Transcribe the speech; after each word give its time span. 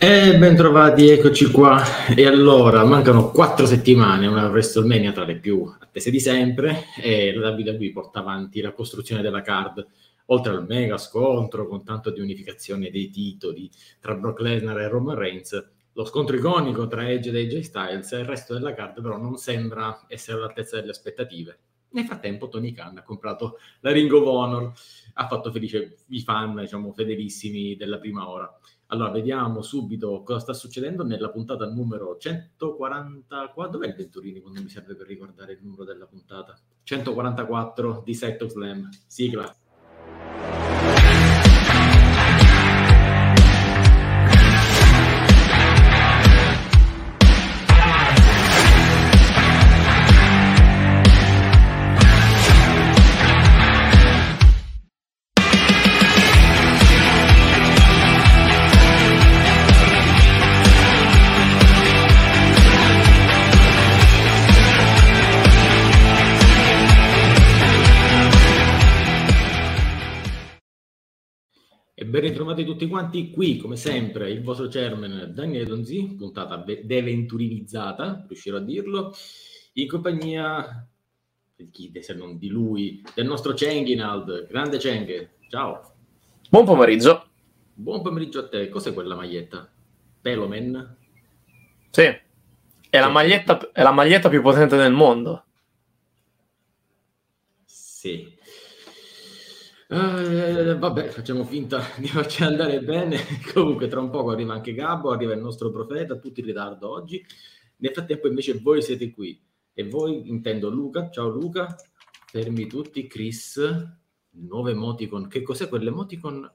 E 0.00 0.38
ben 0.38 0.54
trovati, 0.54 1.08
eccoci 1.08 1.50
qua. 1.50 1.82
E 2.14 2.24
allora, 2.24 2.84
mancano 2.84 3.32
quattro 3.32 3.66
settimane, 3.66 4.28
una 4.28 4.46
WrestleMania 4.46 5.10
tra 5.10 5.24
le 5.24 5.40
più 5.40 5.64
attese 5.80 6.12
di 6.12 6.20
sempre, 6.20 6.84
e 7.02 7.34
la 7.34 7.50
WWE 7.50 7.90
porta 7.90 8.20
avanti 8.20 8.60
la 8.60 8.70
costruzione 8.70 9.22
della 9.22 9.40
card, 9.40 9.84
oltre 10.26 10.52
al 10.52 10.64
mega 10.64 10.98
scontro 10.98 11.66
con 11.66 11.82
tanto 11.82 12.10
di 12.10 12.20
unificazione 12.20 12.90
dei 12.90 13.10
titoli 13.10 13.68
tra 13.98 14.14
Brock 14.14 14.38
Lesnar 14.38 14.78
e 14.78 14.86
Roman 14.86 15.16
Reigns, 15.16 15.68
lo 15.94 16.04
scontro 16.04 16.36
iconico 16.36 16.86
tra 16.86 17.10
Edge 17.10 17.32
e 17.32 17.42
AJ 17.42 17.58
Styles 17.58 18.12
e 18.12 18.18
il 18.20 18.24
resto 18.24 18.54
della 18.54 18.74
card 18.74 19.02
però 19.02 19.16
non 19.16 19.36
sembra 19.36 20.04
essere 20.06 20.36
all'altezza 20.36 20.76
delle 20.76 20.92
aspettative. 20.92 21.58
Nel 21.90 22.04
frattempo 22.04 22.48
Tony 22.48 22.70
Khan 22.70 22.98
ha 22.98 23.02
comprato 23.02 23.56
la 23.80 23.90
Ring 23.90 24.12
of 24.12 24.26
Honor, 24.26 24.72
ha 25.14 25.26
fatto 25.26 25.50
felice 25.50 25.96
i 26.10 26.20
fan, 26.20 26.54
diciamo, 26.54 26.92
fedelissimi 26.92 27.74
della 27.74 27.98
prima 27.98 28.28
ora. 28.28 28.48
Allora, 28.90 29.10
vediamo 29.10 29.60
subito 29.60 30.22
cosa 30.22 30.40
sta 30.40 30.52
succedendo 30.54 31.04
nella 31.04 31.28
puntata 31.28 31.66
numero 31.66 32.16
144. 32.16 33.68
Dov'è 33.68 33.86
il 33.86 33.94
Venturini 33.94 34.40
quando 34.40 34.62
mi 34.62 34.70
serve 34.70 34.94
per 34.94 35.06
ricordare 35.06 35.52
il 35.52 35.58
numero 35.62 35.84
della 35.84 36.06
puntata? 36.06 36.58
144 36.84 38.02
di 38.02 38.14
Set 38.14 38.40
of 38.42 38.50
Slam. 38.50 38.88
Sigla. 39.06 39.54
Ben 72.18 72.30
ritrovati 72.30 72.64
tutti 72.64 72.88
quanti 72.88 73.30
qui, 73.30 73.58
come 73.58 73.76
sempre, 73.76 74.30
il 74.30 74.42
vostro 74.42 74.66
chairman 74.68 75.30
Daniele 75.32 75.64
Donzi, 75.64 76.16
puntata 76.16 76.56
deventurinizzata, 76.56 78.24
riuscirò 78.26 78.56
a 78.56 78.60
dirlo, 78.60 79.14
in 79.74 79.88
compagnia 79.88 80.86
di 81.54 81.70
chi 81.70 81.92
se 82.00 82.14
non 82.14 82.36
di 82.36 82.48
lui, 82.48 83.02
del 83.14 83.26
nostro 83.26 83.54
Cenghinald, 83.54 84.48
grande 84.48 84.78
Cenghe, 84.78 85.36
ciao. 85.48 85.94
Buon 86.50 86.64
pomeriggio. 86.64 87.26
Buon 87.74 88.02
pomeriggio 88.02 88.40
a 88.40 88.48
te, 88.48 88.68
cos'è 88.68 88.92
quella 88.92 89.14
maglietta? 89.14 89.70
Pelomen? 90.20 90.96
Sì, 91.90 92.02
è 92.90 92.98
la, 92.98 93.08
maglietta, 93.08 93.70
è 93.70 93.82
la 93.82 93.92
maglietta 93.92 94.28
più 94.28 94.42
potente 94.42 94.76
del 94.76 94.92
mondo. 94.92 95.44
Sì, 97.64 98.36
Uh, 99.90 100.76
vabbè, 100.76 101.08
facciamo 101.08 101.44
finta 101.44 101.82
di 101.96 102.08
farci 102.08 102.42
andare 102.42 102.82
bene. 102.82 103.18
Comunque, 103.54 103.88
tra 103.88 104.00
un 104.00 104.10
poco 104.10 104.30
arriva 104.30 104.52
anche 104.52 104.74
Gabbo, 104.74 105.10
arriva 105.10 105.32
il 105.32 105.40
nostro 105.40 105.70
profeta, 105.70 106.18
tutti 106.18 106.40
in 106.40 106.46
ritardo 106.46 106.90
oggi. 106.90 107.24
Nel 107.76 107.92
frattempo, 107.92 108.28
invece, 108.28 108.58
voi 108.58 108.82
siete 108.82 109.10
qui. 109.10 109.40
E 109.72 109.88
voi, 109.88 110.28
intendo 110.28 110.68
Luca, 110.68 111.08
ciao 111.10 111.28
Luca, 111.28 111.74
fermi 112.26 112.66
tutti, 112.66 113.06
Chris, 113.06 113.58
nuove 114.30 114.72
emoticon. 114.72 115.26
Che 115.26 115.40
cos'è 115.42 115.68
quell'emoticon? 115.68 116.52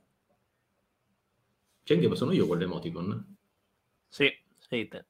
C'è 1.83 1.95
anche 1.95 2.15
sono 2.15 2.33
io 2.33 2.45
quell'emoticon? 2.45 3.35
Sì, 4.09 4.31
sei 4.59 4.87
te. 4.87 5.05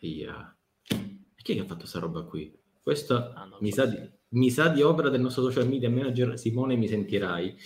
Aia. 0.00 0.56
E 0.86 1.42
chi 1.42 1.52
è 1.52 1.54
che 1.56 1.60
ha 1.60 1.64
fatto 1.64 1.80
questa 1.80 1.98
roba 1.98 2.22
qui? 2.22 2.56
Questo 2.80 3.16
ah, 3.16 3.48
mi 3.60 3.70
sa 3.70 3.84
di 3.84 4.17
mi 4.30 4.50
sa 4.50 4.68
di 4.68 4.82
opera 4.82 5.08
del 5.08 5.20
nostro 5.20 5.42
social 5.42 5.68
media 5.68 5.88
manager 5.88 6.38
Simone 6.38 6.76
mi 6.76 6.88
sentirai. 6.88 7.56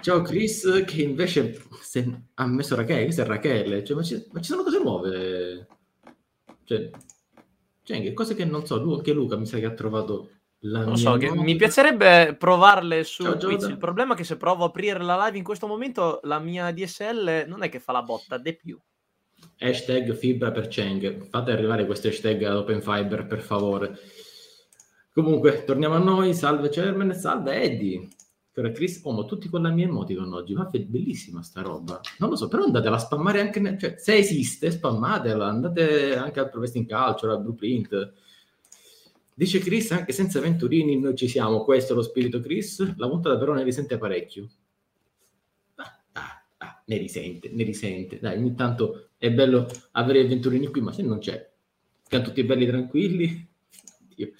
Ciao 0.00 0.22
Chris, 0.22 0.84
che 0.86 1.02
invece 1.02 1.60
se, 1.80 2.22
ha 2.34 2.46
messo 2.46 2.74
Rachele, 2.74 3.04
questa 3.04 3.22
è 3.22 3.26
Rachele, 3.26 3.84
cioè, 3.84 3.96
ma, 3.96 4.02
ci, 4.02 4.26
ma, 4.30 4.40
ci, 4.40 4.50
sono 4.50 4.62
cose 4.62 4.78
nuove. 4.78 5.66
Cioè, 6.64 6.90
cioè, 7.82 8.02
che 8.02 8.12
cose 8.12 8.34
che 8.34 8.44
non 8.44 8.66
so, 8.66 8.80
Lu, 8.80 9.00
che 9.00 9.12
Luca 9.12 9.36
mi 9.36 9.46
sa 9.46 9.58
che 9.58 9.64
ha 9.64 9.72
trovato 9.72 10.30
la 10.62 10.84
non 10.84 10.96
so, 10.96 11.16
mi 11.16 11.56
piacerebbe 11.56 12.34
provarle 12.36 13.04
su 13.04 13.22
Ciao, 13.22 13.36
Twitch. 13.36 13.68
Il 13.68 13.78
problema 13.78 14.14
è 14.14 14.16
che 14.16 14.24
se 14.24 14.36
provo 14.36 14.64
a 14.64 14.66
aprire 14.66 15.02
la 15.02 15.24
live 15.24 15.38
in 15.38 15.44
questo 15.44 15.66
momento, 15.66 16.20
la 16.24 16.38
mia 16.38 16.72
DSL 16.72 17.44
non 17.46 17.62
è 17.62 17.68
che 17.68 17.80
fa 17.80 17.92
la 17.92 18.02
botta, 18.02 18.38
de 18.38 18.54
più. 18.54 18.78
Hashtag 19.58 20.14
fibra 20.14 20.50
per 20.50 20.68
Cheng. 20.68 21.28
Fate 21.28 21.52
arrivare 21.52 21.86
questo 21.86 22.08
hashtag 22.08 22.42
ad 22.42 22.56
Open 22.56 22.82
Fiber, 22.82 23.26
per 23.26 23.40
favore. 23.40 23.98
Comunque, 25.18 25.64
torniamo 25.64 25.96
a 25.96 25.98
noi. 25.98 26.32
Salve 26.32 26.68
Chairman, 26.68 27.12
salve 27.12 27.60
Eddie. 27.60 28.06
Però 28.52 28.70
Chris, 28.70 29.00
oh, 29.02 29.10
ma 29.10 29.24
tutti 29.24 29.48
con 29.48 29.62
la 29.62 29.70
mia 29.70 29.86
emoticon 29.86 30.32
oggi, 30.32 30.54
ma 30.54 30.70
è 30.70 30.78
bellissima 30.78 31.42
sta 31.42 31.60
roba. 31.60 32.00
Non 32.18 32.30
lo 32.30 32.36
so, 32.36 32.46
però 32.46 32.62
andatela 32.62 32.94
a 32.94 33.00
spammare 33.00 33.40
anche, 33.40 33.58
nel, 33.58 33.76
cioè, 33.80 33.96
se 33.98 34.14
esiste, 34.14 34.70
spammatela, 34.70 35.44
andate 35.44 36.14
anche 36.14 36.38
al 36.38 36.48
Pro 36.48 36.60
Wrestling 36.60 36.86
Culture, 36.88 37.32
al 37.32 37.42
Blueprint. 37.42 38.12
Dice 39.34 39.58
Chris, 39.58 39.90
anche 39.90 40.12
senza 40.12 40.38
Venturini 40.38 40.96
noi 41.00 41.16
ci 41.16 41.26
siamo, 41.26 41.64
questo 41.64 41.94
è 41.94 41.96
lo 41.96 42.02
spirito 42.02 42.38
Chris, 42.38 42.94
la 42.96 43.08
puntata 43.08 43.36
però 43.38 43.54
ne 43.54 43.64
risente 43.64 43.98
parecchio. 43.98 44.48
Ah, 45.74 46.00
ah, 46.12 46.44
ah, 46.58 46.82
ne 46.86 46.96
risente, 46.96 47.50
ne 47.50 47.64
risente. 47.64 48.20
Dai, 48.20 48.38
ogni 48.38 48.54
tanto 48.54 49.08
è 49.18 49.32
bello 49.32 49.66
avere 49.92 50.24
Venturini 50.28 50.68
qui, 50.68 50.80
ma 50.80 50.92
se 50.92 51.02
non 51.02 51.18
c'è, 51.18 51.50
siamo 52.04 52.24
tutti 52.24 52.44
belli 52.44 52.66
tranquilli. 52.66 53.48
Dio. 54.14 54.30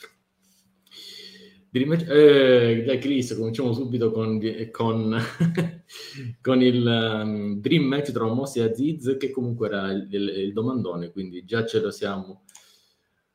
Eh, 1.84 2.83
dai 2.84 2.99
Chris, 2.99 3.34
cominciamo 3.37 3.72
subito 3.72 4.11
con, 4.11 4.41
con, 4.72 5.16
con 6.43 6.62
il 6.62 6.84
um, 6.84 7.61
Dream 7.61 7.84
Match 7.84 8.11
tra 8.11 8.27
Mossi 8.27 8.59
e 8.59 8.62
Aziz, 8.62 9.16
che 9.19 9.31
comunque 9.31 9.69
era 9.69 9.93
il, 9.93 10.09
il, 10.11 10.28
il, 10.28 10.53
domandone, 10.53 11.11
quindi 11.11 11.44
già 11.44 11.65
ce 11.65 11.81
lo 11.81 11.91
siamo 11.91 12.43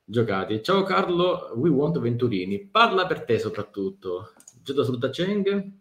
giocati. 0.04 0.62
Ciao 0.62 0.84
Carlo, 0.84 1.54
we 1.56 1.70
want 1.70 2.00
Venturini. 2.00 2.66
Parla 2.66 3.06
per 3.06 3.24
te 3.24 3.40
soprattutto. 3.40 4.34
Giuda 4.62 4.84
sul 4.84 5.00
Cheng. 5.10 5.72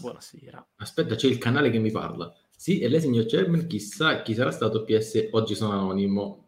Buonasera. 0.00 0.66
Aspetta, 0.76 1.14
c'è 1.14 1.26
il 1.26 1.38
canale 1.38 1.70
che 1.70 1.78
mi 1.78 1.90
parla. 1.90 2.32
Sì, 2.54 2.80
e 2.80 2.88
lei, 2.88 3.00
signor 3.00 3.26
Chairman, 3.26 3.66
chissà 3.66 4.22
chi 4.22 4.34
sarà 4.34 4.50
stato 4.50 4.84
PS 4.84 5.28
Oggi 5.32 5.54
sono 5.54 5.72
anonimo. 5.72 6.44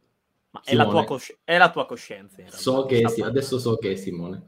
Ma 0.51 0.63
è 0.65 0.75
la, 0.75 0.87
tua 0.87 1.05
cosci- 1.05 1.37
è 1.45 1.59
la 1.59 1.71
tua 1.71 1.87
coscienza. 1.87 2.43
So 2.49 2.87
che 2.87 3.07
sì, 3.09 3.21
adesso 3.21 3.59
so 3.59 3.77
che 3.77 3.93
è 3.93 3.95
Simone. 3.97 4.45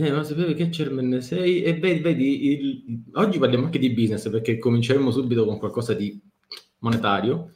Eh, 0.00 0.10
non 0.10 0.24
sapevi 0.24 0.54
che 0.54 0.68
chairman 0.70 1.20
sei 1.20 1.60
e 1.64 1.74
vedi, 1.76 1.98
vedi 1.98 2.46
il... 2.52 3.02
oggi 3.14 3.40
parliamo 3.40 3.64
anche 3.64 3.80
di 3.80 3.90
business 3.90 4.30
perché 4.30 4.56
cominceremo 4.56 5.10
subito 5.10 5.44
con 5.44 5.58
qualcosa 5.58 5.92
di 5.92 6.16
monetario. 6.78 7.50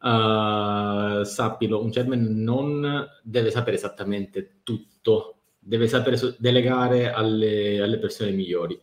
Uh, 0.00 1.24
sappilo, 1.24 1.82
un 1.82 1.90
chairman 1.90 2.22
non 2.40 3.04
deve 3.24 3.50
sapere 3.50 3.74
esattamente 3.74 4.60
tutto, 4.62 5.40
deve 5.58 5.88
sapere 5.88 6.16
so- 6.16 6.36
delegare 6.38 7.10
alle, 7.10 7.80
alle, 7.80 7.98
persone 7.98 8.30
migliori. 8.30 8.78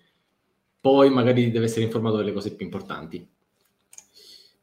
Poi 0.81 1.09
magari 1.09 1.51
deve 1.51 1.65
essere 1.65 1.85
informato 1.85 2.17
delle 2.17 2.33
cose 2.33 2.53
più 2.53 2.65
importanti. 2.65 3.25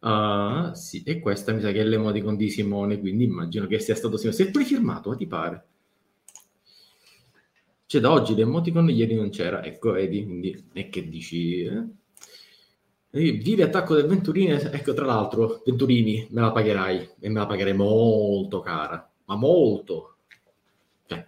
Uh, 0.01 0.75
sì, 0.75 1.03
e 1.05 1.21
questa 1.21 1.53
mi 1.53 1.63
sa 1.63 1.73
che 1.73 1.81
è 1.81 1.85
l'emoticon 1.85 2.37
di 2.37 2.51
Simone, 2.51 3.01
quindi 3.01 3.25
immagino 3.25 3.67
che 3.67 3.79
sia 3.79 3.95
stato 3.95 4.19
Simone. 4.19 4.37
Si 4.37 4.43
è 4.43 4.51
pure 4.51 4.65
firmato, 4.65 5.17
ti 5.17 5.27
pare? 5.27 5.69
C'è 7.93 8.01
da 8.01 8.11
oggi 8.11 8.35
l'emoticon, 8.35 8.89
ieri 8.89 9.15
non 9.15 9.29
c'era, 9.29 9.63
ecco, 9.63 9.93
vedi, 9.93 10.25
quindi 10.25 10.65
e 10.73 10.89
che 10.89 11.11
dici? 11.11 11.61
Eh? 11.65 11.85
Vive 13.11 13.65
attacco 13.65 13.95
del 13.95 14.07
Venturini, 14.07 14.53
ecco 14.53 14.95
tra 14.95 15.05
l'altro, 15.05 15.61
Venturini, 15.63 16.27
me 16.31 16.41
la 16.41 16.53
pagherai 16.53 17.11
e 17.21 17.29
me 17.29 17.41
la 17.41 17.45
pagherai 17.45 17.75
molto 17.75 18.61
cara, 18.61 19.13
ma 19.27 19.37
molto. 19.37 20.17
Cioè. 21.05 21.23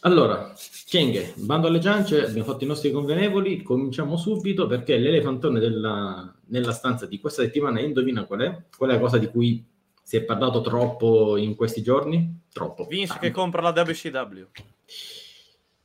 Allora, 0.00 0.52
Chenghe, 0.84 1.32
bando 1.36 1.68
alle 1.68 1.80
ciance, 1.80 2.26
abbiamo 2.26 2.52
fatto 2.52 2.64
i 2.64 2.66
nostri 2.66 2.90
convenevoli, 2.90 3.62
cominciamo 3.62 4.18
subito 4.18 4.66
perché 4.66 4.98
l'elefantone 4.98 5.58
della, 5.58 6.36
nella 6.48 6.72
stanza 6.72 7.06
di 7.06 7.18
questa 7.18 7.40
settimana, 7.40 7.80
indovina 7.80 8.26
qual 8.26 8.40
è? 8.40 8.62
Qual 8.76 8.90
è 8.90 8.92
la 8.92 9.00
cosa 9.00 9.16
di 9.16 9.28
cui 9.28 9.64
si 10.02 10.18
è 10.18 10.22
parlato 10.22 10.60
troppo 10.60 11.38
in 11.38 11.54
questi 11.54 11.80
giorni? 11.80 12.42
Troppo. 12.52 12.84
Vince 12.84 13.14
ah. 13.14 13.18
che 13.20 13.30
compra 13.30 13.62
la 13.62 13.70
WCW. 13.70 14.48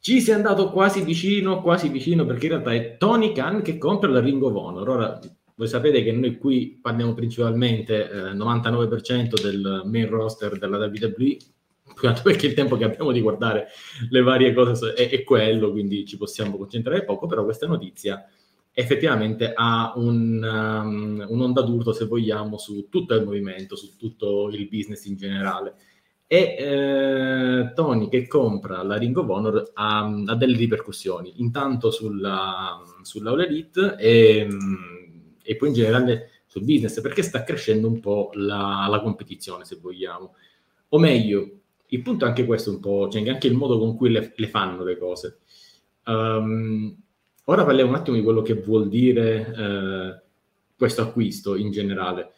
Ci 0.03 0.19
si 0.19 0.31
è 0.31 0.33
andato 0.33 0.71
quasi 0.71 1.03
vicino, 1.03 1.61
quasi 1.61 1.87
vicino, 1.87 2.25
perché 2.25 2.47
in 2.47 2.53
realtà 2.53 2.73
è 2.73 2.97
Tony 2.97 3.33
Khan 3.33 3.61
che 3.61 3.77
compra 3.77 4.09
la 4.09 4.19
Ring 4.19 4.41
of 4.41 4.55
Honor. 4.55 4.89
Ora, 4.89 5.19
voi 5.53 5.67
sapete 5.67 6.01
che 6.01 6.11
noi 6.11 6.39
qui 6.39 6.79
parliamo 6.81 7.13
principalmente 7.13 8.09
eh, 8.09 8.33
99% 8.33 9.39
del 9.39 9.83
main 9.85 10.09
roster 10.09 10.57
della 10.57 10.77
WWE, 10.77 11.37
perché 12.23 12.47
il 12.47 12.55
tempo 12.55 12.77
che 12.77 12.85
abbiamo 12.85 13.11
di 13.11 13.21
guardare 13.21 13.67
le 14.09 14.21
varie 14.23 14.55
cose 14.55 14.93
è, 14.93 15.07
è 15.07 15.23
quello, 15.23 15.69
quindi 15.69 16.03
ci 16.07 16.17
possiamo 16.17 16.57
concentrare 16.57 17.05
poco, 17.05 17.27
però 17.27 17.43
questa 17.43 17.67
notizia 17.67 18.25
effettivamente 18.73 19.51
ha 19.53 19.93
un, 19.97 20.41
um, 20.43 21.25
un'onda 21.29 21.61
d'urto, 21.61 21.93
se 21.93 22.05
vogliamo, 22.05 22.57
su 22.57 22.87
tutto 22.89 23.13
il 23.13 23.23
movimento, 23.23 23.75
su 23.75 23.95
tutto 23.97 24.49
il 24.49 24.67
business 24.67 25.05
in 25.05 25.15
generale. 25.15 25.75
E 26.33 26.55
eh, 26.57 27.73
Tony 27.73 28.07
che 28.07 28.25
compra 28.25 28.83
la 28.83 28.95
Ring 28.95 29.17
of 29.17 29.27
Honor 29.27 29.71
ha, 29.73 30.05
ha 30.05 30.35
delle 30.35 30.55
ripercussioni, 30.55 31.33
intanto 31.41 31.91
sulla, 31.91 32.81
sulla 33.01 33.31
All 33.31 33.41
Elite 33.41 33.97
e, 33.97 34.47
e, 35.43 35.55
poi 35.57 35.67
in 35.67 35.73
generale 35.73 36.29
sul 36.45 36.63
business, 36.63 37.01
perché 37.01 37.21
sta 37.21 37.43
crescendo 37.43 37.89
un 37.89 37.99
po' 37.99 38.29
la, 38.35 38.87
la 38.89 39.01
competizione, 39.01 39.65
se 39.65 39.77
vogliamo. 39.81 40.35
O 40.87 40.99
meglio, 40.99 41.49
il 41.87 42.01
punto 42.01 42.23
è 42.23 42.29
anche 42.29 42.45
questo 42.45 42.71
un 42.71 42.79
po', 42.79 43.09
cioè 43.09 43.27
anche 43.27 43.47
il 43.47 43.55
modo 43.55 43.77
con 43.77 43.97
cui 43.97 44.09
le, 44.09 44.31
le 44.33 44.47
fanno 44.47 44.85
le 44.85 44.97
cose. 44.97 45.39
Um, 46.05 46.95
ora 47.43 47.65
parliamo 47.65 47.89
un 47.89 47.97
attimo 47.97 48.15
di 48.15 48.23
quello 48.23 48.41
che 48.41 48.53
vuol 48.53 48.87
dire 48.87 49.53
eh, 49.53 50.21
questo 50.77 51.01
acquisto 51.01 51.57
in 51.57 51.71
generale. 51.71 52.31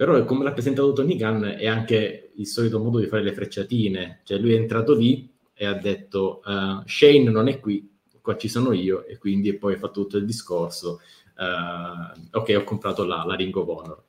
Però 0.00 0.24
come 0.24 0.44
l'ha 0.44 0.52
presentato 0.52 0.94
Tony 0.94 1.14
Khan 1.14 1.44
è 1.44 1.66
anche 1.66 2.30
il 2.34 2.46
solito 2.46 2.78
modo 2.78 3.00
di 3.00 3.06
fare 3.06 3.22
le 3.22 3.34
frecciatine. 3.34 4.20
Cioè 4.24 4.38
lui 4.38 4.54
è 4.54 4.56
entrato 4.56 4.94
lì 4.94 5.30
e 5.52 5.66
ha 5.66 5.74
detto 5.74 6.40
uh, 6.42 6.80
Shane 6.86 7.28
non 7.28 7.48
è 7.48 7.60
qui, 7.60 7.86
qua 8.22 8.34
ci 8.38 8.48
sono 8.48 8.72
io 8.72 9.04
e 9.04 9.18
quindi 9.18 9.52
poi 9.52 9.74
ha 9.74 9.76
fatto 9.76 10.00
tutto 10.00 10.16
il 10.16 10.24
discorso. 10.24 11.00
Uh, 11.36 12.18
ok, 12.32 12.54
ho 12.56 12.64
comprato 12.64 13.04
la, 13.04 13.24
la 13.26 13.34
Ring 13.34 13.54
of 13.54 13.68
Honor. 13.68 14.04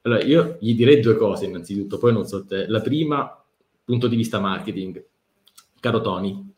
Allora, 0.00 0.22
io 0.22 0.56
gli 0.60 0.74
direi 0.74 1.00
due 1.00 1.16
cose 1.16 1.44
innanzitutto, 1.44 1.98
poi 1.98 2.14
non 2.14 2.24
so 2.24 2.46
te. 2.46 2.66
La 2.66 2.80
prima, 2.80 3.44
punto 3.84 4.08
di 4.08 4.16
vista 4.16 4.40
marketing. 4.40 5.04
Caro 5.78 6.00
Tony, 6.00 6.52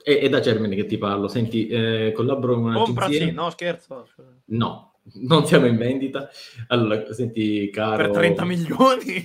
è, 0.00 0.18
è 0.18 0.28
da 0.28 0.38
Germany 0.38 0.76
che 0.76 0.86
ti 0.86 0.96
parlo. 0.96 1.26
Senti, 1.26 1.66
eh, 1.66 2.12
collaboro 2.14 2.54
con 2.54 2.66
un'agenzia... 2.66 2.94
Compraci, 2.94 3.32
no 3.32 3.50
scherzo. 3.50 4.08
No, 4.44 4.91
non 5.14 5.46
siamo 5.46 5.66
in 5.66 5.76
vendita. 5.76 6.30
Allora, 6.68 7.12
senti, 7.12 7.70
caro... 7.70 8.10
Per 8.10 8.10
30 8.12 8.44
milioni? 8.44 9.22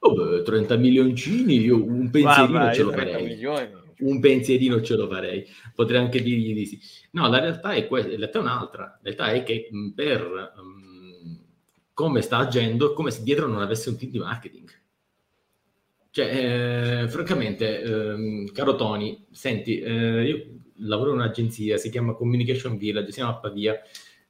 Oh, 0.00 0.14
beh, 0.14 0.42
30 0.42 0.76
milioncini, 0.76 1.58
io 1.58 1.82
un 1.82 2.10
pensierino 2.10 2.58
Guarda, 2.58 2.72
ce 2.72 2.82
lo 2.82 2.90
farei. 2.92 3.24
Milioni. 3.24 3.84
Un 3.98 4.20
pensierino 4.20 4.80
ce 4.82 4.94
lo 4.94 5.08
farei. 5.08 5.46
Potrei 5.74 6.00
anche 6.00 6.22
dirgli 6.22 6.54
di 6.54 6.66
sì. 6.66 6.78
No, 7.12 7.28
la 7.28 7.40
realtà 7.40 7.72
è 7.72 7.86
questa, 7.86 8.10
la 8.10 8.16
realtà 8.16 8.38
è 8.38 8.42
un'altra. 8.42 8.82
La 8.84 8.98
realtà 9.02 9.32
è 9.32 9.42
che 9.42 9.68
per 9.94 10.52
um, 10.58 11.40
come 11.94 12.20
sta 12.20 12.36
agendo, 12.38 12.92
è 12.92 12.94
come 12.94 13.10
se 13.10 13.22
dietro 13.22 13.46
non 13.46 13.62
avesse 13.62 13.88
un 13.88 13.96
team 13.96 14.10
di 14.10 14.18
marketing. 14.18 14.70
Cioè, 16.10 17.02
eh, 17.02 17.08
francamente, 17.08 17.82
eh, 17.82 18.50
caro 18.52 18.76
Tony, 18.76 19.26
senti, 19.30 19.80
eh, 19.80 20.24
io 20.24 20.46
lavoro 20.78 21.10
in 21.10 21.16
un'agenzia, 21.16 21.76
si 21.76 21.90
chiama 21.90 22.14
Communication 22.14 22.76
Village, 22.76 23.12
siamo 23.12 23.30
a 23.30 23.36
Pavia, 23.36 23.80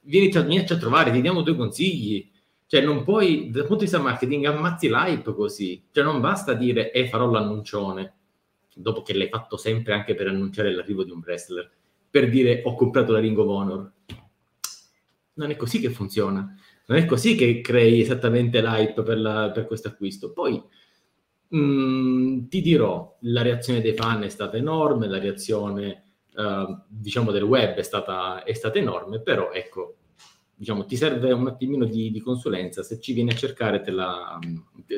vieni, 0.07 0.33
a 0.33 0.77
trovare, 0.77 1.11
ti 1.11 1.21
diamo 1.21 1.41
due 1.41 1.55
consigli. 1.55 2.29
Cioè, 2.65 2.81
non 2.81 3.03
puoi, 3.03 3.49
dal 3.49 3.61
punto 3.61 3.83
di 3.83 3.89
vista 3.89 3.99
marketing, 3.99 4.45
ammazzi 4.45 4.89
l'hype 4.89 5.33
così. 5.33 5.83
Cioè, 5.91 6.03
non 6.03 6.19
basta 6.19 6.53
dire, 6.53 6.91
eh, 6.91 7.07
farò 7.07 7.29
l'annuncione, 7.29 8.15
dopo 8.75 9.01
che 9.01 9.13
l'hai 9.13 9.29
fatto 9.29 9.55
sempre 9.57 9.93
anche 9.93 10.15
per 10.15 10.27
annunciare 10.27 10.73
l'arrivo 10.73 11.03
di 11.03 11.11
un 11.11 11.21
wrestler, 11.23 11.69
per 12.09 12.29
dire, 12.29 12.61
ho 12.65 12.75
comprato 12.75 13.11
la 13.11 13.19
Ring 13.19 13.37
of 13.37 13.47
Honor. 13.47 13.91
Non 15.33 15.51
è 15.51 15.55
così 15.55 15.79
che 15.79 15.89
funziona. 15.89 16.55
Non 16.87 16.97
è 16.97 17.05
così 17.05 17.35
che 17.35 17.61
crei 17.61 18.01
esattamente 18.01 18.61
l'hype 18.61 19.03
per, 19.03 19.19
la, 19.19 19.51
per 19.51 19.65
questo 19.65 19.89
acquisto. 19.89 20.31
Poi, 20.31 20.61
mh, 21.47 21.57
mm, 21.57 22.47
ti 22.47 22.61
dirò, 22.61 23.17
la 23.21 23.41
reazione 23.41 23.81
dei 23.81 23.93
fan 23.93 24.23
è 24.23 24.29
stata 24.29 24.57
enorme, 24.57 25.07
la 25.07 25.19
reazione 25.19 26.03
uh, 26.37 26.79
diciamo 26.87 27.31
del 27.31 27.43
web 27.43 27.75
è 27.75 27.83
stata, 27.83 28.43
è 28.43 28.53
stata 28.53 28.77
enorme, 28.77 29.21
però 29.21 29.51
ecco, 29.51 29.96
diciamo, 30.57 30.85
ti 30.85 30.95
serve 30.95 31.31
un 31.31 31.47
attimino 31.47 31.85
di, 31.85 32.09
di, 32.09 32.19
consulenza, 32.19 32.81
se 32.81 32.99
ci 32.99 33.13
vieni 33.13 33.29
a 33.29 33.35
cercare 33.35 33.81
te 33.81 33.91
la, 33.91 34.39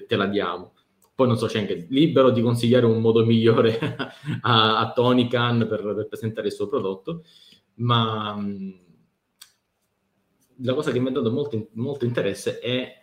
te 0.07 0.15
la 0.15 0.25
diamo. 0.27 0.73
Poi 1.13 1.27
non 1.27 1.37
so, 1.37 1.47
c'è 1.47 1.59
anche 1.59 1.85
libero 1.89 2.29
di 2.29 2.41
consigliare 2.41 2.85
un 2.85 3.01
modo 3.01 3.25
migliore 3.25 3.77
a, 4.41 4.79
a 4.79 4.91
Tony 4.93 5.27
Khan 5.27 5.67
per, 5.67 5.83
per, 5.83 6.07
presentare 6.07 6.47
il 6.47 6.53
suo 6.53 6.67
prodotto, 6.67 7.23
ma 7.75 8.41
la 10.61 10.73
cosa 10.73 10.91
che 10.91 10.99
mi 10.99 11.09
ha 11.09 11.11
dato 11.11 11.29
molto, 11.29 11.67
molto 11.73 12.05
interesse 12.05 12.59
è, 12.59 12.93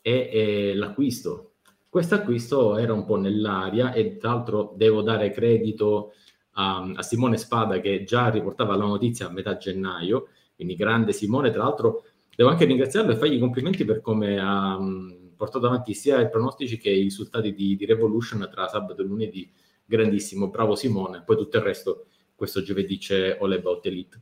è, 0.00 0.28
è 0.30 0.74
l'acquisto. 0.74 1.56
Questo 1.86 2.14
acquisto 2.14 2.78
era 2.78 2.94
un 2.94 3.04
po' 3.04 3.16
nell'aria 3.16 3.92
e 3.92 4.16
tra 4.16 4.30
l'altro 4.30 4.72
devo 4.74 5.02
dare 5.02 5.30
credito 5.30 6.12
a, 6.52 6.90
a 6.94 7.02
Simone 7.02 7.36
Spada 7.36 7.78
che 7.80 8.04
già 8.04 8.30
riportava 8.30 8.74
la 8.74 8.86
notizia 8.86 9.26
a 9.26 9.30
metà 9.30 9.58
gennaio, 9.58 10.28
quindi 10.56 10.74
grande 10.74 11.12
Simone, 11.12 11.50
tra 11.50 11.62
l'altro 11.62 12.04
devo 12.34 12.50
anche 12.50 12.64
ringraziarlo 12.64 13.12
e 13.12 13.16
fargli 13.16 13.34
i 13.34 13.38
complimenti 13.38 13.84
per 13.84 14.00
come 14.00 14.38
ha 14.38 14.76
um, 14.76 15.30
portato 15.36 15.66
avanti 15.66 15.94
sia 15.94 16.20
i 16.20 16.28
pronostici 16.28 16.78
che 16.78 16.90
i 16.90 17.02
risultati 17.02 17.54
di, 17.54 17.76
di, 17.76 17.84
Revolution 17.84 18.48
tra 18.50 18.66
sabato 18.66 19.02
e 19.02 19.04
lunedì, 19.04 19.50
grandissimo, 19.84 20.48
bravo 20.48 20.74
Simone, 20.74 21.22
poi 21.24 21.36
tutto 21.36 21.58
il 21.58 21.62
resto 21.62 22.06
questo 22.34 22.62
giovedì 22.62 22.98
c'è 22.98 23.38
All 23.40 23.52
About 23.52 23.86
Elite. 23.86 24.20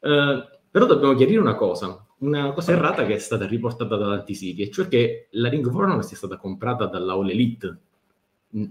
Uh, 0.00 0.42
però 0.70 0.84
dobbiamo 0.86 1.14
chiarire 1.14 1.40
una 1.40 1.54
cosa, 1.54 2.06
una 2.18 2.52
cosa 2.52 2.72
errata 2.72 3.06
che 3.06 3.14
è 3.14 3.18
stata 3.18 3.46
riportata 3.46 3.96
da 3.96 4.08
tanti 4.08 4.34
siti, 4.34 4.62
e 4.62 4.70
cioè 4.70 4.88
che 4.88 5.28
la 5.32 5.48
Ring 5.48 5.66
of 5.66 5.74
Honor 5.74 6.04
sia 6.04 6.16
stata 6.16 6.36
comprata 6.36 6.86
dalla 6.86 7.14
All 7.14 7.30
Elite, 7.30 7.78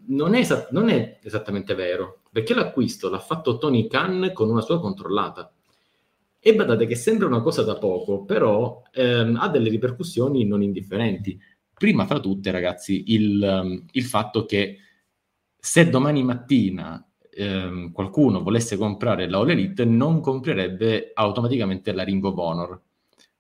non 0.08 0.34
è, 0.34 0.40
es- 0.40 0.70
non 0.72 0.90
è, 0.90 1.20
esattamente 1.24 1.74
vero, 1.74 2.22
perché 2.32 2.54
l'acquisto 2.54 3.10
l'ha 3.10 3.20
fatto 3.20 3.58
Tony 3.58 3.88
Khan 3.88 4.32
con 4.34 4.50
una 4.50 4.62
sua 4.62 4.80
controllata. 4.80 5.52
E 6.48 6.54
badate 6.54 6.86
che 6.86 6.94
sembra 6.94 7.26
una 7.26 7.42
cosa 7.42 7.64
da 7.64 7.76
poco, 7.76 8.24
però 8.24 8.84
ehm, 8.92 9.36
ha 9.42 9.50
delle 9.50 9.68
ripercussioni 9.68 10.46
non 10.46 10.62
indifferenti. 10.62 11.42
Prima 11.74 12.06
fra 12.06 12.20
tutte, 12.20 12.52
ragazzi, 12.52 13.06
il, 13.08 13.42
um, 13.42 13.84
il 13.94 14.04
fatto 14.04 14.46
che 14.46 14.78
se 15.58 15.90
domani 15.90 16.22
mattina 16.22 17.04
ehm, 17.32 17.92
qualcuno 17.92 18.44
volesse 18.44 18.78
comprare 18.78 19.28
la 19.28 19.40
All 19.40 19.50
Elite, 19.50 19.86
non 19.86 20.22
comprerebbe 20.22 21.10
automaticamente 21.16 21.92
la 21.94 22.04
Ring 22.04 22.24
of 22.24 22.38
Honor. 22.38 22.80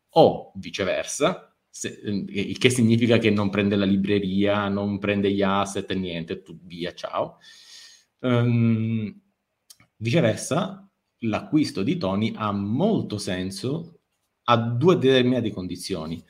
O 0.10 0.52
viceversa, 0.56 1.56
ehm, 1.84 2.25
il 2.28 2.57
che 2.57 2.72
significa 2.72 3.19
che 3.19 3.30
non 3.30 3.52
prende 3.52 3.75
la 3.75 3.86
libreria, 3.86 4.68
non 4.68 4.98
prende 4.98 5.31
gli 5.31 5.44
asset, 5.44 5.94
niente, 5.94 6.42
tu, 6.42 6.57
via, 6.63 6.92
ciao. 6.96 7.38
Um, 8.22 9.16
viceversa, 9.98 10.85
l'acquisto 11.20 11.84
di 11.84 11.98
Tony 11.98 12.34
ha 12.36 12.52
molto 12.52 13.18
senso 13.18 14.00
a 14.44 14.58
due 14.58 14.98
determinate 14.98 15.52
condizioni. 15.52 16.24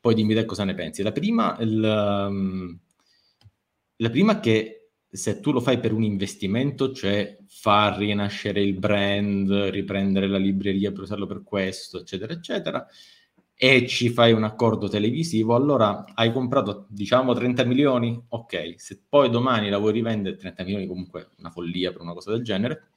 Poi 0.00 0.14
dimmi 0.14 0.34
te 0.34 0.44
cosa 0.44 0.64
ne 0.64 0.74
pensi. 0.74 1.02
La 1.02 1.12
prima, 1.12 1.56
il, 1.60 1.82
um, 1.82 2.78
la 3.96 4.10
prima 4.10 4.40
che 4.40 4.90
se 5.08 5.40
tu 5.40 5.52
lo 5.52 5.60
fai 5.60 5.78
per 5.78 5.92
un 5.92 6.02
investimento, 6.02 6.92
cioè 6.92 7.36
far 7.46 7.98
rinascere 7.98 8.62
il 8.62 8.78
brand, 8.78 9.50
riprendere 9.50 10.26
la 10.26 10.38
libreria 10.38 10.90
per 10.90 11.02
usarlo 11.02 11.26
per 11.26 11.42
questo, 11.44 12.00
eccetera, 12.00 12.32
eccetera, 12.32 12.86
e 13.54 13.86
ci 13.86 14.08
fai 14.08 14.32
un 14.32 14.42
accordo 14.42 14.88
televisivo, 14.88 15.54
allora 15.54 16.04
hai 16.14 16.32
comprato 16.32 16.86
diciamo 16.88 17.34
30 17.34 17.64
milioni, 17.64 18.20
ok, 18.28 18.74
se 18.76 19.02
poi 19.06 19.28
domani 19.30 19.68
la 19.68 19.78
vuoi 19.78 19.92
rivendere, 19.92 20.36
30 20.36 20.64
milioni 20.64 20.86
comunque 20.86 21.30
una 21.38 21.50
follia 21.50 21.92
per 21.92 22.00
una 22.00 22.14
cosa 22.14 22.32
del 22.32 22.42
genere, 22.42 22.91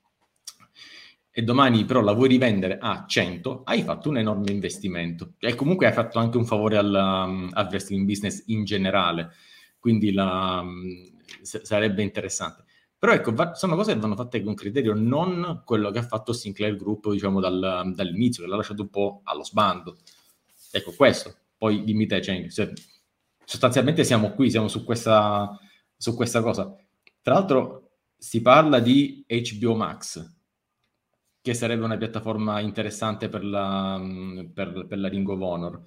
e 1.38 1.42
domani 1.42 1.84
però 1.84 2.00
la 2.00 2.14
vuoi 2.14 2.30
rivendere 2.30 2.78
a 2.80 3.04
100, 3.06 3.64
hai 3.66 3.82
fatto 3.84 4.08
un 4.08 4.18
enorme 4.18 4.52
investimento 4.52 5.34
e 5.38 5.54
comunque 5.54 5.86
hai 5.86 5.92
fatto 5.92 6.18
anche 6.18 6.38
un 6.38 6.46
favore 6.46 6.78
al, 6.78 6.88
um, 6.88 7.50
al 7.52 7.68
wrestling 7.68 8.06
business 8.06 8.44
in 8.46 8.64
generale, 8.64 9.32
quindi 9.78 10.14
la, 10.14 10.62
um, 10.62 10.96
sarebbe 11.42 12.04
interessante. 12.04 12.64
Però 12.98 13.12
ecco, 13.12 13.34
va- 13.34 13.54
sono 13.54 13.76
cose 13.76 13.92
che 13.92 14.00
vanno 14.00 14.16
fatte 14.16 14.42
con 14.42 14.54
criterio, 14.54 14.94
non 14.94 15.64
quello 15.66 15.92
che 15.92 16.00
ha 16.00 16.04
fatto 16.08 16.32
Sinclair 16.32 16.78
Group, 16.78 17.12
diciamo, 17.12 17.42
dal, 17.42 17.92
dall'inizio, 17.94 18.44
che 18.44 18.50
l'ha 18.50 18.56
lasciato 18.56 18.84
un 18.84 18.90
po' 18.90 19.20
allo 19.26 19.44
sbando. 19.44 19.98
Ecco, 20.72 20.94
questo. 20.94 21.36
Poi 21.58 21.84
dimmi 21.84 22.06
te, 22.08 22.22
cioè, 22.22 22.48
sostanzialmente 23.44 24.06
siamo 24.06 24.32
qui, 24.32 24.50
siamo 24.50 24.70
su 24.70 24.86
questa, 24.86 25.60
su 25.98 26.16
questa 26.16 26.42
cosa. 26.42 26.74
Tra 27.22 27.34
l'altro 27.34 27.98
si 28.18 28.42
parla 28.42 28.80
di 28.80 29.26
HBO 29.28 29.76
Max, 29.76 30.34
che 31.46 31.54
sarebbe 31.54 31.84
una 31.86 31.98
piattaforma 31.98 32.60
interessante 32.60 33.30
per 33.30 33.46
la, 33.46 34.02
per, 34.52 34.88
per 34.88 34.98
la 34.98 35.08
Ring 35.08 35.30
of 35.30 35.40
Honor. 35.40 35.80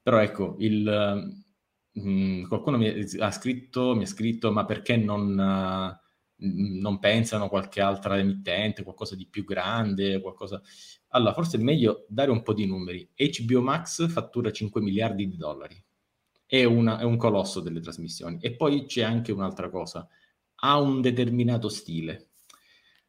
Però 0.00 0.16
ecco, 0.16 0.56
il, 0.60 1.44
mh, 1.92 2.46
qualcuno 2.48 2.78
mi 2.78 2.88
ha, 3.18 3.30
scritto, 3.30 3.94
mi 3.94 4.04
ha 4.04 4.06
scritto, 4.06 4.50
ma 4.50 4.64
perché 4.64 4.96
non, 4.96 5.36
uh, 5.36 6.46
non 6.80 6.98
pensano 7.00 7.44
a 7.44 7.48
qualche 7.50 7.82
altra 7.82 8.16
emittente, 8.16 8.82
qualcosa 8.82 9.14
di 9.14 9.26
più 9.26 9.44
grande, 9.44 10.22
qualcosa... 10.22 10.62
Allora, 11.08 11.34
forse 11.34 11.58
è 11.58 11.60
meglio 11.60 12.06
dare 12.08 12.30
un 12.30 12.40
po' 12.42 12.54
di 12.54 12.64
numeri. 12.64 13.06
HBO 13.14 13.60
Max 13.60 14.08
fattura 14.08 14.50
5 14.50 14.80
miliardi 14.80 15.28
di 15.28 15.36
dollari. 15.36 15.84
È, 16.46 16.64
una, 16.64 16.98
è 16.98 17.04
un 17.04 17.18
colosso 17.18 17.60
delle 17.60 17.80
trasmissioni. 17.80 18.38
E 18.40 18.56
poi 18.56 18.86
c'è 18.86 19.02
anche 19.02 19.32
un'altra 19.32 19.68
cosa. 19.68 20.08
Ha 20.54 20.80
un 20.80 21.02
determinato 21.02 21.68
stile. 21.68 22.30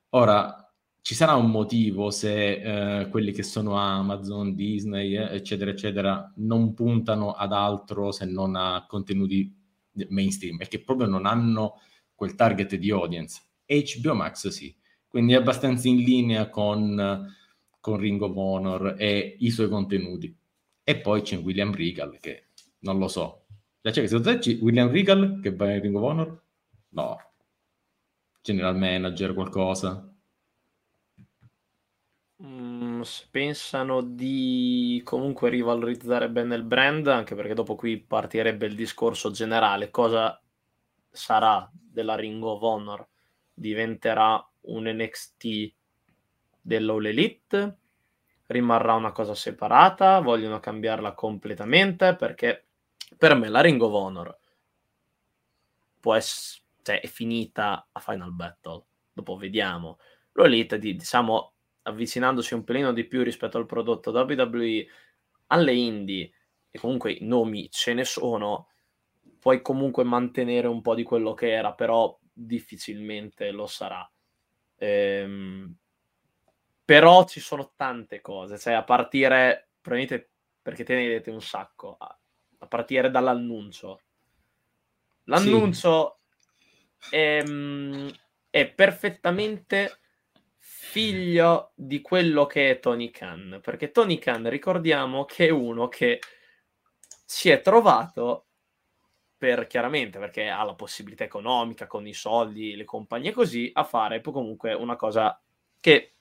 Ora, 0.09 0.64
ci 1.05 1.13
sarà 1.13 1.35
un 1.35 1.51
motivo 1.51 2.09
se 2.09 3.01
eh, 3.01 3.09
quelli 3.09 3.31
che 3.31 3.43
sono 3.43 3.75
Amazon, 3.75 4.55
Disney, 4.55 5.15
eh, 5.15 5.35
eccetera, 5.35 5.69
eccetera, 5.69 6.33
non 6.37 6.73
puntano 6.73 7.33
ad 7.33 7.53
altro 7.53 8.11
se 8.11 8.25
non 8.25 8.55
a 8.55 8.87
contenuti 8.87 9.55
mainstream, 10.09 10.57
perché 10.57 10.81
proprio 10.81 11.05
non 11.05 11.27
hanno 11.27 11.79
quel 12.15 12.33
target 12.33 12.73
di 12.77 12.89
audience. 12.89 13.39
HBO 13.67 14.15
Max 14.15 14.47
sì, 14.47 14.75
quindi 15.07 15.33
è 15.33 15.35
abbastanza 15.35 15.87
in 15.87 15.97
linea 15.97 16.49
con, 16.49 17.31
con 17.79 17.97
Ring 17.97 18.19
Honor 18.23 18.95
e 18.97 19.35
i 19.41 19.51
suoi 19.51 19.69
contenuti. 19.69 20.35
E 20.83 20.97
poi 21.01 21.21
c'è 21.21 21.37
William 21.37 21.71
Regal 21.71 22.17
che 22.19 22.47
non 22.79 22.97
lo 22.97 23.07
so. 23.07 23.45
Cioè, 23.79 24.07
secondo 24.07 24.39
te 24.39 24.57
William 24.59 24.89
Regal 24.89 25.39
che 25.39 25.53
va 25.53 25.71
in 25.71 25.81
Ring 25.81 25.95
of 25.97 26.01
Honor? 26.01 26.43
No. 26.89 27.17
General 28.41 28.75
Manager, 28.75 29.35
qualcosa? 29.35 30.09
Mm, 32.43 33.01
pensano 33.31 34.01
di 34.01 35.01
comunque 35.05 35.49
rivalorizzare 35.49 36.29
bene 36.29 36.55
il 36.55 36.63
brand, 36.63 37.07
anche 37.07 37.33
perché 37.33 37.53
dopo 37.53 37.75
qui 37.75 37.97
partirebbe 37.97 38.65
il 38.65 38.75
discorso 38.75 39.31
generale. 39.31 39.89
Cosa 39.89 40.41
sarà 41.09 41.69
della 41.73 42.15
Ring 42.15 42.43
of 42.43 42.61
Honor? 42.61 43.07
Diventerà 43.53 44.45
un 44.63 44.83
NXT 44.85 45.73
dell'All 46.61 47.05
Elite? 47.05 47.77
Rimarrà 48.47 48.93
una 48.95 49.11
cosa 49.13 49.33
separata? 49.33 50.19
Vogliono 50.19 50.59
cambiarla 50.59 51.13
completamente? 51.13 52.15
Perché 52.15 52.65
per 53.17 53.35
me 53.35 53.47
la 53.47 53.61
Ring 53.61 53.81
of 53.81 53.93
Honor 53.93 54.37
può 55.99 56.13
essere, 56.13 56.63
cioè, 56.81 57.01
è 57.01 57.07
finita 57.07 57.87
a 57.91 57.99
Final 57.99 58.31
Battle. 58.33 58.83
Dopo 59.13 59.35
vediamo. 59.37 59.97
L'Elite, 60.33 60.77
diciamo, 60.79 61.54
avvicinandosi 61.87 62.53
un 62.53 62.63
pelino 62.63 62.93
di 62.93 63.05
più 63.05 63.23
rispetto 63.23 63.57
al 63.57 63.65
prodotto 63.65 64.11
WWE 64.11 64.87
alle 65.47 65.73
indie, 65.73 66.31
e 66.69 66.79
comunque 66.79 67.11
i 67.11 67.25
nomi 67.25 67.69
ce 67.69 67.93
ne 67.93 68.03
sono, 68.03 68.69
puoi 69.39 69.61
comunque 69.61 70.03
mantenere 70.03 70.67
un 70.67 70.81
po' 70.81 70.95
di 70.95 71.03
quello 71.03 71.33
che 71.33 71.51
era, 71.51 71.73
però 71.73 72.17
difficilmente 72.33 73.51
lo 73.51 73.67
sarà. 73.67 74.09
Ehm, 74.77 75.75
però 76.83 77.25
ci 77.25 77.39
sono 77.39 77.73
tante 77.75 78.21
cose, 78.21 78.57
cioè 78.57 78.73
a 78.73 78.83
partire, 78.83 79.69
probabilmente 79.81 80.31
perché 80.61 80.83
te 80.83 80.95
ne 80.95 81.07
vedete 81.07 81.29
un 81.29 81.41
sacco, 81.41 81.95
a, 81.97 82.19
a 82.59 82.67
partire 82.67 83.09
dall'annuncio. 83.09 84.01
L'annuncio 85.25 86.19
sì. 86.97 87.15
è, 87.15 87.43
è 88.49 88.71
perfettamente 88.71 89.99
figlio 90.95 91.73
di 91.75 91.99
quello 91.99 92.45
che 92.45 92.69
è 92.69 92.79
Tony 92.79 93.11
Khan, 93.11 93.59
perché 93.61 93.91
Tony 93.91 94.17
Khan 94.17 94.47
ricordiamo 94.47 95.25
che 95.25 95.47
è 95.47 95.49
uno 95.49 95.89
che 95.89 96.21
si 97.25 97.49
è 97.49 97.59
trovato 97.59 98.45
per 99.37 99.67
chiaramente 99.67 100.19
perché 100.19 100.47
ha 100.47 100.63
la 100.63 100.73
possibilità 100.73 101.25
economica 101.25 101.85
con 101.85 102.07
i 102.07 102.13
soldi, 102.13 102.77
le 102.77 102.85
compagnie 102.85 103.33
così, 103.33 103.69
a 103.73 103.83
fare 103.83 104.21
comunque 104.21 104.71
una 104.71 104.95
cosa 104.95 105.37
che 105.81 106.13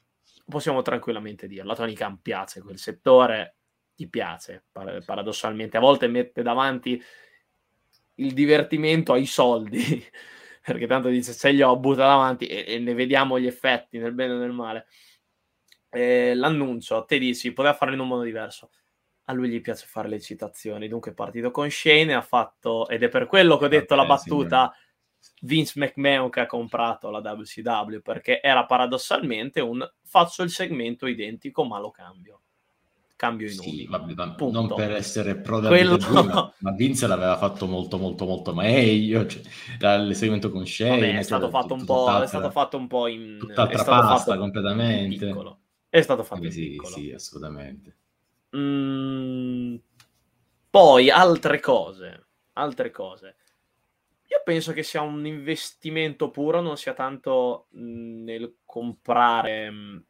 possiamo 0.44 0.82
tranquillamente 0.82 1.46
dire. 1.46 1.62
La 1.62 1.76
Tony 1.76 1.92
Khan 1.92 2.20
piace 2.20 2.60
quel 2.60 2.78
settore, 2.78 3.54
ti 3.94 4.08
piace 4.08 4.64
paradossalmente. 4.72 5.76
A 5.76 5.80
volte 5.80 6.08
mette 6.08 6.42
davanti 6.42 7.00
il 8.16 8.34
divertimento 8.34 9.12
ai 9.12 9.26
soldi 9.26 10.04
perché 10.72 10.86
tanto 10.86 11.08
dice 11.08 11.32
se 11.32 11.52
gli 11.52 11.60
ho 11.60 11.76
butta 11.76 12.06
davanti 12.06 12.46
e, 12.46 12.64
e, 12.66 12.78
ne 12.78 12.94
vediamo 12.94 13.38
gli 13.38 13.46
effetti 13.46 13.98
nel 13.98 14.12
bene 14.14 14.32
o 14.32 14.38
nel 14.38 14.52
male. 14.52 14.86
Eh, 15.90 16.34
l'annuncio, 16.34 17.04
te 17.04 17.18
dici, 17.18 17.52
poteva 17.52 17.74
farlo 17.74 17.94
in 17.94 18.00
un 18.00 18.08
modo 18.08 18.22
diverso. 18.22 18.70
A 19.26 19.32
lui 19.32 19.50
gli 19.50 19.60
piace 19.60 19.86
fare 19.86 20.08
le 20.08 20.20
citazioni, 20.20 20.88
dunque 20.88 21.10
è 21.12 21.14
partito 21.14 21.50
con 21.50 21.70
Shane, 21.70 22.14
ha 22.14 22.22
fatto, 22.22 22.88
ed 22.88 23.02
è 23.02 23.08
per 23.08 23.26
quello 23.26 23.58
che 23.58 23.66
ho 23.66 23.68
detto 23.68 23.94
okay, 23.94 24.06
la 24.06 24.14
battuta, 24.14 24.72
signora. 24.72 24.74
Vince 25.42 25.80
McMahon 25.80 26.30
che 26.30 26.40
ha 26.40 26.46
comprato 26.46 27.10
la 27.10 27.20
WCW, 27.20 28.00
perché 28.00 28.40
era 28.42 28.64
paradossalmente 28.66 29.60
un 29.60 29.86
faccio 30.02 30.42
il 30.42 30.50
segmento 30.50 31.06
identico 31.06 31.64
ma 31.64 31.78
lo 31.78 31.90
cambio 31.90 32.40
cambio 33.16 33.48
i 33.50 33.54
nomi. 33.54 33.70
Sì, 33.70 33.86
vabbè, 33.86 34.14
non 34.50 34.74
per 34.74 34.92
essere 34.92 35.36
pro 35.36 35.60
Quello... 35.60 35.96
ma, 36.10 36.52
ma 36.58 36.70
Vince 36.72 37.06
l'aveva 37.06 37.36
fatto 37.36 37.66
molto 37.66 37.98
molto 37.98 38.24
molto 38.24 38.54
meglio, 38.54 39.26
cioè, 39.26 39.42
l'esperimento 39.98 40.50
con 40.50 40.66
Shane 40.66 41.00
vabbè, 41.00 41.18
è, 41.18 41.22
stato 41.22 41.48
fatto 41.48 41.74
un 41.74 41.84
po', 41.84 42.22
è 42.22 42.26
stato 42.26 42.50
fatto 42.50 42.76
un 42.76 42.86
po' 42.86 43.06
in 43.06 43.36
tutt'altra 43.38 43.84
pasta 43.84 44.36
completamente. 44.36 45.26
Piccolo. 45.26 45.58
È 45.88 46.00
stato 46.00 46.24
fatto 46.24 46.50
sì, 46.50 46.70
piccolo. 46.70 46.94
Sì, 46.94 47.12
assolutamente. 47.12 47.96
Mm, 48.56 49.76
poi 50.70 51.10
altre 51.10 51.60
cose, 51.60 52.26
altre 52.54 52.90
cose. 52.90 53.36
Io 54.26 54.40
penso 54.42 54.72
che 54.72 54.82
sia 54.82 55.02
un 55.02 55.24
investimento 55.26 56.30
puro, 56.30 56.60
non 56.60 56.76
sia 56.76 56.94
tanto 56.94 57.66
nel 57.70 58.56
comprare 58.64 60.04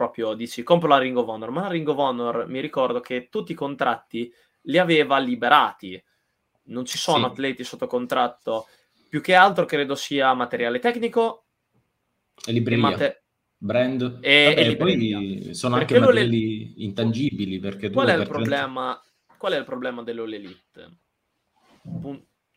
proprio 0.00 0.32
dici 0.32 0.62
compro 0.62 0.88
la 0.88 0.96
Ring 0.96 1.14
of 1.18 1.28
Honor, 1.28 1.50
ma 1.50 1.60
la 1.60 1.68
Ring 1.68 1.86
of 1.86 1.98
Honor 1.98 2.48
mi 2.48 2.60
ricordo 2.60 3.00
che 3.00 3.28
tutti 3.28 3.52
i 3.52 3.54
contratti 3.54 4.32
li 4.62 4.78
aveva 4.78 5.18
liberati, 5.18 6.02
non 6.68 6.86
ci 6.86 6.96
sono 6.96 7.26
sì. 7.26 7.32
atleti 7.32 7.64
sotto 7.64 7.86
contratto, 7.86 8.66
più 9.10 9.20
che 9.20 9.34
altro 9.34 9.66
credo 9.66 9.94
sia 9.94 10.32
materiale 10.32 10.78
tecnico 10.78 11.44
e 12.46 12.52
libreria. 12.52 12.86
E 12.86 12.90
mate- 12.90 13.24
brand 13.58 14.18
e, 14.22 14.54
Vabbè, 14.54 14.68
e 14.68 14.76
poi 14.76 15.54
sono 15.54 15.76
perché 15.76 15.96
anche 15.96 16.06
materiali 16.06 16.74
le... 16.74 16.82
intangibili 16.82 17.58
perché 17.58 17.90
qual 17.90 18.08
è, 18.08 18.16
il 18.16 18.26
problema, 18.26 18.98
qual 19.36 19.52
è 19.52 19.58
il 19.58 19.64
problema 19.64 20.02
dell'All 20.02 20.32
Elite? 20.32 20.98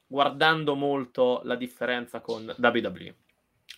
Guardando 0.07 0.75
molto 0.75 1.41
la 1.43 1.55
differenza 1.55 2.21
con 2.21 2.55
WWE 2.57 3.15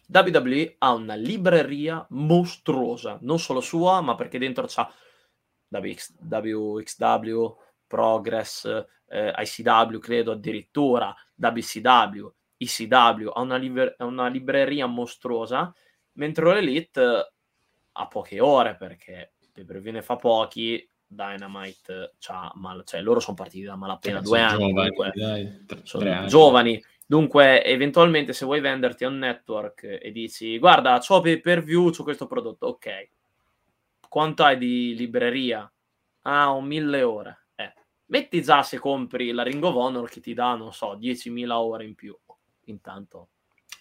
WWE 0.07 0.75
ha 0.79 0.93
una 0.93 1.15
libreria 1.15 2.05
mostruosa, 2.09 3.17
non 3.21 3.39
solo 3.39 3.61
sua, 3.61 4.01
ma 4.01 4.15
perché 4.15 4.37
dentro 4.37 4.65
c'ha 4.67 4.91
WX, 5.69 6.13
WXW, 6.29 7.57
Progress, 7.87 8.65
eh, 9.07 9.33
ICW, 9.35 9.97
credo 9.99 10.31
addirittura, 10.33 11.15
WCW, 11.35 12.27
ECW, 12.57 13.29
ha 13.33 13.41
una, 13.41 13.57
liber- 13.57 13.95
una 13.99 14.27
libreria 14.27 14.85
mostruosa, 14.85 15.73
mentre 16.13 16.53
l'Elite 16.53 17.33
ha 17.97 18.07
poche 18.07 18.39
ore 18.39 18.75
perché 18.75 19.33
per 19.51 19.81
ne 19.81 20.01
fa 20.01 20.15
pochi, 20.15 20.87
Dynamite 21.07 22.15
c'ha 22.19 22.51
mal- 22.55 22.83
cioè 22.83 23.01
loro 23.01 23.19
sono 23.19 23.35
partiti 23.35 23.63
da 23.63 23.75
malapena 23.75 24.21
due 24.21 24.41
anni, 24.41 24.73
giovani, 24.73 25.11
dai, 25.13 25.65
sono 25.83 26.25
giovani 26.25 26.83
Dunque, 27.07 27.63
eventualmente, 27.63 28.33
se 28.33 28.45
vuoi 28.45 28.61
venderti 28.61 29.03
a 29.03 29.09
un 29.09 29.19
network 29.19 29.99
e 30.01 30.11
dici, 30.11 30.57
guarda, 30.57 30.99
ho 31.07 31.21
pay 31.21 31.39
per 31.39 31.63
view 31.63 31.91
su 31.91 32.03
questo 32.03 32.25
prodotto, 32.25 32.65
ok. 32.67 33.09
Quanto 34.09 34.43
hai 34.43 34.57
di 34.57 34.95
libreria? 34.95 35.71
Ah, 36.21 36.51
ho 36.51 36.61
mille 36.61 37.03
ore. 37.03 37.47
Eh. 37.55 37.71
Metti 38.07 38.41
già 38.41 38.63
se 38.63 38.79
compri 38.79 39.31
la 39.31 39.43
Ring 39.43 39.63
of 39.63 39.75
Honor 39.75 40.09
che 40.09 40.19
ti 40.19 40.33
dà, 40.33 40.55
non 40.55 40.73
so, 40.73 40.95
10.000 40.95 41.51
ore 41.51 41.85
in 41.85 41.93
più. 41.93 42.17
Intanto. 42.65 43.27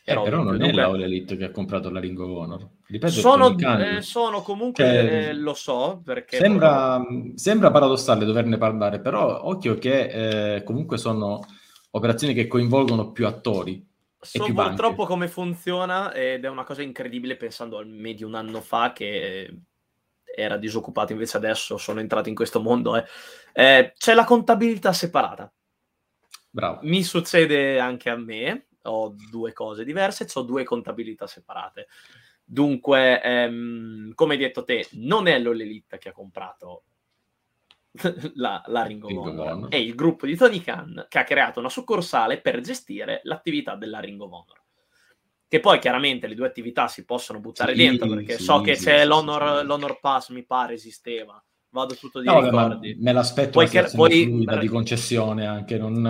Eh, 0.05 0.21
però 0.21 0.43
non 0.43 0.61
è 0.61 0.71
la 0.71 0.85
All 0.85 1.01
Elite 1.01 1.35
che 1.35 1.45
ha 1.45 1.51
comprato 1.51 1.89
la 1.89 2.01
Ring 2.01 2.19
of 2.19 2.29
Honor. 2.29 2.69
Sono, 3.09 3.57
eh, 3.57 4.03
sono 4.03 4.43
comunque, 4.43 4.85
cioè, 4.85 5.29
eh, 5.29 5.33
lo 5.33 5.55
so, 5.55 6.03
perché... 6.05 6.37
Sembra, 6.37 7.03
sembra 7.37 7.71
paradossale 7.71 8.27
doverne 8.27 8.59
parlare, 8.59 9.01
però 9.01 9.45
occhio 9.45 9.79
che 9.79 10.57
eh, 10.57 10.63
comunque 10.63 10.99
sono 10.99 11.41
operazioni 11.97 12.35
che 12.35 12.47
coinvolgono 12.47 13.13
più 13.13 13.27
attori. 13.27 13.85
So 14.21 14.45
più 14.45 14.55
purtroppo 14.55 14.97
banche. 14.97 15.13
come 15.13 15.29
funziona 15.29 16.13
ed 16.13 16.45
è 16.45 16.49
una 16.49 16.65
cosa 16.65 16.83
incredibile 16.83 17.37
pensando 17.37 17.77
al 17.77 17.87
medio 17.87 18.27
un 18.27 18.35
anno 18.35 18.61
fa 18.61 18.93
che 18.93 19.55
era 20.25 20.57
disoccupato, 20.57 21.13
invece 21.13 21.37
adesso 21.37 21.77
sono 21.77 22.01
entrato 22.01 22.29
in 22.29 22.35
questo 22.35 22.61
mondo. 22.61 22.97
Eh. 22.97 23.05
Eh, 23.53 23.93
c'è 23.97 24.15
la 24.15 24.25
contabilità 24.25 24.93
separata. 24.93 25.53
Bravo. 26.51 26.81
Mi 26.83 27.03
succede 27.03 27.79
anche 27.79 28.11
a 28.11 28.17
me, 28.17 28.69
ho 28.83 29.15
due 29.31 29.53
cose 29.53 29.85
diverse, 29.85 30.27
ho 30.33 30.43
due 30.43 30.65
contabilità 30.65 31.27
separate. 31.27 31.89
Dunque, 32.43 33.23
ehm, 33.23 34.15
come 34.15 34.35
hai 34.35 34.41
detto 34.41 34.65
te, 34.65 34.89
non 34.93 35.27
è 35.27 35.39
l'Olelita 35.39 35.99
che 35.99 36.09
ha 36.09 36.13
comprato 36.13 36.85
la, 38.35 38.63
la 38.67 38.83
Ring 38.83 39.05
of 39.05 39.13
Honor. 39.13 39.69
È 39.69 39.77
il 39.77 39.95
gruppo 39.95 40.27
di 40.27 40.37
Tony 40.37 40.61
Khan 40.61 41.07
che 41.09 41.19
ha 41.19 41.25
creato 41.25 41.61
una 41.61 41.69
succursale 41.69 42.41
per 42.41 42.61
gestire 42.61 43.21
l'attività 43.25 43.77
della 43.77 44.01
Ring 44.01 44.21
of 44.21 44.33
Honor. 44.33 44.63
Che 45.47 45.61
poi 45.61 45.79
chiaramente 45.79 46.27
le 46.27 46.35
due 46.35 46.47
attività 46.47 46.89
si 46.89 47.05
possono 47.05 47.39
buttare 47.39 47.77
sì, 47.77 47.85
dentro 47.85 48.09
perché 48.09 48.39
sì, 48.39 48.43
so 48.43 48.61
che 48.61 48.75
sì, 48.75 48.87
c'è 48.87 49.05
l'honor, 49.05 49.65
l'honor, 49.65 50.01
Pass, 50.01 50.31
mi 50.31 50.45
pare 50.45 50.75
esisteva. 50.75 51.43
Vado 51.69 51.95
tutto 51.95 52.21
di 52.21 52.27
no, 52.27 52.41
ricordi. 52.41 52.97
Me 52.99 53.13
l'aspetto 53.13 53.51
poi, 53.51 53.69
che, 53.69 53.89
poi 53.95 54.45
di 54.61 54.69
concessione 54.69 55.47
anche. 55.47 55.77
Non, 55.77 56.01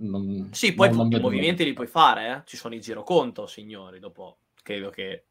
non 0.00 0.48
sì, 0.52 0.74
poi 0.74 0.92
non, 0.92 1.10
i 1.12 1.20
movimenti 1.20 1.64
li 1.64 1.72
puoi 1.72 1.86
fare, 1.86 2.32
eh? 2.32 2.42
ci 2.44 2.56
sono 2.56 2.74
i 2.74 2.80
giroconto, 2.80 3.46
signori. 3.46 4.00
Dopo 4.00 4.38
credo 4.62 4.90
che 4.90 5.26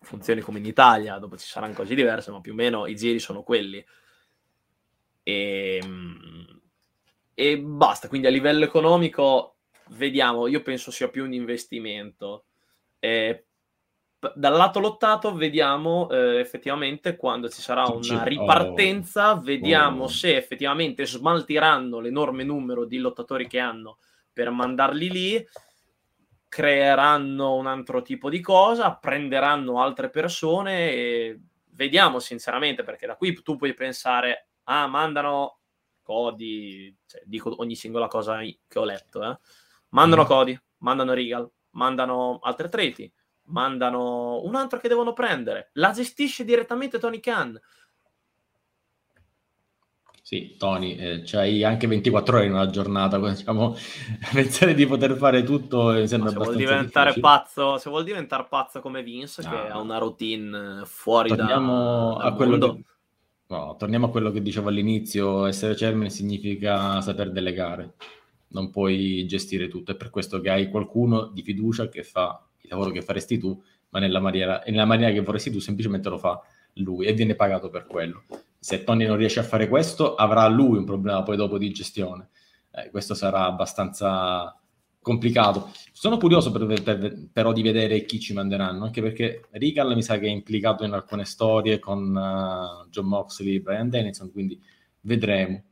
funzioni 0.00 0.40
come 0.40 0.58
in 0.58 0.66
Italia, 0.66 1.18
dopo 1.18 1.36
ci 1.36 1.46
saranno 1.46 1.74
cose 1.74 1.94
diverse, 1.94 2.30
ma 2.30 2.40
più 2.40 2.52
o 2.52 2.54
meno 2.54 2.86
i 2.86 2.96
giri 2.96 3.18
sono 3.18 3.42
quelli. 3.42 3.82
E, 5.28 5.80
ehm, 5.82 6.60
e 7.34 7.58
basta, 7.58 8.06
quindi 8.06 8.28
a 8.28 8.30
livello 8.30 8.64
economico 8.64 9.56
vediamo, 9.88 10.46
io 10.46 10.62
penso 10.62 10.92
sia 10.92 11.08
più 11.08 11.24
un 11.24 11.32
investimento. 11.32 12.44
Eh, 13.00 13.46
dal 14.34 14.54
lato 14.54 14.78
lottato 14.78 15.34
vediamo 15.34 16.08
eh, 16.10 16.38
effettivamente 16.38 17.16
quando 17.16 17.48
ci 17.48 17.60
sarà 17.60 17.86
una 17.86 18.22
ripartenza, 18.22 19.32
oh. 19.32 19.40
vediamo 19.40 20.04
oh. 20.04 20.08
se 20.08 20.36
effettivamente 20.36 21.04
smaltiranno 21.06 21.98
l'enorme 21.98 22.44
numero 22.44 22.84
di 22.84 22.98
lottatori 22.98 23.48
che 23.48 23.58
hanno 23.58 23.98
per 24.32 24.50
mandarli 24.50 25.10
lì, 25.10 25.46
creeranno 26.48 27.54
un 27.54 27.66
altro 27.66 28.00
tipo 28.02 28.30
di 28.30 28.40
cosa, 28.40 28.94
prenderanno 28.94 29.82
altre 29.82 30.08
persone 30.08 30.92
e 30.92 31.40
vediamo 31.72 32.18
sinceramente 32.20 32.82
perché 32.82 33.06
da 33.06 33.16
qui 33.16 33.34
tu 33.42 33.56
puoi 33.56 33.74
pensare, 33.74 34.45
ah 34.66 34.86
mandano 34.86 35.58
Cody, 36.02 36.96
cioè, 37.06 37.22
dico 37.24 37.52
ogni 37.58 37.74
singola 37.74 38.06
cosa 38.06 38.38
che 38.38 38.78
ho 38.78 38.84
letto, 38.84 39.22
eh. 39.22 39.38
mandano 39.88 40.22
mm. 40.22 40.26
Cody, 40.26 40.60
mandano 40.78 41.12
Regal, 41.12 41.50
mandano 41.70 42.38
altri 42.42 42.66
atleti 42.66 43.12
mandano 43.46 44.42
un 44.42 44.54
altro 44.54 44.78
che 44.78 44.88
devono 44.88 45.12
prendere, 45.12 45.70
la 45.74 45.90
gestisce 45.90 46.44
direttamente 46.44 46.98
Tony 46.98 47.20
Khan. 47.20 47.60
Sì, 50.22 50.56
Tony, 50.58 50.96
eh, 50.96 51.22
c'hai 51.24 51.62
anche 51.62 51.86
24 51.86 52.38
ore 52.38 52.46
in 52.46 52.52
una 52.52 52.68
giornata, 52.68 53.16
diciamo, 53.16 53.76
pensare 54.32 54.74
di 54.74 54.84
poter 54.84 55.14
fare 55.14 55.44
tutto 55.44 55.92
mi 55.92 56.08
sembra 56.08 56.30
se 56.30 56.36
vuol 56.36 56.56
diventare 56.56 57.14
pazzo, 57.20 57.78
Se 57.78 57.88
vuol 57.88 58.02
diventare 58.02 58.44
pazzo 58.48 58.80
come 58.80 59.04
Vince, 59.04 59.42
ah, 59.42 59.48
che 59.48 59.56
ha 59.68 59.78
una 59.78 59.98
routine 59.98 60.82
fuori 60.84 61.28
torniamo 61.28 62.16
da, 62.16 62.24
a 62.24 62.32
quello 62.32 62.58
che, 62.58 62.82
no, 63.48 63.76
torniamo 63.78 64.06
a 64.06 64.10
quello 64.10 64.30
che 64.30 64.42
dicevo 64.42 64.68
all'inizio, 64.68 65.46
essere 65.46 65.74
chairman 65.74 66.10
significa 66.10 67.00
saper 67.00 67.30
delegare, 67.30 67.94
non 68.48 68.70
puoi 68.70 69.26
gestire 69.26 69.68
tutto, 69.68 69.92
è 69.92 69.96
per 69.96 70.10
questo 70.10 70.40
che 70.40 70.50
hai 70.50 70.68
qualcuno 70.68 71.26
di 71.26 71.42
fiducia 71.42 71.88
che 71.88 72.02
fa 72.02 72.44
il 72.60 72.68
lavoro 72.70 72.90
che 72.90 73.02
faresti 73.02 73.38
tu, 73.38 73.60
ma 73.90 73.98
nella 73.98 74.20
maniera, 74.20 74.62
nella 74.66 74.84
maniera 74.84 75.12
che 75.12 75.20
vorresti 75.20 75.50
tu 75.50 75.58
semplicemente 75.58 76.08
lo 76.08 76.18
fa 76.18 76.40
lui 76.74 77.06
e 77.06 77.12
viene 77.12 77.34
pagato 77.34 77.70
per 77.70 77.86
quello. 77.86 78.24
Se 78.58 78.82
Tony 78.82 79.06
non 79.06 79.16
riesce 79.16 79.40
a 79.40 79.44
fare 79.44 79.68
questo, 79.68 80.14
avrà 80.14 80.46
lui 80.48 80.78
un 80.78 80.84
problema 80.84 81.22
poi 81.22 81.36
dopo 81.36 81.56
di 81.56 81.70
gestione. 81.70 82.30
Eh, 82.72 82.90
questo 82.90 83.14
sarà 83.14 83.44
abbastanza 83.44 84.54
complicato. 85.06 85.70
Sono 85.92 86.16
curioso 86.16 86.50
per, 86.50 86.82
per, 86.82 87.28
però 87.32 87.52
di 87.52 87.62
vedere 87.62 88.04
chi 88.06 88.18
ci 88.18 88.32
manderanno, 88.32 88.82
anche 88.82 89.00
perché 89.00 89.46
Regal 89.52 89.94
mi 89.94 90.02
sa 90.02 90.18
che 90.18 90.26
è 90.26 90.30
implicato 90.30 90.82
in 90.82 90.94
alcune 90.94 91.24
storie 91.24 91.78
con 91.78 92.08
uh, 92.08 92.88
John 92.90 93.06
Moxley, 93.06 93.60
Brian 93.60 93.88
Dennison, 93.88 94.32
quindi 94.32 94.60
vedremo. 95.02 95.62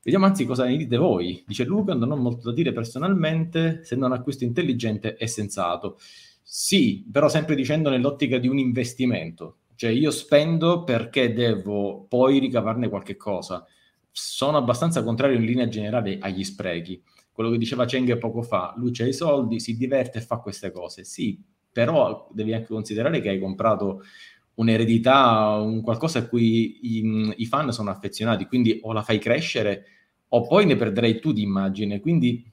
Vediamo 0.00 0.26
anzi 0.26 0.44
cosa 0.44 0.64
ne 0.64 0.76
dite 0.76 0.96
voi. 0.96 1.42
Dice 1.44 1.64
Luca, 1.64 1.92
non 1.94 2.12
ho 2.12 2.16
molto 2.16 2.50
da 2.50 2.54
dire 2.54 2.72
personalmente, 2.72 3.80
se 3.82 3.96
non 3.96 4.12
acquisto 4.12 4.44
intelligente 4.44 5.16
e 5.16 5.26
sensato. 5.26 5.98
Sì, 6.40 7.04
però 7.10 7.28
sempre 7.28 7.56
dicendo 7.56 7.90
nell'ottica 7.90 8.38
di 8.38 8.46
un 8.46 8.58
investimento. 8.58 9.56
Cioè 9.74 9.90
io 9.90 10.12
spendo 10.12 10.84
perché 10.84 11.32
devo 11.32 12.06
poi 12.08 12.38
ricavarne 12.38 12.88
qualche 12.88 13.16
cosa. 13.16 13.66
Sono 14.12 14.56
abbastanza 14.56 15.02
contrario 15.02 15.36
in 15.36 15.44
linea 15.44 15.66
generale 15.66 16.18
agli 16.20 16.44
sprechi. 16.44 17.02
Quello 17.38 17.52
che 17.52 17.58
diceva 17.58 17.84
Cheng 17.84 18.18
poco 18.18 18.42
fa, 18.42 18.74
lui 18.78 18.90
ha 18.98 19.06
i 19.06 19.12
soldi, 19.12 19.60
si 19.60 19.76
diverte 19.76 20.18
e 20.18 20.22
fa 20.22 20.38
queste 20.38 20.72
cose. 20.72 21.04
Sì, 21.04 21.40
però 21.70 22.28
devi 22.32 22.52
anche 22.52 22.66
considerare 22.66 23.20
che 23.20 23.28
hai 23.28 23.38
comprato 23.38 24.02
un'eredità, 24.54 25.54
un 25.62 25.80
qualcosa 25.80 26.18
a 26.18 26.26
cui 26.26 26.80
i, 26.98 27.34
i, 27.36 27.46
fan 27.46 27.70
sono 27.70 27.90
affezionati, 27.90 28.46
quindi 28.46 28.80
o 28.82 28.92
la 28.92 29.02
fai 29.02 29.20
crescere 29.20 29.84
o 30.30 30.48
poi 30.48 30.66
ne 30.66 30.74
perderai 30.74 31.20
tu 31.20 31.30
di 31.30 31.42
immagine. 31.42 32.00
Quindi 32.00 32.44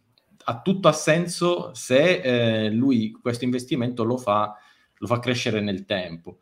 ha 0.44 0.62
tutto 0.62 0.88
a 0.88 0.94
senso 0.94 1.74
se 1.74 2.22
eh, 2.22 2.70
lui 2.70 3.12
questo 3.20 3.44
investimento 3.44 4.04
lo 4.04 4.18
fa, 4.18 4.56
lo 5.00 5.08
fa 5.08 5.18
crescere 5.18 5.62
nel 5.62 5.86
tempo. 5.86 6.42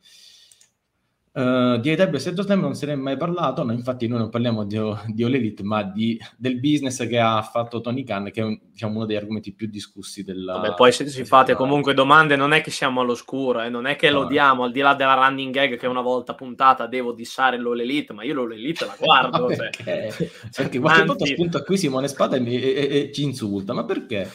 Uh, 1.35 1.79
di 1.79 1.89
AW 1.89 2.13
e 2.13 2.19
Slam 2.19 2.59
non 2.59 2.75
se 2.75 2.85
ne 2.85 2.91
è 2.91 2.95
mai 2.95 3.17
parlato, 3.17 3.63
no, 3.63 3.71
infatti 3.71 4.07
noi 4.07 4.19
non 4.19 4.29
parliamo 4.29 4.65
di, 4.65 4.77
di 5.07 5.23
All 5.23 5.33
Elite, 5.33 5.63
ma 5.63 5.81
di, 5.81 6.15
del 6.37 6.59
business 6.59 7.07
che 7.07 7.17
ha 7.17 7.41
fatto 7.41 7.81
Tony 7.81 8.03
Khan, 8.03 8.29
che 8.31 8.41
è 8.41 8.43
un, 8.43 8.55
diciamo, 8.69 8.97
uno 8.97 9.05
dei 9.07 9.15
argomenti 9.15 9.51
più 9.51 9.65
discussi 9.65 10.23
della... 10.23 10.57
Vabbè, 10.57 10.75
poi 10.75 10.91
se 10.91 11.07
si 11.07 11.25
fate 11.25 11.55
comunque 11.55 11.95
domande, 11.95 12.35
non 12.35 12.53
è 12.53 12.61
che 12.61 12.69
siamo 12.69 13.01
all'oscuro, 13.01 13.63
eh, 13.63 13.69
non 13.69 13.87
è 13.87 13.95
che 13.95 14.11
no. 14.11 14.21
lo 14.21 14.27
diamo, 14.27 14.63
al 14.63 14.71
di 14.71 14.81
là 14.81 14.93
della 14.93 15.15
running 15.15 15.51
gag 15.51 15.75
che 15.75 15.87
una 15.87 16.01
volta 16.01 16.35
puntata 16.35 16.85
devo 16.85 17.13
dissare 17.13 17.57
l'All 17.57 17.79
Elite, 17.79 18.13
ma 18.13 18.23
io 18.23 18.35
l'All 18.35 18.51
Elite 18.51 18.85
la 18.85 18.95
guardo. 18.99 19.47
cioè. 19.55 19.69
perché? 19.71 20.29
perché 20.55 20.79
qualche 20.79 21.01
Anzi... 21.01 21.05
volta 21.07 21.25
spunta 21.25 21.63
qui 21.63 21.77
Simone 21.77 22.07
Spada 22.09 22.35
e, 22.35 22.45
e, 22.45 22.61
e, 22.61 22.97
e 22.99 23.11
ci 23.11 23.23
insulta, 23.23 23.73
ma 23.73 23.83
perché? 23.85 24.29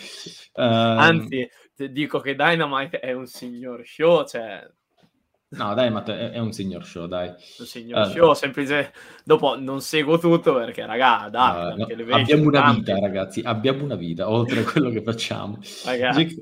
Uh... 0.55 0.63
Anzi, 0.63 1.49
dico 1.93 2.19
che 2.19 2.35
Dynamite 2.35 2.99
è 2.99 3.13
un 3.13 3.27
signor 3.27 3.87
show, 3.87 4.27
cioè 4.27 4.67
No, 5.51 5.73
dai, 5.73 5.91
ma 5.91 6.05
è, 6.05 6.33
è 6.33 6.39
un 6.39 6.53
signor 6.53 6.85
show, 6.85 7.07
dai. 7.07 7.29
Un 7.29 7.65
signor 7.65 8.07
uh, 8.07 8.11
show, 8.11 8.33
semplice... 8.35 8.93
Dopo 9.25 9.59
non 9.59 9.81
seguo 9.81 10.19
tutto 10.19 10.53
perché, 10.55 10.85
raga, 10.85 11.29
dai, 11.31 11.73
uh, 11.73 11.77
no, 11.77 12.15
abbiamo 12.15 12.45
una 12.45 12.61
tanti. 12.61 12.81
vita, 12.81 12.99
ragazzi, 12.99 13.41
abbiamo 13.43 13.85
una 13.85 13.95
vita, 13.95 14.29
oltre 14.31 14.61
a 14.61 14.65
quello 14.65 14.91
che 14.91 15.03
facciamo. 15.03 15.59
Ragazzi, 15.87 16.39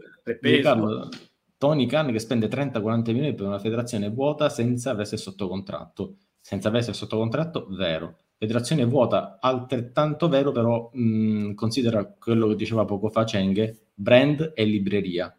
Carlo, 0.60 1.08
Tony 1.56 1.86
Khan 1.86 2.10
che 2.10 2.18
spende 2.18 2.48
30-40 2.48 3.12
milioni 3.12 3.34
per 3.34 3.46
una 3.46 3.60
federazione 3.60 4.10
vuota 4.10 4.48
senza 4.48 4.98
essere 5.00 5.18
sotto 5.18 5.46
contratto. 5.46 6.16
Senza 6.40 6.76
essere 6.76 6.94
sotto 6.94 7.16
contratto, 7.16 7.68
vero. 7.70 8.16
Federazione 8.36 8.84
vuota, 8.84 9.38
altrettanto 9.40 10.28
vero, 10.28 10.50
però 10.50 10.90
mh, 10.92 11.54
considera 11.54 12.04
quello 12.04 12.48
che 12.48 12.56
diceva 12.56 12.84
poco 12.84 13.08
fa 13.08 13.22
Cheng, 13.22 13.76
brand 13.94 14.52
e 14.54 14.64
libreria. 14.64 15.34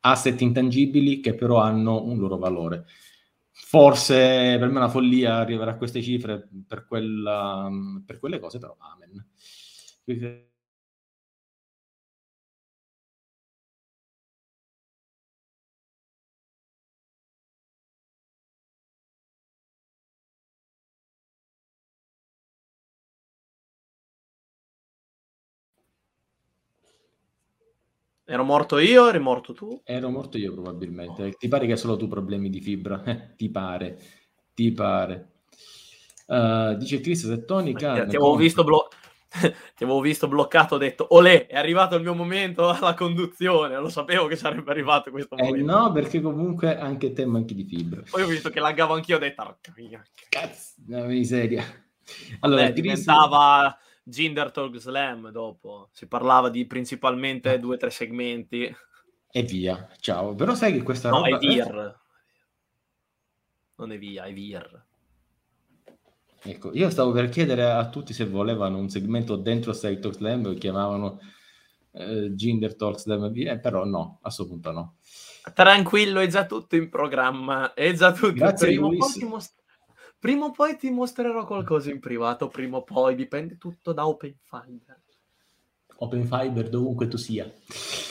Asset 0.00 0.40
intangibili 0.42 1.20
che 1.20 1.34
però 1.34 1.58
hanno 1.58 2.04
un 2.04 2.18
loro 2.18 2.36
valore 2.36 2.84
Forse 3.58 4.14
per 4.58 4.68
me 4.68 4.74
è 4.74 4.76
una 4.76 4.88
follia 4.88 5.36
arrivare 5.36 5.70
a 5.70 5.76
queste 5.76 6.02
cifre 6.02 6.48
per, 6.66 6.86
quella, 6.86 7.68
per 8.04 8.18
quelle 8.18 8.38
cose, 8.38 8.58
però 8.58 8.76
amen. 8.78 9.26
Ero 28.28 28.42
morto 28.42 28.78
io, 28.78 29.08
eri 29.08 29.20
morto 29.20 29.52
tu? 29.52 29.80
Ero 29.84 30.10
morto 30.10 30.36
io 30.36 30.52
probabilmente. 30.52 31.30
Ti 31.38 31.46
pare 31.46 31.64
che 31.64 31.72
hai 31.72 31.78
solo 31.78 31.96
tu 31.96 32.08
problemi 32.08 32.50
di 32.50 32.60
fibra? 32.60 33.00
ti 33.36 33.48
pare, 33.50 34.00
ti 34.52 34.72
pare. 34.72 35.34
Uh, 36.26 36.74
dice 36.74 36.98
Chris 36.98 37.24
se 37.24 37.44
Tony 37.44 37.72
Khan... 37.72 38.08
Ti 38.08 38.16
avevo, 38.16 38.34
visto 38.34 38.64
blo- 38.64 38.88
ti 39.30 39.84
avevo 39.84 40.00
visto 40.00 40.26
bloccato, 40.26 40.74
ho 40.74 40.78
detto, 40.78 41.06
olè, 41.10 41.46
è 41.46 41.56
arrivato 41.56 41.94
il 41.94 42.02
mio 42.02 42.14
momento 42.14 42.68
alla 42.68 42.94
conduzione, 42.94 43.78
lo 43.78 43.88
sapevo 43.88 44.26
che 44.26 44.34
sarebbe 44.34 44.72
arrivato 44.72 45.12
questo 45.12 45.36
eh 45.36 45.44
momento. 45.44 45.72
no, 45.72 45.92
perché 45.92 46.20
comunque 46.20 46.76
anche 46.76 47.12
te 47.12 47.24
manchi 47.26 47.54
di 47.54 47.64
fibra. 47.64 48.02
Poi 48.10 48.22
ho 48.22 48.26
visto 48.26 48.50
che 48.50 48.58
laggavo 48.58 48.94
anch'io, 48.94 49.16
ho 49.16 49.20
detto, 49.20 49.58
cazzo, 50.28 50.72
una 50.88 51.04
miseria. 51.04 51.62
Allora, 52.40 52.62
Vabbè, 52.62 52.72
Chris... 52.72 52.82
diventava 52.82 53.78
Ginder 54.08 54.52
Talk 54.52 54.76
Slam 54.78 55.30
dopo. 55.30 55.88
Si 55.90 56.06
parlava 56.06 56.48
di 56.48 56.64
principalmente 56.64 57.50
ah. 57.50 57.58
due 57.58 57.74
o 57.74 57.78
tre 57.78 57.90
segmenti. 57.90 58.72
E 59.32 59.42
via, 59.42 59.88
ciao. 59.98 60.34
Però 60.36 60.54
sai 60.54 60.72
che 60.72 60.82
questa 60.82 61.10
no, 61.10 61.24
roba... 61.24 61.36
è 61.36 61.38
Vir. 61.38 62.00
Non 63.74 63.90
è 63.90 63.98
via, 63.98 64.24
è 64.24 64.32
Vir. 64.32 64.84
Ecco, 66.42 66.72
io 66.72 66.88
stavo 66.90 67.10
per 67.10 67.28
chiedere 67.28 67.64
a 67.64 67.88
tutti 67.88 68.12
se 68.12 68.26
volevano 68.26 68.78
un 68.78 68.88
segmento 68.88 69.34
dentro 69.34 69.72
Sei 69.72 69.98
Talk 69.98 70.14
Slam, 70.14 70.42
lo 70.44 70.54
chiamavano 70.54 71.18
eh, 71.90 72.32
Ginder 72.32 72.76
Talk 72.76 73.00
Slam, 73.00 73.32
eh, 73.34 73.58
però 73.58 73.84
no, 73.84 74.18
a 74.18 74.22
questo 74.22 74.46
punto 74.46 74.70
no. 74.70 74.96
Tranquillo, 75.52 76.20
è 76.20 76.28
già 76.28 76.46
tutto 76.46 76.76
in 76.76 76.88
programma, 76.88 77.74
è 77.74 77.92
già 77.92 78.12
tutto. 78.12 78.32
Grazie 78.32 78.68
Prima 78.68 78.86
Luis. 78.86 79.54
Prima 80.26 80.46
o 80.46 80.50
poi 80.50 80.76
ti 80.76 80.90
mostrerò 80.90 81.46
qualcosa 81.46 81.92
in 81.92 82.00
privato, 82.00 82.48
prima 82.48 82.78
o 82.78 82.82
poi, 82.82 83.14
dipende 83.14 83.58
tutto 83.58 83.92
da 83.92 84.08
Open 84.08 84.34
Fiber. 84.42 85.00
Open 85.98 86.26
Fiber 86.26 86.68
dovunque 86.68 87.06
tu 87.06 87.16
sia. 87.16 87.44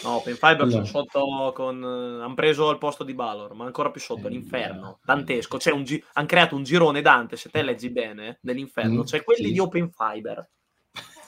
No, 0.04 0.16
Open 0.16 0.36
Fiber 0.36 0.62
allora. 0.62 0.86
sono 0.86 0.86
sotto 0.86 1.52
con... 1.54 1.84
hanno 1.84 2.34
preso 2.34 2.72
il 2.72 2.78
posto 2.78 3.04
di 3.04 3.14
Balor, 3.14 3.54
ma 3.54 3.66
ancora 3.66 3.92
più 3.92 4.00
sotto, 4.00 4.28
eh, 4.28 4.30
l'inferno, 4.30 5.00
dantesco. 5.04 5.58
C'è 5.58 5.72
un 5.72 5.84
gi... 5.84 6.02
hanno 6.14 6.26
creato 6.26 6.56
un 6.56 6.64
girone 6.64 7.02
Dante, 7.02 7.36
se 7.36 7.50
te 7.50 7.62
leggi 7.62 7.90
bene, 7.90 8.40
dell'inferno. 8.42 9.02
Mm, 9.02 9.04
c'è 9.04 9.22
quelli 9.22 9.48
sì. 9.48 9.52
di 9.52 9.60
Open 9.60 9.92
Fiber. 9.92 10.50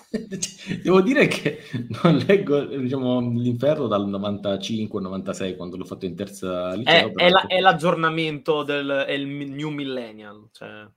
Devo 0.83 1.01
dire 1.01 1.27
che 1.27 1.59
non 2.01 2.17
leggo 2.17 2.63
diciamo, 2.63 3.19
l'inferno 3.19 3.87
dal 3.87 4.07
95-96 4.09 5.55
quando 5.55 5.75
l'ho 5.75 5.83
fatto 5.83 6.05
in 6.05 6.15
terza 6.15 6.73
liceo. 6.73 7.13
È, 7.15 7.23
è, 7.25 7.29
la, 7.29 7.45
è 7.47 7.59
l'aggiornamento 7.59 8.63
del 8.63 9.05
il 9.09 9.27
New 9.27 9.69
Millennial. 9.69 10.47
Cioè... 10.51 10.87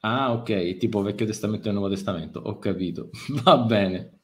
Ah, 0.00 0.32
ok, 0.32 0.76
tipo 0.76 1.02
Vecchio 1.02 1.26
Testamento 1.26 1.68
e 1.68 1.72
Nuovo 1.72 1.88
Testamento, 1.88 2.40
ho 2.40 2.58
capito. 2.58 3.10
Va 3.42 3.58
bene. 3.58 4.20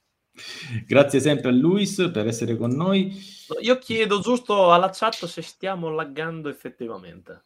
Grazie 0.86 1.18
sempre 1.18 1.48
a 1.48 1.52
Luis 1.52 2.10
per 2.12 2.28
essere 2.28 2.56
con 2.56 2.70
noi. 2.70 3.12
Io 3.60 3.78
chiedo 3.78 4.20
giusto 4.20 4.72
alla 4.72 4.90
chat 4.92 5.24
se 5.26 5.42
stiamo 5.42 5.90
laggando 5.90 6.48
effettivamente. 6.48 7.44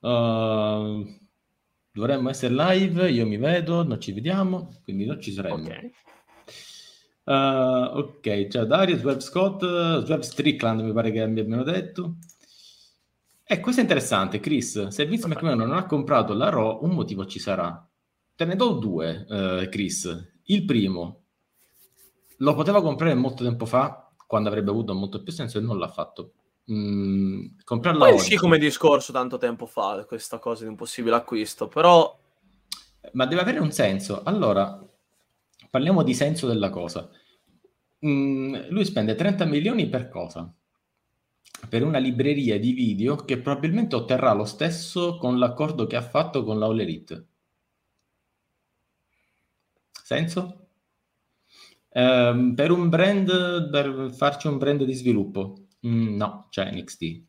Uh, 0.00 1.04
dovremmo 1.98 2.30
essere 2.30 2.54
live, 2.54 3.10
io 3.10 3.26
mi 3.26 3.36
vedo, 3.36 3.82
non 3.82 4.00
ci 4.00 4.12
vediamo, 4.12 4.80
quindi 4.84 5.04
non 5.04 5.20
ci 5.20 5.32
saremo. 5.32 5.56
Ok. 5.56 5.90
Uh, 7.24 7.98
ok, 7.98 8.46
ciao 8.46 8.64
Dario, 8.64 8.96
Sweb 8.96 9.18
Scott, 9.18 9.60
Sweb 10.04 10.20
Strickland 10.20 10.80
mi 10.80 10.92
pare 10.92 11.10
che 11.10 11.26
mi 11.26 11.40
abbiano 11.40 11.64
detto. 11.64 12.14
E 13.44 13.54
eh, 13.54 13.60
questo 13.60 13.80
è 13.80 13.84
interessante, 13.84 14.40
Chris. 14.40 14.88
Se 14.88 15.06
Vince 15.06 15.26
McMahon 15.26 15.58
non 15.58 15.72
ha 15.72 15.86
comprato 15.86 16.34
la 16.34 16.48
Raw, 16.48 16.84
un 16.84 16.90
motivo 16.90 17.26
ci 17.26 17.38
sarà. 17.38 17.86
Te 18.34 18.44
ne 18.44 18.56
do 18.56 18.72
due, 18.72 19.26
uh, 19.28 19.68
Chris. 19.68 20.32
Il 20.44 20.64
primo, 20.64 21.24
lo 22.36 22.54
poteva 22.54 22.80
comprare 22.80 23.14
molto 23.14 23.42
tempo 23.42 23.66
fa, 23.66 24.10
quando 24.26 24.48
avrebbe 24.48 24.70
avuto 24.70 24.94
molto 24.94 25.22
più 25.22 25.32
senso, 25.32 25.58
e 25.58 25.62
non 25.62 25.78
l'ha 25.78 25.88
fatto. 25.88 26.34
Mm, 26.70 27.46
comprarla 27.64 28.06
Poi 28.06 28.14
uscì 28.14 28.36
come 28.36 28.58
discorso 28.58 29.10
tanto 29.10 29.38
tempo 29.38 29.64
fa, 29.64 30.04
questa 30.06 30.38
cosa 30.38 30.64
di 30.64 30.68
un 30.68 30.76
possibile 30.76 31.16
acquisto, 31.16 31.68
però... 31.68 32.16
Ma 33.12 33.24
deve 33.24 33.40
avere 33.40 33.58
un 33.58 33.72
senso. 33.72 34.22
Allora, 34.22 34.86
parliamo 35.70 36.02
di 36.02 36.12
senso 36.12 36.46
della 36.46 36.68
cosa. 36.68 37.08
Mm, 38.04 38.68
lui 38.68 38.84
spende 38.84 39.14
30 39.14 39.46
milioni 39.46 39.88
per 39.88 40.08
cosa? 40.08 40.52
Per 41.68 41.82
una 41.82 41.98
libreria 41.98 42.58
di 42.58 42.72
video 42.72 43.16
che 43.16 43.38
probabilmente 43.38 43.96
otterrà 43.96 44.32
lo 44.32 44.44
stesso 44.44 45.16
con 45.16 45.38
l'accordo 45.38 45.86
che 45.86 45.96
ha 45.96 46.02
fatto 46.02 46.44
con 46.44 46.58
la 46.58 46.66
All 46.66 46.78
Elite. 46.78 47.26
Senso? 49.90 50.68
Um, 51.90 52.54
per 52.54 52.70
un 52.70 52.88
brand, 52.88 53.70
per 53.70 54.12
farci 54.14 54.46
un 54.46 54.58
brand 54.58 54.84
di 54.84 54.92
sviluppo, 54.92 55.67
mm, 55.86 56.16
no, 56.16 56.46
cioè 56.50 56.70
NXT. 56.72 57.22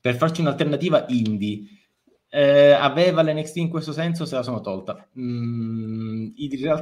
Per 0.00 0.16
farci 0.16 0.40
un'alternativa 0.40 1.06
indie, 1.08 1.60
eh, 2.28 2.72
aveva 2.72 3.22
l'NXT 3.22 3.56
in 3.56 3.68
questo 3.68 3.92
senso, 3.92 4.24
se 4.26 4.34
la 4.34 4.42
sono 4.42 4.60
tolta. 4.60 5.08
Mm, 5.18 6.28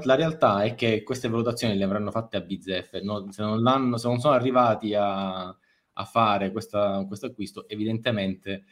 la 0.04 0.14
realtà 0.14 0.62
è 0.62 0.74
che 0.74 1.02
queste 1.02 1.28
valutazioni 1.28 1.76
le 1.76 1.84
avranno 1.84 2.10
fatte 2.10 2.36
a 2.36 2.40
bizzeffe, 2.40 3.00
no? 3.02 3.30
se, 3.30 3.42
non 3.42 3.98
se, 3.98 4.08
non 4.08 4.18
sono 4.18 4.34
arrivati 4.34 4.94
a, 4.94 5.46
a 5.46 6.04
fare 6.04 6.50
questo 6.52 7.26
acquisto, 7.26 7.68
evidentemente 7.68 8.64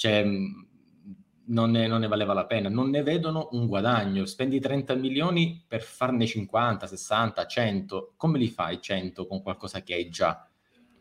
cioè, 0.00 0.24
non 0.24 1.70
ne, 1.70 1.86
non 1.86 2.00
ne, 2.00 2.08
valeva 2.08 2.32
la 2.32 2.46
pena, 2.46 2.70
non 2.70 2.88
ne 2.88 3.02
vedono 3.02 3.48
un 3.52 3.66
guadagno. 3.66 4.24
Spendi 4.24 4.58
30 4.58 4.94
milioni 4.94 5.62
per 5.68 5.82
farne 5.82 6.26
50, 6.26 6.86
60, 6.86 7.46
100. 7.46 8.14
Come 8.16 8.38
li 8.38 8.48
fai 8.48 8.80
100 8.80 9.26
con 9.26 9.42
qualcosa 9.42 9.82
che 9.82 9.92
hai 9.92 10.08
già? 10.08 10.49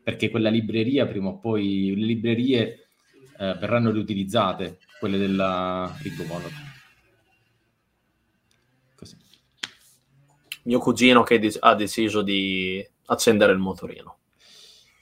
Perché 0.09 0.31
quella 0.31 0.49
libreria, 0.49 1.05
prima 1.05 1.29
o 1.29 1.37
poi, 1.37 1.93
le 1.95 2.05
librerie 2.07 2.87
eh, 3.37 3.53
verranno 3.59 3.91
riutilizzate, 3.91 4.79
quelle 4.99 5.19
della 5.19 5.95
Rico 6.01 6.23
Bonor. 6.23 6.51
Così. 8.95 9.15
Mio 10.63 10.79
cugino 10.79 11.21
che 11.21 11.39
ha 11.59 11.75
deciso 11.75 12.23
di 12.23 12.83
accendere 13.05 13.51
il 13.51 13.59
motorino. 13.59 14.17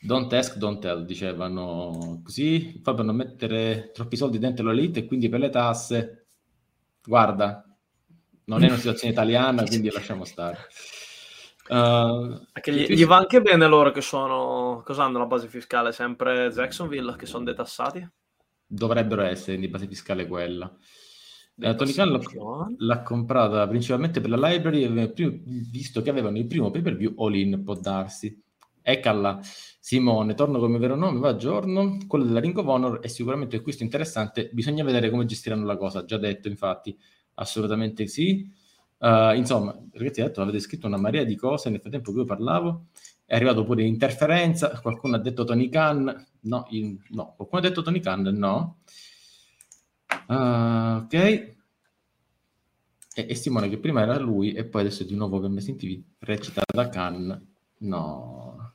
Don't 0.02 0.34
ask, 0.34 0.58
don't 0.58 0.82
tell, 0.82 1.06
dicevano 1.06 2.20
così, 2.22 2.78
poi 2.84 2.94
per 2.94 3.06
non 3.06 3.16
mettere 3.16 3.92
troppi 3.94 4.18
soldi 4.18 4.40
dentro 4.40 4.66
la 4.66 4.74
lite 4.74 5.00
e 5.00 5.06
quindi 5.06 5.30
per 5.30 5.40
le 5.40 5.50
tasse, 5.50 6.26
guarda, 7.02 7.66
non 8.44 8.62
è 8.62 8.68
una 8.68 8.76
situazione 8.76 9.14
italiana, 9.14 9.64
quindi 9.64 9.90
lasciamo 9.90 10.26
stare. 10.26 10.68
Uh, 11.70 12.46
gli, 12.64 12.94
gli, 12.94 13.06
va 13.06 13.18
anche 13.18 13.42
bene 13.42 13.68
loro 13.68 13.92
che 13.92 14.02
sono, 14.02 14.82
cosa 14.86 15.04
hanno 15.04 15.20
la 15.20 15.26
base 15.26 15.48
fiscale? 15.48 15.92
Sempre 15.92 16.50
Jacksonville 16.50 17.16
che 17.16 17.26
sono 17.26 17.44
detassati? 17.44 18.08
Dovrebbero 18.66 19.24
essere 19.24 19.58
di 19.58 19.68
base 19.68 19.88
fiscale 19.88 20.28
quella. 20.28 20.66
Uh, 21.56 21.76
Tony 21.76 21.92
Khan 21.92 22.12
l'ha, 22.12 22.20
l'ha, 22.78 23.02
comprata 23.02 23.68
principalmente 23.68 24.22
per 24.22 24.30
la 24.30 24.50
library, 24.50 25.12
visto 25.70 26.02
che 26.02 26.10
avevano 26.10 26.38
il 26.38 26.48
primo 26.48 26.72
pay 26.72 26.82
per 26.82 26.96
view 26.96 27.14
all-in, 27.18 27.64
può 27.64 27.76
darsi. 27.76 28.42
Eccala, 28.82 29.42
Simone, 29.42 30.34
torno 30.34 30.60
come 30.60 30.78
vero 30.78 30.96
nome, 30.96 31.20
va 31.20 31.36
giorno. 31.36 31.98
Quello 32.08 32.24
della 32.24 32.40
Ring 32.40 32.58
of 32.58 32.68
Honor 32.68 33.00
è 33.00 33.08
sicuramente 33.08 33.56
un 33.56 33.62
acquisto 33.62 33.84
interessante. 33.84 34.50
Bisogna 34.54 34.86
vedere 34.86 35.10
come 35.10 35.26
gestiranno 35.26 35.66
la 35.66 35.76
cosa. 35.76 36.06
Già 36.06 36.18
detto, 36.18 36.48
infatti, 36.48 36.98
assolutamente 37.34 38.08
sì. 38.08 38.50
Uh, 39.00 39.34
insomma, 39.36 39.78
ragazzi, 39.94 40.22
detto, 40.22 40.42
avete 40.42 40.60
scritto 40.60 40.88
una 40.88 40.98
marea 40.98 41.24
di 41.24 41.36
cose 41.36 41.70
nel 41.70 41.80
frattempo 41.80 42.12
che 42.12 42.20
io 42.20 42.26
parlavo. 42.26 42.88
È 43.26 43.36
arrivato 43.36 43.64
pure 43.64 43.84
l'interferenza. 43.84 44.80
Qualcuno 44.80 45.16
ha 45.16 45.20
detto 45.20 45.44
Tony 45.44 45.70
Khan. 45.70 46.28
No, 46.42 46.66
in, 46.70 46.98
no. 47.10 47.34
qualcuno 47.36 47.62
ha 47.62 47.64
detto 47.68 47.82
Tony 47.82 48.00
Khan? 48.00 48.22
No. 48.22 48.78
Uh, 50.28 51.04
ok. 51.04 51.14
E, 51.14 51.56
e, 53.14 53.36
Simone, 53.36 53.70
che 53.70 53.78
prima 53.78 54.02
era 54.02 54.18
lui, 54.18 54.54
e 54.54 54.64
poi 54.66 54.82
adesso 54.82 55.04
di 55.04 55.16
nuovo 55.16 55.40
che 55.40 55.50
mi 55.50 55.62
sentivi 55.62 56.04
recita 56.20 56.62
da 56.66 56.90
Khan. 56.90 57.48
No. 57.80 58.74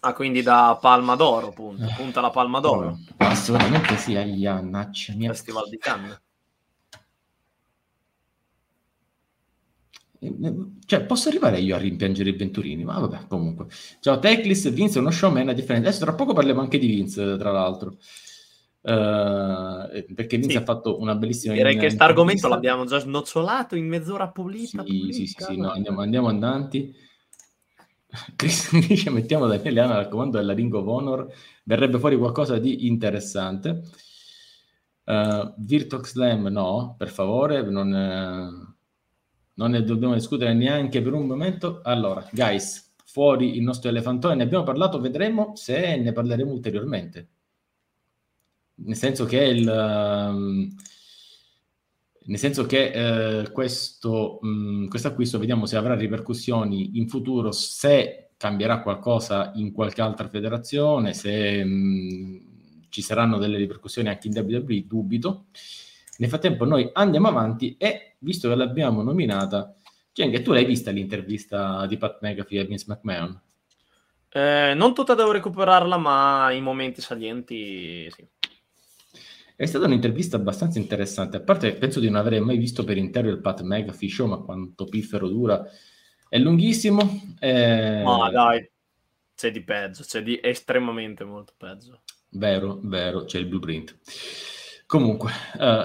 Ah, 0.00 0.12
quindi 0.12 0.42
da 0.42 0.78
Palma 0.80 1.16
d'Oro, 1.16 1.50
punto. 1.50 1.84
Eh. 1.84 1.94
Punta 1.96 2.20
la 2.20 2.30
Palma 2.30 2.60
d'Oro. 2.60 2.98
Assolutamente 3.16 3.96
sì, 3.96 4.12
naccia 4.12 5.14
mia. 5.14 5.30
Festival 5.30 5.68
di 5.68 5.78
Cannes. 5.78 6.12
Eh, 6.12 6.16
eh, 6.16 6.20
cioè, 10.86 11.04
posso 11.04 11.28
arrivare 11.28 11.60
io 11.60 11.76
a 11.76 11.78
rimpiangere 11.78 12.30
i 12.30 12.36
Venturini, 12.36 12.84
ma 12.84 12.98
vabbè, 12.98 13.26
comunque. 13.28 13.66
Ciao 14.00 14.18
Teclis, 14.18 14.70
Vince 14.70 14.98
è 14.98 15.00
uno 15.00 15.10
showman 15.10 15.48
a 15.48 15.52
differenza. 15.52 15.88
Adesso 15.88 16.04
tra 16.04 16.14
poco 16.14 16.32
parliamo 16.32 16.60
anche 16.60 16.78
di 16.78 16.86
Vince, 16.86 17.36
tra 17.36 17.52
l'altro. 17.52 17.96
Uh, 18.80 20.14
perché 20.14 20.36
Vince 20.36 20.50
sì. 20.50 20.56
ha 20.56 20.64
fatto 20.64 21.00
una 21.00 21.14
bellissima 21.14 21.52
direi 21.52 21.74
che 21.74 21.80
questo 21.80 22.02
argomento 22.04 22.48
l'abbiamo 22.48 22.86
già 22.86 22.98
snocciolato 23.00 23.74
in 23.76 23.86
mezz'ora 23.86 24.28
pulita, 24.28 24.82
sì, 24.82 24.98
pulita, 24.98 25.12
sì, 25.12 25.26
sì, 25.26 25.34
sì 25.36 25.56
no, 25.56 25.70
andiamo, 25.72 26.00
andiamo 26.00 26.28
avanti 26.28 26.94
Cristian 28.36 28.80
dice 28.86 29.10
mettiamo 29.10 29.46
Daniele 29.46 29.80
Ana 29.80 29.96
al 29.98 30.08
comando 30.08 30.38
della 30.38 30.54
Ring 30.54 30.72
of 30.72 30.86
Honor, 30.86 31.30
verrebbe 31.64 31.98
fuori 31.98 32.16
qualcosa 32.16 32.58
di 32.58 32.86
interessante. 32.86 33.82
Uh, 35.04 35.54
Virtuox 35.56 36.10
Slam 36.10 36.46
no, 36.48 36.94
per 36.96 37.08
favore, 37.08 37.62
non, 37.62 37.94
eh, 37.94 38.67
non, 39.58 39.72
ne 39.72 39.82
dobbiamo 39.82 40.14
discutere 40.14 40.54
neanche 40.54 41.02
per 41.02 41.12
un 41.12 41.26
momento. 41.26 41.80
Allora, 41.82 42.26
guys, 42.32 42.94
fuori 43.04 43.56
il 43.56 43.62
nostro 43.62 43.90
elefantone, 43.90 44.36
ne 44.36 44.44
abbiamo 44.44 44.64
parlato, 44.64 45.00
vedremo 45.00 45.52
se 45.56 45.96
ne 45.96 46.12
parleremo 46.12 46.50
ulteriormente. 46.50 47.28
Nel 48.76 48.96
senso 48.96 49.24
che 49.24 49.42
il... 49.44 49.68
Um, 49.68 50.74
nel 52.28 52.38
senso 52.38 52.66
che 52.66 53.40
eh, 53.40 53.50
questo 53.52 54.38
mh, 54.42 54.88
acquisto 55.02 55.38
vediamo 55.38 55.64
se 55.64 55.78
avrà 55.78 55.94
ripercussioni 55.94 56.98
in 56.98 57.08
futuro, 57.08 57.52
se 57.52 58.32
cambierà 58.36 58.82
qualcosa 58.82 59.52
in 59.54 59.72
qualche 59.72 60.02
altra 60.02 60.28
federazione, 60.28 61.14
se 61.14 61.64
mh, 61.64 62.88
ci 62.90 63.00
saranno 63.00 63.38
delle 63.38 63.56
ripercussioni 63.56 64.08
anche 64.08 64.28
in 64.28 64.34
WWE, 64.36 64.86
dubito. 64.86 65.46
Nel 66.18 66.28
frattempo 66.28 66.64
noi 66.64 66.88
andiamo 66.92 67.28
avanti 67.28 67.76
e, 67.76 68.16
visto 68.18 68.48
che 68.48 68.56
l'abbiamo 68.56 69.02
nominata, 69.02 69.74
Geng, 70.12 70.42
tu 70.42 70.52
l'hai 70.52 70.64
vista 70.64 70.90
l'intervista 70.90 71.86
di 71.86 71.96
Pat 71.96 72.18
McAfee 72.20 72.60
a 72.60 72.64
Vince 72.64 72.86
McMahon? 72.88 73.40
Eh, 74.30 74.72
non 74.74 74.94
tutta 74.94 75.14
devo 75.14 75.30
recuperarla, 75.30 75.96
ma 75.96 76.50
i 76.50 76.60
momenti 76.60 77.00
salienti 77.00 78.10
sì. 78.10 78.26
È 79.54 79.64
stata 79.64 79.86
un'intervista 79.86 80.36
abbastanza 80.36 80.78
interessante, 80.78 81.36
a 81.36 81.40
parte 81.40 81.74
penso 81.74 82.00
di 82.00 82.10
non 82.10 82.20
aver 82.20 82.40
mai 82.40 82.58
visto 82.58 82.82
per 82.82 82.96
intero 82.96 83.28
il 83.28 83.40
Pat 83.40 83.62
McAfee 83.62 84.08
show, 84.08 84.26
ma 84.26 84.38
quanto 84.38 84.86
piffero 84.86 85.28
dura. 85.28 85.64
È 86.28 86.36
lunghissimo. 86.36 87.36
È... 87.38 88.02
Ma 88.04 88.28
dai, 88.30 88.68
c'è 89.36 89.52
di 89.52 89.62
peggio, 89.62 90.02
c'è 90.02 90.22
di 90.22 90.38
estremamente 90.42 91.22
molto 91.22 91.54
peggio. 91.56 92.00
Vero, 92.30 92.80
vero, 92.82 93.24
c'è 93.24 93.38
il 93.38 93.46
blueprint. 93.46 93.98
Comunque, 94.88 95.30
uh, 95.60 95.84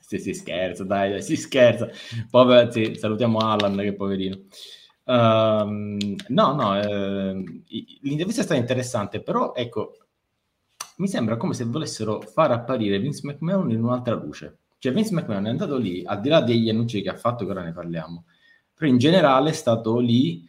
si 0.00 0.34
scherza, 0.34 0.84
dai, 0.84 1.22
si 1.22 1.34
scherza. 1.34 1.88
Poi 2.28 2.70
sì, 2.70 2.94
salutiamo 2.94 3.38
Alan, 3.38 3.74
che 3.78 3.94
poverino. 3.94 4.36
Uh, 5.04 5.96
no, 6.28 6.52
no, 6.52 6.78
eh, 6.78 7.62
l'intervista 8.02 8.42
è 8.42 8.44
stata 8.44 8.60
interessante, 8.60 9.22
però 9.22 9.54
ecco, 9.54 9.96
mi 10.96 11.08
sembra 11.08 11.38
come 11.38 11.54
se 11.54 11.64
volessero 11.64 12.20
far 12.20 12.50
apparire 12.50 12.98
Vince 12.98 13.22
McMahon 13.24 13.70
in 13.70 13.82
un'altra 13.82 14.14
luce. 14.14 14.58
Cioè 14.76 14.92
Vince 14.92 15.14
McMahon 15.14 15.46
è 15.46 15.48
andato 15.48 15.78
lì, 15.78 16.04
al 16.04 16.20
di 16.20 16.28
là 16.28 16.42
degli 16.42 16.68
annunci 16.68 17.00
che 17.00 17.08
ha 17.08 17.16
fatto, 17.16 17.46
che 17.46 17.50
ora 17.50 17.62
ne 17.62 17.72
parliamo, 17.72 18.26
però 18.74 18.90
in 18.90 18.98
generale 18.98 19.48
è 19.48 19.54
stato 19.54 19.98
lì 20.00 20.46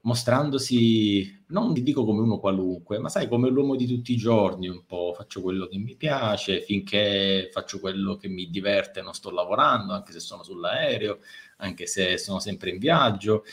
mostrandosi, 0.00 1.33
non 1.48 1.74
ti 1.74 1.82
dico 1.82 2.04
come 2.04 2.20
uno 2.20 2.38
qualunque, 2.38 2.98
ma 2.98 3.08
sai, 3.08 3.28
come 3.28 3.48
l'uomo 3.48 3.76
di 3.76 3.86
tutti 3.86 4.12
i 4.12 4.16
giorni, 4.16 4.68
un 4.68 4.84
po' 4.86 5.12
faccio 5.16 5.42
quello 5.42 5.66
che 5.66 5.78
mi 5.78 5.94
piace, 5.96 6.62
finché 6.62 7.48
faccio 7.52 7.80
quello 7.80 8.16
che 8.16 8.28
mi 8.28 8.48
diverte 8.50 9.02
non 9.02 9.12
sto 9.14 9.30
lavorando, 9.30 9.92
anche 9.92 10.12
se 10.12 10.20
sono 10.20 10.42
sull'aereo, 10.42 11.18
anche 11.58 11.86
se 11.86 12.18
sono 12.18 12.38
sempre 12.38 12.70
in 12.70 12.78
viaggio. 12.78 13.44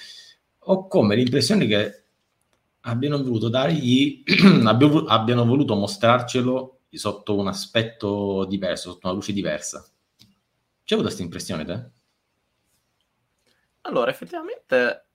Ho 0.66 0.88
come 0.88 1.16
l'impressione 1.16 1.68
che 1.68 2.04
abbiano 2.82 3.22
voluto 3.22 3.50
dargli, 3.50 4.24
abbiano 4.66 5.46
voluto 5.46 5.76
mostrarcelo 5.76 6.80
sotto 6.90 7.36
un 7.36 7.48
aspetto 7.48 8.46
diverso, 8.46 8.92
sotto 8.92 9.08
una 9.08 9.16
luce 9.16 9.34
diversa. 9.34 9.86
C'è 10.84 10.94
avuto 10.96 11.08
questa 11.10 11.24
impressione 11.24 11.66
te? 11.66 11.90
Allora, 13.82 14.12
effettivamente 14.12 15.06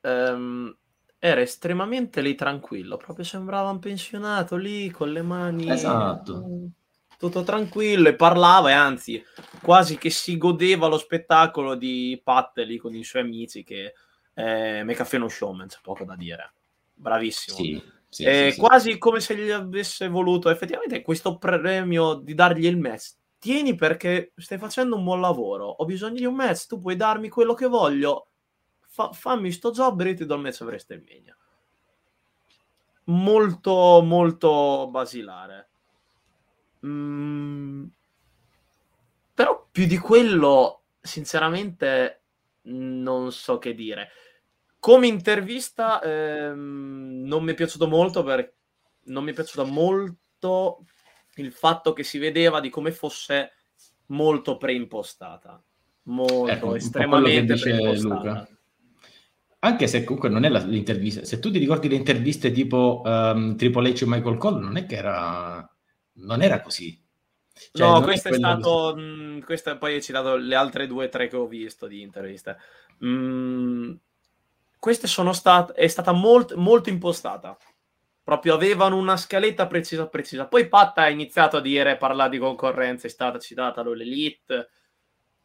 ehm, 0.00 0.76
era 1.18 1.40
estremamente 1.40 2.20
lì 2.20 2.34
tranquillo, 2.34 2.96
proprio 2.96 3.24
sembrava 3.24 3.70
un 3.70 3.78
pensionato 3.78 4.56
lì 4.56 4.90
con 4.90 5.12
le 5.12 5.22
mani... 5.22 5.70
Esatto. 5.70 6.44
Tutto 7.18 7.42
tranquillo 7.44 8.10
e 8.10 8.14
parlava 8.14 8.68
e 8.68 8.74
anzi 8.74 9.24
quasi 9.62 9.96
che 9.96 10.10
si 10.10 10.36
godeva 10.36 10.86
lo 10.86 10.98
spettacolo 10.98 11.74
di 11.74 12.20
Pat 12.22 12.58
lì 12.58 12.76
con 12.76 12.94
i 12.94 13.04
suoi 13.04 13.22
amici 13.22 13.64
che 13.64 13.94
eh, 14.34 14.84
McAfee 14.84 15.18
no 15.18 15.28
showman, 15.28 15.66
c'è 15.66 15.78
poco 15.80 16.04
da 16.04 16.14
dire. 16.14 16.52
Bravissimo. 16.92 17.56
Sì, 17.56 17.82
sì, 18.10 18.24
eh, 18.24 18.50
sì, 18.52 18.60
quasi 18.60 18.92
sì. 18.92 18.98
come 18.98 19.20
se 19.20 19.34
gli 19.34 19.50
avesse 19.50 20.08
voluto 20.08 20.50
effettivamente 20.50 21.00
questo 21.00 21.38
premio 21.38 22.14
di 22.14 22.34
dargli 22.34 22.66
il 22.66 22.76
match. 22.76 23.14
Tieni 23.38 23.74
perché 23.74 24.32
stai 24.36 24.58
facendo 24.58 24.96
un 24.96 25.04
buon 25.04 25.22
lavoro. 25.22 25.66
Ho 25.66 25.84
bisogno 25.86 26.16
di 26.16 26.26
un 26.26 26.34
match, 26.34 26.66
tu 26.66 26.78
puoi 26.78 26.96
darmi 26.96 27.30
quello 27.30 27.54
che 27.54 27.66
voglio 27.66 28.28
fa, 28.96 29.12
fammi 29.12 29.52
sto 29.52 29.70
job 29.72 30.00
e 30.00 30.14
ti 30.14 30.24
do 30.24 30.36
il 30.36 30.40
match 30.40 30.62
a 30.62 30.64
WrestleMania. 30.64 31.36
Molto, 33.04 34.00
molto 34.02 34.88
basilare. 34.90 35.68
Mm, 36.86 37.84
però 39.34 39.66
più 39.70 39.86
di 39.86 39.98
quello, 39.98 40.84
sinceramente, 41.00 42.22
non 42.62 43.30
so 43.32 43.58
che 43.58 43.74
dire. 43.74 44.08
Come 44.78 45.06
intervista 45.08 46.00
ehm, 46.00 47.22
non 47.26 47.44
mi 47.44 47.52
è 47.52 47.54
piaciuto 47.54 47.86
molto 47.86 48.22
perché 48.22 48.54
non 49.06 49.24
mi 49.24 49.32
è 49.32 49.34
piaciuto 49.34 49.66
molto 49.66 50.84
il 51.34 51.52
fatto 51.52 51.92
che 51.92 52.02
si 52.02 52.18
vedeva 52.18 52.60
di 52.60 52.70
come 52.70 52.92
fosse 52.92 53.52
molto 54.06 54.56
preimpostata. 54.56 55.62
Molto, 56.04 56.48
ecco, 56.48 56.74
estremamente 56.76 57.56
preimpostata. 57.56 58.55
Anche 59.60 59.86
se 59.86 60.04
comunque 60.04 60.28
non 60.28 60.44
è 60.44 60.48
la, 60.48 60.58
l'intervista, 60.60 61.24
se 61.24 61.38
tu 61.38 61.50
ti 61.50 61.58
ricordi 61.58 61.88
le 61.88 61.96
interviste 61.96 62.52
tipo 62.52 63.02
um, 63.04 63.56
Triple 63.56 63.90
H 63.90 64.02
e 64.02 64.06
Michael 64.06 64.36
Cole, 64.36 64.60
non 64.60 64.76
è 64.76 64.86
che 64.86 64.96
era, 64.96 65.68
non 66.14 66.42
era 66.42 66.60
così. 66.60 67.02
Cioè, 67.72 67.88
no, 67.88 68.02
questo 68.02 68.28
è, 68.28 68.32
è 68.32 68.34
stato, 68.34 68.94
mh, 68.94 69.40
questo 69.40 69.76
poi 69.78 69.94
hai 69.94 70.02
citato 70.02 70.36
le 70.36 70.54
altre 70.54 70.86
due 70.86 71.06
o 71.06 71.08
tre 71.08 71.28
che 71.28 71.36
ho 71.36 71.46
visto 71.46 71.86
di 71.86 72.02
interviste. 72.02 72.58
Mm, 73.04 73.94
queste 74.78 75.06
sono 75.06 75.32
state, 75.32 75.72
è 75.72 75.86
stata 75.88 76.12
molto, 76.12 76.56
molto 76.58 76.90
impostata. 76.90 77.56
Proprio 78.22 78.54
avevano 78.54 78.96
una 78.96 79.16
scaletta 79.16 79.66
precisa 79.66 80.06
precisa. 80.08 80.46
Poi 80.46 80.68
Pat 80.68 80.98
ha 80.98 81.08
iniziato 81.08 81.56
a 81.56 81.60
dire, 81.60 81.96
parlare 81.96 82.30
di 82.30 82.38
concorrenza, 82.38 83.06
è 83.06 83.10
stata 83.10 83.38
citata 83.38 83.82
l'Elite, 83.82 84.68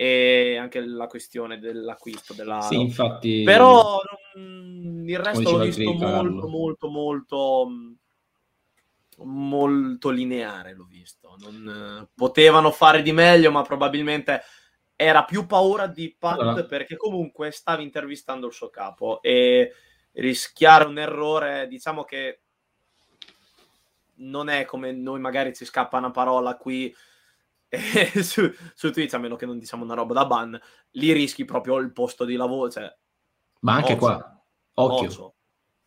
e 0.02 0.58
anche 0.58 0.80
la 0.84 1.06
questione 1.06 1.60
dell'acquisto 1.60 2.34
della 2.34 2.60
sì, 2.62 2.80
infatti 2.80 3.44
però 3.44 4.02
non, 4.34 5.04
il 5.06 5.20
resto 5.20 5.58
l'ho 5.58 5.64
visto 5.64 5.94
molto, 5.94 6.48
molto 6.48 6.90
molto 6.90 7.68
molto 9.18 10.10
lineare 10.10 10.74
l'ho 10.74 10.88
visto 10.90 11.36
non, 11.38 12.10
potevano 12.16 12.72
fare 12.72 13.04
di 13.04 13.12
meglio 13.12 13.52
ma 13.52 13.62
probabilmente 13.62 14.42
era 14.96 15.24
più 15.24 15.46
paura 15.46 15.86
di 15.86 16.16
Pat 16.18 16.40
allora. 16.40 16.66
perché 16.66 16.98
comunque 16.98 17.52
stavi 17.52 17.84
intervistando 17.84 18.48
il 18.48 18.54
suo 18.54 18.72
capo 18.72 19.22
e 19.22 19.72
rischiare 20.14 20.86
un 20.86 20.98
errore 20.98 21.68
diciamo 21.68 22.06
che 22.06 22.40
non 24.16 24.50
è 24.50 24.66
come 24.66 24.94
noi 24.94 25.20
magari 25.20 25.54
ci 25.54 25.64
scappa 25.64 26.00
una 26.00 26.10
parola 26.10 26.58
qui 26.58 26.92
su, 28.22 28.52
su, 28.76 28.92
Twitch, 28.92 29.14
a 29.14 29.18
meno 29.18 29.38
che 29.38 29.46
non 29.46 29.58
diciamo 29.58 29.84
una 29.84 29.94
roba 29.94 30.14
da 30.14 30.26
ban, 30.26 30.60
lì 30.92 31.12
rischi 31.14 31.46
proprio 31.46 31.78
il 31.78 31.94
posto 31.94 32.26
di 32.26 32.36
lavoro. 32.36 32.70
Cioè, 32.70 32.94
Ma 33.62 33.76
anche 33.76 33.94
occhio. 33.94 33.98
qua, 33.98 34.44
occhio. 34.74 35.08
occhio. 35.08 35.34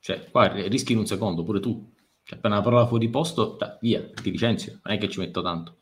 Cioè, 0.01 0.31
qua 0.31 0.47
rischi 0.47 0.93
in 0.93 0.99
un 0.99 1.07
secondo, 1.07 1.43
pure 1.43 1.61
tu. 1.61 1.93
Cioè, 2.23 2.39
appena 2.39 2.55
una 2.55 2.65
parola 2.65 2.87
fuori 2.87 3.09
posto, 3.11 3.57
da, 3.59 3.79
via, 3.81 4.03
ti 4.11 4.31
licenzio. 4.31 4.81
Non 4.83 4.95
è 4.95 4.99
che 4.99 5.11
ci 5.11 5.19
metto 5.19 5.43
tanto. 5.43 5.79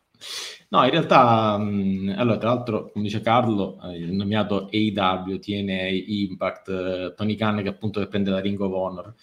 No, 0.71 0.85
in 0.85 0.91
realtà, 0.91 1.57
mh, 1.59 2.15
allora, 2.17 2.39
tra 2.39 2.55
l'altro, 2.55 2.91
come 2.91 3.05
dice 3.05 3.21
Carlo, 3.21 3.81
eh, 3.83 3.99
il 3.99 4.13
nominato 4.13 4.69
AW 4.73 5.39
tiene 5.39 5.91
Impact, 5.91 6.69
eh, 6.69 7.15
Tony 7.17 7.35
Khan 7.37 7.63
che 7.63 7.69
appunto 7.69 8.07
prende 8.09 8.31
la 8.31 8.41
Ring 8.41 8.61
of 8.61 8.73
Honor. 8.73 9.15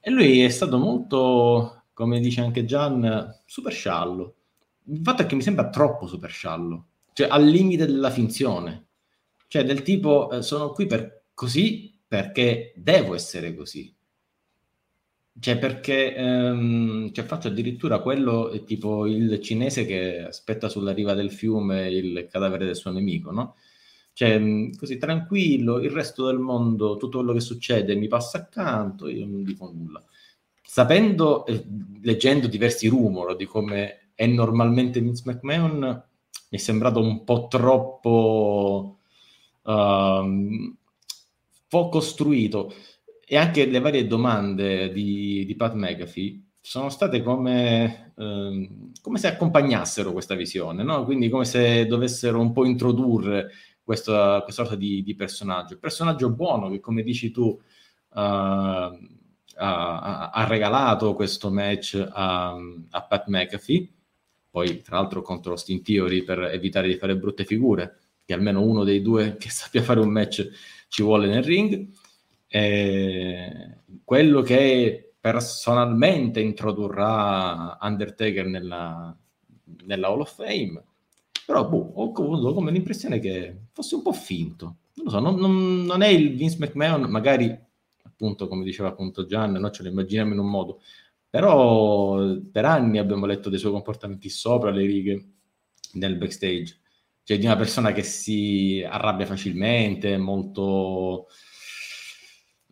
E 0.00 0.10
lui 0.10 0.40
è 0.40 0.48
stato 0.48 0.78
molto, 0.78 1.84
come 1.92 2.20
dice 2.20 2.40
anche 2.40 2.64
Gian, 2.64 3.42
super 3.44 3.72
sciallo 3.72 4.35
il 4.88 5.00
fatto 5.02 5.22
è 5.22 5.26
che 5.26 5.34
mi 5.34 5.42
sembra 5.42 5.68
troppo 5.68 6.06
super 6.06 6.30
sciallo, 6.30 6.86
cioè 7.12 7.28
al 7.28 7.44
limite 7.44 7.86
della 7.86 8.10
finzione, 8.10 8.86
cioè 9.48 9.64
del 9.64 9.82
tipo 9.82 10.30
eh, 10.30 10.42
sono 10.42 10.70
qui 10.70 10.86
per 10.86 11.24
così 11.34 11.98
perché 12.06 12.72
devo 12.76 13.14
essere 13.14 13.54
così. 13.54 13.94
Cioè, 15.38 15.58
perché 15.58 16.14
ehm, 16.14 17.12
cioè, 17.12 17.24
faccio 17.26 17.48
addirittura 17.48 18.00
quello 18.00 18.48
è 18.48 18.64
tipo 18.64 19.06
il 19.06 19.38
cinese 19.42 19.84
che 19.84 20.24
aspetta 20.24 20.68
sulla 20.70 20.92
riva 20.92 21.12
del 21.12 21.30
fiume 21.30 21.90
il 21.90 22.26
cadavere 22.30 22.64
del 22.64 22.76
suo 22.76 22.90
nemico, 22.90 23.30
no? 23.32 23.56
Cioè, 24.14 24.38
mm, 24.38 24.72
così 24.78 24.96
tranquillo, 24.96 25.78
il 25.78 25.90
resto 25.90 26.26
del 26.26 26.38
mondo, 26.38 26.96
tutto 26.96 27.18
quello 27.18 27.34
che 27.34 27.40
succede 27.40 27.94
mi 27.96 28.08
passa 28.08 28.38
accanto, 28.38 29.08
io 29.08 29.26
non 29.26 29.42
dico 29.44 29.70
nulla. 29.70 30.02
Sapendo, 30.62 31.44
eh, 31.46 31.64
leggendo 32.02 32.46
diversi 32.46 32.88
rumor 32.88 33.36
di 33.36 33.44
come 33.44 34.05
è 34.16 34.26
normalmente 34.26 35.00
Vince 35.00 35.22
McMahon, 35.26 35.78
mi 35.78 36.02
è 36.48 36.56
sembrato 36.56 37.00
un 37.00 37.22
po' 37.22 37.46
troppo 37.48 38.98
uh, 39.62 40.74
po' 41.68 41.88
costruito 41.88 42.72
e 43.26 43.36
anche 43.36 43.66
le 43.66 43.80
varie 43.80 44.06
domande 44.06 44.92
di, 44.92 45.44
di 45.44 45.56
Pat 45.56 45.74
McAfee 45.74 46.42
sono 46.60 46.88
state 46.88 47.22
come, 47.22 48.12
uh, 48.16 48.90
come 49.00 49.18
se 49.18 49.28
accompagnassero 49.28 50.12
questa 50.12 50.34
visione, 50.34 50.82
no? 50.82 51.04
quindi 51.04 51.28
come 51.28 51.44
se 51.44 51.86
dovessero 51.86 52.40
un 52.40 52.52
po' 52.52 52.64
introdurre 52.64 53.50
questa, 53.84 54.40
questa 54.42 54.62
sorta 54.62 54.76
di, 54.76 55.02
di 55.02 55.14
personaggio. 55.14 55.78
Personaggio 55.78 56.30
buono 56.30 56.70
che, 56.70 56.80
come 56.80 57.02
dici 57.02 57.30
tu, 57.30 57.44
uh, 57.44 58.18
ha, 58.18 60.30
ha, 60.30 60.44
regalato 60.46 61.14
questo 61.14 61.50
match 61.50 62.04
a, 62.12 62.56
a 62.90 63.02
Pat 63.02 63.26
McAfee 63.28 63.95
poi 64.56 64.80
tra 64.80 64.96
l'altro 64.96 65.20
contro 65.20 65.50
Austin 65.50 65.82
Theory 65.82 66.22
per 66.22 66.44
evitare 66.44 66.88
di 66.88 66.96
fare 66.96 67.14
brutte 67.14 67.44
figure, 67.44 67.98
che 68.24 68.32
almeno 68.32 68.62
uno 68.62 68.84
dei 68.84 69.02
due 69.02 69.36
che 69.38 69.50
sappia 69.50 69.82
fare 69.82 70.00
un 70.00 70.08
match 70.08 70.48
ci 70.88 71.02
vuole 71.02 71.26
nel 71.26 71.42
ring. 71.42 71.86
E 72.48 73.80
quello 74.02 74.40
che 74.40 75.12
personalmente 75.20 76.40
introdurrà 76.40 77.76
Undertaker 77.82 78.46
nella, 78.46 79.14
nella 79.84 80.06
Hall 80.06 80.20
of 80.20 80.34
Fame, 80.34 80.82
però 81.44 81.68
boh, 81.68 81.92
ho 81.94 82.12
avuto 82.12 82.54
come 82.54 82.70
l'impressione 82.70 83.18
che 83.18 83.54
fosse 83.72 83.96
un 83.96 84.02
po' 84.02 84.14
finto. 84.14 84.76
Non 84.94 85.04
lo 85.04 85.10
so, 85.10 85.18
non, 85.18 85.34
non, 85.34 85.84
non 85.84 86.00
è 86.00 86.08
il 86.08 86.34
Vince 86.34 86.56
McMahon, 86.58 87.02
magari 87.10 87.54
appunto 88.02 88.48
come 88.48 88.64
diceva 88.64 88.88
appunto 88.88 89.26
Gian, 89.26 89.52
no? 89.52 89.70
ce 89.70 89.82
lo 89.82 89.90
immaginiamo 89.90 90.32
in 90.32 90.38
un 90.38 90.48
modo, 90.48 90.80
però 91.28 92.38
per 92.50 92.64
anni 92.64 92.98
abbiamo 92.98 93.26
letto 93.26 93.48
dei 93.48 93.58
suoi 93.58 93.72
comportamenti 93.72 94.28
sopra 94.28 94.70
le 94.70 94.86
righe 94.86 95.28
nel 95.94 96.16
backstage, 96.16 96.80
cioè 97.22 97.38
di 97.38 97.44
una 97.44 97.56
persona 97.56 97.92
che 97.92 98.02
si 98.02 98.84
arrabbia 98.86 99.26
facilmente, 99.26 100.16
molto, 100.16 101.26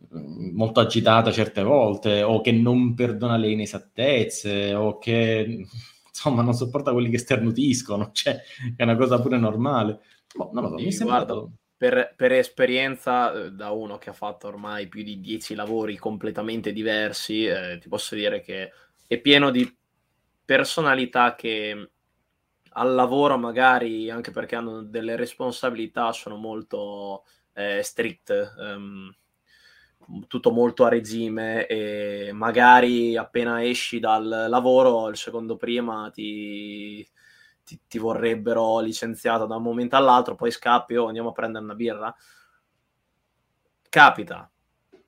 molto 0.09 0.79
agitata 0.79 1.31
certe 1.31 1.63
volte, 1.63 2.23
o 2.23 2.41
che 2.41 2.51
non 2.51 2.93
perdona 2.93 3.37
le 3.37 3.51
inesattezze, 3.51 4.73
o 4.73 4.97
che 4.97 5.65
insomma 6.07 6.41
non 6.41 6.53
sopporta 6.53 6.93
quelli 6.93 7.09
che 7.09 7.17
sternutiscono, 7.17 8.11
cioè 8.13 8.39
è 8.75 8.83
una 8.83 8.95
cosa 8.95 9.19
pure 9.19 9.37
normale. 9.37 9.99
Boh, 10.35 10.49
non 10.53 10.63
lo 10.63 10.69
so, 10.69 10.77
sì, 10.77 10.85
mi 10.85 10.91
sembra... 10.91 11.23
Guarda, 11.23 11.49
per, 11.77 12.13
per, 12.15 12.31
esperienza 12.31 13.33
eh, 13.33 13.51
da 13.51 13.71
uno 13.71 13.97
che 13.97 14.09
ha 14.09 14.13
fatto 14.13 14.47
ormai 14.47 14.87
più 14.87 15.03
di 15.03 15.19
dieci 15.19 15.55
lavori 15.55 15.97
completamente 15.97 16.71
diversi, 16.71 17.45
eh, 17.45 17.77
ti 17.81 17.89
posso 17.89 18.15
dire 18.15 18.41
che 18.41 18.71
è 19.07 19.17
pieno 19.19 19.51
di 19.51 19.75
personalità 20.43 21.35
che 21.35 21.89
al 22.77 22.93
lavoro 22.93 23.37
magari, 23.37 24.09
anche 24.09 24.31
perché 24.31 24.55
hanno 24.55 24.83
delle 24.83 25.15
responsabilità, 25.15 26.11
sono 26.11 26.35
molto 26.35 27.23
è 27.55 27.81
strict, 27.81 28.53
um, 28.57 29.15
tutto 30.27 30.51
molto 30.51 30.83
a 30.83 30.89
regime 30.89 31.65
e 31.67 32.31
magari 32.33 33.15
appena 33.15 33.63
esci 33.63 33.99
dal 33.99 34.47
lavoro 34.49 35.07
il 35.07 35.15
secondo 35.15 35.55
prima 35.55 36.11
ti, 36.13 37.07
ti, 37.65 37.79
ti 37.87 37.97
vorrebbero 37.97 38.79
licenziato 38.79 39.45
da 39.45 39.55
un 39.55 39.63
momento 39.63 39.95
all'altro, 39.95 40.35
poi 40.35 40.51
scappi 40.51 40.95
o 40.95 41.03
oh, 41.03 41.07
andiamo 41.07 41.29
a 41.29 41.33
prendere 41.33 41.63
una 41.63 41.75
birra. 41.75 42.15
Capita 43.89 44.49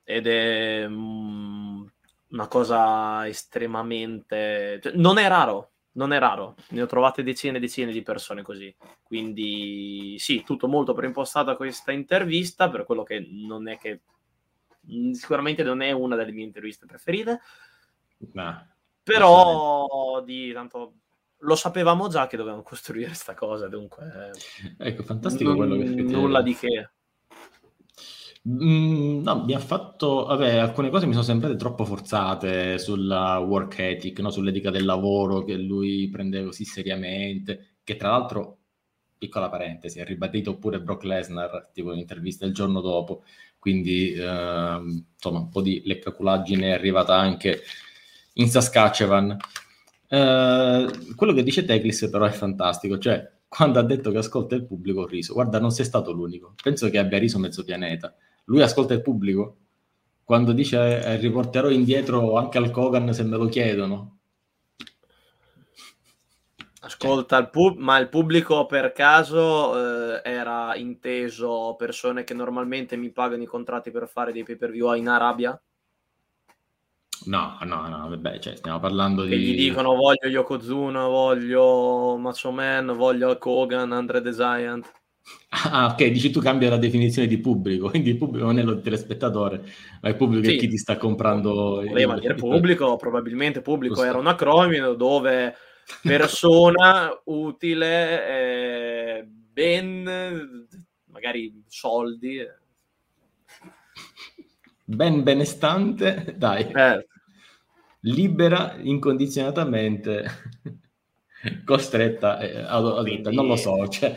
ed 0.03 0.25
è 0.25 0.85
um, 0.85 1.85
una 2.29 2.47
cosa 2.47 3.27
estremamente... 3.27 4.79
Cioè, 4.81 4.93
non 4.95 5.17
è 5.17 5.27
raro, 5.27 5.71
non 5.97 6.13
è 6.13 6.19
raro, 6.19 6.55
ne 6.69 6.81
ho 6.81 6.85
trovate 6.85 7.23
decine 7.23 7.57
e 7.57 7.59
decine 7.59 7.91
di 7.91 8.01
persone 8.01 8.41
così. 8.41 8.73
Quindi 9.03 10.15
sì, 10.17 10.43
tutto 10.43 10.67
molto 10.69 10.93
preimpostato 10.93 11.51
a 11.51 11.57
questa 11.57 11.91
intervista, 11.91 12.69
per 12.69 12.85
quello 12.85 13.03
che 13.03 13.27
non 13.29 13.67
è 13.67 13.77
che 13.77 14.01
mm, 14.89 15.11
sicuramente 15.11 15.61
non 15.63 15.81
è 15.81 15.91
una 15.91 16.15
delle 16.15 16.31
mie 16.31 16.45
interviste 16.45 16.85
preferite. 16.85 17.41
Nah, 18.31 18.65
però 19.03 20.21
di 20.23 20.53
tanto 20.53 20.93
lo 21.39 21.55
sapevamo 21.55 22.07
già 22.07 22.27
che 22.27 22.37
dovevamo 22.37 22.63
costruire 22.63 23.07
questa 23.07 23.33
cosa, 23.33 23.67
dunque 23.67 24.31
ecco, 24.77 25.03
fantastico 25.03 25.55
quello 25.55 25.77
che 25.77 25.85
nulla 25.85 26.41
di 26.41 26.55
che. 26.55 26.91
Mm, 28.49 29.23
no, 29.23 29.43
mi 29.43 29.53
ha 29.53 29.59
fatto, 29.59 30.25
vabbè, 30.25 30.55
alcune 30.55 30.89
cose 30.89 31.05
mi 31.05 31.11
sono 31.11 31.23
sembrate 31.25 31.57
troppo 31.57 31.83
forzate 31.83 32.79
sulla 32.79 33.39
work 33.39 33.77
ethic, 33.79 34.19
no? 34.19 34.29
sull'etica 34.29 34.71
del 34.71 34.85
lavoro 34.85 35.43
che 35.43 35.57
lui 35.57 36.07
prende 36.09 36.45
così 36.45 36.63
seriamente, 36.63 37.79
che 37.83 37.97
tra 37.97 38.11
l'altro, 38.11 38.59
piccola 39.17 39.49
parentesi, 39.49 39.99
ha 39.99 40.05
ribadito 40.05 40.57
pure 40.57 40.79
Brock 40.79 41.03
Lesnar, 41.03 41.71
tipo 41.73 41.91
in 41.91 41.99
intervista 41.99 42.45
il 42.45 42.53
giorno 42.53 42.79
dopo, 42.79 43.23
quindi 43.59 44.13
eh, 44.13 44.23
insomma 44.23 45.39
un 45.39 45.49
po' 45.49 45.61
di 45.61 45.81
leccaculaggine 45.83 46.69
è 46.69 46.73
arrivata 46.73 47.15
anche 47.17 47.63
in 48.33 48.49
Saskatchewan. 48.49 49.37
Eh, 50.09 50.87
quello 51.15 51.33
che 51.33 51.43
dice 51.43 51.65
Teclis 51.65 52.09
però 52.09 52.25
è 52.25 52.31
fantastico, 52.31 52.97
cioè 52.97 53.29
quando 53.47 53.79
ha 53.79 53.83
detto 53.83 54.11
che 54.11 54.17
ascolta 54.17 54.55
il 54.55 54.65
pubblico 54.65 55.01
ho 55.01 55.07
riso, 55.07 55.33
guarda 55.33 55.59
non 55.59 55.71
sei 55.71 55.85
stato 55.85 56.11
l'unico, 56.11 56.53
penso 56.61 56.89
che 56.89 56.97
abbia 56.97 57.17
riso 57.17 57.39
mezzo 57.39 57.63
pianeta 57.63 58.13
lui 58.47 58.61
ascolta 58.61 58.93
il 58.93 59.01
pubblico. 59.01 59.57
Quando 60.23 60.51
dice 60.51 61.03
eh, 61.03 61.15
riporterò 61.17 61.69
indietro 61.69 62.35
anche 62.35 62.57
al 62.57 62.71
Kogan 62.71 63.13
se 63.13 63.23
me 63.23 63.37
lo 63.37 63.45
chiedono. 63.47 64.19
Ascolta, 66.81 67.37
il 67.37 67.49
pub- 67.49 67.77
ma 67.77 67.97
il 67.97 68.07
pubblico 68.07 68.65
per 68.65 68.93
caso 68.93 69.75
eh, 70.15 70.21
era 70.23 70.75
inteso 70.75 71.75
persone 71.77 72.23
che 72.23 72.33
normalmente 72.33 72.95
mi 72.95 73.09
pagano 73.09 73.43
i 73.43 73.47
contratti 73.47 73.91
per 73.91 74.07
fare 74.07 74.31
dei 74.31 74.43
pay 74.43 74.55
per 74.55 74.71
view 74.71 74.93
in 74.93 75.07
Arabia? 75.07 75.59
No, 77.25 77.57
no, 77.63 77.87
no, 77.87 78.09
vabbè, 78.09 78.39
cioè, 78.39 78.55
stiamo 78.55 78.79
parlando 78.79 79.23
che 79.23 79.37
di... 79.37 79.43
gli 79.43 79.55
dicono 79.55 79.95
voglio 79.95 80.27
Yokozuna, 80.27 81.05
voglio 81.07 82.17
Macho 82.17 82.51
Man, 82.51 82.93
voglio 82.95 83.37
Kogan, 83.37 83.91
Andre 83.91 84.21
the 84.21 84.31
Giant. 84.31 84.91
Ah, 85.49 85.87
ok, 85.91 86.05
dici 86.07 86.29
tu 86.29 86.39
cambia 86.39 86.69
la 86.69 86.77
definizione 86.77 87.27
di 87.27 87.39
pubblico, 87.39 87.89
quindi 87.91 88.11
il 88.11 88.17
pubblico 88.17 88.45
non 88.45 88.59
è 88.59 88.63
lo 88.63 88.79
telespettatore, 88.79 89.61
ma 90.01 90.09
il 90.09 90.15
pubblico 90.15 90.47
sì. 90.47 90.55
è 90.55 90.57
chi 90.57 90.67
ti 90.67 90.77
sta 90.77 90.97
comprando. 90.97 91.83
Voleva 91.85 92.13
il... 92.13 92.21
dire 92.21 92.35
pubblico, 92.35 92.95
probabilmente 92.95 93.61
pubblico 93.61 93.95
Giusto. 93.95 94.09
era 94.09 94.17
un 94.17 94.27
acronimo 94.27 94.93
dove 94.93 95.55
persona 96.01 97.09
utile, 97.25 98.27
eh, 99.19 99.27
ben, 99.27 100.67
magari 101.11 101.63
soldi. 101.67 102.39
Ben 104.89 105.21
benestante, 105.21 106.33
dai. 106.39 106.71
Eh. 106.71 107.07
Libera 108.01 108.75
incondizionatamente, 108.79 110.25
costretta 111.65 112.39
eh, 112.39 112.59
ad, 112.59 112.85
ad, 112.85 113.03
Quindi... 113.03 113.35
non 113.35 113.47
lo 113.47 113.57
so, 113.57 113.85
cioè 113.89 114.15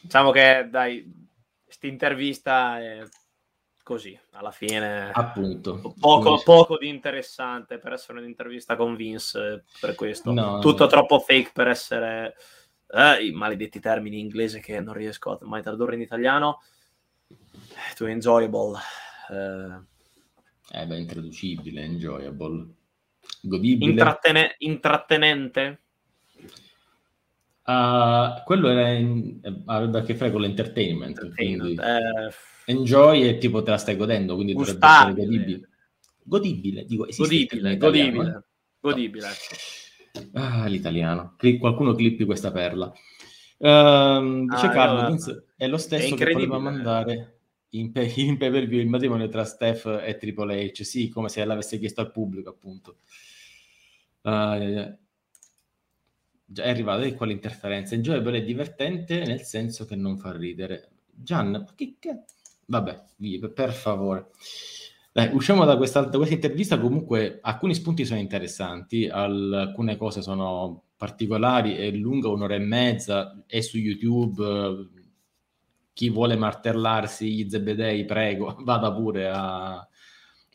Diciamo 0.00 0.30
che, 0.30 0.66
dai, 0.70 1.28
questa 1.62 1.88
intervista 1.88 2.80
è 2.80 3.02
così, 3.82 4.18
alla 4.30 4.50
fine. 4.50 5.10
Appunto. 5.12 5.94
Poco, 6.00 6.40
poco, 6.42 6.78
di 6.78 6.88
interessante 6.88 7.78
per 7.78 7.92
essere 7.92 8.20
un'intervista 8.20 8.76
con 8.76 8.96
Vince, 8.96 9.64
per 9.78 9.94
questo. 9.94 10.32
No, 10.32 10.58
Tutto 10.60 10.84
no. 10.84 10.88
troppo 10.88 11.18
fake 11.18 11.50
per 11.52 11.68
essere... 11.68 12.34
Eh, 12.88 13.26
I 13.26 13.32
maledetti 13.32 13.78
termini 13.78 14.20
in 14.20 14.24
inglese 14.24 14.60
che 14.60 14.80
non 14.80 14.94
riesco 14.94 15.32
a 15.32 15.38
mai 15.42 15.60
tradurre 15.60 15.96
in 15.96 16.00
italiano. 16.00 16.62
To 17.96 18.06
enjoyable. 18.06 18.78
Eh, 19.30 20.78
eh 20.80 20.86
beh, 20.86 20.98
intraducibile, 20.98 21.82
enjoyable. 21.82 22.66
Godibile. 23.40 23.90
Intrattene- 23.90 24.54
intrattenente 24.58 25.80
Uh, 27.66 28.44
quello 28.44 28.68
era 28.68 28.92
in, 28.92 29.40
aveva 29.64 29.98
a 29.98 30.02
che 30.02 30.14
fare 30.14 30.30
con 30.30 30.40
l'entertainment. 30.40 31.18
Entertainment. 31.18 31.80
Eh, 31.80 32.72
enjoy 32.72 33.26
e 33.26 33.38
tipo 33.38 33.64
te 33.64 33.72
la 33.72 33.76
stai 33.76 33.96
godendo, 33.96 34.36
quindi 34.36 34.52
dovrebbe 34.54 34.86
essere 34.86 35.14
godibile. 35.14 35.68
Godibile, 36.22 36.84
dico, 36.84 37.06
godibile, 37.16 37.76
godibile, 37.76 38.28
eh? 38.28 38.42
godibile. 38.78 39.26
Ah, 40.34 40.66
l'italiano. 40.66 41.34
Qualcuno 41.58 41.94
clippi 41.94 42.24
questa 42.24 42.52
perla. 42.52 42.86
Uh, 43.58 44.46
dice 44.46 44.66
ah, 44.66 44.70
Carlo. 44.70 45.08
Vince 45.08 45.46
è 45.56 45.66
lo 45.66 45.78
stesso 45.78 46.14
è 46.14 46.16
che 46.16 46.32
voleva 46.32 46.58
mandare 46.58 47.35
in, 47.70 47.92
pay, 47.92 48.12
in 48.26 48.36
pay 48.36 48.50
per 48.50 48.66
view 48.66 48.80
il 48.80 48.88
matrimonio 48.88 49.28
tra 49.28 49.44
Steph 49.44 49.86
e 50.02 50.16
Triple 50.16 50.70
H. 50.70 50.82
Sì, 50.82 51.08
come 51.08 51.28
se 51.28 51.44
l'avesse 51.44 51.78
chiesto 51.78 52.00
al 52.00 52.10
pubblico, 52.10 52.50
appunto. 52.50 52.98
Uh, 54.22 54.96
è 56.54 56.68
arrivata 56.68 57.02
di 57.02 57.14
qua 57.14 57.26
l'interferenza. 57.26 57.94
Enjoyable 57.94 58.38
è 58.38 58.44
divertente 58.44 59.24
nel 59.24 59.42
senso 59.42 59.84
che 59.84 59.96
non 59.96 60.16
fa 60.16 60.32
ridere. 60.32 60.90
Gian, 61.10 61.66
che, 61.74 61.96
che... 61.98 62.24
vabbè, 62.66 63.04
via, 63.16 63.48
per 63.48 63.72
favore. 63.72 64.28
Dai, 65.12 65.30
usciamo 65.32 65.64
da 65.64 65.76
questa, 65.76 66.02
da 66.02 66.16
questa, 66.16 66.34
intervista. 66.34 66.78
Comunque, 66.78 67.38
alcuni 67.40 67.74
spunti 67.74 68.04
sono 68.04 68.20
interessanti, 68.20 69.08
alcune 69.08 69.96
cose 69.96 70.22
sono 70.22 70.84
particolari. 70.96 71.74
È 71.74 71.90
lunga 71.90 72.28
un'ora 72.28 72.54
e 72.54 72.58
mezza, 72.58 73.42
è 73.46 73.60
su 73.60 73.78
YouTube. 73.78 75.04
Chi 75.96 76.10
vuole 76.10 76.36
martellarsi 76.36 77.32
gli 77.32 77.48
zebedei, 77.48 78.04
prego, 78.04 78.54
vada 78.60 78.92
pure 78.92 79.30
a, 79.30 79.76
a, 79.76 79.86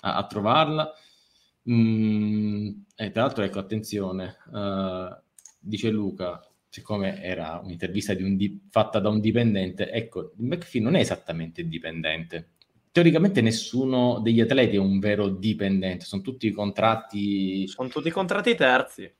a 0.02 0.28
trovarla. 0.28 0.94
Mm, 1.68 2.70
e 2.96 3.10
tra 3.10 3.24
l'altro, 3.24 3.44
ecco, 3.44 3.58
attenzione. 3.58 4.38
Uh, 4.52 5.20
dice 5.58 5.90
Luca, 5.90 6.48
siccome 6.70 7.24
era 7.24 7.60
un'intervista 7.64 8.14
un 8.20 8.38
di- 8.38 8.62
fatta 8.70 9.00
da 9.00 9.10
un 9.10 9.20
dipendente, 9.20 9.90
ecco, 9.90 10.34
McPhee 10.38 10.80
non 10.80 10.94
è 10.94 11.00
esattamente 11.00 11.68
dipendente. 11.68 12.50
Teoricamente 12.92 13.42
nessuno 13.42 14.20
degli 14.20 14.42
atleti 14.42 14.76
è 14.76 14.80
un 14.80 15.00
vero 15.00 15.28
dipendente, 15.28 16.06
sono 16.06 16.22
tutti 16.22 16.52
contratti... 16.52 17.68
Sono 17.68 17.90
tutti 17.90 18.12
contratti 18.12 18.54
terzi. 18.54 19.12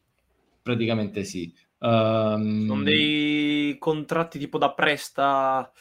Praticamente 0.62 1.24
sì. 1.24 1.52
Um... 1.80 2.68
Sono 2.68 2.84
dei 2.84 3.76
contratti 3.80 4.38
tipo 4.38 4.60
da 4.60 4.72
presta 4.72 5.72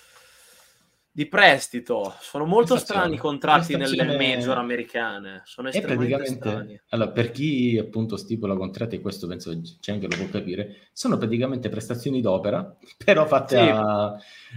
di 1.20 1.26
prestito. 1.26 2.14
Sono 2.20 2.46
molto 2.46 2.78
strani 2.78 3.16
i 3.16 3.18
contratti 3.18 3.76
nelle 3.76 4.16
major 4.16 4.56
americane. 4.56 5.42
Sono 5.44 5.68
estremamente 5.68 6.24
strani. 6.24 6.80
Allora, 6.88 7.10
per 7.10 7.30
chi 7.30 7.76
appunto 7.78 8.16
stipula 8.16 8.56
contratti, 8.56 8.96
e 8.96 9.00
questo 9.02 9.26
penso 9.26 9.54
c'è 9.80 9.92
anche 9.92 10.08
lo 10.08 10.16
può 10.16 10.28
capire, 10.30 10.88
sono 10.92 11.18
praticamente 11.18 11.68
prestazioni 11.68 12.22
d'opera, 12.22 12.74
però 13.04 13.26
fatte 13.26 13.56
sì. 13.56 13.68
a... 13.70 14.16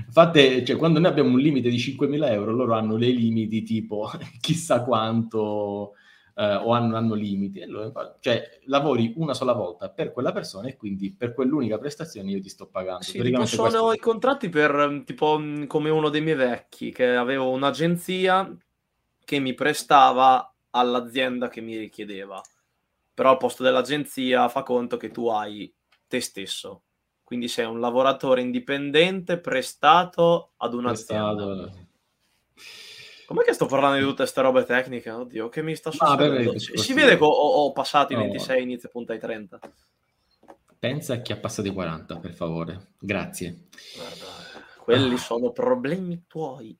Fatte, 0.09 0.63
cioè, 0.63 0.77
quando 0.77 0.99
noi 0.99 1.09
abbiamo 1.11 1.31
un 1.31 1.39
limite 1.39 1.69
di 1.69 1.77
5.000 1.77 2.31
euro, 2.31 2.53
loro 2.53 2.73
hanno 2.75 2.97
dei 2.97 3.15
limiti 3.15 3.63
tipo 3.63 4.09
chissà 4.39 4.83
quanto 4.83 5.95
eh, 6.35 6.55
o 6.55 6.71
hanno, 6.71 6.95
hanno 6.95 7.13
limiti. 7.13 7.61
Allora, 7.61 8.17
cioè, 8.19 8.59
lavori 8.65 9.13
una 9.17 9.33
sola 9.33 9.53
volta 9.53 9.89
per 9.89 10.11
quella 10.11 10.31
persona 10.31 10.67
e 10.67 10.75
quindi 10.75 11.13
per 11.13 11.33
quell'unica 11.33 11.77
prestazione 11.77 12.31
io 12.31 12.41
ti 12.41 12.49
sto 12.49 12.67
pagando. 12.67 13.03
Sì, 13.03 13.21
tipo 13.21 13.45
sono 13.45 13.67
questo... 13.67 13.93
i 13.93 13.99
contratti 13.99 14.49
per 14.49 15.03
tipo 15.05 15.39
come 15.67 15.89
uno 15.89 16.09
dei 16.09 16.21
miei 16.21 16.35
vecchi, 16.35 16.91
che 16.91 17.15
avevo 17.15 17.49
un'agenzia 17.51 18.55
che 19.23 19.39
mi 19.39 19.53
prestava 19.53 20.53
all'azienda 20.71 21.47
che 21.47 21.61
mi 21.61 21.77
richiedeva. 21.77 22.41
Però 23.13 23.29
al 23.29 23.37
posto 23.37 23.61
dell'agenzia 23.61 24.49
fa 24.49 24.63
conto 24.63 24.97
che 24.97 25.11
tu 25.11 25.27
hai 25.27 25.71
te 26.07 26.19
stesso. 26.19 26.83
Quindi 27.23 27.47
sei 27.47 27.65
un 27.65 27.79
lavoratore 27.79 28.41
indipendente 28.41 29.39
prestato 29.39 30.53
ad 30.57 30.73
un'azienda. 30.73 31.45
Prestato 31.45 31.82
Com'è 33.25 33.43
che 33.43 33.53
sto 33.53 33.65
parlando 33.65 33.97
di 33.97 34.03
tutte 34.03 34.17
queste 34.17 34.41
robe 34.41 34.63
tecniche? 34.63 35.09
Oddio, 35.09 35.49
che 35.49 35.61
mi 35.61 35.75
sta 35.75 35.91
succedendo? 35.91 36.51
Ah, 36.51 36.59
si, 36.59 36.77
si 36.77 36.93
vede 36.93 37.17
che 37.17 37.23
ho, 37.23 37.27
ho 37.27 37.71
passato 37.71 38.13
i 38.13 38.15
26, 38.15 38.59
oh. 38.59 38.63
inizio 38.63 38.89
punta 38.89 39.13
ai 39.13 39.19
30. 39.19 39.59
Pensa 40.79 41.13
a 41.13 41.17
chi 41.17 41.31
ha 41.31 41.37
passato 41.37 41.67
i 41.67 41.71
40, 41.71 42.17
per 42.17 42.33
favore. 42.33 42.93
Grazie. 42.99 43.67
Guarda, 43.95 44.25
quelli 44.79 45.13
ah. 45.13 45.17
sono 45.17 45.51
problemi 45.51 46.25
tuoi. 46.27 46.77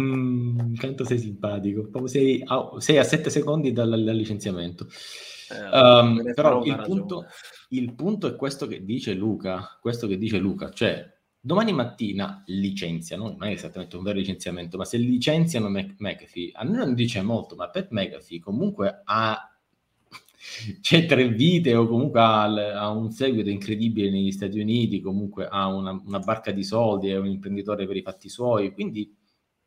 Mm, 0.00 0.76
quanto 0.76 1.04
sei 1.04 1.18
simpatico. 1.18 1.90
Sei, 2.06 2.42
a, 2.46 2.74
sei 2.78 2.98
a 2.98 3.04
7 3.04 3.28
secondi 3.28 3.72
dal, 3.72 4.02
dal 4.02 4.16
licenziamento. 4.16 4.86
Eh, 5.50 5.78
um, 5.78 6.32
però 6.34 6.62
il 6.62 6.82
punto, 6.84 7.26
il 7.70 7.94
punto, 7.94 8.26
è 8.28 8.36
questo 8.36 8.66
che 8.66 8.84
dice 8.84 9.12
Luca. 9.14 9.78
Questo 9.80 10.06
che 10.06 10.16
dice 10.16 10.38
Luca, 10.38 10.70
cioè 10.70 11.17
domani 11.40 11.72
mattina 11.72 12.42
licenziano, 12.46 13.34
non 13.36 13.44
è 13.44 13.52
esattamente 13.52 13.96
un 13.96 14.02
vero 14.02 14.18
licenziamento, 14.18 14.76
ma 14.76 14.84
se 14.84 14.96
licenziano 14.98 15.68
Mac- 15.68 15.94
McAfee, 15.98 16.50
a 16.54 16.64
noi 16.64 16.76
non 16.76 16.94
dice 16.94 17.22
molto, 17.22 17.54
ma 17.54 17.68
Pat 17.68 17.88
McAfee 17.90 18.40
comunque 18.40 19.02
ha 19.04 19.52
c'è 20.80 21.06
tre 21.06 21.28
vite 21.28 21.74
o 21.74 21.86
comunque 21.86 22.20
ha, 22.20 22.44
ha, 22.44 22.90
un 22.90 23.10
seguito 23.10 23.50
incredibile 23.50 24.10
negli 24.10 24.32
Stati 24.32 24.58
Uniti, 24.58 25.00
comunque 25.00 25.46
ha 25.48 25.66
una, 25.66 26.00
una, 26.04 26.18
barca 26.18 26.50
di 26.52 26.62
soldi, 26.64 27.08
è 27.08 27.16
un 27.16 27.26
imprenditore 27.26 27.86
per 27.86 27.96
i 27.96 28.02
fatti 28.02 28.28
suoi, 28.28 28.72
quindi 28.72 29.14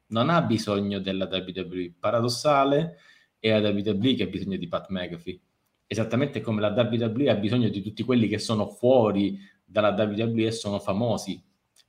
non 0.08 0.30
ha 0.30 0.42
bisogno 0.42 1.00
della 1.00 1.28
WWE. 1.32 1.94
Paradossale 2.00 2.98
è 3.40 3.58
la 3.60 3.70
WWE 3.70 4.14
che 4.16 4.24
ha 4.24 4.28
bisogno 4.28 4.58
di 4.58 4.68
Pat 4.68 4.88
McAfee, 4.90 5.40
esattamente 5.88 6.42
come 6.42 6.62
la 6.62 6.70
WWE 6.70 7.30
ha 7.30 7.36
bisogno 7.36 7.70
di 7.70 7.82
tutti 7.82 8.04
quelli 8.04 8.28
che 8.28 8.40
sono 8.40 8.68
fuori 8.68 9.40
dalla 9.64 9.90
WWE 9.90 10.46
e 10.46 10.52
sono 10.52 10.80
famosi. 10.80 11.42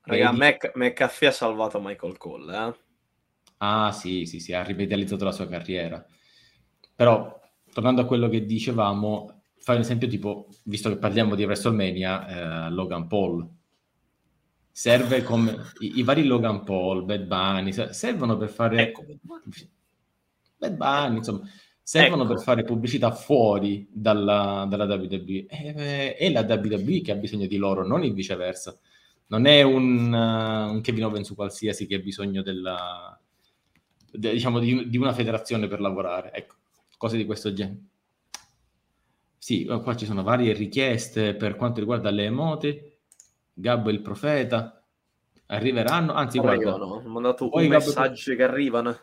Raga, 0.04 0.32
Mac, 0.32 0.72
McAfee 0.74 1.28
ha 1.28 1.32
salvato 1.32 1.80
Michael 1.80 2.16
Cole, 2.16 2.56
eh? 2.56 2.74
Ah 3.58 3.92
sì, 3.92 4.26
sì, 4.26 4.40
sì, 4.40 4.52
ha 4.52 4.62
rivitalizzato 4.62 5.24
la 5.24 5.30
sua 5.30 5.46
carriera. 5.46 6.04
Però 6.94 7.40
tornando 7.72 8.02
a 8.02 8.04
quello 8.04 8.28
che 8.28 8.44
dicevamo, 8.44 9.42
fai 9.58 9.76
un 9.76 9.82
esempio 9.82 10.08
tipo, 10.08 10.48
visto 10.64 10.88
che 10.88 10.96
parliamo 10.96 11.34
di 11.34 11.44
WrestleMania, 11.44 12.66
eh, 12.66 12.70
Logan 12.70 13.06
Paul. 13.06 13.48
Serve 14.74 15.22
come 15.22 15.56
i, 15.80 15.98
i, 15.98 16.02
vari 16.02 16.24
Logan 16.24 16.64
Paul, 16.64 17.04
Bad 17.04 17.24
Bunny, 17.24 17.72
servono 17.92 18.36
per 18.36 18.48
fare 18.48 18.88
ecco. 18.88 19.04
Bad 20.56 20.76
Bunny, 20.76 21.16
insomma, 21.18 21.48
servono 21.80 22.24
ecco. 22.24 22.34
per 22.34 22.42
fare 22.42 22.64
pubblicità 22.64 23.12
fuori 23.12 23.86
dalla, 23.90 24.66
dalla 24.68 24.84
WWE. 24.84 25.46
E, 25.46 26.16
è 26.16 26.30
la 26.30 26.40
WWE 26.40 27.00
che 27.02 27.12
ha 27.12 27.16
bisogno 27.16 27.46
di 27.46 27.56
loro, 27.56 27.86
non 27.86 28.02
il 28.02 28.14
viceversa. 28.14 28.76
Non 29.32 29.46
è 29.46 29.62
un, 29.62 30.12
uh, 30.12 30.72
un 30.72 30.80
Kevin 30.82 31.06
Owens 31.06 31.26
su 31.26 31.34
qualsiasi 31.34 31.86
che 31.86 31.94
ha 31.94 32.00
bisogno 32.00 32.42
della, 32.42 33.18
de, 34.10 34.32
diciamo, 34.32 34.58
di, 34.58 34.90
di 34.90 34.98
una 34.98 35.14
federazione 35.14 35.68
per 35.68 35.80
lavorare. 35.80 36.32
Ecco 36.34 36.56
cose 37.02 37.16
di 37.16 37.24
questo 37.24 37.52
genere. 37.52 37.80
Sì, 39.36 39.64
qua 39.64 39.96
ci 39.96 40.06
sono 40.06 40.22
varie 40.22 40.52
richieste 40.52 41.34
per 41.34 41.56
quanto 41.56 41.80
riguarda 41.80 42.10
le 42.10 42.26
emote. 42.26 42.98
Gabbo 43.52 43.90
il 43.90 44.00
profeta 44.00 44.84
arriveranno, 45.46 46.12
anzi 46.12 46.38
guarda, 46.38 46.76
no, 46.76 46.84
ho 46.84 47.08
mandato 47.08 47.48
un 47.52 47.66
messaggio 47.66 48.36
che 48.36 48.42
arrivano. 48.44 48.96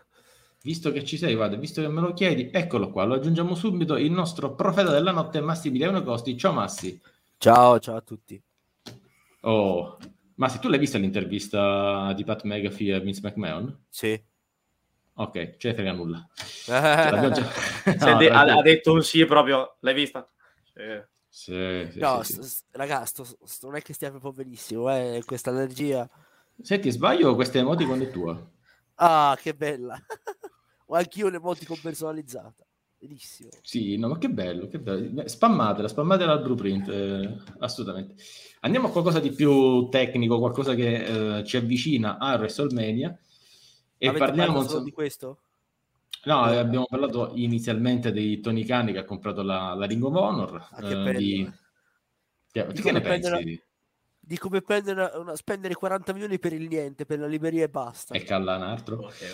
Visto 0.61 0.93
che 0.93 1.03
ci 1.03 1.17
sei, 1.17 1.36
guarda, 1.36 1.57
visto 1.57 1.82
che 1.82 1.89
me 1.89 1.99
lo 1.99 2.13
chiedi, 2.13 2.49
eccolo 2.53 2.89
qua, 2.89 3.03
lo 3.03 3.15
aggiungiamo 3.15 3.53
subito, 3.53 3.97
il 3.97 4.11
nostro 4.11 4.55
profeta 4.55 4.91
della 4.91 5.11
notte, 5.11 5.41
Massimiliano 5.41 6.01
Costi. 6.03 6.38
Ciao 6.38 6.53
Massi. 6.53 7.01
Ciao, 7.38 7.80
ciao 7.80 7.97
a 7.97 8.01
tutti. 8.01 8.41
Oh, 9.41 9.97
Massi, 10.39 10.59
tu 10.59 10.69
l'hai 10.69 10.79
vista 10.79 10.97
l'intervista 10.97 12.13
di 12.13 12.23
Pat 12.23 12.43
McAfee 12.43 12.93
a 12.93 12.99
Vince 12.99 13.19
McMahon? 13.21 13.77
Sì. 13.89 14.17
Ok, 15.15 15.57
ce 15.57 15.67
ne 15.67 15.73
frega 15.73 15.91
nulla. 15.91 16.25
già... 16.65 18.13
no, 18.13 18.17
de- 18.17 18.31
ha, 18.31 18.61
detto 18.61 18.93
un 18.93 19.03
sì 19.03 19.25
proprio, 19.25 19.75
l'hai 19.81 19.93
vista? 19.93 20.25
Sì. 20.63 21.07
Sì, 21.27 21.87
sì, 21.91 21.99
no, 21.99 22.23
sì, 22.23 22.41
sì. 22.41 22.63
ragazzi, 22.71 23.21
non 23.63 23.75
è 23.75 23.81
che 23.81 23.93
stia 23.93 24.09
proprio 24.11 24.31
benissimo, 24.31 24.89
eh, 24.89 25.21
questa 25.25 25.49
allergia. 25.49 26.09
Senti, 26.61 26.89
sbaglio 26.89 27.35
questa 27.35 27.57
emoticon 27.57 28.01
è 28.01 28.09
tua? 28.09 28.51
Ah, 28.95 29.37
che 29.39 29.53
bella. 29.53 30.01
Ho 30.87 30.95
anch'io 30.95 31.27
un'emoticon 31.27 31.81
personalizzata. 31.81 32.65
Benissimo. 32.99 33.49
Sì, 33.61 33.95
no, 33.97 34.09
ma 34.09 34.17
che 34.17 34.29
bello, 34.29 34.67
che 34.67 34.77
bello. 34.77 35.25
Spammatela, 35.25 35.87
spammatela 35.87 36.33
al 36.33 36.41
blueprint, 36.41 36.89
eh, 36.89 37.37
assolutamente. 37.59 38.15
Andiamo 38.59 38.87
a 38.87 38.91
qualcosa 38.91 39.21
di 39.21 39.31
più 39.31 39.87
tecnico, 39.87 40.37
qualcosa 40.37 40.75
che 40.75 41.37
eh, 41.37 41.43
ci 41.45 41.55
avvicina 41.55 42.17
a 42.17 42.35
WrestleMania 42.35 43.17
e 43.97 44.07
Avete 44.07 44.25
parliamo 44.25 44.63
solo 44.63 44.83
di 44.83 44.91
questo? 44.91 45.39
No, 46.25 46.51
eh, 46.51 46.57
abbiamo 46.57 46.85
parlato 46.89 47.31
inizialmente 47.35 48.11
di 48.11 48.41
Tony 48.41 48.65
Cani 48.65 48.91
che 48.91 48.99
ha 48.99 49.05
comprato 49.05 49.43
la, 49.43 49.73
la 49.73 49.85
Ring 49.85 50.03
of 50.03 50.15
Honor. 50.15 50.67
Ah, 50.71 50.89
eh, 50.89 51.13
di... 51.13 51.49
Di, 52.51 52.65
di, 52.73 52.81
che 52.81 52.91
ne 52.91 53.01
pensi? 53.01 53.63
di 54.19 54.37
come 54.37 54.61
prendere 54.61 55.11
una, 55.15 55.35
spendere 55.35 55.73
40 55.73 56.13
milioni 56.13 56.37
per 56.37 56.51
il 56.51 56.67
niente, 56.67 57.05
per 57.05 57.19
la 57.19 57.27
libreria 57.27 57.63
e 57.63 57.69
basta. 57.69 58.13
E 58.13 58.23
calla 58.23 58.57
un 58.57 58.63
altro. 58.63 59.05
Okay, 59.05 59.31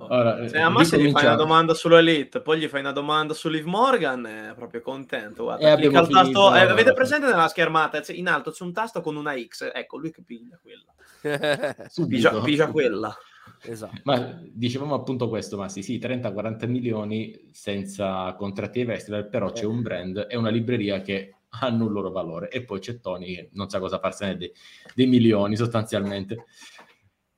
Ora, 0.00 0.46
Se 0.48 0.58
a 0.58 0.68
Massa 0.68 0.96
gli 0.96 1.10
fai 1.10 1.24
una 1.24 1.34
domanda 1.34 1.74
sull'Elite, 1.74 2.40
poi 2.40 2.60
gli 2.60 2.68
fai 2.68 2.80
una 2.80 2.92
domanda 2.92 3.34
su 3.34 3.48
Liv 3.48 3.64
Morgan, 3.64 4.24
è 4.26 4.54
proprio 4.54 4.80
contento. 4.80 5.42
Guarda, 5.44 5.76
finito, 5.76 6.06
tasto, 6.06 6.54
eh, 6.54 6.60
avete 6.60 6.92
presente 6.92 7.26
nella 7.26 7.48
schermata? 7.48 8.00
In 8.12 8.28
alto 8.28 8.52
c'è 8.52 8.62
un 8.62 8.72
tasto 8.72 9.00
con 9.00 9.16
una 9.16 9.34
X, 9.36 9.70
ecco 9.74 9.98
lui 9.98 10.12
che 10.12 10.22
piglia 10.22 10.58
quella. 10.62 10.84
pigia, 12.06 12.40
pigia 12.40 12.68
quella. 12.68 13.16
Esatto. 13.62 14.00
Ma 14.04 14.40
dicevamo 14.44 14.94
appunto 14.94 15.28
questo, 15.28 15.56
ma 15.56 15.68
sì, 15.68 15.82
sì 15.82 15.98
30-40 15.98 16.68
milioni 16.68 17.48
senza 17.50 18.32
contratti 18.34 18.80
ai 18.80 18.86
festival, 18.86 19.28
però 19.28 19.50
c'è 19.50 19.64
un 19.64 19.82
brand 19.82 20.26
e 20.28 20.36
una 20.36 20.50
libreria 20.50 21.00
che 21.00 21.34
hanno 21.50 21.86
un 21.86 21.92
loro 21.92 22.10
valore 22.10 22.50
e 22.50 22.62
poi 22.62 22.78
c'è 22.78 23.00
Tony 23.00 23.34
che 23.34 23.48
non 23.52 23.70
sa 23.70 23.78
cosa 23.78 23.98
farsene 23.98 24.36
dei, 24.36 24.52
dei 24.94 25.06
milioni 25.06 25.56
sostanzialmente. 25.56 26.44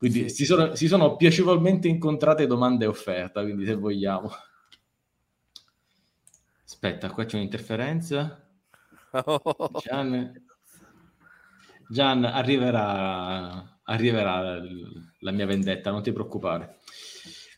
Quindi 0.01 0.31
sì. 0.31 0.35
si, 0.37 0.45
sono, 0.47 0.75
si 0.75 0.89
sono 0.89 1.17
piacevolmente 1.17 1.87
incontrate 1.87 2.47
domande 2.47 2.87
e 2.87 2.89
offerta, 2.89 3.43
quindi 3.43 3.67
se 3.67 3.75
vogliamo. 3.75 4.31
Aspetta, 6.65 7.11
qua 7.11 7.27
c'è 7.27 7.37
un'interferenza. 7.37 8.49
Gian, 9.85 10.33
Gian 11.87 12.25
arriverà 12.25 13.79
arriverà 13.91 14.59
la 15.19 15.31
mia 15.33 15.47
vendetta, 15.47 15.91
non 15.91 16.03
ti 16.03 16.13
preoccupare. 16.13 16.79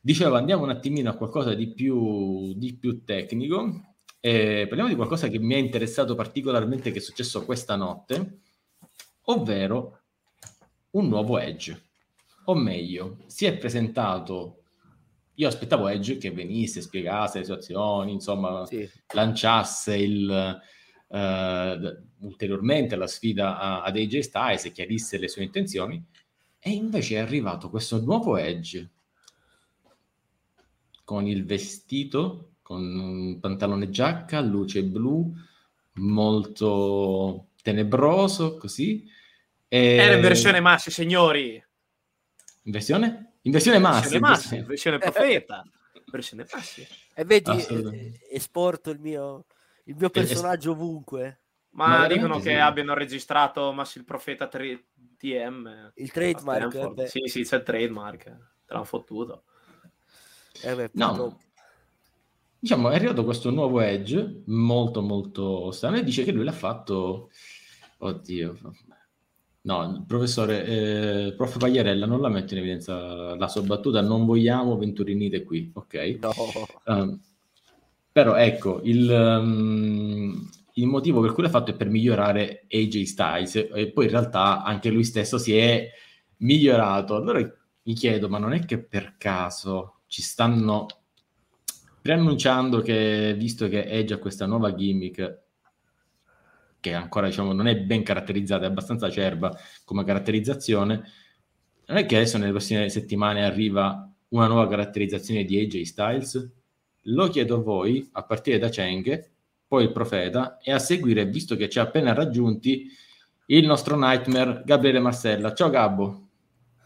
Dicevo, 0.00 0.34
andiamo 0.34 0.64
un 0.64 0.70
attimino 0.70 1.10
a 1.10 1.14
qualcosa 1.14 1.54
di 1.54 1.72
più, 1.72 2.54
di 2.54 2.74
più 2.74 3.04
tecnico. 3.04 3.94
Eh, 4.18 4.66
parliamo 4.66 4.88
di 4.88 4.96
qualcosa 4.96 5.28
che 5.28 5.38
mi 5.38 5.54
ha 5.54 5.58
interessato 5.58 6.14
particolarmente 6.14 6.90
che 6.90 6.98
è 6.98 7.02
successo 7.02 7.44
questa 7.44 7.76
notte, 7.76 8.40
ovvero 9.26 10.00
un 10.90 11.06
nuovo 11.06 11.38
Edge. 11.38 11.90
O 12.44 12.54
meglio, 12.54 13.18
si 13.26 13.46
è 13.46 13.56
presentato 13.56 14.62
io 15.34 15.48
aspettavo 15.48 15.88
Edge 15.88 16.18
che 16.18 16.30
venisse, 16.30 16.82
spiegasse 16.82 17.38
le 17.38 17.44
situazioni, 17.44 18.12
insomma, 18.12 18.66
sì. 18.66 18.88
lanciasse 19.14 19.96
il, 19.96 20.60
uh, 21.06 22.26
ulteriormente 22.26 22.96
la 22.96 23.06
sfida 23.06 23.58
a, 23.58 23.82
ad 23.82 23.96
AJ 23.96 24.18
Styles 24.18 24.64
e 24.66 24.72
chiarisse 24.72 25.18
le 25.18 25.28
sue 25.28 25.42
intenzioni. 25.42 26.04
E 26.58 26.70
invece 26.70 27.16
è 27.16 27.18
arrivato 27.18 27.70
questo 27.70 28.00
nuovo 28.00 28.36
Edge 28.36 28.90
con 31.04 31.26
il 31.26 31.44
vestito, 31.44 32.52
con 32.62 32.82
un 32.82 33.40
pantalone 33.40 33.90
giacca, 33.90 34.40
luce 34.40 34.84
blu, 34.84 35.32
molto 35.94 37.48
tenebroso, 37.62 38.56
così. 38.58 39.04
E... 39.66 39.96
Era 39.96 40.14
in 40.14 40.20
versione 40.20 40.60
Massi, 40.60 40.90
signori. 40.90 41.62
In 42.62 42.72
versione? 42.72 43.34
In 43.42 43.52
versione 43.52 43.78
Massi. 43.78 44.16
In 44.16 44.22
versione, 44.22 44.60
in 44.60 44.66
versione 44.66 44.98
profeta. 44.98 45.64
versione 46.10 46.46
Massi. 46.52 46.86
E 47.14 47.24
vedi, 47.24 48.20
esporto 48.30 48.90
il 48.90 49.00
mio, 49.00 49.46
il 49.84 49.96
mio 49.96 50.10
personaggio 50.10 50.72
ovunque. 50.72 51.40
Ma, 51.70 52.00
Ma 52.00 52.06
dicono 52.06 52.36
che 52.36 52.50
sì. 52.50 52.56
abbiano 52.56 52.94
registrato 52.94 53.72
Massi 53.72 53.98
il 53.98 54.04
profeta 54.04 54.46
3 54.46 54.84
TM. 55.16 55.92
Il 55.94 56.10
trademark. 56.12 56.98
Eh 56.98 57.06
sì, 57.08 57.20
sì, 57.26 57.42
c'è 57.42 57.56
il 57.56 57.62
trademark. 57.62 58.24
Te 58.24 58.72
l'hanno 58.72 58.84
fottuto. 58.84 59.44
Eh 60.62 60.74
beh, 60.74 60.90
no. 60.92 61.40
Diciamo, 62.58 62.90
è 62.90 62.94
arrivato 62.94 63.24
questo 63.24 63.50
nuovo 63.50 63.80
Edge, 63.80 64.42
molto 64.46 65.02
molto 65.02 65.72
strano, 65.72 65.96
e 65.96 66.04
dice 66.04 66.22
che 66.22 66.30
lui 66.30 66.44
l'ha 66.44 66.52
fatto... 66.52 67.30
Oddio, 67.98 68.58
No, 69.64 69.84
il 69.84 70.04
professore, 70.06 70.64
eh, 70.64 71.34
prof. 71.36 71.56
Pagliarella 71.56 72.04
non 72.04 72.20
la 72.20 72.28
mette 72.28 72.54
in 72.54 72.60
evidenza 72.60 73.36
la 73.36 73.46
sua 73.46 73.62
battuta, 73.62 74.00
non 74.00 74.26
vogliamo 74.26 74.76
Venturinite 74.76 75.44
qui, 75.44 75.70
ok? 75.72 76.18
No. 76.20 76.32
Um, 76.86 77.20
però 78.10 78.34
ecco, 78.34 78.80
il, 78.82 79.08
um, 79.08 80.50
il 80.74 80.86
motivo 80.86 81.20
per 81.20 81.32
cui 81.32 81.44
l'ha 81.44 81.48
fatto 81.48 81.70
è 81.70 81.76
per 81.76 81.88
migliorare 81.88 82.66
AJ 82.68 83.02
Styles 83.04 83.54
e 83.72 83.92
poi 83.92 84.06
in 84.06 84.10
realtà 84.10 84.64
anche 84.64 84.90
lui 84.90 85.04
stesso 85.04 85.38
si 85.38 85.56
è 85.56 85.88
migliorato. 86.38 87.14
Allora 87.14 87.38
mi 87.84 87.94
chiedo, 87.94 88.28
ma 88.28 88.38
non 88.38 88.52
è 88.54 88.64
che 88.64 88.78
per 88.78 89.14
caso 89.16 90.00
ci 90.06 90.22
stanno 90.22 90.86
preannunciando 92.00 92.80
che 92.80 93.34
visto 93.38 93.68
che 93.68 93.84
Edge 93.84 94.14
ha 94.14 94.18
questa 94.18 94.46
nuova 94.46 94.74
gimmick 94.74 95.40
che 96.82 96.94
ancora 96.94 97.28
diciamo 97.28 97.52
non 97.52 97.68
è 97.68 97.76
ben 97.76 98.02
caratterizzata, 98.02 98.64
è 98.64 98.66
abbastanza 98.66 99.06
acerba 99.06 99.56
come 99.84 100.02
caratterizzazione, 100.02 101.02
non 101.86 101.96
è 101.96 102.06
che 102.06 102.16
adesso 102.16 102.38
nelle 102.38 102.50
prossime 102.50 102.88
settimane 102.88 103.44
arriva 103.44 104.10
una 104.30 104.48
nuova 104.48 104.66
caratterizzazione 104.66 105.44
di 105.44 105.60
AJ 105.60 105.82
Styles? 105.82 106.50
Lo 107.02 107.28
chiedo 107.28 107.56
a 107.56 107.62
voi, 107.62 108.08
a 108.12 108.24
partire 108.24 108.58
da 108.58 108.68
Cheng, 108.68 109.30
poi 109.68 109.84
il 109.84 109.92
profeta, 109.92 110.58
e 110.58 110.72
a 110.72 110.80
seguire, 110.80 111.24
visto 111.24 111.54
che 111.54 111.68
ci 111.68 111.78
ha 111.78 111.82
appena 111.82 112.14
raggiunti, 112.14 112.90
il 113.46 113.64
nostro 113.64 113.96
nightmare 113.96 114.62
Gabriele 114.64 114.98
Marcella. 114.98 115.54
Ciao 115.54 115.70
Gabbo. 115.70 116.28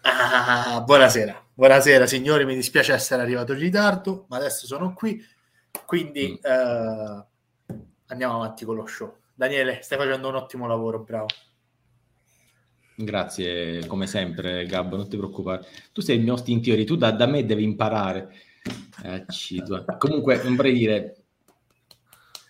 Ah, 0.03 0.83
buonasera, 0.85 1.43
buonasera 1.55 2.07
signori, 2.07 2.45
mi 2.45 2.55
dispiace 2.55 2.93
essere 2.93 3.23
arrivato 3.23 3.55
in 3.55 3.61
ritardo, 3.61 4.27
ma 4.29 4.37
adesso 4.37 4.67
sono 4.67 4.93
qui, 4.93 5.25
quindi 5.87 6.39
mm. 6.39 6.45
eh, 6.45 7.27
andiamo 8.09 8.35
avanti 8.35 8.67
con 8.67 8.77
lo 8.77 8.87
show. 8.87 9.25
Daniele, 9.37 9.81
stai 9.83 9.99
facendo 9.99 10.29
un 10.29 10.37
ottimo 10.37 10.67
lavoro, 10.67 11.01
bravo. 11.01 11.27
Grazie, 12.95 13.87
come 13.87 14.07
sempre, 14.07 14.65
Gabbo, 14.65 14.97
non 14.97 15.11
ti 15.11 15.19
preoccupare. 15.19 15.67
Tu 15.93 16.01
sei 16.01 16.17
il 16.17 16.23
mio 16.23 16.33
host 16.33 16.49
in 16.49 16.63
teoria, 16.63 16.87
tu 16.87 16.97
da, 16.97 17.11
da 17.11 17.27
me 17.27 17.45
devi 17.45 17.63
imparare. 17.63 18.33
Eh, 19.05 19.27
Comunque, 19.99 20.43
non 20.43 20.57
vorrei 20.57 20.73
dire... 20.73 21.17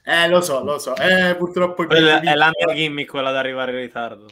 Eh, 0.05 0.29
lo 0.29 0.41
so, 0.41 0.63
lo 0.63 0.79
so. 0.79 0.95
Eh, 0.95 1.35
purtroppo... 1.35 1.85
Quella 1.87 2.21
è 2.21 2.35
la 2.37 2.53
mia 2.57 2.73
gimmick, 2.73 3.11
quella 3.11 3.33
da 3.33 3.41
arrivare 3.41 3.73
in 3.73 3.79
ritardo. 3.79 4.29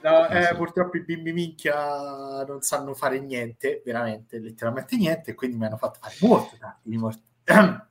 No, 0.00 0.28
eh, 0.28 0.44
so. 0.44 0.54
Purtroppo 0.56 0.96
i 0.96 1.04
bimbi 1.04 1.34
minchia 1.34 2.42
non 2.46 2.62
sanno 2.62 2.94
fare 2.94 3.20
niente, 3.20 3.82
veramente, 3.84 4.38
letteralmente 4.38 4.96
niente, 4.96 5.32
e 5.32 5.34
quindi 5.34 5.58
mi 5.58 5.66
hanno 5.66 5.76
fatto 5.76 5.98
fare 6.00 6.14
molto 6.20 6.56
tardi. 6.58 6.96
Molto... 6.96 7.20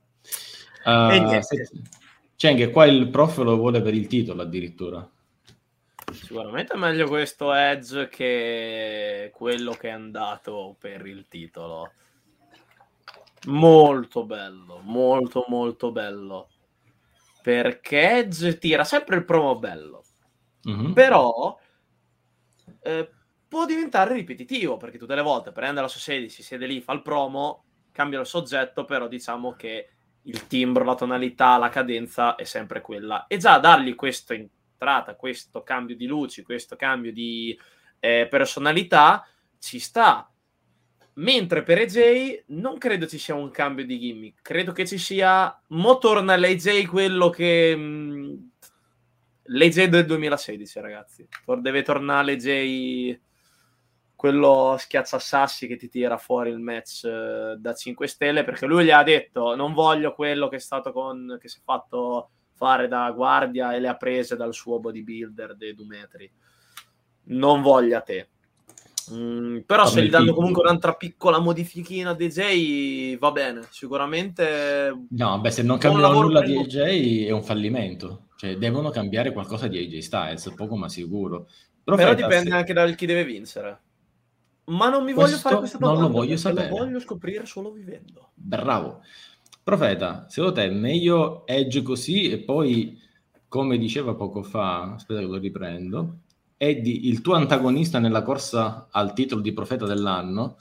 Uh, 0.84 1.10
e 1.10 1.20
niente. 1.20 1.68
Cioè, 2.38 2.70
qua 2.70 2.86
il 2.86 3.08
prof 3.08 3.38
lo 3.38 3.56
vuole 3.56 3.82
per 3.82 3.94
il 3.94 4.06
titolo 4.06 4.42
addirittura. 4.42 5.04
Sicuramente 6.12 6.74
è 6.74 6.76
meglio 6.76 7.08
questo 7.08 7.52
Edge 7.52 8.08
che 8.08 9.32
quello 9.34 9.72
che 9.72 9.88
è 9.88 9.90
andato 9.90 10.76
per 10.78 11.04
il 11.04 11.26
titolo. 11.26 11.90
Molto 13.46 14.24
bello, 14.24 14.78
molto 14.84 15.46
molto 15.48 15.90
bello. 15.90 16.50
Perché 17.42 18.18
Edge 18.18 18.56
tira 18.58 18.84
sempre 18.84 19.16
il 19.16 19.24
promo 19.24 19.58
bello. 19.58 20.04
Mm-hmm. 20.68 20.92
Però 20.92 21.58
eh, 22.82 23.10
può 23.48 23.64
diventare 23.64 24.14
ripetitivo 24.14 24.76
perché 24.76 24.96
tutte 24.96 25.16
le 25.16 25.22
volte 25.22 25.50
prende 25.50 25.80
la 25.80 25.88
sua 25.88 25.98
sedia, 25.98 26.28
si 26.28 26.44
siede 26.44 26.66
lì, 26.66 26.80
fa 26.80 26.92
il 26.92 27.02
promo, 27.02 27.64
cambia 27.90 28.20
il 28.20 28.26
soggetto, 28.26 28.84
però 28.84 29.08
diciamo 29.08 29.54
che 29.54 29.88
il 30.28 30.46
timbro, 30.46 30.84
la 30.84 30.94
tonalità, 30.94 31.58
la 31.58 31.68
cadenza 31.68 32.36
è 32.36 32.44
sempre 32.44 32.80
quella. 32.80 33.26
E 33.26 33.36
già 33.36 33.58
dargli 33.58 33.94
questo 33.94 34.34
in 34.34 34.48
entrata, 34.78 35.16
questo 35.16 35.64
cambio 35.64 35.96
di 35.96 36.06
luci, 36.06 36.42
questo 36.42 36.76
cambio 36.76 37.12
di 37.12 37.58
eh, 37.98 38.28
personalità, 38.30 39.26
ci 39.58 39.80
sta. 39.80 40.30
Mentre 41.14 41.64
per 41.64 41.78
AJ 41.78 42.44
non 42.48 42.78
credo 42.78 43.08
ci 43.08 43.18
sia 43.18 43.34
un 43.34 43.50
cambio 43.50 43.84
di 43.84 43.98
gimmick, 43.98 44.40
credo 44.40 44.70
che 44.70 44.86
ci 44.86 44.98
sia... 44.98 45.60
Mo 45.68 45.98
torna 45.98 46.36
l'AJ 46.36 46.86
quello 46.86 47.28
che... 47.28 47.74
Mh, 47.76 47.80
mm, 47.80 48.34
L'AJ 49.50 49.84
del 49.84 50.04
2016, 50.04 50.80
ragazzi. 50.80 51.26
Deve 51.60 51.80
tornare 51.80 52.26
l'AJ 52.26 53.18
quello 54.18 54.74
schiacciasassi 54.76 55.68
che 55.68 55.76
ti 55.76 55.88
tira 55.88 56.18
fuori 56.18 56.50
il 56.50 56.58
match 56.58 57.04
eh, 57.04 57.54
da 57.56 57.72
5 57.72 58.08
stelle 58.08 58.42
perché 58.42 58.66
lui 58.66 58.84
gli 58.84 58.90
ha 58.90 59.04
detto 59.04 59.54
non 59.54 59.72
voglio 59.72 60.12
quello 60.12 60.48
che 60.48 60.56
è 60.56 60.58
stato 60.58 60.90
con 60.90 61.38
che 61.40 61.46
si 61.46 61.58
è 61.58 61.62
fatto 61.64 62.30
fare 62.52 62.88
da 62.88 63.08
guardia 63.12 63.72
e 63.72 63.78
le 63.78 63.86
ha 63.86 63.94
prese 63.94 64.34
dal 64.34 64.52
suo 64.52 64.80
bodybuilder 64.80 65.54
dei 65.54 65.72
due 65.72 65.86
metri. 65.86 66.28
Non 67.26 67.62
voglia 67.62 68.00
te. 68.00 68.30
Mm, 69.12 69.58
però 69.60 69.86
se 69.86 70.02
gli 70.02 70.10
danno 70.10 70.34
comunque 70.34 70.62
un'altra 70.62 70.94
piccola 70.94 71.38
modifichina 71.38 72.10
a 72.10 72.14
DJ 72.14 73.16
va 73.18 73.30
bene, 73.30 73.60
sicuramente. 73.70 75.06
No, 75.10 75.40
beh, 75.40 75.50
se 75.52 75.62
non 75.62 75.78
cambiano 75.78 76.20
nulla 76.20 76.42
di 76.42 76.56
AJ 76.58 77.26
è 77.26 77.30
un 77.30 77.44
fallimento. 77.44 78.26
Cioè, 78.34 78.56
devono 78.56 78.90
cambiare 78.90 79.32
qualcosa 79.32 79.68
di 79.68 79.78
AJ 79.78 79.98
Styles, 79.98 80.52
poco 80.56 80.76
ma 80.76 80.88
sicuro. 80.88 81.48
Però, 81.84 81.96
però 81.96 82.14
dipende 82.14 82.50
se... 82.50 82.56
anche 82.56 82.72
da 82.72 82.84
chi 82.90 83.06
deve 83.06 83.24
vincere. 83.24 83.82
Ma 84.68 84.88
non 84.88 85.04
mi 85.04 85.12
voglio 85.12 85.28
Questo 85.28 85.48
fare 85.48 85.56
questa 85.58 85.78
domanda. 85.78 86.02
Non 86.02 86.10
lo 86.10 86.16
voglio 86.16 86.36
sapere. 86.36 86.68
Lo 86.68 86.76
voglio 86.76 87.00
scoprire 87.00 87.46
solo 87.46 87.70
vivendo. 87.70 88.30
Bravo. 88.34 89.02
Profeta, 89.62 90.26
secondo 90.28 90.54
te 90.54 90.64
è 90.64 90.70
meglio 90.70 91.46
Edge 91.46 91.82
così 91.82 92.30
e 92.30 92.38
poi, 92.38 92.98
come 93.48 93.76
diceva 93.76 94.14
poco 94.14 94.42
fa, 94.42 94.94
aspetta 94.94 95.20
che 95.20 95.26
lo 95.26 95.36
riprendo, 95.36 96.20
Eddie, 96.56 97.08
il 97.08 97.20
tuo 97.20 97.34
antagonista 97.34 97.98
nella 97.98 98.22
corsa 98.22 98.88
al 98.90 99.12
titolo 99.12 99.40
di 99.40 99.52
profeta 99.52 99.86
dell'anno, 99.86 100.58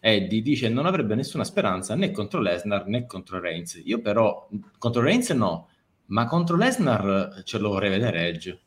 Eddie 0.00 0.42
dice 0.42 0.68
non 0.68 0.86
avrebbe 0.86 1.14
nessuna 1.14 1.44
speranza 1.44 1.94
né 1.94 2.10
contro 2.10 2.40
Lesnar 2.40 2.86
né 2.86 3.06
contro 3.06 3.38
Reigns. 3.38 3.80
Io 3.84 4.00
però, 4.00 4.48
contro 4.78 5.02
Reigns 5.02 5.30
no, 5.30 5.68
ma 6.06 6.26
contro 6.26 6.56
Lesnar 6.56 7.42
ce 7.44 7.58
lo 7.58 7.68
vorrei 7.68 7.90
vedere 7.90 8.28
Edge. 8.28 8.60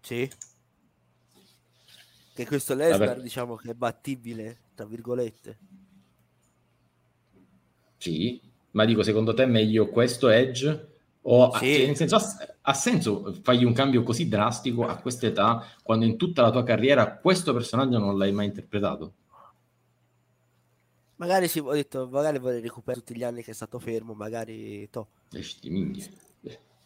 Sì. 0.00 0.30
Che 2.34 2.46
questo 2.46 2.74
Lesnar 2.74 3.08
Vabbè. 3.08 3.20
diciamo 3.20 3.56
che 3.56 3.70
è 3.70 3.74
battibile, 3.74 4.58
tra 4.74 4.86
virgolette. 4.86 5.58
Sì, 7.98 8.40
ma 8.72 8.84
dico, 8.84 9.02
secondo 9.02 9.34
te 9.34 9.44
è 9.44 9.46
meglio 9.46 9.88
questo 9.88 10.28
Edge? 10.28 10.90
O 11.22 11.52
sì. 11.56 11.58
cioè, 11.58 11.86
nel 11.86 11.96
senso, 11.96 12.16
ha, 12.16 12.22
ha, 12.62 12.74
senso 12.74 13.38
fargli 13.42 13.64
un 13.64 13.72
cambio 13.72 14.02
così 14.02 14.28
drastico 14.28 14.86
a 14.86 14.96
questa 14.96 15.26
età 15.26 15.64
quando 15.82 16.04
in 16.04 16.16
tutta 16.16 16.42
la 16.42 16.50
tua 16.50 16.64
carriera 16.64 17.16
questo 17.16 17.52
personaggio 17.52 17.98
non 17.98 18.18
l'hai 18.18 18.32
mai 18.32 18.46
interpretato? 18.46 19.12
Magari 21.16 21.46
sì, 21.46 21.60
ho 21.60 21.72
detto, 21.72 22.08
magari 22.10 22.40
vorrei 22.40 22.60
recuperare 22.60 23.04
tutti 23.04 23.16
gli 23.16 23.22
anni 23.22 23.44
che 23.44 23.52
è 23.52 23.54
stato 23.54 23.78
fermo, 23.78 24.14
magari 24.14 24.88
to. 24.90 25.06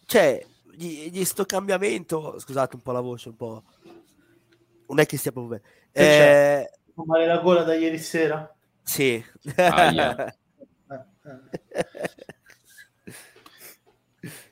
Cioè, 0.05 0.47
gli, 0.74 1.11
gli 1.11 1.24
sto 1.24 1.47
cambiamento, 1.47 2.38
scusate 2.38 2.76
un 2.76 2.82
po' 2.82 2.92
la 2.92 3.01
voce, 3.01 3.30
un 3.30 3.36
po'. 3.36 3.62
Non 4.89 5.01
è 5.01 5.07
che 5.07 5.16
sia 5.16 5.32
proprio 5.32 5.59
bene. 5.59 5.68
Eh... 5.93 6.70
Male 6.95 7.26
la 7.26 7.39
gola 7.39 7.62
da 7.62 7.74
ieri 7.74 7.99
sera? 7.99 8.51
Sì. 8.82 9.22
Ah, 9.57 9.91
yeah. 9.93 10.37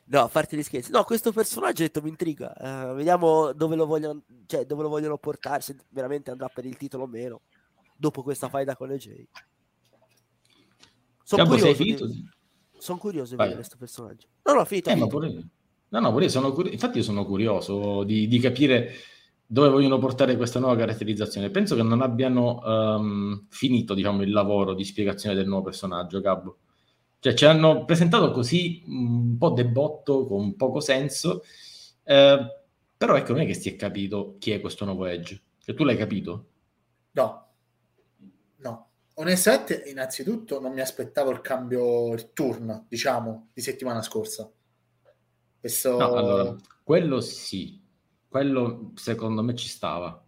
no, 0.05 0.21
a 0.21 0.29
parte 0.29 0.57
gli 0.57 0.63
scherzi. 0.63 0.91
No, 0.91 1.05
questo 1.05 1.33
personaggio 1.33 1.83
detto, 1.83 2.03
mi 2.03 2.11
intriga. 2.11 2.53
Uh, 2.59 2.95
vediamo 2.95 3.53
dove 3.53 3.77
lo, 3.77 3.87
vogliono, 3.87 4.23
cioè, 4.47 4.67
dove 4.67 4.83
lo 4.83 4.89
vogliono 4.89 5.17
portare, 5.17 5.63
se 5.63 5.77
veramente 5.89 6.31
andrà 6.31 6.49
per 6.49 6.67
il 6.67 6.77
titolo 6.77 7.05
o 7.05 7.07
meno. 7.07 7.43
Dopo 7.97 8.23
questa 8.23 8.49
faida 8.49 8.77
con 8.77 8.89
le 8.89 8.99
J. 8.99 9.25
Sono 11.23 11.47
curioso, 11.47 11.83
di... 11.83 11.97
Sono 12.77 12.99
curioso 12.99 13.31
di 13.31 13.37
vedere 13.37 13.55
questo 13.55 13.77
personaggio. 13.79 14.29
No, 14.43 14.53
no, 14.53 14.65
Fito. 14.65 14.91
Eh, 14.91 15.07
pure... 15.07 15.49
No, 15.89 16.01
no, 16.01 16.11
pure 16.11 16.29
sono 16.29 16.53
cur... 16.53 16.71
Infatti 16.71 16.99
io 16.99 17.05
sono 17.05 17.25
curioso 17.25 18.03
di, 18.03 18.27
di 18.27 18.39
capire 18.41 18.93
dove 19.47 19.69
vogliono 19.69 19.99
portare 19.99 20.37
questa 20.37 20.59
nuova 20.59 20.77
caratterizzazione. 20.77 21.51
Penso 21.51 21.77
che 21.77 21.83
non 21.83 22.01
abbiano 22.01 22.61
um, 22.65 23.47
finito 23.49 23.95
diciamo, 23.95 24.23
il 24.23 24.31
lavoro 24.31 24.75
di 24.75 24.85
spiegazione 24.85 25.35
del 25.35 25.47
nuovo 25.47 25.65
personaggio, 25.65 26.21
Gabbo. 26.21 26.59
Cioè, 27.19 27.35
ci 27.35 27.47
hanno 27.47 27.85
presentato 27.85 28.31
così 28.31 28.83
un 28.87 29.37
po' 29.39 29.51
debotto, 29.51 30.27
con 30.27 30.57
poco 30.57 30.81
senso, 30.81 31.43
eh, 32.03 32.39
però 32.97 33.17
ecco, 33.17 33.33
non 33.33 33.43
è 33.43 33.47
che 33.47 33.55
si 33.55 33.71
è 33.71 33.77
capito 33.77 34.37
chi 34.39 34.51
è 34.51 34.61
questo 34.61 34.85
nuovo 34.85 35.07
Edge. 35.07 35.41
Cioè, 35.59 35.75
tu 35.75 35.85
l'hai 35.85 35.97
capito? 35.97 36.49
No, 37.13 37.47
no. 38.57 38.89
Onestamente, 39.15 39.85
innanzitutto 39.87 40.61
non 40.61 40.73
mi 40.73 40.81
aspettavo 40.81 41.31
il 41.31 41.41
cambio, 41.41 42.13
il 42.13 42.33
turn, 42.33 42.87
diciamo, 42.89 43.49
di 43.55 43.63
settimana 43.63 44.03
scorsa. 44.03 44.51
Questo... 45.59 45.97
No, 45.97 46.13
allora, 46.13 46.57
quello 46.83 47.21
sì, 47.23 47.81
quello 48.35 48.91
secondo 48.97 49.45
me 49.45 49.55
ci 49.55 49.69
stava 49.69 50.21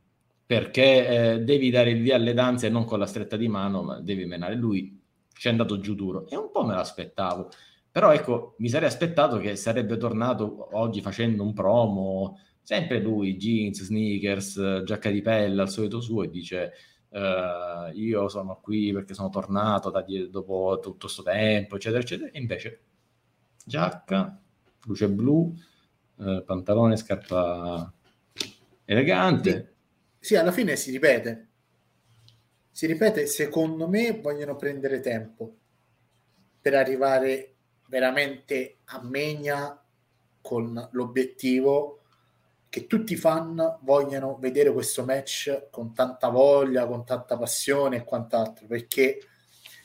perché 0.47 1.33
eh, 1.33 1.41
devi 1.41 1.71
dare 1.71 1.91
il 1.91 2.01
via 2.01 2.15
alle 2.15 2.35
danze 2.35 2.69
non 2.69 2.85
con 2.85 3.01
la 3.01 3.07
stretta 3.07 3.37
di 3.37 3.49
mano, 3.49 3.83
ma 3.83 4.01
devi 4.01 4.27
menare 4.27 4.55
lui. 4.55 5.03
Ci 5.33 5.49
è 5.49 5.51
andato 5.51 5.81
giù 5.81 5.97
duro 5.97 6.29
e 6.29 6.37
un 6.37 6.53
po' 6.53 6.65
me 6.65 6.75
l'aspettavo. 6.75 7.49
Però 7.91 8.13
ecco, 8.13 8.55
mi 8.59 8.69
sarei 8.69 8.87
aspettato 8.87 9.39
che 9.39 9.57
sarebbe 9.57 9.97
tornato 9.97 10.69
oggi 10.77 11.01
facendo 11.01 11.43
un 11.43 11.53
promo, 11.53 12.39
sempre 12.63 13.01
lui, 13.01 13.37
jeans, 13.37 13.83
sneakers, 13.83 14.85
giacca 14.85 15.11
di 15.11 15.21
pelle, 15.21 15.63
al 15.63 15.69
solito 15.69 16.01
suo, 16.01 16.23
e 16.23 16.31
dice 16.31 16.73
uh, 17.09 17.93
io 17.93 18.29
sono 18.29 18.61
qui 18.63 18.93
perché 18.93 19.15
sono 19.15 19.31
tornato 19.31 19.91
da 19.91 20.05
dopo 20.31 20.79
tutto 20.81 21.07
questo 21.07 21.25
tempo, 21.25 21.75
eccetera, 21.75 22.03
eccetera. 22.03 22.31
E 22.31 22.39
invece 22.39 22.81
giacca, 23.65 24.41
luce 24.85 25.09
blu, 25.11 25.53
uh, 26.17 26.45
pantalone, 26.45 26.97
scarpa 26.97 27.91
elegante. 28.87 29.75
Sì, 30.19 30.37
alla 30.37 30.53
fine 30.53 30.77
si 30.77 30.91
ripete. 30.91 31.49
Si 32.71 32.87
ripete, 32.87 33.27
secondo 33.27 33.89
me 33.89 34.21
vogliono 34.21 34.57
prendere 34.57 35.01
tempo 35.01 35.57
per 36.61 36.75
arrivare 36.75 37.55
veramente 37.89 38.79
a 38.87 39.03
Megna 39.03 39.81
con 40.41 40.89
l'obiettivo 40.93 42.01
che 42.69 42.87
tutti 42.87 43.15
i 43.15 43.17
fan 43.17 43.79
vogliano 43.83 44.37
vedere 44.39 44.73
questo 44.73 45.05
match 45.05 45.69
con 45.71 45.95
tanta 45.95 46.29
voglia, 46.29 46.87
con 46.87 47.05
tanta 47.05 47.39
passione 47.39 47.97
e 47.97 48.05
quant'altro, 48.05 48.67
perché 48.67 49.19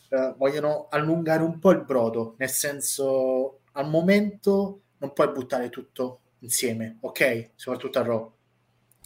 eh, 0.09 0.33
vogliono 0.37 0.87
allungare 0.89 1.43
un 1.43 1.57
po' 1.59 1.71
il 1.71 1.85
brodo, 1.85 2.35
nel 2.37 2.49
senso 2.49 3.61
al 3.73 3.87
momento 3.87 4.81
non 4.97 5.13
puoi 5.13 5.31
buttare 5.31 5.69
tutto 5.69 6.19
insieme, 6.39 6.97
ok? 6.99 7.51
Soprattutto 7.55 7.99
a 7.99 8.03
Raw. 8.03 8.33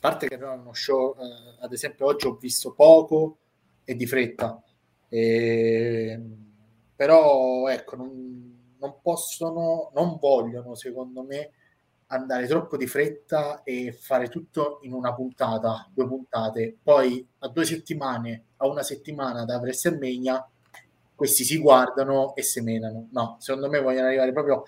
Parte 0.05 0.27
che 0.27 0.37
però 0.37 0.53
è 0.53 0.57
uno 0.57 0.71
show, 0.71 1.15
eh, 1.17 1.63
ad 1.63 1.73
esempio 1.73 2.05
oggi 2.05 2.27
ho 2.27 2.35
visto 2.35 2.73
poco 2.73 3.39
e 3.83 3.95
di 3.95 4.05
fretta, 4.05 4.61
e... 5.09 6.21
però 6.95 7.67
ecco, 7.69 7.95
non, 7.95 8.75
non 8.77 8.99
possono, 9.01 9.89
non 9.95 10.19
vogliono 10.19 10.75
secondo 10.75 11.23
me 11.23 11.49
andare 12.07 12.45
troppo 12.45 12.77
di 12.77 12.85
fretta 12.85 13.63
e 13.63 13.93
fare 13.99 14.27
tutto 14.27 14.77
in 14.83 14.93
una 14.93 15.11
puntata, 15.11 15.89
due 15.91 16.07
puntate, 16.07 16.77
poi 16.83 17.27
a 17.39 17.47
due 17.47 17.65
settimane, 17.65 18.43
a 18.57 18.67
una 18.67 18.83
settimana 18.83 19.43
da 19.43 19.57
WrestleMania, 19.57 20.47
questi 21.15 21.43
si 21.43 21.57
guardano 21.57 22.35
e 22.35 22.43
semenano. 22.43 23.07
No, 23.09 23.37
secondo 23.39 23.69
me 23.69 23.81
vogliono 23.81 24.05
arrivare 24.05 24.31
proprio 24.33 24.65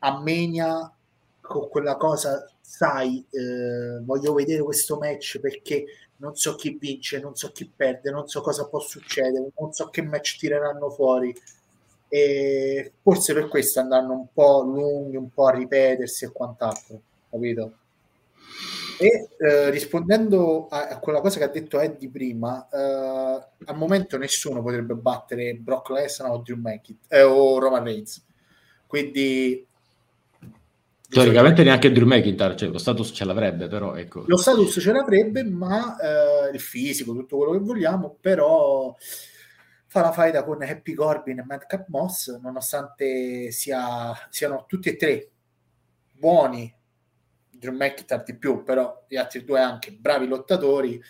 a 0.00 0.20
Mania 0.20 0.94
con 1.40 1.66
quella 1.70 1.96
cosa, 1.96 2.46
sai, 2.68 3.24
eh, 3.30 4.02
voglio 4.02 4.34
vedere 4.34 4.62
questo 4.62 4.98
match 4.98 5.38
perché 5.38 5.84
non 6.16 6.34
so 6.34 6.56
chi 6.56 6.76
vince, 6.78 7.20
non 7.20 7.36
so 7.36 7.52
chi 7.52 7.70
perde, 7.74 8.10
non 8.10 8.26
so 8.26 8.40
cosa 8.40 8.66
può 8.66 8.80
succedere, 8.80 9.50
non 9.56 9.72
so 9.72 9.88
che 9.88 10.02
match 10.02 10.36
tireranno 10.36 10.90
fuori 10.90 11.32
e 12.08 12.92
forse 13.02 13.34
per 13.34 13.48
questo 13.48 13.80
andranno 13.80 14.12
un 14.12 14.26
po' 14.32 14.62
lunghi, 14.62 15.16
un 15.16 15.30
po' 15.32 15.46
a 15.46 15.52
ripetersi 15.52 16.24
e 16.24 16.32
quant'altro, 16.32 17.00
capito? 17.30 17.72
E 18.98 19.28
eh, 19.38 19.70
rispondendo 19.70 20.66
a, 20.68 20.88
a, 20.88 20.98
quella 20.98 21.20
cosa 21.20 21.38
che 21.38 21.44
ha 21.44 21.48
detto 21.48 21.78
Eddie 21.78 22.10
prima, 22.10 22.68
eh, 22.68 23.46
al 23.64 23.76
momento 23.76 24.18
nessuno 24.18 24.62
potrebbe 24.62 24.94
battere 24.94 25.54
Brock 25.54 25.90
Lesnar 25.90 26.32
o 26.32 26.38
Drew 26.38 26.58
McIntyre 26.58 27.20
eh, 27.20 27.22
o 27.22 27.58
Roman 27.58 27.84
Reigns. 27.84 28.24
Quindi 28.86 29.66
teoricamente 31.08 31.62
neanche 31.62 31.92
Drew 31.92 32.06
McIntyre, 32.06 32.56
cioè 32.56 32.68
lo 32.68 32.78
status 32.78 33.10
ce 33.12 33.24
l'avrebbe, 33.24 33.68
però 33.68 33.94
ecco. 33.94 34.24
Lo 34.26 34.36
status 34.36 34.78
ce 34.80 34.92
l'avrebbe, 34.92 35.44
ma 35.44 35.96
eh, 35.98 36.50
il 36.52 36.60
fisico, 36.60 37.12
tutto 37.12 37.36
quello 37.36 37.52
che 37.52 37.58
vogliamo, 37.58 38.16
però 38.20 38.94
fa 39.86 40.00
la 40.00 40.12
faida 40.12 40.44
con 40.44 40.62
Happy 40.62 40.94
Corbin 40.94 41.38
e 41.38 41.44
Madcap 41.44 41.86
Moss, 41.88 42.38
nonostante 42.40 43.50
sia, 43.50 44.12
siano 44.30 44.64
tutti 44.66 44.88
e 44.88 44.96
tre 44.96 45.30
buoni, 46.12 46.74
Drew 47.50 47.74
McIntyre 47.74 48.22
di 48.24 48.36
più, 48.36 48.62
però 48.62 49.04
gli 49.08 49.16
altri 49.16 49.44
due 49.44 49.60
anche 49.60 49.92
bravi 49.92 50.26
lottatori, 50.26 51.00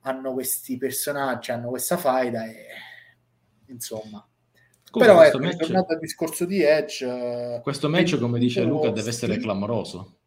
hanno 0.00 0.32
questi 0.32 0.76
personaggi, 0.76 1.50
hanno 1.50 1.70
questa 1.70 1.96
faida 1.96 2.44
e 2.44 2.66
insomma... 3.68 4.26
Scusa, 4.94 5.06
però 5.06 5.22
ecco, 5.24 5.38
match... 5.38 5.70
al 5.70 5.98
discorso 5.98 6.44
di 6.44 6.62
Edge... 6.62 7.60
Questo 7.62 7.88
match, 7.88 8.18
come 8.18 8.38
dice 8.38 8.62
Luca, 8.62 8.90
deve 8.90 9.08
essere 9.08 9.38
clamoroso. 9.38 10.18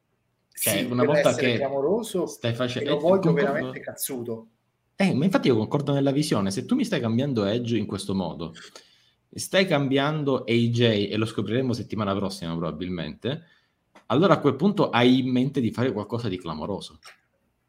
Cioè, 0.51 0.79
sì, 0.79 0.83
una 0.83 1.05
volta 1.05 1.33
che 1.35 1.55
clamoroso, 1.55 2.25
stai 2.25 2.53
facendo... 2.53 2.89
Lo 2.89 2.99
voglio 2.99 3.31
veramente 3.31 3.79
cazzuto 3.79 4.47
eh, 4.99 5.13
ma 5.13 5.25
infatti 5.25 5.47
io 5.47 5.55
concordo 5.55 5.93
nella 5.93 6.09
visione, 6.09 6.49
se 6.49 6.65
tu 6.65 6.73
mi 6.73 6.83
stai 6.83 6.99
cambiando 6.99 7.45
Edge 7.45 7.77
in 7.77 7.85
questo 7.85 8.15
modo, 8.15 8.55
stai 9.31 9.67
cambiando 9.67 10.43
AJ 10.43 10.81
e 11.11 11.15
lo 11.17 11.25
scopriremo 11.27 11.71
settimana 11.71 12.15
prossima 12.15 12.55
probabilmente, 12.57 13.43
allora 14.07 14.33
a 14.33 14.39
quel 14.39 14.55
punto 14.55 14.89
hai 14.89 15.19
in 15.19 15.29
mente 15.29 15.61
di 15.61 15.69
fare 15.69 15.91
qualcosa 15.91 16.27
di 16.29 16.39
clamoroso. 16.39 16.97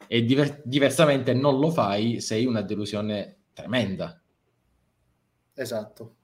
E 0.07 0.25
diver- 0.25 0.63
diversamente 0.65 1.35
non 1.35 1.59
lo 1.61 1.69
fai, 1.71 2.23
sei 2.23 2.47
una 2.47 2.63
delusione 2.63 3.41
tremenda. 3.53 4.19
Esatto. 5.53 6.15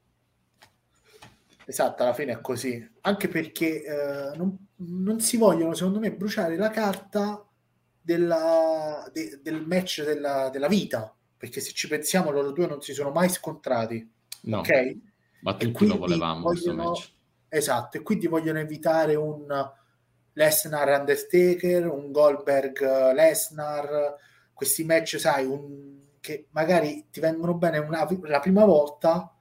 Esatto, 1.67 2.03
alla 2.03 2.15
fine 2.15 2.33
è 2.33 2.41
così. 2.41 2.91
Anche 3.03 3.29
perché 3.29 3.85
eh, 3.85 4.37
non, 4.37 4.57
non 4.77 5.21
si 5.21 5.37
vogliono, 5.37 5.75
secondo 5.75 5.99
me, 5.99 6.13
bruciare 6.13 6.57
la 6.57 6.71
carta 6.71 7.47
della, 8.01 9.09
de, 9.13 9.41
del 9.43 9.67
match 9.67 10.05
della, 10.05 10.51
della, 10.51 10.69
vita, 10.69 11.15
perché 11.37 11.61
se 11.61 11.73
ci 11.73 11.89
pensiamo 11.89 12.31
loro 12.31 12.53
due 12.53 12.67
non 12.67 12.83
si 12.83 12.93
sono 12.93 13.11
mai 13.11 13.29
scontrati. 13.29 14.11
No, 14.43 14.59
ok? 14.59 14.97
Ma 15.41 15.55
tutti 15.57 15.87
lo 15.87 15.99
volevamo 15.99 16.43
vogliono, 16.43 16.93
Esatto, 17.49 17.97
e 17.97 18.03
quindi 18.03 18.27
vogliono 18.27 18.59
evitare 18.59 19.15
un 19.15 19.47
Lesnar 20.33 20.99
Undertaker, 20.99 21.87
un 21.87 22.11
Goldberg 22.11 23.13
Lesnar, 23.13 24.17
questi 24.53 24.85
match, 24.85 25.21
sai, 25.21 25.45
un, 25.45 26.01
che 26.21 26.49
magari 26.51 27.07
ti 27.11 27.21
vengono 27.21 27.55
bene 27.55 27.79
una, 27.79 28.09
la 28.23 28.41
prima 28.41 28.65
volta 28.65 29.33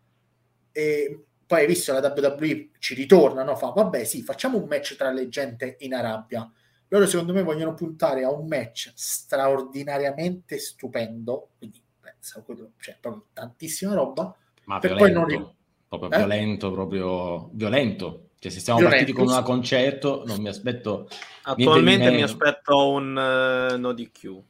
e 0.72 1.26
poi 1.54 1.62
hai 1.62 1.68
visto 1.68 1.94
la 1.94 2.00
WWE 2.00 2.70
ci 2.80 2.94
ritorna, 2.96 3.44
no? 3.44 3.56
Fa, 3.56 3.70
vabbè 3.70 4.04
sì, 4.04 4.22
facciamo 4.22 4.58
un 4.58 4.68
match 4.68 4.96
tra 4.96 5.12
le 5.12 5.30
gente 5.30 5.78
in 5.80 5.94
Arabia 5.94 6.52
loro 6.94 7.08
secondo 7.08 7.34
me 7.34 7.42
vogliono 7.42 7.74
puntare 7.74 8.24
a 8.24 8.32
un 8.32 8.46
match 8.46 8.92
straordinariamente 8.94 10.60
stupendo, 10.60 11.50
quindi 11.58 11.82
penso 12.00 12.44
quello, 12.44 12.74
cioè 12.80 12.96
proprio 13.02 13.26
tantissima 13.34 13.96
roba, 13.96 14.36
ma 14.66 14.78
per 14.78 14.94
violento, 14.94 15.26
poi 15.26 15.36
non 15.36 15.56
proprio 15.90 16.12
eh? 16.12 16.18
violento, 16.18 16.72
proprio 16.72 17.50
violento. 17.54 18.30
Cioè, 18.38 18.52
se 18.52 18.60
siamo 18.60 18.80
violento, 18.80 19.06
partiti 19.06 19.26
con 19.26 19.36
un 19.36 19.44
concerto, 19.44 20.24
non 20.28 20.40
mi 20.40 20.50
aspetto. 20.50 21.08
Attualmente 21.44 22.12
mi 22.12 22.22
aspetto 22.22 22.92
un 22.92 23.16
uh, 23.16 23.80
no 23.80 23.94
DQ. 23.94 24.42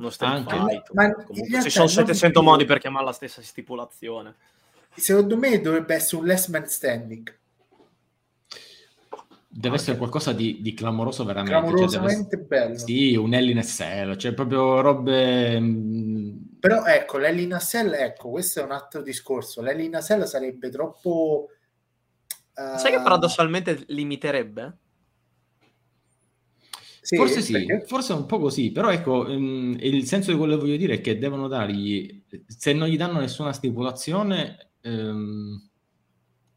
Non 0.00 0.10
Anche, 0.18 0.56
fight, 0.56 0.90
ma, 0.94 1.08
ma 1.08 1.62
ci 1.62 1.70
sono 1.70 1.86
700 1.86 2.42
modi 2.42 2.64
per 2.64 2.78
chiamare 2.78 3.04
la 3.04 3.12
stessa 3.12 3.40
stipulazione. 3.42 4.34
Secondo 4.94 5.36
me 5.36 5.60
dovrebbe 5.60 5.94
essere 5.94 6.20
un 6.22 6.26
less 6.26 6.48
man 6.48 6.66
standing 6.66 7.36
deve 9.58 9.74
essere 9.74 9.96
qualcosa 9.96 10.32
di, 10.32 10.60
di 10.60 10.72
clamoroso 10.72 11.24
veramente. 11.24 11.58
Clamorosamente 11.58 12.36
cioè, 12.36 12.44
deve... 12.44 12.44
bello. 12.44 12.78
Sì, 12.78 13.16
un 13.16 13.34
Hell 13.34 13.48
in 13.48 13.62
SL, 13.62 14.16
cioè 14.16 14.32
proprio 14.32 14.80
robe... 14.80 15.58
Mm, 15.58 16.36
Però 16.60 16.84
ecco, 16.84 17.18
l'Hell 17.18 17.40
in 17.40 17.56
SL, 17.58 17.92
ecco, 17.94 18.30
questo 18.30 18.60
è 18.60 18.62
un 18.62 18.70
altro 18.70 19.02
discorso. 19.02 19.60
L'Hell 19.60 19.80
in 19.80 19.98
SL 20.00 20.24
sarebbe 20.26 20.70
troppo... 20.70 21.48
Uh... 22.54 22.78
Sai 22.78 22.92
che 22.92 23.00
paradossalmente 23.00 23.84
limiterebbe? 23.88 24.76
Sì, 27.00 27.16
forse 27.16 27.40
sì, 27.40 27.52
perché... 27.52 27.84
forse 27.86 28.12
un 28.12 28.26
po' 28.26 28.38
così, 28.38 28.70
però 28.70 28.90
ecco, 28.90 29.24
um, 29.26 29.76
il 29.80 30.04
senso 30.04 30.30
di 30.30 30.36
quello 30.36 30.56
che 30.56 30.60
voglio 30.60 30.76
dire 30.76 30.94
è 30.94 31.00
che 31.00 31.18
devono 31.18 31.48
dargli, 31.48 32.22
se 32.46 32.74
non 32.74 32.86
gli 32.86 32.98
danno 32.98 33.18
nessuna 33.18 33.54
stipulazione, 33.54 34.67
um, 34.82 35.68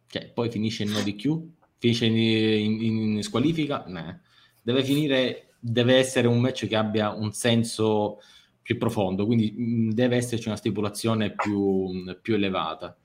cioè, 0.08 0.30
poi 0.34 0.50
finisce 0.50 0.84
il 0.84 0.92
no 0.92 1.02
di 1.02 1.16
Q, 1.16 1.40
finisce 1.78 2.06
in, 2.06 2.16
in, 2.16 2.82
in 2.82 3.24
squalifica, 3.24 3.86
nah. 3.88 4.20
deve 4.62 4.84
finire, 4.84 5.54
deve 5.60 5.96
essere 5.96 6.28
un 6.28 6.40
match 6.40 6.68
che 6.68 6.76
abbia 6.76 7.12
un 7.12 7.32
senso 7.32 8.20
più 8.62 8.78
profondo, 8.78 9.26
quindi 9.26 9.54
mh, 9.56 9.64
mm, 9.64 9.90
deve 9.92 10.18
esserci 10.18 10.48
una 10.48 10.58
stipulazione 10.58 11.34
più, 11.34 11.90
più 12.22 12.36
elevata. 12.36 12.96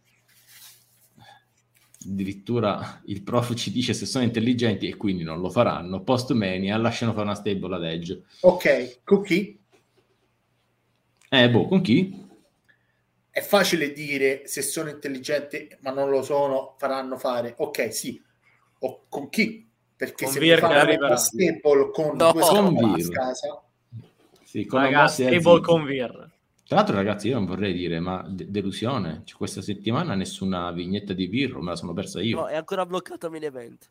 Addirittura 2.09 3.03
il 3.07 3.23
prof 3.23 3.55
ci 3.55 3.73
dice 3.73 3.93
se 3.93 4.07
sono 4.07 4.25
intelligenti 4.25 4.89
e 4.89 4.97
quindi 4.97 5.25
non 5.25 5.41
lo 5.41 5.49
faranno. 5.49 6.03
Post 6.03 6.33
mania 6.33 6.77
lasciano 6.77 7.12
fare 7.12 7.25
una 7.25 7.35
stable 7.35 7.75
ad 7.75 7.85
edge. 7.85 8.23
Ok, 8.41 9.01
con 9.05 9.23
chi? 9.23 9.59
Eh, 11.29 11.51
boh, 11.51 11.67
con 11.67 11.81
chi? 11.81 12.26
È 13.37 13.43
facile 13.43 13.93
dire 13.93 14.47
se 14.47 14.62
sono 14.62 14.89
intelligenti 14.89 15.68
ma 15.80 15.91
non 15.91 16.09
lo 16.09 16.22
sono, 16.22 16.74
faranno 16.78 17.18
fare. 17.18 17.55
Ok, 17.59 17.93
sì, 17.93 18.18
o 18.78 19.05
con 19.11 19.28
chi? 19.28 19.70
Perché 19.95 20.24
con 20.24 20.32
se 20.32 20.41
Vir 20.41 20.55
mi 20.55 20.97
fanno 20.97 21.16
stable 21.16 21.91
con 21.93 22.16
no, 22.16 22.32
due 22.32 22.41
con 22.41 22.76
a 22.78 23.09
casa. 23.11 23.62
Sì, 24.43 24.64
con 24.64 24.80
Ragazzi, 24.80 25.26
stable 25.26 25.61
con 25.61 25.84
Vir 25.84 26.30
tra 26.66 26.78
l'altro 26.78 26.97
ragazzi 26.97 27.28
io 27.28 27.34
non 27.34 27.45
vorrei 27.45 27.72
dire 27.72 28.01
ma 28.01 28.24
de- 28.26 28.51
delusione. 28.51 29.20
Cioè, 29.24 29.37
questa 29.37 29.61
settimana 29.61 30.14
nessuna 30.14 30.72
vignetta 30.72 31.12
di 31.12 31.26
Vir 31.26 31.57
me 31.59 31.70
la 31.70 31.76
sono 31.76 31.93
persa 31.93 32.22
io. 32.22 32.41
No 32.41 32.47
è 32.49 32.57
ancora 32.57 32.87
bloccato 32.87 33.28
main 33.28 33.45
event 33.45 33.89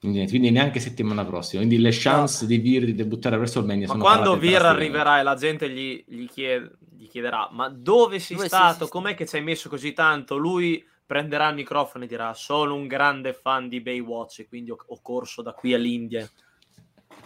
quindi, 0.00 0.26
quindi, 0.28 0.50
neanche 0.50 0.80
settimana 0.80 1.26
prossima. 1.26 1.62
Quindi 1.62 1.78
le 1.78 1.90
chance 1.92 2.42
no. 2.42 2.48
di 2.48 2.56
Vir 2.56 2.86
di 2.86 2.94
debuttare 2.94 3.36
verso 3.36 3.60
il 3.60 3.66
Mania 3.66 3.86
ma 3.86 3.98
quando 3.98 4.38
Vir 4.38 4.62
arriverà 4.62 5.20
e 5.20 5.22
la 5.22 5.34
gente 5.34 5.68
gli, 5.68 6.02
gli, 6.08 6.26
chied- 6.26 6.74
gli 6.96 7.06
chiederà 7.06 7.50
ma 7.52 7.68
dove 7.68 8.18
sei 8.18 8.36
dove 8.36 8.48
stato? 8.48 8.84
Sei... 8.84 8.88
com'è 8.88 9.14
che 9.14 9.26
ci 9.26 9.36
hai 9.36 9.42
messo 9.42 9.68
così 9.68 9.92
tanto? 9.92 10.38
lui 10.38 10.82
prenderà 11.04 11.50
il 11.50 11.54
microfono 11.56 12.04
e 12.04 12.06
dirà 12.06 12.32
sono 12.32 12.76
un 12.76 12.86
grande 12.86 13.34
fan 13.34 13.68
di 13.68 13.82
Baywatch 13.82 14.38
e 14.38 14.48
quindi 14.48 14.70
ho, 14.70 14.78
ho 14.86 15.00
corso 15.02 15.42
da 15.42 15.52
qui 15.52 15.74
all'India. 15.74 16.26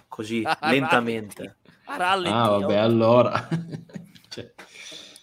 Così 0.08 0.42
lentamente. 0.62 1.58
Rallenti, 1.86 2.36
ah 2.36 2.48
vabbè 2.58 2.76
allora. 2.76 3.48
Cioè, 4.34 4.52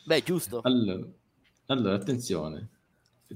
beh 0.05 0.23
giusto. 0.23 0.61
allora, 0.63 1.05
allora 1.65 1.95
attenzione. 1.95 2.69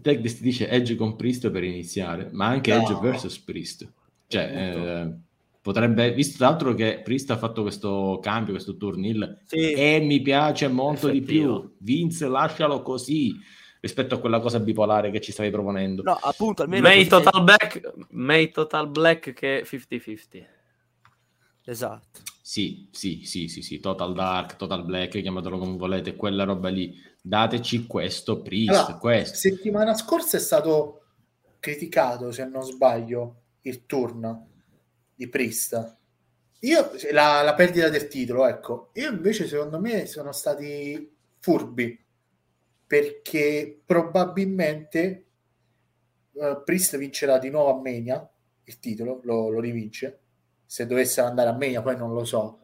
Tech 0.01 0.21
dice 0.21 0.69
Edge 0.69 0.95
con 0.95 1.17
Priest 1.17 1.49
per 1.49 1.65
iniziare 1.65 2.29
ma 2.31 2.47
anche 2.47 2.73
no. 2.73 2.81
Edge 2.81 2.97
versus 3.01 3.37
Priest 3.39 3.91
cioè 4.27 4.43
eh, 4.43 5.17
potrebbe, 5.61 6.11
visto 6.13 6.37
tra 6.37 6.49
l'altro 6.49 6.73
che 6.73 7.01
Priest 7.03 7.31
ha 7.31 7.37
fatto 7.37 7.61
questo 7.61 8.19
cambio, 8.21 8.53
questo 8.53 8.77
turnil, 8.77 9.41
Sì. 9.45 9.71
e 9.71 9.99
mi 10.01 10.21
piace 10.21 10.67
molto 10.67 11.09
di 11.09 11.21
più. 11.21 11.75
Vince, 11.79 12.27
lascialo 12.27 12.81
così 12.81 13.33
rispetto 13.79 14.15
a 14.15 14.19
quella 14.19 14.39
cosa 14.39 14.59
bipolare 14.59 15.11
che 15.11 15.21
ci 15.21 15.31
stavi 15.31 15.51
proponendo. 15.51 16.01
No, 16.03 16.17
appunto, 16.19 16.63
almeno... 16.63 16.81
May 16.87 17.05
Total 17.07 17.43
Black, 17.43 17.93
May 18.09 18.49
Total 18.51 18.87
Black 18.89 19.33
che 19.33 19.63
50-50. 19.63 20.45
Esatto. 21.65 22.19
Sì, 22.41 22.87
sì, 22.91 23.21
sì, 23.23 23.47
sì, 23.47 23.61
sì, 23.63 23.79
Total 23.79 24.13
Dark, 24.13 24.55
Total 24.55 24.85
Black, 24.85 25.19
chiamatelo 25.19 25.57
come 25.57 25.77
volete, 25.77 26.15
quella 26.15 26.43
roba 26.43 26.69
lì. 26.69 26.93
Dateci 27.21 27.87
questo 27.87 28.41
Priest, 28.43 28.69
Allora, 28.69 28.97
questo. 28.97 29.35
settimana 29.35 29.95
scorsa 29.95 30.37
è 30.37 30.39
stato 30.39 31.05
criticato, 31.59 32.31
se 32.31 32.45
non 32.45 32.61
sbaglio, 32.61 33.44
il 33.65 33.85
turn 33.85 34.47
di 35.13 35.27
Priest. 35.27 35.97
Io, 36.59 36.91
la, 37.11 37.41
la 37.41 37.53
perdita 37.53 37.89
del 37.89 38.07
titolo, 38.07 38.47
ecco. 38.47 38.89
Io 38.93 39.11
invece, 39.11 39.47
secondo 39.47 39.79
me, 39.79 40.05
sono 40.05 40.31
stati 40.31 41.15
furbi 41.39 42.03
perché 42.87 43.81
probabilmente 43.85 45.25
eh, 46.33 46.61
Priest 46.63 46.97
vincerà 46.97 47.37
di 47.37 47.49
nuovo 47.49 47.77
a 47.77 47.81
Mania 47.81 48.27
il 48.63 48.79
titolo, 48.79 49.19
lo, 49.23 49.49
lo 49.49 49.59
rivince. 49.59 50.19
Se 50.65 50.85
dovesse 50.85 51.21
andare 51.21 51.49
a 51.49 51.57
Mania, 51.57 51.81
poi 51.81 51.97
non 51.97 52.13
lo 52.13 52.25
so. 52.25 52.59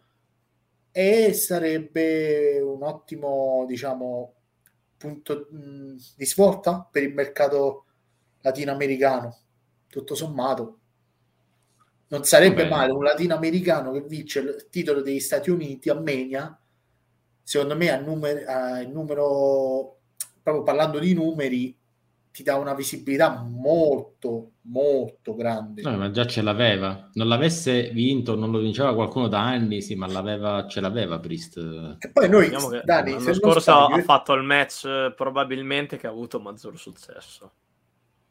E 0.92 1.34
sarebbe 1.34 2.60
un 2.60 2.84
ottimo, 2.84 3.66
diciamo, 3.68 4.34
punto 4.98 5.48
mh, 5.50 5.96
di 6.16 6.26
svolta 6.26 6.88
per 6.90 7.04
il 7.04 7.14
mercato 7.14 7.86
latinoamericano. 8.42 9.38
Tutto 9.88 10.16
sommato, 10.16 10.81
non 12.12 12.26
sarebbe 12.26 12.68
male 12.68 12.92
un 12.92 13.04
latinoamericano 13.04 13.92
che 13.94 14.02
vince 14.02 14.40
il 14.40 14.68
titolo 14.70 15.02
degli 15.02 15.20
Stati 15.20 15.50
Uniti 15.50 15.90
a 15.90 15.96
Mania. 15.96 16.60
Secondo 17.42 17.76
me, 17.78 17.90
a 17.90 18.00
numero, 18.00 18.52
a 18.52 18.82
numero 18.82 19.98
proprio 20.44 20.64
parlando 20.64 21.00
di 21.00 21.14
numeri, 21.14 21.74
ti 22.34 22.44
dà 22.44 22.58
una 22.58 22.74
visibilità 22.74 23.42
molto, 23.42 24.52
molto 24.64 25.36
grande. 25.36 25.84
No, 25.84 25.96
ma 25.96 26.12
già 26.12 26.26
ce 26.26 26.42
l'aveva. 26.42 27.10
Non 27.14 27.30
l'avesse 27.30 27.92
vinto, 27.92 28.36
non 28.36 28.52
lo 28.52 28.60
vinceva 28.60 28.94
qualcuno 28.94 29.30
da 29.30 29.42
anni, 29.42 29.82
sì, 29.82 29.96
ma 29.96 30.08
l'aveva, 30.08 30.68
ce 30.68 30.82
l'aveva 30.82 31.18
Priest. 31.18 31.58
E 31.98 32.10
poi 32.12 32.28
noi, 32.28 32.50
Diciamo 32.50 32.68
che 32.68 32.82
Dani, 32.84 33.12
l'anno 33.14 33.34
scorso 33.34 33.72
ha 33.72 34.02
fatto 34.02 34.34
il 34.34 34.44
match 34.44 34.84
eh, 34.84 35.14
probabilmente 35.16 35.96
che 35.96 36.08
ha 36.08 36.12
avuto 36.12 36.42
maggior 36.42 36.78
successo. 36.78 37.54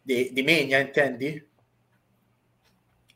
di, 0.02 0.30
di 0.34 0.42
Mania, 0.42 0.78
intendi? 0.78 1.48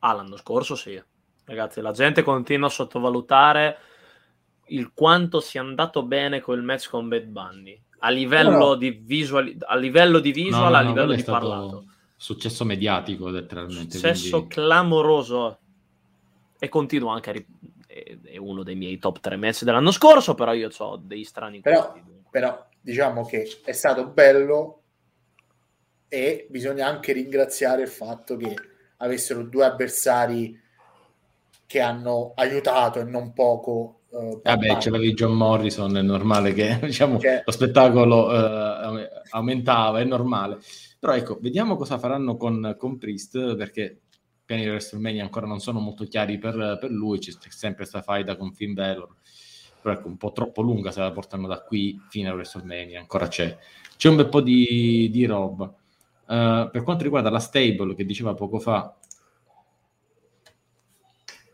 Ah, 0.06 0.12
l'anno 0.12 0.36
scorso 0.36 0.74
sì. 0.74 1.02
Ragazzi, 1.46 1.80
la 1.80 1.92
gente 1.92 2.22
continua 2.22 2.66
a 2.66 2.70
sottovalutare 2.70 3.78
il 4.68 4.92
quanto 4.92 5.40
sia 5.40 5.62
andato 5.62 6.02
bene 6.02 6.40
quel 6.42 6.62
match 6.62 6.88
con 6.90 7.08
Bad 7.08 7.24
Bunny. 7.24 7.80
A 8.00 8.10
livello 8.10 8.50
No, 8.58 8.74
di 8.74 8.90
visual, 8.90 9.54
a 9.60 9.76
livello 9.76 10.18
di 10.18 10.32
visual, 10.32 10.64
No, 10.64 10.68
no, 10.70 10.76
a 10.76 10.82
no, 10.82 10.88
livello 10.88 11.14
di 11.14 11.20
stato 11.22 11.48
parlato. 11.48 11.84
Successo 12.16 12.64
mediatico, 12.66 13.28
letteralmente. 13.28 13.96
Successo 13.96 14.36
quindi- 14.38 14.54
clamoroso. 14.54 15.58
E 16.58 16.68
continuo 16.68 17.08
anche 17.10 17.30
a 17.30 17.32
ri- 17.32 17.46
è, 17.86 18.36
uno 18.36 18.62
dei 18.62 18.74
miei 18.74 18.98
top 18.98 19.20
3 19.20 19.36
match 19.36 19.62
dell'anno 19.64 19.90
scorso, 19.90 20.34
però 20.34 20.52
io 20.52 20.68
ho 20.76 20.96
dei 20.96 21.24
strani 21.24 21.60
Però- 21.60 21.92
dunque. 21.94 22.28
però 22.30 22.66
diciamo 22.80 23.24
che 23.24 23.60
è 23.64 23.72
stato 23.72 24.06
bello 24.08 24.82
e 26.08 26.46
bisogna 26.50 26.86
anche 26.86 27.12
ringraziare 27.12 27.82
il 27.82 27.88
fatto 27.88 28.36
che 28.36 28.54
avessero 28.98 29.42
due 29.44 29.64
avversari 29.64 30.60
che 31.66 31.80
hanno 31.80 32.32
aiutato 32.36 33.00
e 33.00 33.04
non 33.04 33.32
poco 33.32 34.00
Bad 34.10 34.42
Vabbè, 34.42 34.66
Bunny. 34.68 34.80
c'avevi 34.80 35.12
John 35.14 35.32
Morrison, 35.32 35.96
è 35.96 36.02
normale 36.02 36.52
che 36.52 36.78
diciamo, 36.82 37.18
Cioè- 37.18 37.42
lo 37.44 37.52
spettacolo 37.52 38.32
eh, 38.32 39.08
aumentava, 39.30 40.00
è 40.00 40.04
normale. 40.04 40.58
Però 41.00 41.14
ecco, 41.14 41.38
vediamo 41.40 41.76
cosa 41.76 41.98
faranno 41.98 42.36
con, 42.36 42.76
con 42.78 42.96
Priest, 42.98 43.56
perché 43.56 43.82
i 43.82 44.42
piani 44.44 44.62
di 44.62 44.68
WrestleMania 44.68 45.22
ancora 45.24 45.46
non 45.46 45.58
sono 45.60 45.80
molto 45.80 46.04
chiari 46.04 46.38
per, 46.38 46.78
per 46.80 46.90
lui, 46.90 47.18
c'è 47.18 47.32
sempre 47.48 47.78
questa 47.78 48.02
faida 48.02 48.36
con 48.36 48.52
Finn 48.52 48.72
Balor, 48.74 49.08
però 49.80 49.94
ecco, 49.94 50.06
un 50.08 50.16
po' 50.16 50.32
troppo 50.32 50.62
lunga 50.62 50.92
se 50.92 51.00
la 51.00 51.10
portano 51.12 51.46
da 51.48 51.60
qui 51.60 52.00
fino 52.08 52.30
a 52.30 52.34
WrestleMania, 52.34 53.00
ancora 53.00 53.26
c'è. 53.26 53.56
C'è 53.96 54.08
un 54.08 54.16
bel 54.16 54.28
po' 54.28 54.40
di, 54.40 55.08
di 55.10 55.24
roba. 55.26 55.72
Eh, 56.28 56.68
per 56.72 56.82
quanto 56.82 57.02
riguarda 57.04 57.30
la 57.30 57.38
stable 57.38 57.94
che 57.94 58.04
diceva 58.04 58.34
poco 58.34 58.58
fa, 58.58 58.96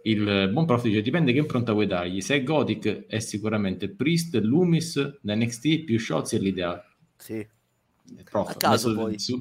il 0.03 0.49
buon 0.51 0.65
prof 0.65 0.83
dice 0.83 1.03
dipende 1.03 1.33
che 1.33 1.39
impronta 1.39 1.73
vuoi 1.73 1.87
dargli. 1.87 2.21
Se 2.21 2.37
è 2.37 2.43
Gothic 2.43 3.07
è 3.07 3.19
sicuramente 3.19 3.91
Priest, 3.91 4.35
Loomis, 4.37 5.19
da 5.21 5.35
NXT 5.35 5.85
più 5.85 5.99
Shots 5.99 6.35
è 6.35 6.39
l'ideale. 6.39 6.85
Sì. 7.17 7.47
Prof, 8.25 8.51
A 8.51 8.55
caso 8.55 8.95
poi. 8.95 9.19
su- 9.19 9.37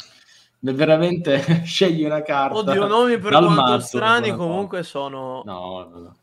veramente 0.59 1.41
scegli 1.63 2.03
una 2.03 2.21
carta. 2.21 2.57
Oddio, 2.57 2.87
nomi 2.87 3.17
per 3.17 3.31
quanto 3.31 3.49
mazzo, 3.49 3.97
strani 3.97 4.35
comunque 4.35 4.83
sono... 4.83 5.41
No, 5.45 5.87
no, 5.89 5.99
no. 5.99 6.17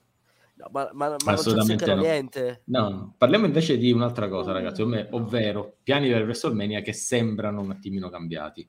No, 0.58 0.68
ma, 0.70 0.88
ma, 0.92 1.08
ma 1.08 1.08
non 1.08 1.16
Assolutamente 1.26 1.94
no. 1.94 2.00
niente. 2.00 2.62
No, 2.66 2.88
no. 2.88 3.14
Parliamo 3.16 3.44
invece 3.46 3.76
di 3.76 3.90
un'altra 3.92 4.28
cosa, 4.28 4.52
ragazzi, 4.52 4.82
ov- 4.82 5.08
ovvero 5.10 5.76
piani 5.82 6.08
per 6.08 6.22
WrestleMania 6.22 6.80
che 6.80 6.92
sembrano 6.92 7.60
un 7.60 7.70
attimino 7.70 8.08
cambiati. 8.08 8.66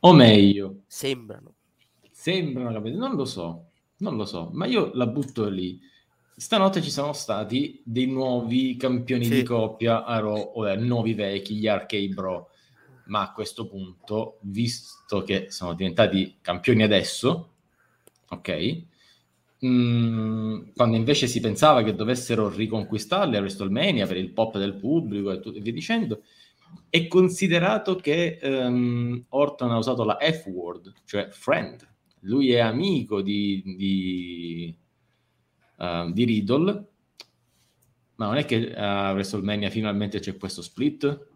O 0.00 0.12
meglio, 0.12 0.82
Sembrano. 0.86 1.54
sembrano 2.10 2.72
cambiati, 2.72 2.96
non 2.96 3.14
lo 3.16 3.24
so, 3.24 3.70
non 3.98 4.16
lo 4.16 4.24
so, 4.24 4.50
ma 4.52 4.66
io 4.66 4.90
la 4.94 5.06
butto 5.06 5.48
lì. 5.48 5.78
Stanotte 6.34 6.80
ci 6.80 6.90
sono 6.90 7.12
stati 7.12 7.82
dei 7.84 8.06
nuovi 8.06 8.76
campioni 8.76 9.24
Sì. 9.26 9.34
di 9.34 9.42
coppia 9.42 10.04
a 10.04 10.18
Raw, 10.20 10.52
o 10.54 10.68
eh, 10.68 10.76
nuovi 10.76 11.12
vecchi, 11.12 11.56
gli 11.56 11.66
Arcade 11.68 12.08
Bro. 12.08 12.48
Ma 13.06 13.22
a 13.22 13.32
questo 13.32 13.66
punto, 13.66 14.38
visto 14.42 15.22
che 15.22 15.50
sono 15.50 15.74
diventati 15.74 16.38
campioni 16.40 16.82
adesso, 16.82 17.54
ok? 18.28 18.82
Mm, 19.66 20.70
quando 20.74 20.96
invece 20.96 21.26
si 21.26 21.40
pensava 21.40 21.82
che 21.82 21.94
dovessero 21.94 22.48
riconquistarli 22.48 23.36
a 23.36 23.40
WrestleMania 23.40 24.06
per 24.06 24.16
il 24.16 24.30
pop 24.32 24.56
del 24.56 24.74
pubblico 24.76 25.30
e, 25.32 25.40
tutto, 25.40 25.58
e 25.58 25.60
via 25.60 25.72
dicendo, 25.72 26.22
è 26.88 27.06
considerato 27.06 27.96
che 27.96 28.38
ehm, 28.40 29.24
Orton 29.30 29.70
ha 29.70 29.78
usato 29.78 30.04
la 30.04 30.18
F-word, 30.20 30.92
cioè 31.04 31.28
friend. 31.30 31.88
Lui 32.20 32.52
è 32.52 32.58
amico 32.58 33.22
di, 33.22 33.62
di, 33.64 34.76
eh, 35.78 36.10
di 36.12 36.24
Riddle, 36.24 36.86
ma 38.16 38.26
non 38.26 38.36
è 38.36 38.44
che 38.44 38.74
a 38.74 39.12
WrestleMania 39.12 39.70
finalmente 39.70 40.20
c'è 40.20 40.36
questo 40.36 40.62
split? 40.62 41.28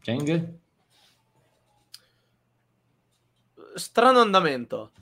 Cheng? 0.00 0.58
strano 3.78 4.20
andamento. 4.20 4.92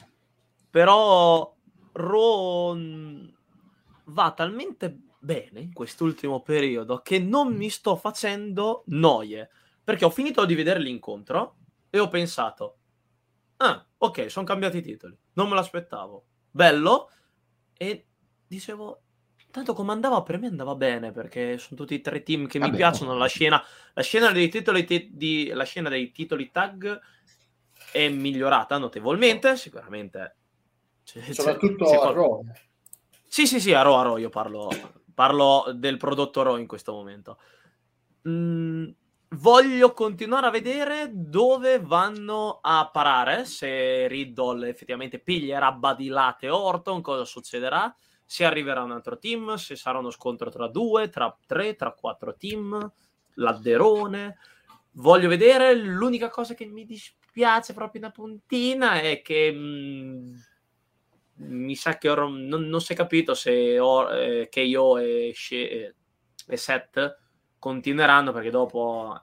Però 0.71 1.55
Raw 1.93 2.79
va 4.05 4.33
talmente 4.33 4.99
bene 5.27 5.61
in 5.61 5.73
quest'ultimo 5.73 6.41
periodo 6.41 7.01
che 7.03 7.19
non 7.19 7.53
mi 7.55 7.69
sto 7.69 7.97
facendo 7.97 8.85
noie. 8.87 9.51
Perché 9.83 10.05
ho 10.05 10.11
finito 10.11 10.45
di 10.45 10.55
vedere 10.55 10.79
l'incontro 10.81 11.57
e 11.91 11.99
ho 11.99 12.09
pensato, 12.09 12.79
ah, 13.59 13.85
ok, 13.99 14.31
sono 14.31 14.47
cambiati 14.47 14.79
i 14.79 14.83
titoli. 14.83 15.17
Non 15.35 15.49
me 15.49 15.55
l'aspettavo. 15.57 16.25
Bello. 16.51 17.11
E 17.77 18.07
dicevo, 18.47 19.03
tanto 19.51 19.75
come 19.75 19.93
andava 19.93 20.23
per 20.23 20.39
me 20.39 20.47
andava 20.47 20.75
bene 20.75 21.13
perché 21.13 21.59
sono 21.59 21.79
tutti 21.79 21.95
e 21.95 22.01
tre 22.01 22.23
team 22.23 22.47
che 22.47 22.59
mi 22.59 22.67
Vabbè, 22.67 22.77
piacciono. 22.77 23.13
oh. 23.13 23.17
La 23.17 23.27
scena, 23.27 23.63
la 23.95 24.03
scena 24.03 24.31
dei 24.33 24.49
titoli 24.49 24.85
ti- 24.85 25.11
di, 25.13 25.49
la 25.53 25.65
scena 25.65 25.89
dei 25.89 26.11
titoli 26.13 26.51
tag 26.51 27.01
è 27.93 28.09
migliorata 28.09 28.79
notevolmente, 28.79 29.57
sicuramente. 29.57 30.37
C'è- 31.05 31.21
c'è- 31.21 31.33
soprattutto 31.33 31.85
c'è 31.85 31.97
a 31.97 32.13
Raw. 32.13 32.43
Sì, 33.29 33.47
sì, 33.47 33.61
sì, 33.61 33.73
a 33.73 33.83
Raw, 33.83 33.95
a 33.95 34.03
Raw 34.03 34.17
io 34.17 34.31
parlo, 34.31 34.69
parlo 35.17 35.73
del 35.75 35.97
prodotto 35.97 36.43
Raw 36.43 36.59
in 36.59 36.67
questo 36.67 36.93
momento. 36.93 37.39
Mm, 38.29 38.87
voglio 39.31 39.93
continuare 39.95 40.47
a 40.47 40.51
vedere 40.51 41.09
dove 41.11 41.81
vanno 41.81 42.59
a 42.61 42.91
parare, 42.93 43.47
se 43.47 44.07
Riddle 44.09 44.69
effettivamente 44.69 45.19
piglierà 45.19 45.73
Badilate 45.73 46.51
Orton, 46.51 47.01
cosa 47.01 47.25
succederà, 47.25 47.97
se 48.27 48.45
arriverà 48.45 48.83
un 48.83 48.93
altro 48.93 49.17
team, 49.17 49.55
se 49.55 49.75
sarà 49.75 49.99
uno 49.99 50.11
scontro 50.11 50.51
tra 50.51 50.69
due, 50.69 51.09
tra 51.09 51.35
tre, 51.47 51.77
tra 51.77 51.93
quattro 51.93 52.37
team, 52.37 52.93
l'adderone. 53.37 54.37
Voglio 54.93 55.29
vedere, 55.29 55.75
l'unica 55.75 56.29
cosa 56.29 56.53
che 56.53 56.67
mi 56.67 56.85
dispiace 56.85 57.73
proprio 57.73 58.03
una 58.03 58.11
puntina 58.11 59.01
è 59.01 59.23
che... 59.23 59.51
mm, 59.51 60.35
mi 61.39 61.75
sa 61.77 61.99
che 61.99 62.09
or- 62.09 62.31
non, 62.31 62.67
non 62.69 62.81
si 62.81 62.93
è 62.93 62.97
capito 62.97 63.35
se 63.35 63.79
or- 63.79 64.13
eh, 64.13 64.49
KO 64.51 64.99
e, 64.99 65.33
She- 65.35 65.95
e 66.47 66.57
Seth 66.57 67.19
continueranno 67.59 68.33
perché 68.33 68.51
dopo 68.51 69.21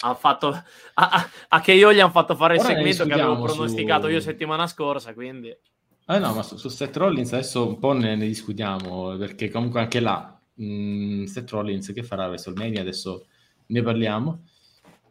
ha 0.00 0.14
fatto 0.14 0.48
a, 0.94 1.08
a, 1.10 1.28
a 1.48 1.60
KO 1.60 1.92
gli 1.92 2.00
hanno 2.00 2.10
fatto 2.10 2.34
fare 2.36 2.54
il 2.54 2.60
Ora 2.60 2.68
segmento 2.68 3.06
che 3.06 3.12
avevo 3.12 3.42
pronosticato 3.42 4.06
su- 4.06 4.12
io 4.12 4.20
settimana 4.20 4.66
scorsa 4.66 5.14
quindi 5.14 5.56
Ah, 6.10 6.16
no, 6.18 6.32
ma 6.32 6.42
su, 6.42 6.56
su 6.56 6.68
Seth 6.68 6.96
Rollins 6.96 7.34
adesso 7.34 7.66
un 7.66 7.78
po' 7.78 7.92
ne, 7.92 8.16
ne 8.16 8.26
discutiamo, 8.26 9.14
perché 9.18 9.50
comunque 9.50 9.80
anche 9.80 10.00
là, 10.00 10.40
mh, 10.54 11.24
Seth 11.24 11.50
Rollins 11.50 11.92
che 11.92 12.02
farà 12.02 12.28
WrestleMania, 12.28 12.80
adesso 12.80 13.26
ne 13.66 13.82
parliamo. 13.82 14.42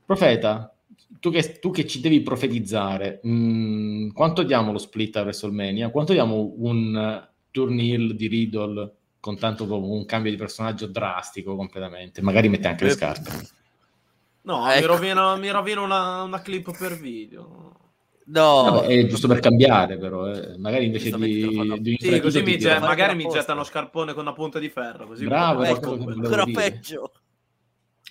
Profeta, 0.03 0.75
tu 1.19 1.31
che, 1.31 1.59
tu 1.59 1.71
che 1.71 1.87
ci 1.87 1.99
devi 1.99 2.21
profetizzare, 2.21 3.19
mh, 3.23 4.09
quanto 4.13 4.43
diamo 4.43 4.71
lo 4.71 4.77
split 4.77 5.15
a 5.17 5.21
WrestleMania? 5.21 5.89
Quanto 5.89 6.13
diamo 6.13 6.53
un 6.57 6.95
uh, 6.95 7.35
turn 7.51 7.75
di 7.77 8.27
Riddle 8.27 8.95
con 9.19 9.37
tanto 9.37 9.63
un 9.63 10.05
cambio 10.05 10.31
di 10.31 10.37
personaggio 10.37 10.87
drastico 10.87 11.55
completamente? 11.55 12.21
Magari 12.21 12.49
mette 12.49 12.67
anche 12.67 12.85
le 12.85 12.91
scarpe. 12.91 13.31
No, 14.41 14.69
ecco. 14.69 14.79
mi 14.79 14.85
rovino, 14.85 15.37
mi 15.37 15.49
rovino 15.49 15.83
una, 15.83 16.23
una 16.23 16.41
clip 16.41 16.77
per 16.77 16.97
video. 16.97 17.75
No, 18.27 18.63
Vabbè, 18.63 18.87
è 18.87 19.05
giusto 19.05 19.27
per 19.27 19.39
cambiare, 19.39 19.97
però. 19.97 20.29
Eh. 20.29 20.57
Magari 20.57 20.85
invece 20.85 21.11
di, 21.17 21.79
di 21.79 21.97
sì, 21.99 22.19
così 22.19 22.41
mi 22.41 22.57
get, 22.57 22.79
magari 22.79 23.15
mi 23.15 23.27
gettano 23.29 23.63
scarpone 23.63 24.13
con 24.13 24.23
una 24.23 24.33
punta 24.33 24.59
di 24.59 24.69
ferro. 24.69 25.07
Così 25.07 25.25
Bravo, 25.25 25.63
ecco, 25.63 25.93
ancora 25.93 26.45
peggio. 26.45 27.11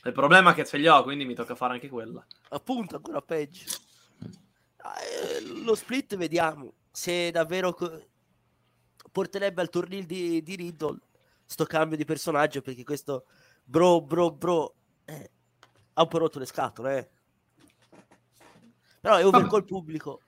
Il 0.04 0.12
problema 0.12 0.52
è 0.52 0.54
che 0.54 0.64
ce 0.64 0.76
li 0.76 0.86
ho, 0.86 1.02
quindi 1.02 1.24
mi 1.24 1.34
tocca 1.34 1.54
fare 1.54 1.74
anche 1.74 1.88
quella. 1.88 2.24
Appunto, 2.50 2.96
ancora 2.96 3.20
peggio. 3.20 3.64
Eh, 4.86 5.62
lo 5.64 5.74
split 5.74 6.16
vediamo 6.16 6.74
se 6.90 7.30
davvero 7.30 7.72
co- 7.74 8.06
porterebbe 9.10 9.60
al 9.60 9.68
torneo 9.68 10.04
di, 10.04 10.42
di 10.42 10.54
Riddle 10.54 10.98
sto 11.44 11.64
cambio 11.64 11.96
di 11.96 12.04
personaggio 12.04 12.60
perché 12.60 12.84
questo 12.84 13.26
bro 13.64 14.00
bro 14.00 14.30
bro 14.30 14.74
eh, 15.04 15.30
ha 15.94 16.02
un 16.02 16.08
po' 16.08 16.18
rotto 16.18 16.38
le 16.38 16.46
scatole 16.46 16.98
eh. 16.98 17.08
però 19.00 19.16
è 19.16 19.24
over 19.24 19.40
Vabbè. 19.40 19.50
col 19.50 19.64
pubblico 19.64 20.20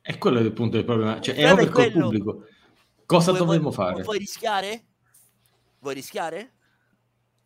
è 0.00 0.18
quello 0.18 0.40
il 0.40 0.52
punto 0.52 0.76
del 0.76 0.84
problema 0.84 1.20
cioè 1.20 1.34
è 1.34 1.50
over 1.50 1.68
col 1.70 1.92
pubblico 1.92 2.46
cosa 3.06 3.30
vuoi, 3.32 3.44
dovremmo 3.44 3.70
vuoi, 3.70 3.74
fare? 3.74 4.02
vuoi 4.02 4.18
rischiare? 4.18 4.84
vuoi 5.80 5.94
rischiare? 5.94 6.54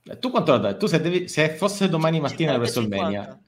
Eh, 0.05 0.19
tu 0.19 0.31
quanto 0.31 0.53
la 0.53 0.59
dai? 0.59 0.77
Tu 0.77 0.87
se, 0.87 1.01
devi, 1.01 1.29
se 1.29 1.51
fosse 1.51 1.89
domani 1.89 2.21
mattina 2.21 2.55
a 2.55 2.57
WrestleMania 2.57 3.41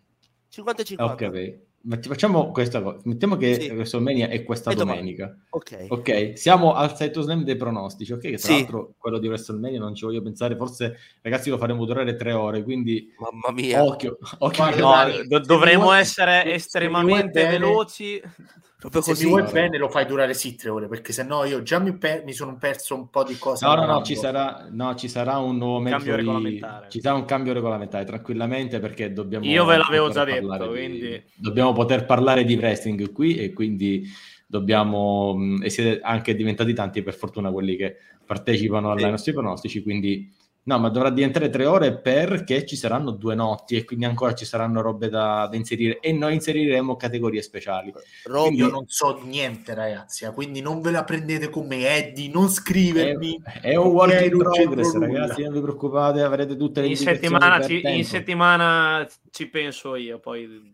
50 0.49 0.83
e 0.83 0.85
50 0.85 1.13
ok 1.13 1.59
ma 1.85 1.99
ti 1.99 2.09
facciamo 2.09 2.51
questa 2.51 2.81
cosa. 2.81 2.99
Mettiamo 3.05 3.37
che 3.37 3.61
sì. 3.61 3.69
WrestleMania 3.69 4.29
è 4.29 4.43
questa 4.43 4.71
è 4.71 4.75
domenica. 4.75 5.37
Ok. 5.51 5.87
Ok, 5.89 6.33
siamo 6.35 6.73
al 6.73 6.97
sito 6.97 7.21
slam 7.21 7.45
dei 7.45 7.57
pronostici. 7.57 8.13
Ok, 8.13 8.29
tra 8.29 8.39
sì. 8.39 8.53
l'altro 8.53 8.95
quello 8.97 9.19
di 9.19 9.29
WrestleMania 9.29 9.79
non 9.79 9.95
ci 9.95 10.07
voglio 10.07 10.23
pensare. 10.23 10.57
Forse, 10.57 10.97
ragazzi, 11.21 11.51
lo 11.51 11.59
faremo 11.59 11.85
durare 11.85 12.17
tre 12.17 12.33
ore. 12.33 12.63
Quindi, 12.63 13.13
mamma 13.19 13.53
mia, 13.53 13.85
occhio. 13.85 14.17
occhio 14.39 14.77
no, 14.77 15.25
do- 15.27 15.41
dovremo 15.41 15.93
essere 15.93 16.55
estremamente 16.55 17.47
veloci. 17.47 18.23
Proprio 18.85 19.01
se 19.01 19.11
così. 19.13 19.23
Se 19.23 19.29
vuoi 19.31 19.51
bene 19.51 19.79
lo 19.79 19.89
fai 19.89 20.05
durare 20.05 20.35
sì 20.35 20.57
tre 20.57 20.69
ore, 20.69 20.89
perché 20.89 21.15
se 21.15 21.23
no 21.23 21.45
io 21.45 21.63
già 21.63 21.79
mi, 21.79 21.97
per- 21.97 22.23
mi 22.23 22.35
sono 22.35 22.59
perso 22.59 22.95
un 22.95 23.09
po' 23.09 23.25
di 23.25 23.39
cose. 23.39 23.65
No, 23.65 23.75
no, 23.77 23.87
no, 23.87 24.03
ci 24.03 24.15
sarà, 24.15 24.69
no, 24.71 24.95
ci 24.95 25.09
sarà 25.09 25.39
un 25.39 25.57
nuovo 25.57 25.79
un 25.79 25.85
cambio 25.87 26.11
di... 26.11 26.19
regolamentare. 26.19 26.91
Ci 26.91 27.01
sarà 27.01 27.15
un 27.15 27.25
cambio 27.25 27.55
regolamentare, 27.55 28.05
tranquillamente, 28.05 28.81
perché 28.81 29.11
dobbiamo... 29.15 29.47
Io 29.47 29.65
ve 29.65 29.79
l'avevo 29.79 30.11
già 30.11 30.25
detto, 30.25 30.69
quindi... 30.69 30.99
Di... 30.99 31.23
Dobbiamo 31.35 31.73
poter 31.73 32.05
parlare 32.05 32.45
di 32.45 32.57
wrestling 32.57 33.11
qui 33.11 33.37
e 33.37 33.55
quindi 33.55 34.07
dobbiamo... 34.47 35.35
E 35.63 35.71
siete 35.71 36.01
anche 36.03 36.35
diventati 36.35 36.75
tanti, 36.75 37.03
per 37.03 37.15
fortuna, 37.15 37.51
quelli 37.51 37.77
che 37.77 37.97
partecipano 38.27 38.93
ai 38.93 39.01
sì. 39.01 39.09
nostri 39.09 39.33
pronostici, 39.33 39.83
quindi 39.83 40.31
No, 40.67 40.79
ma 40.79 40.89
dovrà 40.89 41.11
diventare 41.11 41.51
tre 41.51 41.67
ore 41.67 41.99
perché 41.99 42.65
ci 42.65 42.75
saranno 42.75 43.11
due 43.11 43.35
notti 43.35 43.77
e 43.77 43.85
quindi 43.85 44.07
ancora 44.07 44.33
ci 44.33 44.47
saranno 44.47 44.81
robe 44.81 45.11
da, 45.11 45.47
da 45.51 45.57
inserire 45.57 46.01
e 46.01 46.13
noi 46.13 46.35
inseriremo 46.35 46.97
categorie 46.97 47.43
speciali. 47.43 47.93
Roby, 48.25 48.57
io 48.57 48.69
non 48.69 48.85
so 48.87 49.21
niente, 49.23 49.75
ragazzi, 49.75 50.25
eh, 50.25 50.33
quindi 50.33 50.63
non 50.63 50.81
ve 50.81 50.91
la 50.91 51.05
prendete 51.05 51.51
con 51.51 51.67
me, 51.67 51.87
Eddie, 51.87 52.31
non 52.31 52.49
scrivermi. 52.49 53.43
È, 53.45 53.61
è 53.61 53.77
un 53.77 53.89
work 53.89 54.25
in 54.25 54.39
progress, 54.39 54.95
ragazzi, 54.95 55.43
non 55.43 55.53
vi 55.53 55.61
preoccupate, 55.61 56.23
avrete 56.23 56.57
tutte 56.57 56.81
le 56.81 56.87
in 56.87 56.97
settimana, 56.97 57.61
ci, 57.61 57.83
in 57.85 58.05
settimana 58.05 59.07
ci 59.31 59.49
penso 59.49 59.97
io, 59.97 60.19
poi 60.19 60.73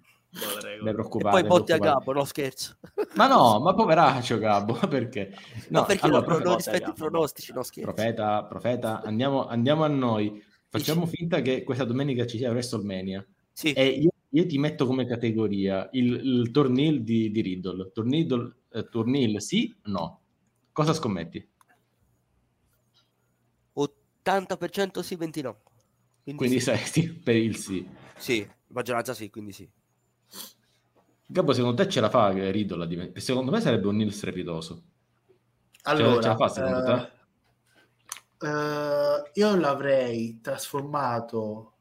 ne 0.83 0.91
e 0.91 0.95
poi 1.19 1.43
botti 1.45 1.73
a 1.73 1.79
Gabbo, 1.79 2.13
no 2.13 2.25
scherzo. 2.25 2.77
Ma 3.15 3.27
no, 3.27 3.61
ma 3.61 3.75
poveraccio 3.75 4.39
Gabbo, 4.39 4.75
perché? 4.89 5.35
No, 5.69 5.81
no 5.81 5.87
perché 5.87 6.07
allora, 6.07 6.27
non, 6.27 6.43
non 6.43 6.57
rispetti 6.57 6.91
i 6.91 6.95
pronostici, 6.95 7.53
no 7.53 7.63
scherzo. 7.63 7.93
Profeta, 7.93 8.45
profeta, 8.45 9.03
andiamo, 9.03 9.47
andiamo 9.47 9.85
a 9.85 9.89
noi. 9.89 10.43
Facciamo 10.69 11.05
Dici. 11.05 11.17
finta 11.17 11.41
che 11.43 11.65
questa 11.65 11.85
domenica 11.85 12.27
ci 12.27 12.39
sia 12.39 12.51
WrestleMania. 12.51 13.27
Sì. 13.53 13.73
E 13.73 13.87
io, 13.87 14.11
io, 14.29 14.47
ti 14.47 14.57
metto 14.59 14.87
come 14.87 15.05
categoria 15.05 15.89
il, 15.93 16.13
il 16.13 16.51
tornil 16.53 17.03
di, 17.03 17.31
di 17.33 17.41
Riddle. 17.41 17.91
Tornil, 17.93 18.57
eh, 18.71 18.89
tornil 18.89 19.41
sì, 19.43 19.75
no. 19.85 20.21
Cosa 20.71 20.93
scommetti? 20.93 21.49
80% 23.75 25.01
sì, 25.01 25.17
20 25.17 25.43
no. 25.43 25.61
Quindi, 26.23 26.41
quindi 26.41 26.61
sì. 26.61 26.77
sei 26.77 27.11
per 27.11 27.37
il 27.37 27.57
sì. 27.57 27.89
Sì, 28.17 28.49
maggioranza 28.69 29.15
sì, 29.15 29.29
quindi 29.31 29.53
sì. 29.53 29.69
Gabbo, 31.33 31.53
secondo 31.53 31.81
te 31.81 31.89
ce 31.89 32.01
la 32.01 32.11
fa 32.11 32.31
Riddle? 32.31 32.89
Divent- 32.89 33.17
secondo 33.19 33.53
me 33.53 33.61
sarebbe 33.61 33.87
un 33.87 33.95
Nil 33.95 34.13
strepitoso. 34.13 34.83
Allora, 35.83 36.21
ce 36.21 36.29
la 36.29 36.37
fa 36.37 36.49
secondo 36.49 36.83
te? 36.85 38.47
Uh, 38.47 39.31
io 39.35 39.55
l'avrei 39.55 40.41
trasformato 40.41 41.75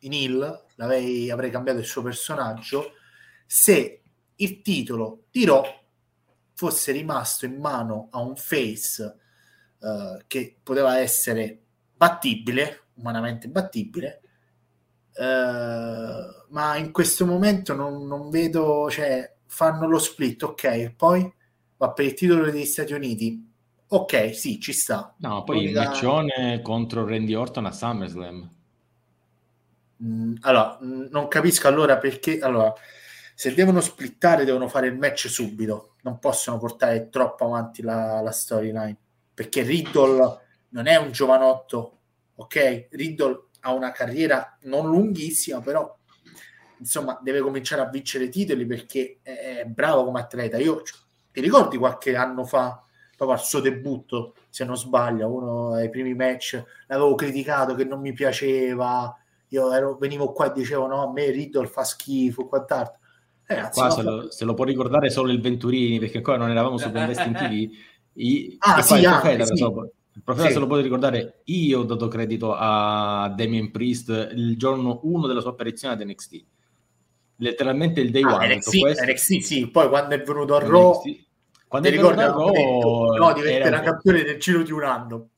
in 0.00 0.12
Hill, 0.12 0.64
avrei 0.78 1.50
cambiato 1.50 1.78
il 1.78 1.84
suo 1.84 2.02
personaggio 2.02 2.94
se 3.46 4.02
il 4.34 4.62
titolo 4.62 5.26
di 5.30 5.44
Raw 5.44 5.62
fosse 6.54 6.90
rimasto 6.90 7.44
in 7.44 7.60
mano 7.60 8.08
a 8.10 8.18
un 8.18 8.34
face 8.34 9.16
uh, 9.78 10.18
che 10.26 10.58
poteva 10.60 10.98
essere 10.98 11.62
battibile, 11.94 12.88
umanamente 12.94 13.48
battibile, 13.48 14.22
Uh, 15.18 16.44
ma 16.50 16.76
in 16.76 16.92
questo 16.92 17.24
momento 17.24 17.74
non, 17.74 18.06
non, 18.06 18.28
vedo, 18.28 18.90
cioè 18.90 19.34
fanno 19.46 19.88
lo 19.88 19.98
split, 19.98 20.42
ok, 20.42 20.90
poi 20.94 21.32
va 21.78 21.90
per 21.92 22.04
il 22.04 22.14
titolo 22.14 22.50
degli 22.50 22.66
Stati 22.66 22.92
Uniti, 22.92 23.50
ok, 23.88 24.34
sì, 24.34 24.60
ci 24.60 24.72
sta. 24.72 25.14
No, 25.18 25.42
poi 25.44 25.64
il 25.64 25.74
matchone 25.74 26.60
contro 26.62 27.06
Randy 27.06 27.34
Orton 27.34 27.66
a 27.66 27.72
SummerSlam. 27.72 28.50
Mm, 30.02 30.34
allora, 30.40 30.78
mm, 30.82 31.06
non 31.10 31.28
capisco 31.28 31.68
allora 31.68 31.96
perché, 31.96 32.38
allora, 32.40 32.72
se 33.34 33.54
devono 33.54 33.80
splittare 33.80 34.44
devono 34.44 34.68
fare 34.68 34.88
il 34.88 34.98
match 34.98 35.28
subito, 35.28 35.94
non 36.02 36.18
possono 36.18 36.58
portare 36.58 37.08
troppo 37.08 37.46
avanti 37.46 37.82
la, 37.82 38.20
la 38.20 38.32
storyline, 38.32 38.96
perché 39.32 39.62
Riddle 39.62 40.40
non 40.70 40.86
è 40.86 40.96
un 40.96 41.10
giovanotto, 41.10 41.98
ok? 42.36 42.88
Riddle 42.90 43.45
ha 43.66 43.72
una 43.72 43.90
carriera 43.90 44.56
non 44.62 44.86
lunghissima, 44.86 45.60
però 45.60 45.94
insomma 46.78 47.18
deve 47.22 47.40
cominciare 47.40 47.82
a 47.82 47.88
vincere 47.88 48.28
titoli 48.28 48.64
perché 48.64 49.18
è 49.22 49.64
bravo 49.66 50.04
come 50.04 50.20
atleta. 50.20 50.56
Io 50.58 50.82
ti 51.32 51.40
ricordi 51.40 51.76
qualche 51.76 52.14
anno 52.14 52.44
fa, 52.44 52.80
proprio 53.16 53.36
al 53.36 53.44
suo 53.44 53.60
debutto, 53.60 54.34
se 54.48 54.64
non 54.64 54.76
sbaglio, 54.76 55.28
uno 55.28 55.74
dei 55.74 55.90
primi 55.90 56.14
match, 56.14 56.62
l'avevo 56.86 57.14
criticato 57.16 57.74
che 57.74 57.84
non 57.84 58.00
mi 58.00 58.12
piaceva, 58.12 59.14
io 59.48 59.72
ero, 59.72 59.96
venivo 59.96 60.32
qua 60.32 60.46
e 60.46 60.52
dicevo 60.52 60.86
no, 60.86 61.02
a 61.02 61.12
me 61.12 61.30
Riddle 61.30 61.66
fa 61.66 61.82
schifo, 61.82 62.46
quant'altro. 62.46 63.00
Ragazzi, 63.46 63.80
qua 63.80 63.90
se, 63.90 64.02
lo, 64.02 64.30
se, 64.30 64.44
lo, 64.44 64.54
può 64.54 64.64
ricordare 64.64 65.10
solo 65.10 65.32
il 65.32 65.40
Venturini, 65.40 65.98
perché 65.98 66.18
ancora 66.18 66.36
non 66.36 66.50
eravamo 66.50 66.78
su 66.78 66.88
Investing 66.88 67.36
TV. 67.36 67.70
I, 68.18 68.56
ah, 68.58 68.82
sì, 68.82 69.04
anche, 69.04 69.44
sì. 69.44 69.56
So, 69.56 69.90
il 70.16 70.22
profeta 70.22 70.46
sì. 70.46 70.54
se 70.54 70.58
lo 70.60 70.66
potete 70.66 70.84
ricordare, 70.84 71.40
io 71.44 71.80
ho 71.80 71.84
dato 71.84 72.08
credito 72.08 72.54
a 72.56 73.30
Damien 73.36 73.70
Priest 73.70 74.30
il 74.32 74.56
giorno 74.56 75.00
1 75.02 75.26
della 75.26 75.42
sua 75.42 75.50
apparizione 75.50 75.92
ad 75.92 76.00
NXT. 76.00 76.44
Letteralmente 77.36 78.00
il 78.00 78.10
day 78.10 78.22
ah, 78.22 78.36
one. 78.36 78.56
NXT, 78.56 78.74
NXT, 79.02 79.38
sì, 79.40 79.68
poi 79.68 79.90
quando 79.90 80.14
è 80.14 80.22
venuto 80.22 80.54
a 80.54 80.60
Raw... 80.60 81.02
Quando 81.68 81.88
è 81.88 81.90
venuto 81.90 82.18
a 82.18 82.26
Raw... 82.28 82.50
Detto, 82.50 83.16
no, 83.18 83.32
diventerà 83.34 83.80
campione 83.80 84.22
del 84.22 84.38
giro 84.38 84.62
di 84.62 84.72
un 84.72 84.84
anno. 84.84 85.28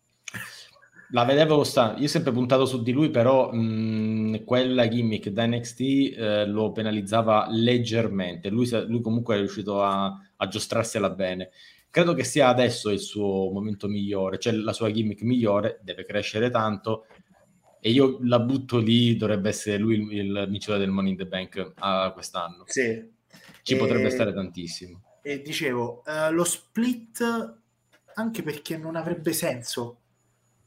La 1.11 1.24
vedevo 1.24 1.64
sta. 1.64 1.97
Io 1.99 2.05
ho 2.05 2.09
sempre 2.09 2.31
puntato 2.31 2.64
su 2.64 2.81
di 2.81 2.93
lui, 2.93 3.11
però 3.11 3.53
mh, 3.53 4.45
quella 4.45 4.87
gimmick 4.87 5.31
da 5.31 5.45
NXT 5.45 5.81
eh, 5.81 6.47
lo 6.47 6.70
penalizzava 6.70 7.49
leggermente. 7.51 8.49
Lui, 8.49 8.68
lui, 8.87 9.01
comunque 9.01 9.35
è 9.35 9.39
riuscito 9.39 9.83
a, 9.83 10.16
a 10.37 10.47
giostrarsela 10.47 11.11
bene 11.11 11.51
credo 11.91 12.14
che 12.14 12.24
sia 12.24 12.49
adesso 12.49 12.91
il 12.91 13.01
suo 13.01 13.51
momento 13.51 13.89
migliore, 13.89 14.39
cioè 14.39 14.53
la 14.53 14.72
sua 14.72 14.91
gimmick 14.91 15.22
migliore, 15.22 15.80
deve 15.82 16.05
crescere 16.05 16.51
tanto 16.51 17.07
e 17.80 17.91
io 17.91 18.18
la 18.22 18.41
butto 18.41 18.78
lì, 18.78 19.16
dovrebbe 19.16 19.49
essere 19.49 19.78
lui 19.78 19.95
il, 19.95 20.12
il 20.12 20.47
vincitore 20.49 20.78
del 20.78 20.91
Money 20.91 21.12
in 21.12 21.16
the 21.16 21.26
Bank 21.26 21.72
uh, 21.80 22.12
quest'anno. 22.12 22.64
Sì. 22.66 23.16
Ci 23.62 23.74
e... 23.74 23.76
potrebbe 23.76 24.11
stare 24.11 24.32
tantissimo. 24.32 25.03
E 25.22 25.43
dicevo, 25.43 26.03
uh, 26.07 26.32
lo 26.32 26.45
split 26.45 27.57
anche 28.14 28.43
perché 28.43 28.76
non 28.76 28.97
avrebbe 28.97 29.32
senso. 29.32 30.01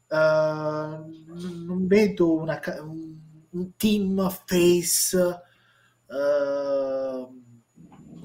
Uh, 0.07 0.15
non 0.15 1.85
vedo 1.87 2.33
una, 2.33 2.59
un, 2.81 3.15
un 3.51 3.75
team 3.77 4.29
face 4.45 5.17
uh, 6.05 7.41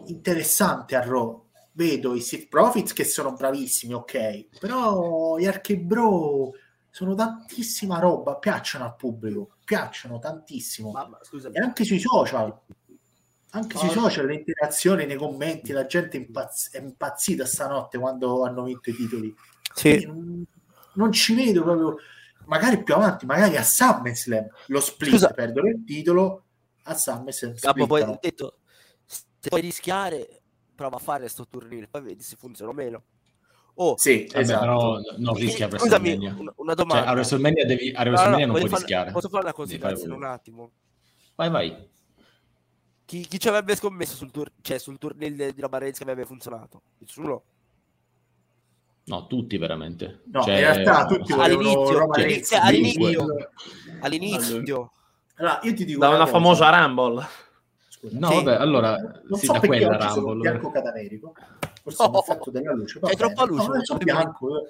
interessante 0.07 0.97
a 0.97 1.03
Raw 1.03 1.45
vedo 1.76 2.14
i 2.14 2.20
Sith 2.20 2.48
Profits 2.48 2.92
che 2.92 3.04
sono 3.04 3.34
bravissimi, 3.34 3.92
ok, 3.92 4.58
però 4.58 5.36
gli 5.36 5.44
Archebro 5.44 6.52
sono 6.90 7.14
tantissima 7.14 7.98
roba, 7.98 8.36
piacciono 8.36 8.84
al 8.84 8.96
pubblico, 8.96 9.56
piacciono 9.62 10.18
tantissimo. 10.18 10.90
Mamma. 10.90 11.20
E 11.52 11.60
anche 11.60 11.84
sui 11.84 12.00
social, 12.00 12.58
anche 13.50 13.76
sui 13.76 13.88
Porca. 13.88 14.02
social, 14.02 14.26
le 14.26 14.34
interazioni 14.36 15.04
nei 15.04 15.16
commenti, 15.16 15.72
la 15.72 15.84
gente 15.84 16.16
è, 16.16 16.20
impazz- 16.20 16.74
è 16.74 16.80
impazzita 16.80 17.44
stanotte 17.44 17.98
quando 17.98 18.44
hanno 18.44 18.64
vinto 18.64 18.88
i 18.88 18.94
titoli. 18.94 19.34
Sì. 19.74 20.06
non, 20.06 20.46
non 20.94 21.12
ci 21.12 21.34
vedo 21.34 21.62
proprio, 21.62 21.96
magari 22.46 22.82
più 22.82 22.94
avanti, 22.94 23.26
magari 23.26 23.58
a 23.58 23.62
SummerSlam 23.62 24.48
lo 24.68 24.80
split, 24.80 25.10
Scusa. 25.10 25.28
perdono 25.28 25.68
il 25.68 25.84
titolo, 25.84 26.44
a 26.84 26.94
SummerSlam 26.94 27.56
Capo, 27.56 27.86
poi 27.86 28.18
detto, 28.22 28.60
se 29.04 29.50
puoi 29.50 29.60
rischiare, 29.60 30.44
prova 30.76 30.96
a 30.96 31.00
fare 31.00 31.26
sto 31.28 31.48
turniere, 31.48 31.88
poi 31.88 32.02
vedi 32.02 32.22
se 32.22 32.36
funziona 32.36 32.70
o 32.70 32.74
meno. 32.74 33.02
Oh, 33.78 33.94
Sì, 33.98 34.26
Vabbè, 34.26 34.38
esatto. 34.38 34.60
però 34.60 34.98
non 35.18 35.34
rischia 35.34 35.66
a 35.66 35.70
scusami, 35.78 36.10
WrestleMania. 36.10 36.40
una, 36.40 36.52
una 36.56 36.74
Cioè, 36.74 36.84
domanda. 36.84 37.10
a 37.10 37.12
WrestleMania, 37.12 37.66
devi, 37.66 37.88
a 37.90 37.92
No, 37.92 38.04
no, 38.04 38.10
WrestleMania 38.10 38.46
non 38.46 38.54
puoi 38.56 38.68
fare- 38.68 38.80
rischiare. 38.82 39.10
Posso 39.12 39.28
fare 39.28 39.42
una 39.42 39.52
considerazione 39.52 40.14
un 40.14 40.24
attimo? 40.24 40.70
Vai, 41.34 41.50
vai. 41.50 41.88
Chi, 43.04 43.26
chi 43.26 43.38
ci 43.38 43.48
avrebbe 43.48 43.76
scommesso 43.76 44.14
sul, 44.14 44.30
tour, 44.30 44.50
cioè, 44.62 44.78
sul 44.78 44.98
turniere 44.98 45.52
di 45.52 45.62
Reigns 45.68 45.96
che 45.96 46.02
avrebbe 46.04 46.24
funzionato? 46.24 46.82
Nessuno. 46.98 47.42
No, 49.04 49.26
tutti 49.26 49.56
veramente. 49.58 50.22
No, 50.26 50.42
Cioè, 50.42 50.54
in 50.54 50.60
realtà 50.60 51.04
tutti 51.06 51.32
volevano 51.32 51.70
all'inizio, 51.70 52.06
all'inizio, 52.10 52.58
all'inizio. 52.60 53.26
All'inizio. 54.00 54.92
Allora, 55.36 55.60
io 55.62 55.74
ti 55.74 55.84
dico 55.84 56.00
Da 56.00 56.08
una 56.08 56.18
cosa. 56.20 56.30
famosa 56.30 56.70
Rumble. 56.70 57.26
Scusa. 57.99 58.18
No, 58.18 58.28
vabbè, 58.28 58.55
allora, 58.55 58.97
non 59.26 59.38
sì, 59.38 59.47
so 59.47 59.53
da 59.53 59.61
perché 59.61 59.84
quella 59.86 59.97
Rumble. 60.14 60.40
bianco 60.40 60.70
cadaverico 60.70 61.34
forse 61.82 62.03
Oh, 62.03 62.07
è 62.07 62.09
un 62.11 62.16
effetto 62.16 62.51
della 62.51 62.72
luce 62.72 62.99
bene. 62.99 63.14
troppa 63.14 63.44
luce, 63.47 63.66
no, 63.66 63.72
non 63.74 63.84
sono 63.84 63.99
so 63.99 64.05
bianco 64.05 64.66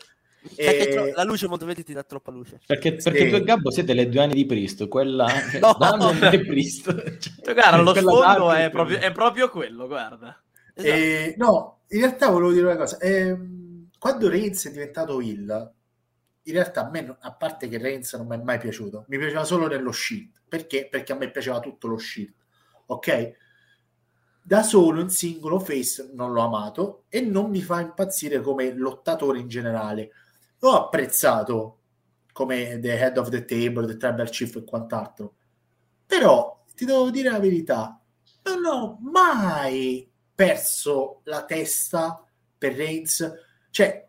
che 0.54 0.78
E- 0.78 0.88
tro- 0.90 1.12
la 1.12 1.24
luce 1.24 1.48
molto 1.48 1.66
ti 1.74 1.92
dà 1.92 2.04
troppa 2.04 2.30
luce. 2.30 2.60
Perché, 2.66 2.94
perché 2.94 3.24
Sì. 3.24 3.28
tu 3.30 3.34
e 3.36 3.42
Gabbo 3.42 3.70
siete 3.72 3.94
le 3.94 4.08
due 4.08 4.20
anni 4.22 4.34
di 4.34 4.46
Priest, 4.46 4.86
quella 4.86 5.26
No. 5.60 5.76
Damian 5.78 6.32
e 6.32 6.40
Priest. 6.46 7.18
Cioè, 7.42 7.52
guarda, 7.54 7.78
lo 7.78 7.94
sfondo 7.94 8.52
è 8.52 8.70
proprio, 8.70 8.98
è 8.98 9.10
proprio 9.10 9.50
quello, 9.50 9.86
guarda. 9.88 10.40
Esatto. 10.72 10.94
E, 10.94 11.34
no, 11.38 11.78
in 11.88 11.98
realtà 12.00 12.28
volevo 12.30 12.52
dire 12.52 12.66
una 12.66 12.76
cosa. 12.76 12.98
Ehm, 13.00 13.88
quando 13.98 14.28
Reigns 14.28 14.68
è 14.68 14.70
diventato 14.70 15.16
Will, 15.16 15.72
in 16.44 16.52
realtà 16.52 16.86
a 16.86 16.90
me, 16.90 17.16
a 17.18 17.32
parte 17.32 17.66
che 17.68 17.78
Reigns 17.78 18.12
non 18.14 18.28
mi 18.28 18.36
è 18.36 18.40
mai 18.40 18.58
piaciuto, 18.58 19.04
mi 19.08 19.18
piaceva 19.18 19.42
solo 19.42 19.66
nello 19.66 19.90
Shield. 19.90 20.30
Perché? 20.46 20.86
Perché 20.88 21.12
a 21.12 21.16
me 21.16 21.28
piaceva 21.30 21.58
tutto 21.58 21.88
lo 21.88 21.98
Shield. 21.98 22.32
Ok? 22.86 23.32
Da 24.42 24.62
solo 24.62 25.00
in 25.00 25.08
singolo 25.08 25.58
face 25.58 26.10
non 26.14 26.32
l'ho 26.32 26.42
amato 26.42 27.04
e 27.08 27.20
non 27.20 27.50
mi 27.50 27.60
fa 27.60 27.80
impazzire 27.80 28.40
come 28.40 28.72
lottatore 28.72 29.40
in 29.40 29.48
generale. 29.48 30.10
L'ho 30.60 30.72
apprezzato 30.72 31.78
come 32.32 32.78
The 32.78 32.98
Head 32.98 33.18
of 33.18 33.30
the 33.30 33.44
Table, 33.44 33.86
The 33.86 33.96
Tribal 33.96 34.28
Chief 34.28 34.54
e 34.56 34.64
quant'altro. 34.64 35.34
Però 36.06 36.62
ti 36.74 36.84
devo 36.84 37.10
dire 37.10 37.30
la 37.30 37.40
verità, 37.40 38.00
non 38.44 38.64
ho 38.64 38.98
mai 39.00 40.08
perso 40.34 41.22
la 41.24 41.44
testa 41.44 42.22
per 42.56 42.74
Reigns. 42.74 43.32
Cioè, 43.70 44.06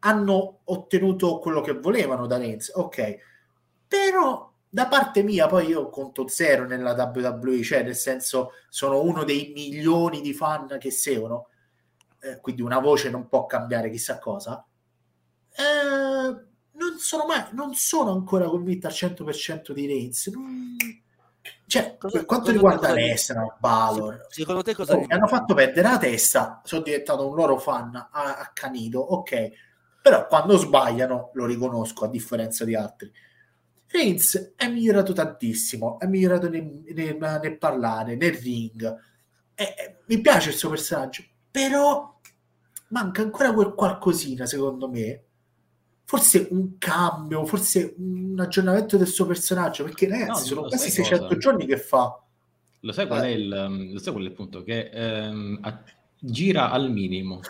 hanno 0.00 0.60
ottenuto 0.64 1.38
quello 1.38 1.60
che 1.60 1.72
volevano 1.72 2.26
da 2.26 2.36
Reigns, 2.36 2.72
ok. 2.74 3.16
Però 3.86 4.49
da 4.72 4.86
parte 4.86 5.22
mia, 5.24 5.48
poi 5.48 5.66
io 5.66 5.88
conto 5.90 6.28
zero 6.28 6.64
nella 6.64 6.92
WWE, 6.92 7.62
cioè 7.62 7.82
nel 7.82 7.96
senso 7.96 8.52
sono 8.68 9.02
uno 9.02 9.24
dei 9.24 9.52
milioni 9.54 10.20
di 10.20 10.32
fan 10.32 10.76
che 10.78 10.92
seguono, 10.92 11.48
eh, 12.20 12.38
quindi 12.40 12.62
una 12.62 12.78
voce 12.78 13.10
non 13.10 13.26
può 13.28 13.46
cambiare 13.46 13.90
chissà 13.90 14.18
cosa. 14.20 14.64
Eh, 15.52 16.48
non 16.72 16.98
sono 16.98 17.26
mai, 17.26 17.46
non 17.52 17.74
sono 17.74 18.12
ancora 18.12 18.46
convinto 18.46 18.86
al 18.86 18.92
100% 18.92 19.72
di 19.72 19.86
Reigns. 19.86 20.26
Non- 20.28 20.76
Cioè, 21.66 21.96
Cosa- 21.98 22.18
per 22.18 22.26
quanto 22.26 22.50
riguarda 22.50 22.92
Lesnar, 22.92 23.56
Balor, 23.58 24.26
Secondo 24.28 24.62
te 24.62 24.74
cosa 24.74 24.94
Oh, 24.94 25.00
mi 25.00 25.06
hanno 25.08 25.26
fatto 25.26 25.54
perdere 25.54 25.88
la 25.88 25.98
testa, 25.98 26.60
sono 26.64 26.82
diventato 26.82 27.26
un 27.26 27.34
loro 27.34 27.58
fan 27.58 27.94
a- 27.94 28.36
accanito, 28.38 28.98
ok, 28.98 29.50
però 30.02 30.26
quando 30.26 30.56
sbagliano 30.58 31.30
lo 31.34 31.46
riconosco 31.46 32.04
a 32.04 32.08
differenza 32.08 32.64
di 32.64 32.74
altri. 32.74 33.10
Reigns 33.90 34.52
è 34.56 34.68
migliorato 34.68 35.12
tantissimo, 35.12 35.98
è 35.98 36.06
migliorato 36.06 36.48
nel, 36.48 36.82
nel- 36.94 37.38
nel 37.42 37.58
parlare, 37.58 38.14
nel 38.16 38.34
ring, 38.34 39.08
E- 39.54 39.62
e 39.76 39.96
mi 40.06 40.20
piace 40.20 40.50
il 40.50 40.54
suo 40.54 40.70
personaggio, 40.70 41.22
però 41.50 42.18
manca 42.88 43.20
ancora 43.22 43.52
quel 43.52 43.74
qualcosina 43.74 44.46
secondo 44.46 44.88
me. 44.88 45.24
Forse 46.04 46.48
un 46.50 46.78
cambio, 46.78 47.44
forse 47.44 47.94
un 47.98 48.36
aggiornamento 48.40 48.96
del 48.96 49.06
suo 49.06 49.26
personaggio, 49.26 49.84
perché 49.84 50.08
ragazzi 50.08 50.30
No, 50.30 50.36
sono 50.46 50.60
quasi 50.62 50.78
sai 50.90 51.04
600 51.04 51.26
cosa? 51.26 51.38
giorni 51.38 51.66
che 51.66 51.76
fa. 51.76 52.20
Lo 52.80 52.92
sai 52.92 53.06
qual 53.06 53.20
è 53.22 53.26
Eh. 53.26 53.32
il, 53.32 53.48
lo 53.92 53.98
sai 53.98 54.12
qual 54.12 54.24
è 54.24 54.28
il 54.28 54.32
punto? 54.34 54.62
Che 54.62 54.88
ehm, 54.92 55.58
a- 55.62 55.82
gira 56.18 56.70
al 56.70 56.90
minimo. 56.90 57.40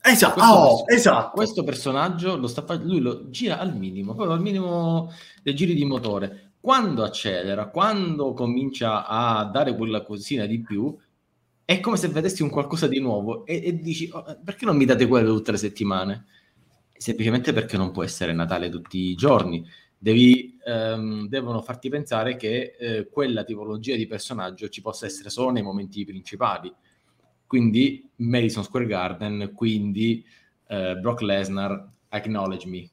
Esatto, 0.00 0.34
Questo 0.34 0.54
oh, 0.54 0.84
esatto. 0.86 1.30
Questo 1.34 1.64
personaggio 1.64 2.36
lo 2.36 2.46
sta 2.46 2.64
lui 2.76 3.00
lo 3.00 3.28
gira 3.30 3.58
al 3.58 3.76
minimo, 3.76 4.14
proprio 4.14 4.34
al 4.36 4.40
minimo 4.42 5.12
dei 5.42 5.54
giri 5.54 5.74
di 5.74 5.84
motore. 5.84 6.52
Quando 6.60 7.02
accelera, 7.04 7.68
quando 7.68 8.32
comincia 8.32 9.06
a 9.06 9.44
dare 9.44 9.74
quella 9.76 10.02
cosina 10.02 10.46
di 10.46 10.60
più, 10.60 10.96
è 11.64 11.80
come 11.80 11.96
se 11.96 12.08
vedessi 12.08 12.42
un 12.42 12.48
qualcosa 12.50 12.86
di 12.88 13.00
nuovo 13.00 13.44
e, 13.44 13.62
e 13.64 13.78
dici 13.80 14.08
"Oh, 14.12 14.24
perché 14.42 14.64
non 14.64 14.76
mi 14.76 14.84
date 14.86 15.06
quello 15.06 15.34
tutte 15.34 15.52
le 15.52 15.58
settimane? 15.58 16.24
Semplicemente 16.96 17.52
perché 17.52 17.76
non 17.76 17.90
può 17.92 18.02
essere 18.02 18.32
Natale 18.32 18.70
tutti 18.70 18.98
i 18.98 19.14
giorni. 19.14 19.64
Devi, 20.00 20.58
ehm, 20.64 21.28
devono 21.28 21.60
farti 21.60 21.88
pensare 21.88 22.36
che 22.36 22.76
eh, 22.78 23.08
quella 23.10 23.44
tipologia 23.44 23.96
di 23.96 24.06
personaggio 24.06 24.68
ci 24.68 24.80
possa 24.80 25.06
essere 25.06 25.28
solo 25.30 25.50
nei 25.50 25.62
momenti 25.62 26.04
principali. 26.04 26.72
Quindi 27.48 28.08
Madison 28.16 28.62
Square 28.62 28.86
Garden, 28.86 29.52
quindi 29.54 30.24
eh, 30.68 30.94
Brock 30.96 31.22
Lesnar, 31.22 31.88
acknowledge 32.10 32.68
me. 32.68 32.88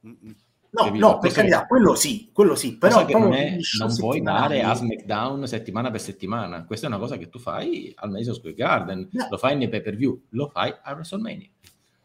No, 0.00 0.84
capito? 0.84 1.06
no, 1.06 1.18
per 1.18 1.32
carità, 1.32 1.60
che- 1.62 1.66
quello 1.68 1.94
sì, 1.94 2.30
quello 2.32 2.54
sì, 2.54 2.76
però 2.76 2.94
Cosa 2.96 3.06
che 3.06 3.12
non, 3.16 3.32
è- 3.32 3.56
non 3.78 3.96
puoi 3.96 4.20
dare 4.20 4.62
a 4.62 4.74
SmackDown 4.74 5.46
settimana 5.46 5.90
per 5.90 6.00
settimana. 6.00 6.64
Questa 6.64 6.86
è 6.86 6.88
una 6.90 6.98
cosa 6.98 7.16
che 7.16 7.28
tu 7.30 7.38
fai 7.38 7.92
al 7.96 8.10
Madison 8.10 8.34
Square 8.34 8.54
Garden, 8.56 9.08
No. 9.12 9.26
lo 9.30 9.38
fai 9.38 9.56
nei 9.56 9.68
pay 9.68 9.80
per 9.80 9.96
view, 9.96 10.20
lo 10.30 10.48
fai 10.48 10.74
a 10.82 10.92
WrestleMania. 10.92 11.48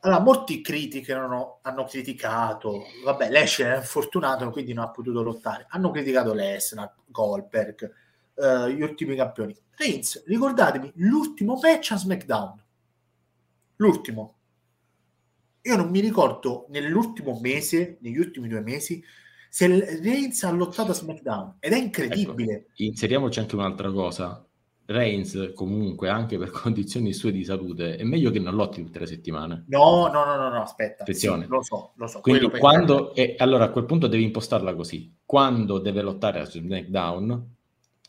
Allora, 0.03 0.19
molti 0.21 0.61
criticano, 0.61 1.59
hanno 1.63 1.83
criticato, 1.83 2.83
vabbè, 3.03 3.29
Lashley 3.29 3.67
è 3.71 3.77
infortunato, 3.77 4.49
quindi 4.51 4.73
non 4.73 4.85
ha 4.85 4.89
potuto 4.89 5.21
lottare. 5.21 5.65
Hanno 5.69 5.91
criticato 5.91 6.33
Lesnar, 6.33 6.93
Goldberg, 7.07 7.91
eh, 8.41 8.73
gli 8.73 8.81
ultimi 8.81 9.15
campioni. 9.15 9.55
Reigns, 9.75 10.25
ricordatemi, 10.25 10.91
l'ultimo 10.95 11.59
match 11.61 11.91
a 11.91 11.97
SmackDown. 11.97 12.63
L'ultimo. 13.77 14.35
Io 15.61 15.75
non 15.75 15.89
mi 15.89 15.99
ricordo 15.99 16.65
nell'ultimo 16.69 17.39
mese, 17.39 17.97
negli 18.01 18.17
ultimi 18.17 18.47
due 18.47 18.61
mesi, 18.61 19.03
se 19.49 19.67
Reigns 20.01 20.43
ha 20.43 20.51
lottato 20.51 20.91
a 20.91 20.95
SmackDown. 20.95 21.57
Ed 21.59 21.73
è 21.73 21.77
incredibile. 21.77 22.53
Ecco, 22.53 22.71
inseriamoci 22.77 23.39
anche 23.39 23.55
un'altra 23.55 23.91
cosa. 23.91 24.43
Reigns, 24.85 25.51
comunque, 25.53 26.09
anche 26.09 26.37
per 26.37 26.49
condizioni 26.51 27.13
sue 27.13 27.31
di 27.31 27.43
salute, 27.43 27.95
è 27.95 28.03
meglio 28.03 28.31
che 28.31 28.39
non 28.39 28.55
lotti 28.55 28.83
tutte 28.83 28.99
le 28.99 29.05
settimane. 29.05 29.65
No, 29.67 30.07
no, 30.07 30.25
no, 30.25 30.35
no, 30.35 30.49
no, 30.49 30.61
aspetta. 30.61 31.05
Sì, 31.11 31.27
lo 31.47 31.61
so, 31.61 31.91
lo 31.95 32.07
so. 32.07 32.21
Quindi 32.21 32.49
quando, 32.49 33.13
e 33.13 33.35
allora 33.37 33.65
a 33.65 33.69
quel 33.69 33.85
punto 33.85 34.07
devi 34.07 34.23
impostarla 34.23 34.73
così, 34.73 35.15
quando 35.25 35.79
deve 35.79 36.01
lottare 36.01 36.39
a 36.39 36.45
SmackDown 36.45 37.59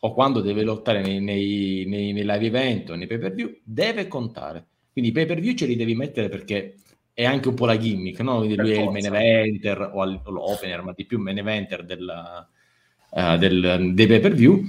o 0.05 0.13
quando 0.13 0.41
deve 0.41 0.63
lottare 0.63 1.01
nei, 1.01 1.21
nei, 1.21 1.85
nei, 1.87 2.11
nei 2.11 2.23
live 2.25 2.45
event 2.45 2.89
o 2.89 2.95
nei 2.95 3.07
pay 3.07 3.17
per 3.19 3.33
view, 3.33 3.57
deve 3.63 4.09
contare. 4.09 4.65
Quindi 4.91 5.11
i 5.11 5.13
pay 5.13 5.25
per 5.25 5.39
view 5.39 5.53
ce 5.55 5.65
li 5.65 5.77
devi 5.77 5.95
mettere 5.95 6.27
perché 6.27 6.75
è 7.13 7.23
anche 7.23 7.47
un 7.47 7.53
po' 7.53 7.65
la 7.65 7.77
gimmick, 7.77 8.19
no? 8.19 8.39
Lui 8.39 8.53
è 8.53 8.79
il 8.79 8.83
forza. 8.83 8.91
main 8.91 9.05
eventer 9.05 9.91
o, 9.93 10.01
al- 10.01 10.19
o 10.21 10.31
l'opener, 10.31 10.83
ma 10.83 10.91
di 10.93 11.05
più 11.05 11.19
main 11.19 11.37
eventer 11.37 11.85
della, 11.85 12.45
eh, 13.11 13.37
del- 13.37 13.91
dei 13.93 14.07
pay 14.07 14.19
per 14.19 14.33
view. 14.33 14.61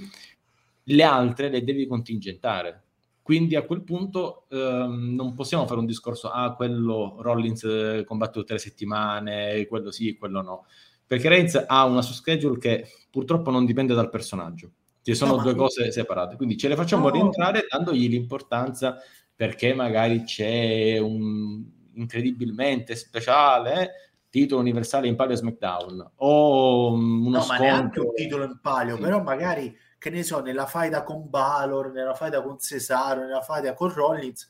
Le 0.85 1.03
altre 1.03 1.49
le 1.49 1.65
devi 1.65 1.87
contingentare. 1.89 2.83
Quindi 3.21 3.57
a 3.57 3.63
quel 3.63 3.83
punto 3.83 4.45
ehm, 4.51 5.15
non 5.17 5.35
possiamo 5.35 5.67
fare 5.67 5.81
un 5.81 5.87
discorso, 5.87 6.31
ah, 6.31 6.55
quello 6.55 7.17
Rollins 7.19 7.65
eh, 7.65 8.05
combatte 8.07 8.39
tutte 8.39 8.53
le 8.53 8.59
settimane, 8.61 9.67
quello 9.67 9.91
sì, 9.91 10.17
quello 10.17 10.43
no. 10.43 10.67
Perché 11.05 11.29
Reigns 11.29 11.65
ha 11.67 11.85
una 11.87 12.03
sua 12.03 12.15
schedule 12.15 12.59
che 12.59 12.87
purtroppo 13.11 13.51
non 13.51 13.65
dipende 13.67 13.95
dal 13.95 14.11
personaggio. 14.11 14.71
Ci 15.05 15.15
sono 15.15 15.33
No, 15.33 15.37
ma- 15.37 15.43
due 15.43 15.55
cose 15.55 15.93
separate. 15.93 16.37
Quindi 16.37 16.57
ce 16.57 16.67
le 16.69 16.77
facciamo 16.77 17.09
No. 17.09 17.11
rientrare 17.15 17.67
dandogli 17.69 18.09
l'importanza 18.09 18.97
perché 19.37 19.75
magari 19.75 20.23
c'è 20.23 20.97
un 20.99 21.63
incredibilmente 21.97 22.97
speciale 22.97 23.91
titolo 24.31 24.63
universale 24.63 25.07
in 25.07 25.15
palio 25.15 25.37
SmackDown 25.37 26.13
o 26.17 26.93
um, 26.93 27.27
uno 27.27 27.39
no, 27.39 27.47
ma 27.47 27.57
neanche 27.59 28.01
un 28.01 28.13
titolo 28.15 28.45
in 28.45 28.59
palio, 28.61 28.97
Sì. 28.97 29.03
però 29.03 29.23
magari, 29.23 29.77
che 29.99 30.11
ne 30.11 30.23
so, 30.25 30.41
nella 30.41 30.67
faida 30.67 31.03
con 31.05 31.29
Balor, 31.29 31.93
nella 31.93 32.15
faida 32.15 32.43
con 32.43 32.59
Cesaro, 32.59 33.21
nella 33.21 33.43
faida 33.43 33.75
con 33.75 33.93
Rollins, 33.93 34.49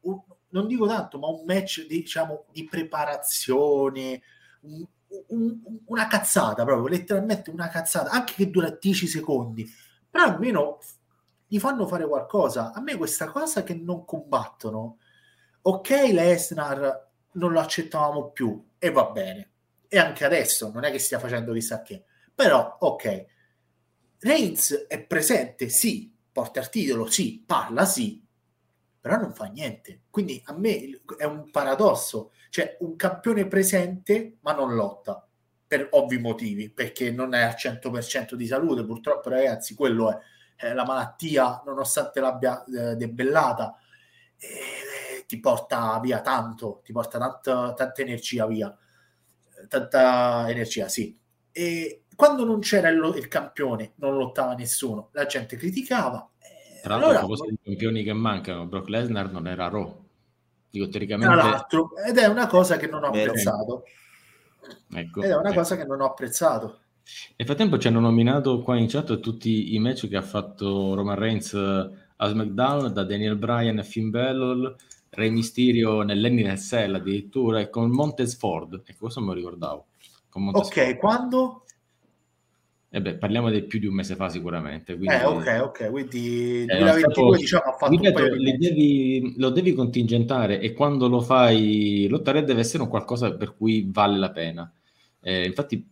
un- 0.00 0.20
non 0.50 0.66
dico 0.66 0.86
tanto, 0.86 1.18
ma 1.18 1.28
un 1.28 1.44
match 1.46 1.86
diciamo 1.86 2.44
di 2.52 2.64
preparazione, 2.64 4.20
un, 4.62 4.84
un, 5.28 5.58
una 5.86 6.06
cazzata 6.08 6.64
proprio, 6.64 6.88
letteralmente 6.88 7.50
una 7.50 7.68
cazzata, 7.68 8.10
anche 8.10 8.34
che 8.34 8.50
dura 8.50 8.68
10 8.78 9.06
secondi, 9.06 9.66
però 10.12 10.26
almeno 10.26 10.78
gli 11.46 11.58
fanno 11.58 11.86
fare 11.86 12.06
qualcosa. 12.06 12.72
A 12.72 12.80
me 12.82 12.96
questa 12.96 13.30
cosa 13.30 13.62
che 13.62 13.74
non 13.74 14.04
combattono, 14.04 14.98
ok, 15.62 15.90
Lesnar 16.12 17.10
non 17.32 17.52
lo 17.52 17.60
accettavamo 17.60 18.30
più 18.30 18.62
e 18.78 18.90
va 18.90 19.06
bene, 19.06 19.52
e 19.88 19.98
anche 19.98 20.26
adesso 20.26 20.70
non 20.70 20.84
è 20.84 20.90
che 20.90 20.98
stia 20.98 21.18
facendo 21.18 21.54
chissà 21.54 21.80
che, 21.80 22.04
però 22.34 22.76
ok, 22.78 23.26
Reigns 24.18 24.86
è 24.86 25.02
presente, 25.02 25.70
sì, 25.70 26.14
porta 26.30 26.60
il 26.60 26.68
titolo, 26.68 27.06
sì, 27.06 27.42
parla, 27.44 27.86
sì, 27.86 28.22
però 29.00 29.16
non 29.16 29.32
fa 29.34 29.46
niente. 29.46 30.02
Quindi 30.10 30.40
a 30.44 30.52
me 30.52 31.00
è 31.16 31.24
un 31.24 31.50
paradosso, 31.50 32.32
cioè 32.50 32.76
un 32.80 32.96
campione 32.96 33.46
presente 33.48 34.36
ma 34.42 34.52
non 34.52 34.74
lotta 34.74 35.26
per 35.72 35.88
ovvi 35.92 36.18
motivi, 36.18 36.68
perché 36.68 37.10
non 37.10 37.32
è 37.32 37.40
al 37.40 37.54
100% 37.56 38.34
di 38.34 38.46
salute, 38.46 38.84
purtroppo 38.84 39.30
ragazzi, 39.30 39.74
quello 39.74 40.10
è, 40.10 40.18
è 40.66 40.74
la 40.74 40.84
malattia, 40.84 41.62
nonostante 41.64 42.20
l'abbia 42.20 42.62
eh, 42.64 42.94
debellata, 42.94 43.74
eh, 44.36 45.24
ti 45.26 45.40
porta 45.40 45.98
via 45.98 46.20
tanto, 46.20 46.82
ti 46.84 46.92
porta 46.92 47.18
tanta, 47.18 47.72
tanta 47.72 48.02
energia 48.02 48.46
via, 48.46 48.76
tanta 49.66 50.44
energia, 50.50 50.88
sì. 50.88 51.18
E 51.50 52.02
quando 52.14 52.44
non 52.44 52.60
c'era 52.60 52.90
il, 52.90 53.14
il 53.16 53.28
campione, 53.28 53.92
non 53.94 54.14
lottava 54.18 54.52
nessuno, 54.52 55.08
la 55.12 55.24
gente 55.24 55.56
criticava, 55.56 56.30
tra 56.82 56.96
l'altro, 56.96 57.18
allora, 57.18 57.44
dei 57.46 57.58
campioni 57.62 58.02
che 58.02 58.12
mancano, 58.12 58.66
Brock 58.66 58.88
Lesnar 58.90 59.30
non 59.30 59.46
era 59.46 59.68
Raw. 59.68 60.04
Dico, 60.68 60.86
teoricamente... 60.88 61.32
Tra 61.34 61.48
l'altro, 61.48 61.96
ed 61.96 62.18
è 62.18 62.26
una 62.26 62.46
cosa 62.46 62.76
che 62.76 62.88
non 62.88 63.04
ho 63.04 63.06
apprezzato. 63.06 63.84
Ecco, 64.94 65.22
ed 65.22 65.30
è 65.30 65.36
una 65.36 65.48
ecco. 65.48 65.58
cosa 65.58 65.76
che 65.76 65.84
non 65.84 66.00
ho 66.00 66.06
apprezzato. 66.06 66.78
Nel 67.36 67.46
frattempo 67.46 67.78
ci 67.78 67.88
hanno 67.88 68.00
nominato 68.00 68.60
qua 68.60 68.76
in 68.76 68.86
chat 68.88 69.18
tutti 69.20 69.74
i 69.74 69.78
match 69.78 70.08
che 70.08 70.16
ha 70.16 70.22
fatto 70.22 70.94
Roman 70.94 71.18
Reigns 71.18 71.52
eh, 71.54 71.90
a 72.16 72.28
SmackDown, 72.28 72.92
da 72.92 73.04
Daniel 73.04 73.36
Bryan 73.36 73.78
a 73.78 73.82
Finn 73.82 74.10
Balor, 74.10 74.76
Rey 75.10 75.30
Mysterio 75.30 76.02
nell'Enny 76.02 76.42
nel 76.42 76.58
Cell 76.58 76.94
addirittura 76.94 77.60
e 77.60 77.68
con 77.68 77.90
Montez 77.90 78.36
Ford. 78.36 78.82
Ecco, 78.84 78.98
questo 79.00 79.20
me 79.20 79.26
lo 79.28 79.32
ricordavo. 79.34 79.86
ok, 80.32 80.96
quando? 80.96 81.64
Eh 82.94 83.00
beh, 83.00 83.14
parliamo 83.14 83.48
di 83.48 83.62
più 83.62 83.78
di 83.78 83.86
un 83.86 83.94
mese 83.94 84.16
fa 84.16 84.28
sicuramente. 84.28 84.94
Quindi, 84.98 85.14
eh, 85.14 85.24
ok, 85.24 85.60
ok, 85.62 85.90
quindi 85.90 86.66
2022 86.66 87.36
eh, 87.36 87.40
diciamo 87.40 87.62
ha 87.62 87.72
fatto 87.72 87.90
ripeto, 87.90 88.36
di 88.36 88.56
devi, 88.58 89.34
lo 89.38 89.48
devi 89.48 89.72
contingentare 89.72 90.60
e 90.60 90.74
quando 90.74 91.08
lo 91.08 91.22
fai 91.22 92.06
lottare 92.10 92.44
deve 92.44 92.60
essere 92.60 92.82
un 92.82 92.90
qualcosa 92.90 93.34
per 93.34 93.56
cui 93.56 93.88
vale 93.90 94.18
la 94.18 94.30
pena. 94.30 94.70
Eh, 95.22 95.46
infatti, 95.46 95.88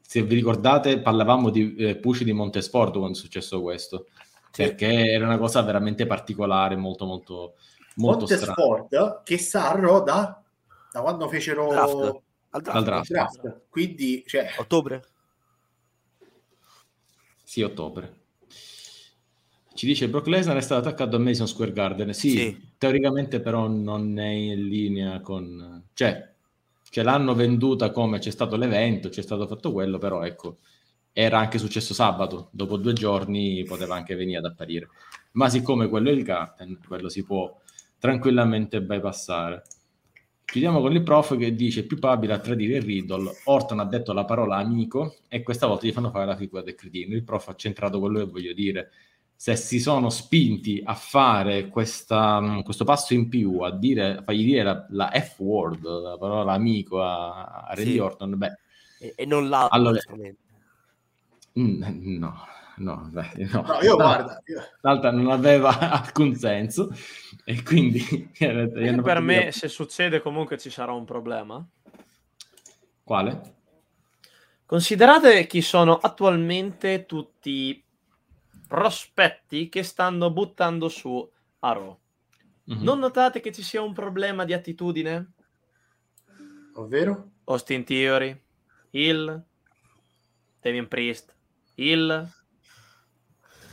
se 0.00 0.22
vi 0.22 0.36
ricordate, 0.36 1.00
parlavamo 1.00 1.50
di 1.50 1.74
eh, 1.74 1.96
Push 1.96 2.22
di 2.22 2.32
Montesport 2.32 2.92
quando 2.92 3.18
è 3.18 3.20
successo 3.20 3.60
questo, 3.60 4.06
sì. 4.52 4.62
perché 4.62 5.10
era 5.10 5.26
una 5.26 5.38
cosa 5.38 5.62
veramente 5.62 6.06
particolare, 6.06 6.76
molto 6.76 7.06
molto 7.06 7.54
molto 7.96 8.26
Montesport 8.28 8.86
strana. 8.86 9.20
che 9.24 9.38
sa 9.38 9.72
a 9.72 9.74
Roda 9.74 10.44
da 10.92 11.00
quando 11.00 11.26
fecero 11.26 11.66
draft. 11.70 12.20
Al 12.50 12.62
draft. 12.62 12.84
draft. 12.84 13.10
draft. 13.10 13.62
Quindi, 13.68 14.22
cioè... 14.24 14.46
ottobre 14.58 15.02
sì, 17.48 17.62
ottobre. 17.62 18.24
Ci 19.72 19.86
dice 19.86 20.08
Brock 20.08 20.26
Lesnar 20.26 20.56
è 20.56 20.60
stato 20.60 20.80
attaccato 20.80 21.14
a 21.14 21.20
Mason 21.20 21.46
Square 21.46 21.70
Garden. 21.70 22.12
Sì, 22.12 22.30
sì, 22.30 22.70
teoricamente 22.76 23.40
però 23.40 23.68
non 23.68 24.18
è 24.18 24.26
in 24.26 24.66
linea 24.66 25.20
con... 25.20 25.84
Cioè, 25.92 26.34
ce 26.90 27.02
l'hanno 27.04 27.34
venduta 27.34 27.92
come 27.92 28.18
c'è 28.18 28.32
stato 28.32 28.56
l'evento, 28.56 29.10
c'è 29.10 29.22
stato 29.22 29.46
fatto 29.46 29.70
quello, 29.70 29.98
però 29.98 30.24
ecco, 30.24 30.56
era 31.12 31.38
anche 31.38 31.58
successo 31.58 31.94
sabato, 31.94 32.48
dopo 32.50 32.78
due 32.78 32.94
giorni 32.94 33.62
poteva 33.62 33.94
anche 33.94 34.16
venire 34.16 34.38
ad 34.38 34.46
apparire. 34.46 34.88
Ma 35.32 35.48
siccome 35.48 35.88
quello 35.88 36.08
è 36.08 36.12
il 36.12 36.24
Garden, 36.24 36.80
quello 36.84 37.08
si 37.08 37.22
può 37.22 37.56
tranquillamente 38.00 38.82
bypassare. 38.82 39.62
Chiudiamo 40.46 40.80
con 40.80 40.92
il 40.92 41.02
prof 41.02 41.36
che 41.36 41.56
dice 41.56 41.84
più 41.84 41.98
probabile 41.98 42.34
a 42.34 42.38
tradire 42.38 42.76
il 42.76 42.82
Riddle. 42.82 43.32
Orton 43.44 43.80
ha 43.80 43.84
detto 43.84 44.12
la 44.12 44.24
parola 44.24 44.56
amico 44.56 45.16
e 45.28 45.42
questa 45.42 45.66
volta 45.66 45.86
gli 45.86 45.92
fanno 45.92 46.10
fare 46.10 46.24
la 46.24 46.36
figura 46.36 46.62
del 46.62 46.76
cretino. 46.76 47.14
Il 47.14 47.24
prof 47.24 47.48
ha 47.48 47.56
centrato 47.56 47.98
quello 47.98 48.20
che 48.20 48.30
voglio 48.30 48.52
dire. 48.52 48.90
Se 49.34 49.56
si 49.56 49.80
sono 49.80 50.08
spinti 50.08 50.80
a 50.84 50.94
fare 50.94 51.68
questa, 51.68 52.62
questo 52.64 52.84
passo 52.84 53.12
in 53.12 53.28
più, 53.28 53.58
a 53.58 53.76
dire, 53.76 54.22
fargli 54.24 54.44
dire 54.44 54.62
la, 54.62 54.86
la 54.90 55.10
F 55.12 55.40
word, 55.40 55.84
la 55.84 56.16
parola 56.16 56.52
amico 56.52 57.02
a, 57.02 57.64
a 57.66 57.74
Randy 57.74 57.92
sì. 57.92 57.98
Orton, 57.98 58.38
beh. 58.38 58.58
E, 59.00 59.12
e 59.16 59.26
non 59.26 59.48
l'ha. 59.48 59.66
Allora, 59.66 60.00
mm, 61.58 61.82
no 62.18 62.54
no, 62.76 63.08
beh, 63.10 63.32
no. 63.52 63.62
no 63.62 63.80
io 63.80 63.90
no, 63.90 63.96
guarda, 63.96 64.42
io... 64.46 64.62
l'altra 64.80 65.10
non 65.10 65.30
aveva 65.30 65.78
alcun 65.90 66.34
senso 66.34 66.94
e 67.44 67.62
quindi 67.62 68.00
per 68.38 69.20
me 69.20 69.42
via... 69.42 69.52
se 69.52 69.68
succede 69.68 70.20
comunque 70.20 70.58
ci 70.58 70.70
sarà 70.70 70.92
un 70.92 71.04
problema. 71.04 71.64
Quale? 73.02 73.54
Considerate 74.66 75.46
chi 75.46 75.62
sono 75.62 75.96
attualmente 75.96 77.06
tutti 77.06 77.50
i 77.50 77.84
prospetti 78.66 79.68
che 79.68 79.84
stanno 79.84 80.30
buttando 80.30 80.88
su 80.88 81.30
Arrow. 81.60 81.98
Mm-hmm. 82.68 82.82
Non 82.82 82.98
notate 82.98 83.40
che 83.40 83.52
ci 83.52 83.62
sia 83.62 83.80
un 83.80 83.92
problema 83.92 84.44
di 84.44 84.52
attitudine? 84.52 85.32
Ovvero? 86.74 87.30
Austin 87.44 87.84
Theory, 87.84 88.36
Hill, 88.90 89.44
Damien 90.60 90.88
Priest, 90.88 91.32
Hill, 91.74 92.28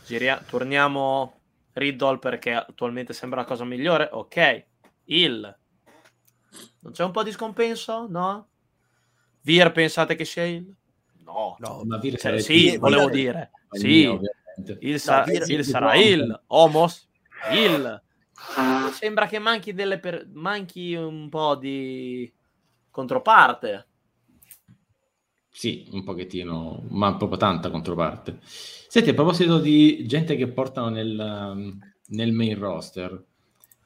Giria- 0.05 0.43
torniamo 0.47 1.39
Riddle 1.73 2.19
perché 2.19 2.53
attualmente 2.53 3.13
sembra 3.13 3.41
la 3.41 3.45
cosa 3.47 3.63
migliore. 3.63 4.09
Ok. 4.11 4.65
Il. 5.05 5.57
Non 6.79 6.91
c'è 6.91 7.03
un 7.03 7.11
po' 7.11 7.23
di 7.23 7.31
scompenso? 7.31 8.07
No? 8.07 8.47
Vir 9.41 9.71
pensate 9.71 10.15
che 10.15 10.25
sia 10.25 10.45
il? 10.45 10.73
No. 11.23 11.55
no 11.59 11.83
ma 11.85 11.97
Vir 11.97 12.17
cioè, 12.17 12.39
sì, 12.39 12.71
Vir, 12.71 12.79
volevo 12.79 13.09
dire. 13.09 13.51
Vir, 13.71 14.19
sì. 14.19 14.77
Il, 14.81 14.99
sa- 14.99 15.23
no, 15.25 15.31
il 15.31 15.65
sarà 15.65 15.95
il. 15.95 16.43
Homos. 16.47 17.09
Il. 17.51 18.01
Sembra 18.91 19.25
che 19.27 19.39
manchi, 19.39 19.73
delle 19.73 19.99
per- 19.99 20.27
manchi 20.33 20.93
un 20.93 21.29
po' 21.29 21.55
di 21.55 22.31
controparte. 22.91 23.87
Sì, 25.55 25.87
un 25.91 26.03
pochettino, 26.03 26.83
ma 26.89 27.15
proprio 27.15 27.37
tanta 27.37 27.69
controparte. 27.69 28.39
Senti, 28.41 29.11
a 29.11 29.13
proposito 29.13 29.59
di 29.59 30.03
gente 30.07 30.35
che 30.35 30.47
portano 30.47 30.89
nel, 30.89 31.77
nel 32.07 32.31
main 32.31 32.57
roster, 32.57 33.23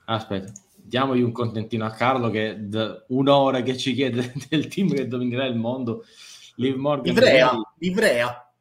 aspetta, 0.06 0.54
diamogli 0.76 1.22
un 1.22 1.34
contentino 1.34 1.86
a 1.86 1.92
Carlo 1.92 2.30
che 2.30 2.56
d- 2.58 3.04
un'ora 3.10 3.62
che 3.64 3.76
ci 3.76 3.94
chiede 3.94 4.34
del 4.50 4.68
team 4.68 4.94
che 4.94 5.08
dominerà 5.08 5.46
il 5.46 5.58
mondo. 5.58 6.06
Liv 6.56 6.76
Morgan. 6.78 7.14
Livrea, 7.14 7.52
Livrea. 7.80 8.52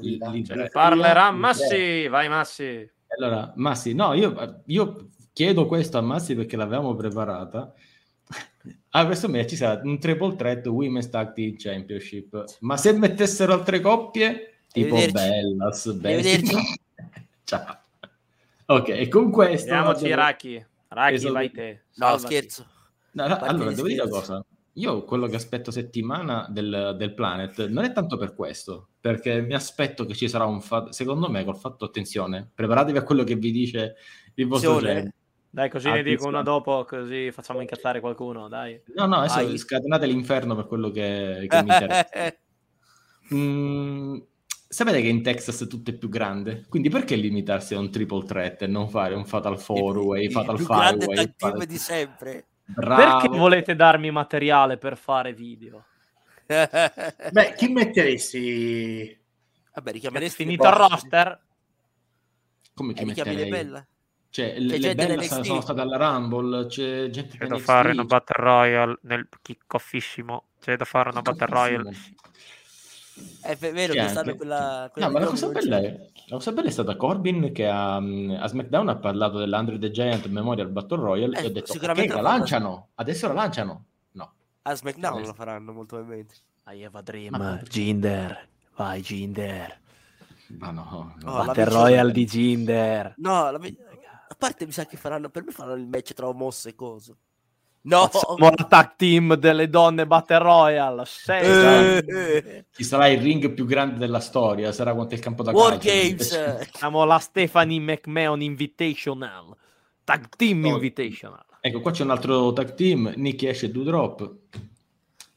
Livrea. 0.00 0.68
Parlerà 0.68 1.30
Massi, 1.30 2.08
vai 2.08 2.28
Massi. 2.28 2.90
Allora, 3.16 3.52
Massi, 3.54 3.94
no, 3.94 4.14
io, 4.14 4.62
io 4.66 5.10
chiedo 5.32 5.66
questo 5.66 5.96
a 5.96 6.00
Massi 6.00 6.34
perché 6.34 6.56
l'avevamo 6.56 6.96
preparata. 6.96 7.72
A 8.90 9.06
questo 9.06 9.28
match 9.28 9.48
ci 9.50 9.56
sarà 9.56 9.80
un 9.82 9.98
triple 9.98 10.36
threat 10.36 10.66
Women's 10.66 11.08
Tag 11.08 11.32
Team 11.32 11.54
Championship. 11.56 12.44
Ma 12.60 12.76
se 12.76 12.92
mettessero 12.92 13.52
altre 13.52 13.80
coppie 13.80 14.60
tipo 14.70 14.94
Bellas, 14.94 15.92
Bellas. 15.92 16.50
Ciao. 17.44 17.78
Ok, 18.66 18.88
e 18.88 19.08
con 19.08 19.30
questo... 19.30 19.72
Andiamoci 19.72 20.04
abbiamo... 20.04 20.22
Raki, 20.22 20.66
Raki 20.88 21.14
esatto. 21.14 21.32
vai 21.32 21.50
te. 21.50 21.82
No, 21.96 22.16
scherzo. 22.18 22.66
No, 23.12 23.26
no, 23.26 23.36
allora, 23.38 23.72
devo 23.72 23.88
dire 23.88 24.02
una 24.02 24.10
cosa. 24.10 24.44
Io 24.76 25.04
quello 25.04 25.26
che 25.26 25.36
aspetto 25.36 25.70
settimana 25.70 26.46
del, 26.48 26.94
del, 26.96 27.12
Planet 27.12 27.66
non 27.68 27.84
è 27.84 27.92
tanto 27.92 28.16
per 28.16 28.34
questo, 28.34 28.88
perché 29.00 29.42
mi 29.42 29.52
aspetto 29.52 30.06
che 30.06 30.14
ci 30.14 30.28
sarà 30.28 30.46
un 30.46 30.62
fatto, 30.62 30.92
secondo 30.92 31.28
me 31.28 31.44
col 31.44 31.58
fatto, 31.58 31.84
attenzione, 31.84 32.50
preparatevi 32.54 32.96
a 32.96 33.02
quello 33.02 33.22
che 33.22 33.36
vi 33.36 33.50
dice 33.50 33.96
il 34.34 34.46
vostro 34.46 34.80
genere. 34.80 35.14
Dai, 35.54 35.68
così 35.68 35.90
ne 35.90 36.02
dico 36.02 36.26
una 36.26 36.40
dopo, 36.40 36.86
così 36.86 37.30
facciamo 37.30 37.60
incazzare 37.60 38.00
qualcuno, 38.00 38.48
dai. 38.48 38.80
No, 38.94 39.04
no, 39.04 39.16
adesso 39.16 39.40
Ai. 39.40 39.58
scatenate 39.58 40.06
l'inferno 40.06 40.54
per 40.54 40.66
quello 40.66 40.90
che, 40.90 41.44
che 41.46 41.62
mi 41.62 41.68
interessa. 41.68 42.34
mm, 43.34 44.18
sapete 44.66 45.02
che 45.02 45.08
in 45.08 45.22
Texas 45.22 45.66
tutto 45.68 45.90
è 45.90 45.94
più 45.94 46.08
grande, 46.08 46.64
quindi 46.70 46.88
perché 46.88 47.16
limitarsi 47.16 47.74
a 47.74 47.80
un 47.80 47.90
triple 47.90 48.24
threat 48.24 48.62
e 48.62 48.66
non 48.66 48.88
fare 48.88 49.14
un 49.14 49.26
fatal 49.26 49.60
four 49.60 49.98
way, 49.98 50.30
fatal 50.30 50.58
five 50.58 51.04
way? 51.04 51.34
Fatal... 51.36 51.66
di 51.66 51.76
sempre. 51.76 52.46
Bravo. 52.64 53.02
Perché 53.02 53.36
volete 53.36 53.76
darmi 53.76 54.10
materiale 54.10 54.78
per 54.78 54.96
fare 54.96 55.34
video? 55.34 55.84
Beh, 56.46 57.54
chi 57.58 57.68
metteresti? 57.68 59.20
Vabbè, 59.74 59.92
richiameresti 59.92 60.44
finito 60.44 60.66
il 60.66 60.72
roster. 60.72 61.40
Come 62.72 62.94
chi 62.94 63.02
eh, 63.02 63.04
metterei? 63.04 63.50
Bella? 63.50 63.86
Cioè, 64.32 64.58
le, 64.58 64.78
le 64.78 64.94
belle 64.94 65.22
sono, 65.28 65.44
sono 65.44 65.60
state 65.60 65.80
alla 65.82 65.96
Rumble, 65.98 66.66
c'è 66.66 67.10
gente 67.10 67.36
C'è 67.36 67.44
che 67.44 67.46
da 67.46 67.56
NXT, 67.56 67.64
fare 67.66 67.90
una 67.92 68.04
Battle 68.04 68.42
Royale 68.44 68.98
nel 69.02 69.28
kickoffissimo. 69.42 70.44
C'è 70.58 70.76
da 70.76 70.84
fare 70.86 71.10
una 71.10 71.20
Battle 71.20 71.46
Royale. 71.46 71.90
È 73.42 73.56
vero 73.56 73.92
Sì, 73.92 73.98
che 74.00 74.08
stanno 74.08 74.34
quella, 74.36 74.88
quella 74.90 75.08
No, 75.08 75.10
ma 75.10 75.18
la 75.20 75.26
cosa, 75.26 75.48
bella 75.50 75.80
c'è. 75.80 75.86
è, 75.86 76.10
la 76.28 76.36
cosa 76.36 76.52
bella 76.52 76.68
è 76.68 76.70
stata 76.72 76.96
Corbin 76.96 77.52
che 77.52 77.66
a, 77.68 77.96
a 77.96 78.46
SmackDown 78.48 78.88
ha 78.88 78.96
parlato 78.96 79.38
dell'Andre 79.38 79.78
the 79.78 79.90
Giant 79.90 80.26
Memorial 80.28 80.68
Battle 80.70 80.96
Royale 80.96 81.36
Eh, 81.36 81.42
e 81.42 81.46
ho 81.48 81.50
detto 81.50 81.72
sicuramente 81.72 82.14
ok, 82.14 82.14
la 82.14 82.22
la 82.22 82.28
lanciano, 82.30 82.88
adesso 82.94 83.26
la 83.28 83.34
lanciano. 83.34 83.84
No, 84.12 84.32
A 84.62 84.74
SmackDown 84.74 85.20
Sì. 85.20 85.26
lo 85.26 85.34
faranno 85.34 85.72
molto 85.72 85.96
probabilmente. 85.96 86.36
I 86.68 86.84
have 86.84 86.98
a 86.98 87.02
dream. 87.02 87.36
Ma- 87.36 87.56
Jinder. 87.68 88.48
Vai 88.76 89.02
Jinder. 89.02 89.78
ma 90.58 90.70
no. 90.70 91.14
no. 91.20 91.30
Oh, 91.30 91.36
la 91.38 91.44
Battle 91.44 91.64
Royale 91.64 92.12
di 92.12 92.24
Jinder. 92.24 93.14
No, 93.18 93.50
la 93.50 93.58
a 94.32 94.34
parte 94.34 94.64
mi 94.64 94.72
sa 94.72 94.86
che 94.86 94.96
faranno, 94.96 95.28
per 95.28 95.44
me 95.44 95.52
faranno 95.52 95.76
il 95.76 95.86
match 95.86 96.14
tra 96.14 96.32
Moss 96.32 96.64
e 96.66 96.74
Coso. 96.74 97.16
No, 97.82 98.06
Facciamo 98.06 98.50
la 98.50 98.64
tag 98.66 98.94
team 98.96 99.34
delle 99.34 99.68
donne 99.68 100.06
Battle 100.06 100.38
Royale. 100.38 101.04
Sì, 101.04 101.32
Eh, 101.32 102.04
eh. 102.06 102.64
Ci 102.70 102.84
sarà 102.84 103.08
il 103.08 103.20
ring 103.20 103.52
più 103.52 103.66
grande 103.66 103.98
della 103.98 104.20
storia, 104.20 104.72
sarà 104.72 104.94
quanto 104.94 105.14
il 105.14 105.20
campo 105.20 105.42
da 105.42 105.50
War. 105.50 105.76
Games. 105.78 106.64
Facciamo 106.64 107.04
la 107.04 107.18
Stephanie 107.18 107.80
McMahon 107.80 108.40
Invitational. 108.40 109.54
Tag 110.04 110.28
team 110.36 110.60
No. 110.60 110.68
Invitational. 110.68 111.44
Ecco, 111.60 111.80
qua 111.80 111.90
c'è 111.90 112.04
un 112.04 112.10
altro 112.10 112.52
tag 112.52 112.74
team, 112.74 113.12
Nicky 113.16 113.48
Ash 113.48 113.64
e 113.64 113.70
Doudrop. 113.70 114.34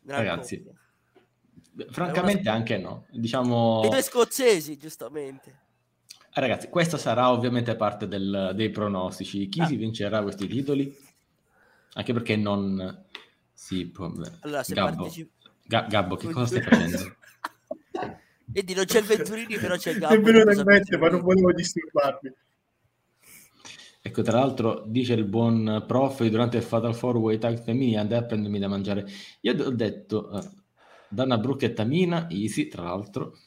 Gran 0.02 0.20
Ragazzi, 0.20 0.64
coppia. 0.64 1.92
Francamente 1.92 2.48
anche 2.48 2.78
no. 2.78 3.06
Diciamo... 3.10 3.82
I 3.84 3.90
due 3.90 4.02
scozzesi, 4.02 4.78
giustamente. 4.78 5.64
Ragazzi, 6.38 6.68
questa 6.68 6.98
sarà 6.98 7.32
ovviamente 7.32 7.76
parte 7.78 8.08
del- 8.08 8.52
dei 8.56 8.70
pronostici. 8.70 9.48
Chi 9.48 9.62
Ah. 9.62 9.66
si 9.68 9.78
vincerà 9.78 10.22
questi 10.22 10.48
titoli? 10.48 10.94
Anche 11.94 12.12
perché 12.14 12.36
non 12.36 13.06
si 13.54 13.86
può... 13.88 14.12
Allora, 14.42 14.62
se 14.64 14.74
Gabbo, 14.74 14.96
partecipi... 15.04 15.32
Ga- 15.66 15.88
Gabbo, 15.90 16.16
che 16.18 16.30
cosa 16.30 16.46
stai 16.48 16.62
facendo? 16.62 17.16
Vedi, 18.48 18.74
non 18.74 18.84
c'è 18.86 19.00
il 19.00 19.06
Venturini, 19.06 19.58
però 19.58 19.78
c'è 19.78 19.92
il 19.92 19.96
È 19.96 20.00
Gabbo. 20.00 20.22
venuto 20.22 20.46
Cosa 20.46 20.60
in 20.60 20.68
mente, 20.68 20.98
ma 20.98 21.10
non 21.10 21.22
volevo 21.22 21.54
disturbarvi. 21.54 22.34
Ecco, 24.02 24.22
tra 24.22 24.38
l'altro 24.40 24.84
dice 24.86 25.14
il 25.14 25.24
buon 25.26 25.84
prof 25.88 26.24
durante 26.28 26.58
il 26.58 26.64
Fatal 26.64 26.96
4 26.96 27.18
Way 27.20 27.38
Tag 27.40 27.64
femminile 27.64 27.98
andai 27.98 28.20
a 28.20 28.24
prendermi 28.26 28.60
da 28.60 28.68
mangiare. 28.68 29.08
Io 29.42 29.54
ho 29.66 29.70
detto 29.72 30.32
eh, 30.38 30.48
Dana 31.10 31.38
Brooke 31.40 31.66
e 31.68 31.74
Tamina, 31.74 32.28
easy, 32.30 32.68
tra 32.68 32.84
l'altro. 32.84 33.38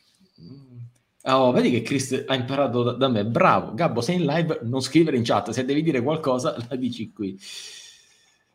Oh, 1.30 1.52
vedi 1.52 1.70
che 1.70 1.82
Chris 1.82 2.24
ha 2.26 2.34
imparato 2.34 2.82
da, 2.82 2.92
da 2.92 3.09
me. 3.09 3.24
Bravo, 3.26 3.74
Gabbo, 3.74 4.00
sei 4.00 4.16
in 4.16 4.24
live, 4.24 4.60
non 4.62 4.80
scrivere 4.80 5.16
in 5.16 5.24
chat. 5.24 5.50
Se 5.50 5.64
devi 5.64 5.82
dire 5.82 6.00
qualcosa, 6.00 6.56
la 6.68 6.76
dici 6.76 7.12
qui. 7.12 7.38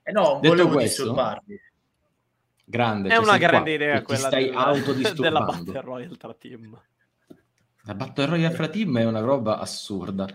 Eh 0.02 0.12
no, 0.12 0.22
non 0.22 0.42
Detto 0.42 0.56
volevo 0.56 0.74
questo, 0.74 1.04
disturbarvi. 1.04 1.62
Grande. 2.66 3.10
È 3.10 3.12
cioè, 3.12 3.22
una 3.22 3.32
sei 3.32 3.40
qua, 3.40 3.48
grande 3.50 3.74
idea 3.74 4.02
quella 4.02 4.28
stai 4.28 4.46
del- 4.46 4.56
autodisturbando. 4.56 5.22
della 5.22 5.46
Battle 5.46 5.82
Royale 5.82 6.18
tra 6.18 6.34
team. 6.34 6.82
La 7.84 7.96
Battle 7.96 8.26
Royale 8.26 8.56
fra 8.56 8.68
team 8.68 8.98
è 8.98 9.06
una 9.06 9.20
roba 9.20 9.60
assurda. 9.60 10.28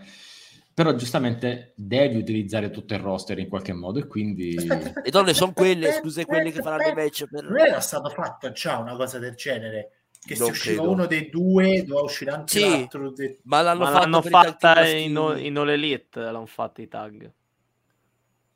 Però 0.73 0.95
giustamente 0.95 1.73
devi 1.75 2.15
utilizzare 2.15 2.69
tutto 2.69 2.93
il 2.93 3.01
roster 3.01 3.37
in 3.37 3.49
qualche 3.49 3.73
modo 3.73 3.99
e 3.99 4.07
quindi... 4.07 4.55
Le 4.55 5.09
donne 5.09 5.33
sono 5.33 5.51
quelle, 5.51 5.91
scuse, 5.91 6.25
quelle 6.25 6.51
che 6.51 6.61
faranno 6.61 6.87
i 6.87 6.93
match 6.93 7.25
per... 7.27 7.43
Non 7.43 7.59
era 7.59 7.81
stato 7.81 8.07
fatto 8.07 8.49
già 8.53 8.77
una 8.77 8.95
cosa 8.95 9.19
del 9.19 9.35
genere? 9.35 9.98
Che 10.21 10.35
se 10.35 10.43
usciva 10.43 10.75
credo. 10.77 10.91
uno 10.91 11.05
dei 11.05 11.29
due, 11.29 11.83
doveva 11.83 12.01
uscire 12.01 12.31
anche 12.31 12.59
Sì. 12.59 12.69
l'altro. 12.69 13.11
de- 13.11 13.39
Ma 13.43 13.61
l'hanno, 13.61 13.83
Ma 13.85 13.89
l'hanno 13.91 14.21
fatta 14.21 14.85
in, 14.87 15.35
in 15.37 15.57
All 15.57 15.69
Elite, 15.69 16.19
l'hanno 16.19 16.45
fatta 16.45 16.81
i 16.81 16.87
tag. 16.87 17.31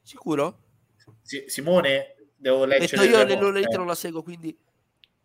Sicuro? 0.02 0.60
Si- 1.22 1.44
Simone, 1.48 2.16
devo 2.36 2.66
leggere. 2.66 3.06
io 3.06 3.18
le 3.24 3.26
le 3.26 3.36
volte. 3.52 3.78
non 3.78 3.88
la 3.88 3.96
seguo, 3.96 4.22
quindi... 4.24 4.56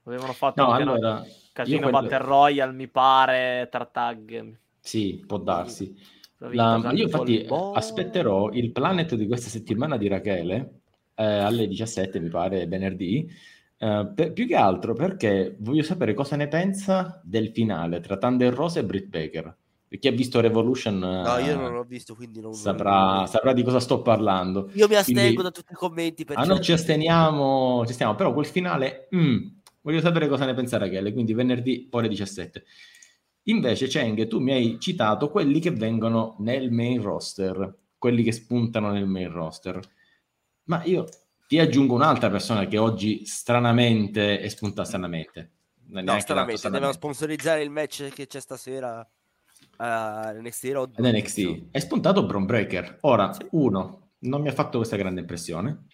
Avevano 0.05 0.33
fatto 0.33 0.63
No, 0.63 0.71
allora... 0.73 1.23
casino 1.53 1.83
quello- 1.91 2.01
Battle 2.01 2.19
Royale, 2.19 2.73
mi 2.73 2.89
pare, 2.89 3.69
tra 3.71 3.85
tag. 3.85 4.57
Sì, 4.81 5.23
può 5.27 5.37
darsi. 5.39 5.95
La 6.39 6.77
io 6.95 7.03
infatti 7.03 7.45
Paul. 7.47 7.77
aspetterò 7.77 8.51
il 8.53 8.71
planet 8.71 9.17
di 9.17 9.27
questa 9.27 9.49
settimana 9.51 9.97
di 9.99 10.07
Rachele 10.09 10.81
eh, 11.17 11.25
alle 11.25 11.67
17, 11.67 12.21
mi 12.21 12.29
pare, 12.31 12.67
venerdì. 12.67 13.29
Eh, 13.79 14.13
per- 14.15 14.33
più 14.33 14.47
che 14.47 14.57
altro 14.57 14.93
perché 14.95 15.57
voglio 15.61 15.83
sapere 15.83 16.15
cosa 16.15 16.37
ne 16.37 16.49
pensa 16.49 17.21
del 17.25 17.51
finale 17.51 18.01
tra 18.01 18.17
Thunder 18.19 18.53
Rose 18.53 18.81
e 18.81 18.85
Britt 18.85 19.07
Baker. 19.09 19.57
Chi 19.99 20.07
ha 20.07 20.13
visto 20.13 20.41
Revolution 20.41 21.03
eh, 21.03 21.23
No, 21.23 21.39
io 21.39 21.57
non 21.57 21.73
l'ho 21.73 21.83
visto, 21.85 22.15
quindi 22.15 22.41
non... 22.43 22.53
saprà, 22.53 23.25
saprà 23.27 23.55
di 23.55 23.63
cosa 23.63 23.81
sto 23.81 24.03
parlando. 24.03 24.69
Io 24.75 24.87
mi 24.87 24.97
astengo 24.97 25.21
Quindi- 25.23 25.43
da 25.43 25.51
tutti 25.51 25.73
i 25.73 25.77
commenti. 25.77 26.27
Ah, 26.35 26.45
noi 26.45 26.61
ci 26.61 26.73
asteniamo, 26.73 27.87
ci 27.87 27.95
stiamo, 27.95 28.15
però 28.15 28.35
quel 28.35 28.45
finale, 28.45 29.09
mm, 29.17 29.47
voglio 29.81 30.01
sapere 30.01 30.29
cosa 30.29 30.45
ne 30.45 30.53
pensa 30.53 30.77
Rachele, 30.77 31.13
quindi 31.15 31.33
venerdì 31.33 31.89
ore 31.93 32.09
17. 32.09 32.65
Invece, 33.45 33.87
Cheng, 33.87 34.27
tu 34.27 34.41
mi 34.41 34.53
hai 34.53 34.77
citato 34.79 35.31
quelli 35.31 35.59
che 35.59 35.71
vengono 35.71 36.37
nel 36.41 36.71
main 36.71 37.01
roster, 37.01 37.75
quelli 37.97 38.23
che 38.23 38.33
spuntano 38.33 38.91
nel 38.91 39.07
main 39.07 39.31
roster. 39.33 39.81
Ma 40.65 40.85
io 40.85 41.07
ti 41.49 41.59
aggiungo 41.59 41.95
un'altra 41.95 42.29
persona 42.29 42.67
che 42.67 42.77
oggi 42.77 43.25
stranamente 43.25 44.39
è 44.39 44.49
spuntata 44.49 44.87
stranamente. 44.87 45.53
No, 45.87 46.03
Neanche 46.03 46.21
stranamente, 46.21 46.61
tanto 46.61 46.77
devono 46.79 46.93
stranamente. 46.93 46.97
sponsorizzare 46.99 47.63
il 47.63 47.71
match 47.71 48.09
che 48.13 48.27
c'è 48.27 48.39
stasera 48.39 49.09
Road. 49.79 50.99
Ed 50.99 51.05
NXT. 51.07 51.69
È 51.71 51.79
spuntato 51.79 52.27
Bron 52.27 52.45
Breaker. 52.45 52.99
Ora, 53.01 53.33
Sì. 53.33 53.47
uno, 53.53 54.11
non 54.21 54.43
mi 54.43 54.49
ha 54.49 54.53
fatto 54.53 54.77
questa 54.77 54.97
grande 54.97 55.21
impressione. 55.21 55.87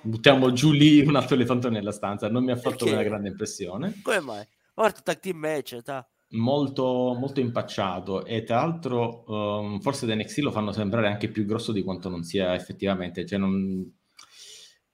Buttiamo 0.00 0.52
giù 0.52 0.72
lì 0.72 1.00
un 1.00 1.14
altro 1.16 1.34
elefante 1.34 1.68
nella 1.68 1.92
stanza. 1.92 2.30
Non 2.30 2.42
mi 2.42 2.52
ha 2.52 2.56
fatto 2.56 2.86
una 2.86 3.02
grande 3.02 3.28
impressione. 3.28 4.00
Come 4.02 4.20
mai? 4.20 4.36
Ma 4.38 4.46
guarda, 4.82 5.00
tag 5.00 5.20
team 5.20 5.36
match, 5.36 5.82
ta. 5.82 6.08
Molto, 6.30 7.14
molto 7.18 7.40
impacciato. 7.40 8.24
E 8.24 8.44
tra 8.44 8.56
l'altro, 8.56 9.24
um, 9.26 9.80
forse 9.80 10.06
da 10.06 10.14
NXT 10.14 10.38
lo 10.38 10.50
fanno 10.50 10.72
sembrare 10.72 11.08
anche 11.08 11.28
più 11.28 11.44
grosso 11.44 11.70
di 11.72 11.82
quanto 11.82 12.08
non 12.08 12.22
sia 12.22 12.54
effettivamente. 12.54 13.26
Cioè, 13.26 13.38
non... 13.38 14.02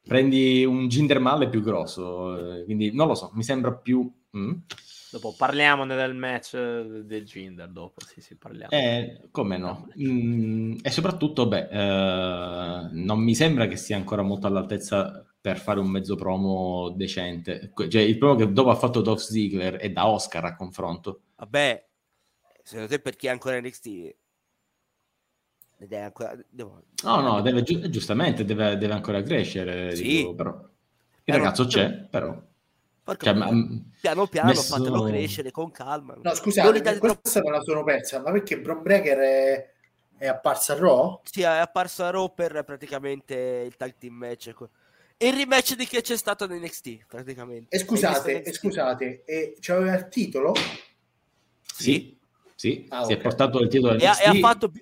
prendi 0.03 0.65
un 0.65 0.89
Jinder 0.89 1.21
Mahal 1.21 1.43
è 1.43 1.49
più 1.49 1.63
grosso. 1.63 2.59
eh, 2.61 2.65
Quindi 2.65 2.93
non 2.93 3.07
lo 3.09 3.15
so, 3.15 3.31
mi 3.35 3.43
sembra 3.43 3.73
più. 3.73 4.11
mm? 4.37 4.53
Dopo 5.11 5.35
parliamone 5.35 5.97
del 5.97 6.15
match 6.15 6.55
del 6.57 7.25
Jinder, 7.25 7.69
dopo, 7.69 8.05
sì, 8.05 8.21
sì, 8.21 8.37
parliamo. 8.37 8.73
Eh, 8.73 9.29
come 9.33 9.57
no? 9.59 9.89
Mm, 10.01 10.79
e 10.83 10.91
soprattutto, 10.91 11.49
beh, 11.49 11.69
eh, 11.71 12.89
non 12.93 13.19
mi 13.21 13.35
sembra 13.35 13.67
che 13.67 13.77
sia 13.77 13.97
ancora 13.97 14.23
molto 14.23 14.47
all'altezza 14.47 15.25
per 15.41 15.59
fare 15.59 15.81
un 15.81 15.89
mezzo 15.91 16.15
promo 16.15 16.91
decente. 16.91 17.73
Cioè, 17.89 18.03
il 18.03 18.19
promo 18.19 18.37
che 18.37 18.53
dopo 18.53 18.71
ha 18.71 18.77
fatto 18.77 19.01
Dolph 19.01 19.19
Ziggler 19.21 19.75
è 19.77 19.91
da 19.91 20.07
Oscar 20.09 20.45
a 20.45 20.55
confronto. 20.55 21.23
Vabbè, 21.37 21.89
secondo 22.63 22.89
te 22.89 23.01
perché 23.01 23.27
è 23.29 23.31
ancora 23.31 23.59
NXT? 23.59 24.15
Ed 25.83 25.93
è 25.93 26.01
ancora... 26.01 26.37
devo- 26.51 26.83
No, 27.05 27.21
no, 27.21 27.41
deve, 27.41 27.63
giu- 27.63 27.89
giustamente 27.89 28.45
deve, 28.45 28.77
deve 28.77 28.93
ancora 28.93 29.23
crescere. 29.23 29.97
Sì. 29.97 30.03
dico, 30.03 30.35
però. 30.35 30.51
Il 30.51 30.67
Piano- 31.25 31.43
ragazzo 31.43 31.65
c'è, 31.67 31.91
però. 31.91 32.39
Porca 33.03 33.25
Cioè, 33.25 33.33
ma- 33.35 33.51
miseria. 33.51 33.83
piano 34.01 34.27
piano 34.27 34.49
messo- 34.49 34.77
fatelo 34.77 35.03
crescere 35.05 35.51
con 35.51 35.71
calma. 35.71 36.17
No, 36.23 36.35
scusate, 36.35 36.99
questa 36.99 37.41
me 37.43 37.51
la 37.51 37.63
sono 37.63 37.83
persa, 37.83 38.21
ma 38.21 38.31
perché 38.31 38.61
Bron 38.61 38.83
Breaker 38.83 39.19
è, 39.19 39.71
è 40.19 40.27
apparsa 40.27 40.75
a 40.75 40.79
Raw? 40.79 41.21
Sì, 41.25 41.41
è 41.41 41.45
apparso 41.47 42.05
a 42.05 42.11
Raw 42.11 42.33
per 42.35 42.63
praticamente 42.65 43.65
il 43.67 43.75
tag 43.77 43.95
team 43.99 44.15
match. 44.15 44.53
E 45.17 45.29
il 45.29 45.35
rematch 45.35 45.77
di 45.77 45.87
che 45.87 46.03
c'è 46.03 46.17
stato 46.17 46.45
in 46.45 46.53
NXT, 46.61 47.07
praticamente. 47.07 47.75
E 47.75 47.79
scusate, 47.79 48.33
e 48.33 48.39
NXT? 48.41 48.53
scusate, 48.55 49.23
e 49.25 49.57
c'aveva 49.61 49.95
il 49.97 50.09
titolo? 50.09 50.53
Sì, 51.63 52.19
sì, 52.55 52.87
Ah, 52.91 53.05
si 53.05 53.13
ok. 53.13 53.19
è 53.19 53.23
portato 53.23 53.61
il 53.61 53.69
titolo 53.69 53.95
E 53.99 54.07
ha, 54.07 54.19
e 54.21 54.25
ha 54.27 54.31
NXT. 54.33 54.41
fatto... 54.41 54.73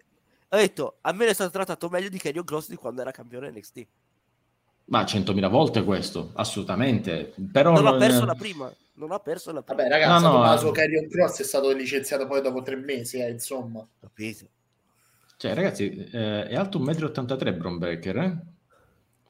Ha 0.48 0.56
detto, 0.56 0.96
a 1.02 1.12
me 1.12 1.26
è 1.26 1.32
stato 1.34 1.50
trattato 1.50 1.88
meglio 1.88 2.08
di 2.08 2.18
Kenyon 2.18 2.44
Cross 2.44 2.68
di 2.68 2.76
quando 2.76 3.00
era 3.02 3.10
campione 3.10 3.50
NXT. 3.50 3.86
Ma 4.86 5.04
centomila 5.04 5.48
volte 5.48 5.84
questo, 5.84 6.30
assolutamente. 6.34 7.34
Però 7.52 7.72
Non 7.72 7.86
ha 7.86 7.90
non- 7.90 7.98
perso 7.98 8.24
la 8.24 8.34
prima. 8.34 8.72
Non 8.94 9.12
ha 9.12 9.18
perso 9.20 9.52
la 9.52 9.62
prima. 9.62 9.82
Vabbè, 9.82 9.92
ragazzi, 9.94 10.22
No, 10.24 10.28
no, 10.30 10.34
Tommaso 10.36 10.68
eh. 10.68 10.72
Carrion 10.72 11.08
Cross 11.08 11.40
è 11.40 11.44
stato 11.44 11.70
licenziato 11.72 12.26
poi 12.26 12.40
dopo 12.40 12.62
tre 12.62 12.76
mesi, 12.76 13.18
eh, 13.18 13.30
insomma. 13.30 13.86
Capito? 14.00 14.46
Cioè, 15.36 15.54
ragazzi, 15.54 15.88
eh, 16.10 16.46
è 16.48 16.54
alto 16.56 16.78
1,83 16.80 17.52
m 17.52 17.58
Bron 17.58 17.78
Breaker, 17.78 18.16
eh? 18.16 18.36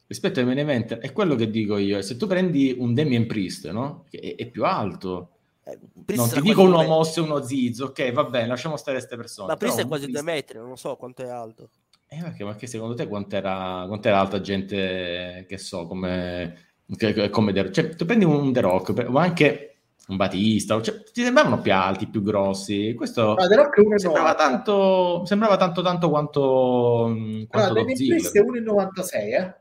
Rispetto 0.07 0.39
ai 0.41 0.47
main 0.47 0.59
eventer, 0.59 0.99
è 1.01 1.13
quello 1.13 1.35
che 1.35 1.51
dico 1.51 1.77
io. 1.77 2.01
Se 2.01 2.17
tu 2.17 2.27
prendi 2.27 2.75
un 2.79 2.95
Damien 2.95 3.27
Priest, 3.27 3.69
no? 3.71 4.07
Che 4.09 4.19
è, 4.19 4.37
è 4.37 4.47
più 4.47 4.65
alto. 4.65 5.33
Eh, 5.69 5.79
non 5.95 6.05
Priest 6.05 6.35
ti 6.35 6.41
dico 6.41 6.65
metri. 6.65 6.87
Moss 6.87 7.17
e 7.17 7.21
uno 7.21 7.43
Ziz, 7.43 7.81
ok, 7.81 8.13
va 8.13 8.25
bene, 8.25 8.47
lasciamo 8.47 8.77
stare 8.77 8.97
queste 8.97 9.17
persone. 9.17 9.49
Ma 9.49 9.57
Però 9.57 9.75
è 9.75 9.87
quasi 9.87 10.05
un 10.07 10.13
due 10.13 10.23
metri, 10.23 10.59
non 10.59 10.77
so 10.77 10.97
quanto 10.97 11.23
è 11.23 11.29
alto. 11.29 11.71
Eh, 12.09 12.21
perché, 12.23 12.43
ma 12.45 12.55
che 12.57 12.67
secondo 12.67 12.95
te 12.95 13.07
quant'era, 13.07 13.85
quant'era 13.87 14.19
alta 14.19 14.41
gente, 14.41 15.45
che 15.47 15.59
so, 15.59 15.87
come, 15.87 16.57
che- 16.97 17.29
come 17.29 17.53
The- 17.53 17.71
cioè, 17.71 17.95
tu 17.95 18.07
prendi 18.07 18.25
un 18.25 18.51
The 18.53 18.61
Rock, 18.63 19.05
o 19.09 19.19
anche 19.19 19.65
un 20.09 20.17
Batista, 20.17 20.81
cioè, 20.81 21.03
ti 21.03 21.23
sembravano 21.23 21.61
più 21.61 21.75
alti, 21.75 22.07
più 22.07 22.23
grossi. 22.23 22.95
Questo 22.95 23.35
Ah, 23.35 23.47
The 23.47 23.57
Rock 23.57 23.77
è 23.77 23.81
1,90. 23.83 23.99
sembrava 23.99 24.35
tanto, 24.35 25.25
sembrava 25.27 25.57
tanto 25.59 25.83
tanto 25.83 26.09
quanto, 26.09 27.15
quanto 27.47 27.69
Allora, 27.69 27.85
Priest 27.85 28.25
è 28.25 28.29
Ziggler. 28.29 28.45
1,96, 28.63 29.35
eh? 29.35 29.55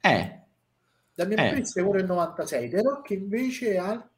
Eh, 0.00 0.40
Damien 1.14 1.38
Eh. 1.38 1.50
Priest 1.52 1.78
è 1.78 1.82
1,96. 1.82 2.68
The 2.70 2.82
Rock 2.82 3.10
invece 3.10 3.72
è 3.74 3.76
alto, 3.76 4.08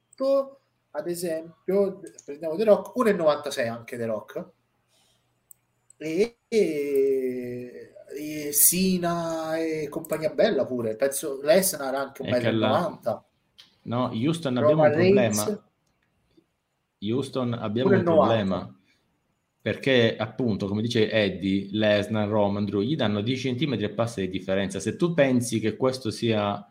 ad 0.91 1.07
esempio, 1.07 2.01
prendiamo 2.25 2.55
The 2.55 2.63
Rock, 2.63 2.97
1,96 2.97 3.69
anche 3.69 3.97
The 3.97 4.05
Rock. 4.05 4.45
E, 5.97 6.37
e, 6.47 7.93
e 8.17 8.53
Sina 8.53 9.57
e 9.57 9.87
compagnia 9.89 10.29
bella 10.29 10.65
pure. 10.65 10.95
Penso 10.95 11.39
Lesnar 11.41 11.93
anche 11.95 12.23
È 12.23 12.39
che 12.39 12.49
1,90 12.49 13.15
m. 13.15 13.21
no, 13.83 14.11
Houston 14.13 14.57
abbiamo 14.57 14.83
un 14.83 14.91
problema. 14.91 15.63
Houston 16.99 17.53
abbiamo 17.53 17.89
un 17.91 18.03
90. 18.03 18.11
problema 18.11 18.77
perché 19.67 20.15
appunto 20.15 20.65
come 20.67 20.81
dice 20.81 21.11
Eddie, 21.11 21.67
Lesnar, 21.71 22.29
Roman, 22.29 22.63
Drew 22.63 22.79
gli 22.79 22.95
danno 22.95 23.19
10 23.19 23.55
cm 23.55 23.73
e 23.73 23.89
passa 23.89 24.21
di 24.21 24.29
differenza 24.29 24.79
se 24.79 24.95
tu 24.95 25.13
pensi 25.13 25.59
che 25.59 25.75
questo 25.75 26.09
sia 26.09 26.65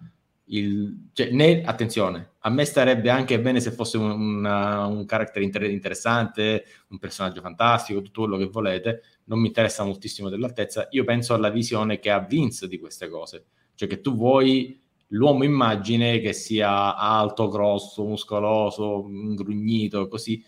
il 0.49 1.09
cioè, 1.13 1.31
né, 1.31 1.63
attenzione 1.65 2.35
a 2.41 2.51
me 2.51 2.65
starebbe 2.65 3.11
anche 3.11 3.41
bene 3.41 3.61
se 3.61 3.73
fosse 3.73 3.97
un, 3.99 4.11
una- 4.11 4.87
un 4.87 5.05
inter- 5.41 5.65
interessante 5.65 6.65
un 6.89 6.99
personaggio 6.99 7.41
fantastico 7.41 8.01
tutto 8.01 8.23
quello 8.23 8.37
che 8.37 8.47
volete 8.47 9.03
non 9.25 9.41
mi 9.41 9.49
interessa 9.49 9.83
moltissimo 9.85 10.29
dell'altezza 10.29 10.87
io 10.91 11.05
penso 11.05 11.35
alla 11.35 11.51
visione 11.51 11.99
che 11.99 12.11
ha 12.11 12.21
Vince 12.21 12.69
di 12.69 12.79
queste 12.79 13.09
cose 13.09 13.47
cioè 13.75 13.89
che 13.89 14.01
tu 14.01 14.15
vuoi 14.15 14.79
l'uomo 15.09 15.45
immagine 15.45 16.21
che 16.21 16.33
sia 16.33 16.97
alto, 16.97 17.49
grosso, 17.49 18.05
muscoloso, 18.05 19.07
ingrugnito, 19.09 20.09
così. 20.09 20.43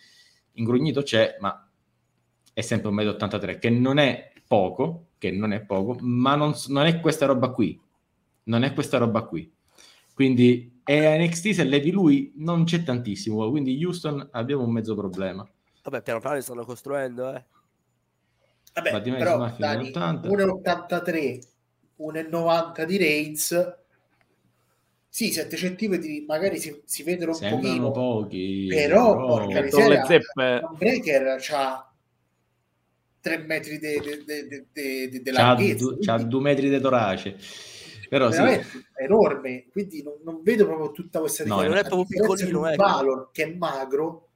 Ingrugnito 0.55 1.03
c'è, 1.03 1.37
ma 1.41 1.69
è 2.53 2.61
sempre 2.61 2.91
1,83 2.91 3.57
m, 3.57 3.59
che 3.59 3.71
non 3.71 3.99
è 3.99 4.33
poco, 4.47 5.11
che 5.19 5.31
non 5.31 5.53
è 5.53 5.61
poco, 5.65 5.97
ma 6.01 6.35
non, 6.35 6.55
non 6.69 6.87
è 6.87 7.01
questa 7.01 7.27
roba 7.27 7.51
qui. 7.51 7.81
Non 8.45 8.63
è 8.65 8.73
questa 8.73 8.99
roba 8.99 9.23
qui. 9.23 9.51
Quindi 10.19 10.81
e 10.85 11.07
a 11.07 11.17
NXT 11.17 11.51
se 11.51 11.63
levi 11.63 11.93
lui 11.93 12.33
non 12.39 12.65
c'è 12.65 12.83
tantissimo, 12.83 13.49
quindi 13.51 13.85
Houston 13.85 14.31
abbiamo 14.33 14.65
un 14.65 14.73
mezzo 14.73 14.97
problema. 14.97 15.49
Vabbè, 15.85 16.03
piano 16.03 16.19
piano 16.19 16.35
li 16.35 16.43
stanno 16.43 16.65
costruendo, 16.65 17.33
eh. 17.37 17.45
Vabbè, 18.75 19.11
me 19.11 19.17
però 19.17 19.49
Dani, 19.57 19.91
80. 19.91 20.29
1,83, 20.29 21.41
1,90 21.99 22.85
di 22.85 22.97
Reigns. 22.97 23.77
Sì, 25.09 25.31
7 25.31 25.57
centimetri 25.57 26.25
magari 26.27 26.59
si, 26.59 26.83
si 26.85 27.05
vedono 27.05 27.31
un 27.31 27.37
Sembrano 27.37 27.63
pochino, 27.63 27.91
pochi, 27.93 28.67
però, 28.69 29.25
porca 29.25 29.55
Con 29.55 29.63
miseria, 29.63 30.01
le 30.01 30.05
zeppe. 30.05 30.59
Tom 30.63 30.77
Breaker 30.79 31.37
c'ha 31.39 31.93
3 33.21 33.39
metri 33.39 33.79
di 33.79 33.79
de, 33.79 34.01
de, 34.01 34.25
de, 34.27 34.67
de- 34.73 35.23
de- 35.23 35.31
larghezza, 35.31 35.97
c'ha 36.01 36.15
quindi 36.15 36.29
due 36.29 36.41
metri 36.41 36.69
di 36.69 36.81
torace. 36.81 37.39
Però 38.09 38.31
sì, 38.31 38.41
è 38.41 38.65
enorme, 39.05 39.67
quindi 39.71 40.03
non, 40.03 40.15
non 40.25 40.43
vedo 40.43 40.65
proprio 40.67 40.93
tutta 40.93 41.21
questa 41.21 41.45
No, 41.45 41.63
non 41.63 41.77
è 41.77 41.85
proprio 41.85 42.07
piccolino, 42.07 42.67
ecco. 42.67 42.83
Valor 42.83 43.31
che 43.33 43.45
è 43.45 43.55
magro, 43.55 44.29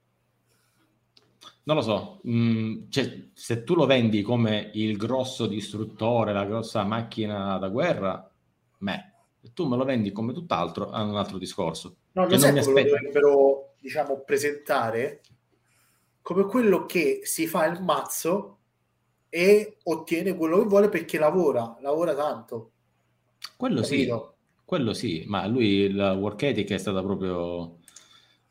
Non 1.64 1.76
lo 1.76 1.82
so, 1.82 2.20
mm, 2.28 2.90
cioè, 2.90 3.28
se 3.32 3.62
tu 3.64 3.74
lo 3.74 3.86
vendi 3.86 4.22
come 4.22 4.70
il 4.74 4.96
grosso 4.96 5.46
distruttore, 5.46 6.32
la 6.32 6.44
grossa 6.44 6.82
macchina 6.84 7.56
da 7.58 7.68
guerra, 7.68 8.30
me. 8.78 9.14
Se 9.40 9.52
tu 9.54 9.66
me 9.66 9.76
lo 9.76 9.84
vendi 9.84 10.12
come 10.12 10.32
tutt'altro, 10.32 10.92
è 10.92 11.00
un 11.00 11.16
altro 11.16 11.38
discorso. 11.38 11.96
No, 12.12 12.26
Che 12.26 12.36
lo 12.36 12.40
non 12.40 12.52
mi 12.52 12.60
come 12.60 12.72
lo 12.72 12.78
aspetto. 12.78 12.96
dovrebbero, 12.96 13.74
diciamo, 13.80 14.20
presentare? 14.20 15.20
Come 16.20 16.44
quello 16.44 16.84
che 16.86 17.20
si 17.24 17.46
fa 17.46 17.64
il 17.66 17.82
mazzo 17.82 18.58
e 19.28 19.78
ottiene 19.84 20.36
quello 20.36 20.58
che 20.58 20.64
vuole 20.68 20.88
perché 20.88 21.18
lavora, 21.18 21.76
lavora 21.80 22.14
tanto. 22.14 22.71
Quello 23.56 23.82
sì, 23.82 23.96
capito? 23.96 24.36
quello 24.64 24.92
sì, 24.92 25.24
ma 25.26 25.46
lui 25.46 25.92
la 25.92 26.12
work 26.12 26.42
ethic 26.42 26.70
è 26.70 26.78
stata 26.78 27.02
proprio 27.02 27.78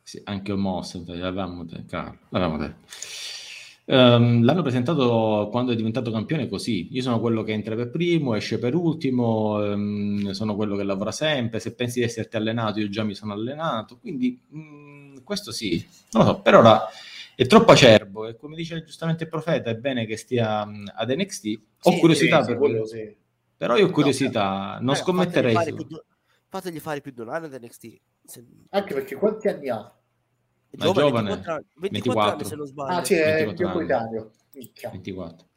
sì, 0.03 0.21
anche 0.25 0.51
un 0.51 0.59
mosso, 0.61 1.03
l'avevamo 1.05 1.65
cavolo, 1.87 2.17
l'avevamo 2.29 2.57
detto. 2.57 2.87
Ehm, 3.85 4.43
l'hanno 4.43 4.61
presentato 4.61 5.49
quando 5.51 5.71
è 5.71 5.75
diventato 5.75 6.11
campione 6.11 6.47
così. 6.47 6.87
Io 6.91 7.01
sono 7.01 7.19
quello 7.19 7.43
che 7.43 7.51
entra 7.51 7.75
per 7.75 7.89
primo, 7.89 8.35
esce 8.35 8.57
per 8.59 8.75
ultimo, 8.75 9.63
ehm, 9.63 10.31
sono 10.31 10.55
quello 10.55 10.75
che 10.77 10.83
lavora 10.83 11.11
sempre. 11.11 11.59
Se 11.59 11.73
pensi 11.73 11.99
di 11.99 12.05
esserti 12.05 12.37
allenato, 12.37 12.79
io 12.79 12.89
già 12.89 13.03
mi 13.03 13.13
sono 13.15 13.33
allenato. 13.33 13.97
Quindi 13.99 14.39
mm, 14.55 15.17
questo 15.23 15.51
sì, 15.51 15.83
non 16.11 16.25
lo 16.25 16.33
so, 16.33 16.39
per 16.41 16.55
ora 16.55 16.87
è 17.35 17.45
troppo 17.47 17.71
acerbo 17.71 18.27
e 18.27 18.35
come 18.37 18.55
dice 18.55 18.83
giustamente 18.83 19.23
il 19.23 19.29
profeta, 19.29 19.69
è 19.69 19.75
bene 19.75 20.05
che 20.05 20.15
stia 20.17 20.65
mm, 20.65 20.85
ad 20.95 21.09
NXT. 21.11 21.59
Ho 21.83 21.91
Sì, 21.91 21.99
curiosità 21.99 22.37
Sì, 22.37 22.43
sì, 22.43 22.49
per 22.49 22.57
quello 22.57 22.85
sì. 22.85 23.15
Però 23.61 23.77
io 23.77 23.85
ho 23.85 23.91
curiosità, 23.91 24.79
non 24.81 24.95
Eh, 24.95 24.97
scommetterei 24.97 25.53
fategli 25.53 25.75
fare 25.75 25.85
più 25.85 25.95
di- 25.95 26.01
Fategli 26.49 26.79
fare 26.79 27.01
più 27.01 27.13
anno 27.27 27.45
ad 27.45 27.53
NXT. 27.61 27.99
Se- 28.25 28.45
Anche 28.71 28.93
perché 28.95 29.15
quanti 29.15 29.47
anni 29.49 29.69
ha? 29.69 29.95
Giovane, 30.71 31.07
giovane, 31.07 31.29
24 31.29 31.51
anni, 31.53 31.65
24 31.75 31.91
24. 31.91 32.31
anni 32.31 32.43
se 32.45 32.55
non 32.55 32.65
sbaglio. 32.65 32.97
Ah, 32.97 33.03
sì, 33.03 33.13
è 33.13 33.45
24 33.45 33.53
più 33.55 33.65
anni. 33.67 33.73
coetaneo. 33.75 34.31
Minchia. 34.53 34.89
24. 34.89 35.47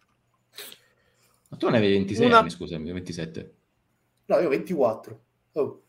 Ma 1.48 1.56
tu 1.56 1.68
ne 1.70 1.76
avevi 1.78 1.92
26 1.94 2.26
Una- 2.26 2.38
anni, 2.40 2.50
scusami, 2.50 2.92
27. 2.92 3.54
No, 4.26 4.38
io 4.38 4.48
24. 4.50 5.24
Oh. 5.52 5.82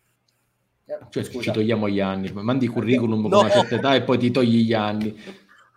Eh, 0.86 0.98
Cioè 1.10 1.24
scusa. 1.24 1.42
ci 1.42 1.52
togliamo 1.52 1.90
gli 1.90 2.00
anni, 2.00 2.32
mandi 2.32 2.68
curriculum 2.68 3.22
No. 3.24 3.30
con 3.30 3.40
una 3.40 3.50
certa 3.50 3.76
età 3.76 3.94
e 3.96 4.04
poi 4.04 4.18
ti 4.18 4.32
togli 4.32 4.64
gli 4.64 4.74
anni. 4.74 5.20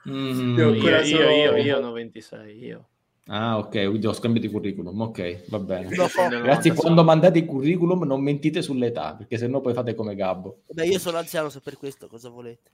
Mm, 0.09 0.57
Io 0.57 0.69
Io, 0.69 0.73
ancora 0.75 1.01
io, 1.03 1.17
sono- 1.19 1.31
io, 1.31 1.57
io 1.57 1.87
ho 1.87 1.93
26, 1.93 2.65
io. 2.65 2.89
Ah, 3.31 3.59
ok, 3.59 3.71
quindi 3.71 4.07
ho 4.07 4.13
scambiato 4.15 4.47
i 4.47 4.51
curriculum, 4.51 4.99
ok, 5.03 5.49
va 5.51 5.59
bene. 5.59 5.95
No, 5.95 6.09
Ragazzi, 6.17 6.71
quando 6.71 7.05
mandate 7.05 7.39
i 7.39 7.45
curriculum 7.45 8.05
non 8.05 8.23
mentite 8.23 8.63
sull'età, 8.63 9.17
perché 9.17 9.37
sennò 9.37 9.61
poi 9.61 9.75
fate 9.75 9.95
come 9.95 10.15
Gabbo. 10.15 10.63
Beh, 10.69 10.87
io 10.87 10.99
sono 10.99 11.19
anziano, 11.19 11.51
se 11.51 11.61
per 11.61 11.77
questo 11.77 12.07
cosa 12.09 12.31
volete. 12.31 12.71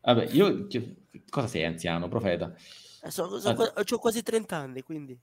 Vabbè, 0.00 0.28
io... 0.32 0.66
Cosa 1.28 1.46
sei 1.48 1.64
anziano, 1.64 2.08
profeta? 2.08 2.54
Eh, 3.02 3.10
sono- 3.10 3.38
sono 3.38 3.52
Ah. 3.52 3.56
qua- 3.72 3.72
ho 3.76 3.98
quasi 3.98 4.22
30 4.22 4.56
anni, 4.56 4.80
quindi... 4.82 5.18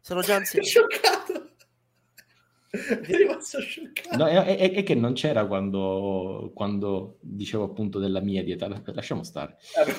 Sono 0.00 0.20
già 0.22 0.34
anziano. 0.34 0.64
scioccato. 0.66 1.50
È 2.70 3.16
rimasto 3.16 3.60
scioccato. 3.60 4.16
No, 4.16 4.26
è, 4.26 4.56
è- 4.56 4.72
è 4.72 4.82
che 4.82 4.94
non 4.96 5.12
c'era 5.12 5.46
quando, 5.46 6.50
quando 6.52 7.18
dicevo 7.20 7.62
appunto 7.62 8.00
della 8.00 8.20
mia 8.20 8.42
dieta, 8.42 8.82
lasciamo 8.86 9.22
stare. 9.22 9.58
Eh, 9.86 9.92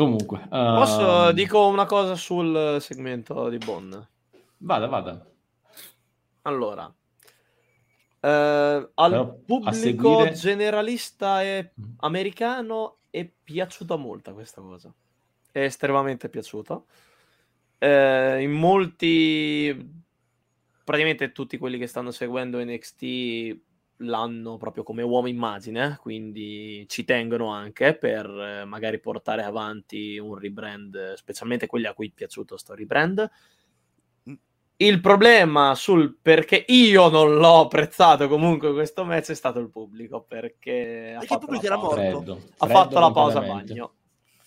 Comunque, 0.00 0.46
Posso, 0.48 1.28
ehm, 1.28 1.32
dico 1.32 1.66
una 1.66 1.84
cosa 1.84 2.14
sul 2.14 2.78
segmento 2.80 3.50
di 3.50 3.58
Bonn. 3.58 3.92
vada, 4.56 4.86
vada. 4.86 5.26
Allora, 6.42 6.90
eh, 8.20 8.90
al 8.94 9.12
a 9.12 9.24
pubblico 9.26 9.72
seguire- 9.74 10.32
generalista 10.32 11.42
e 11.42 11.72
Mm. 11.78 11.92
americano 11.98 12.96
è 13.10 13.28
piaciuta 13.44 13.96
molto 13.96 14.32
questa 14.32 14.62
cosa. 14.62 14.90
È 15.52 15.60
estremamente 15.60 16.30
piaciuta. 16.30 16.82
Eh, 17.76 18.40
in 18.40 18.52
molti, 18.52 19.86
praticamente 20.82 21.30
tutti 21.32 21.58
quelli 21.58 21.76
che 21.76 21.86
stanno 21.86 22.10
seguendo 22.10 22.58
NXT 22.58 23.58
l'hanno 24.00 24.56
proprio 24.56 24.82
come 24.82 25.02
uomo 25.02 25.26
immagine, 25.26 25.98
quindi 26.00 26.86
ci 26.88 27.04
tengono 27.04 27.48
anche 27.48 27.94
per 27.94 28.26
eh, 28.26 28.64
magari 28.64 29.00
portare 29.00 29.42
avanti 29.42 30.18
un 30.18 30.36
rebrand, 30.36 31.14
specialmente 31.14 31.66
quelli 31.66 31.86
a 31.86 31.94
cui 31.94 32.08
è 32.08 32.12
piaciuto 32.12 32.56
sto 32.56 32.74
rebrand. 32.74 33.30
Il 34.76 35.00
problema 35.00 35.74
sul 35.74 36.16
perché 36.20 36.64
io 36.68 37.10
non 37.10 37.36
l'ho 37.36 37.60
apprezzato 37.60 38.28
comunque 38.28 38.72
questo 38.72 39.04
match 39.04 39.30
è 39.30 39.34
stato 39.34 39.58
il 39.58 39.68
pubblico 39.68 40.22
perché 40.22 41.12
ha 41.14 41.18
Perché 41.18 41.24
il 41.24 41.26
fatto 41.26 41.46
pubblico 41.46 41.66
la 41.66 41.74
era 41.74 41.78
pausa, 41.78 42.00
morto. 42.00 42.16
Freddo, 42.16 42.32
ha 42.32 42.66
freddo 42.66 42.72
fatto 42.80 42.98
la 42.98 43.10
pausa 43.10 43.40
bagno. 43.40 43.92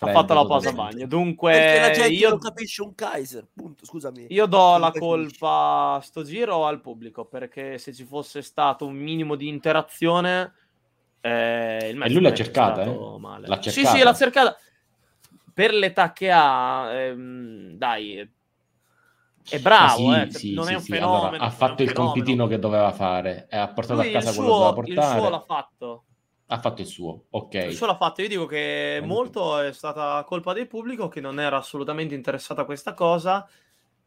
Ha 0.09 0.11
fatto 0.11 0.33
la 0.33 0.45
pausa 0.45 0.71
bagno. 0.73 1.07
Dunque 1.07 1.51
Perché 1.51 1.79
la 1.79 1.89
gente 1.91 2.13
io 2.13 2.29
non 2.29 2.39
capisce 2.39 2.81
un 2.81 2.95
Kaiser, 2.95 3.47
punto, 3.53 3.85
scusami. 3.85 4.27
io 4.29 4.45
do 4.45 4.77
la 4.77 4.91
colpa 4.91 5.93
a 5.95 6.01
sto 6.01 6.23
giro 6.23 6.65
al 6.65 6.81
pubblico 6.81 7.25
perché 7.25 7.77
se 7.77 7.93
ci 7.93 8.03
fosse 8.03 8.41
stato 8.41 8.85
un 8.85 8.95
minimo 8.95 9.35
di 9.35 9.47
interazione, 9.47 10.53
eh, 11.21 11.89
il 11.89 11.97
match 11.97 12.11
lui 12.11 12.21
l'ha 12.21 12.33
cercata, 12.33 12.83
eh? 12.83 13.17
male. 13.19 13.47
L'ha 13.47 13.61
Sì, 13.61 13.71
cercata. 13.71 13.97
sì, 13.97 14.03
l'ha 14.03 14.13
cercata. 14.13 14.57
Per 15.53 15.73
l'età 15.73 16.11
che 16.13 16.31
ha, 16.31 16.91
ehm, 16.93 17.73
dai, 17.77 18.27
è 19.49 19.59
bravo, 19.59 20.07
Ma 20.07 20.23
eh, 20.23 20.31
sì, 20.31 20.37
sì, 20.39 20.53
non 20.53 20.65
sì, 20.65 20.71
è 20.71 20.75
un 20.75 20.81
sì. 20.81 20.91
fenomeno. 20.93 21.27
Allora, 21.27 21.37
ha 21.43 21.49
fatto 21.49 21.83
il 21.83 21.91
compitino 21.91 22.25
fenomeno. 22.25 22.47
che 22.47 22.59
doveva 22.59 22.91
fare 22.91 23.47
e 23.49 23.57
ha 23.57 23.67
portato 23.67 24.01
Lui 24.01 24.09
a 24.09 24.19
casa 24.19 24.33
quello 24.33 24.49
che 24.51 24.57
doveva 24.57 24.71
suo, 24.73 24.81
il 24.83 24.93
portare. 24.95 25.19
suo 25.19 25.29
l'ha 25.29 25.39
fatto. 25.41 26.03
Ha 26.53 26.59
fatto 26.59 26.81
il 26.81 26.87
suo, 26.87 27.25
ok. 27.31 27.53
Il 27.55 27.73
suo 27.73 27.87
l'ha 27.87 27.97
fatto. 27.97 28.21
Io 28.21 28.27
dico 28.27 28.45
che 28.45 29.01
molto 29.03 29.57
è 29.59 29.73
stata 29.73 30.23
colpa 30.23 30.53
del 30.53 30.67
pubblico 30.67 31.07
che 31.07 31.19
non 31.19 31.39
era 31.39 31.57
assolutamente 31.57 32.13
interessato 32.13 32.61
a 32.61 32.65
questa 32.65 32.93
cosa. 32.93 33.47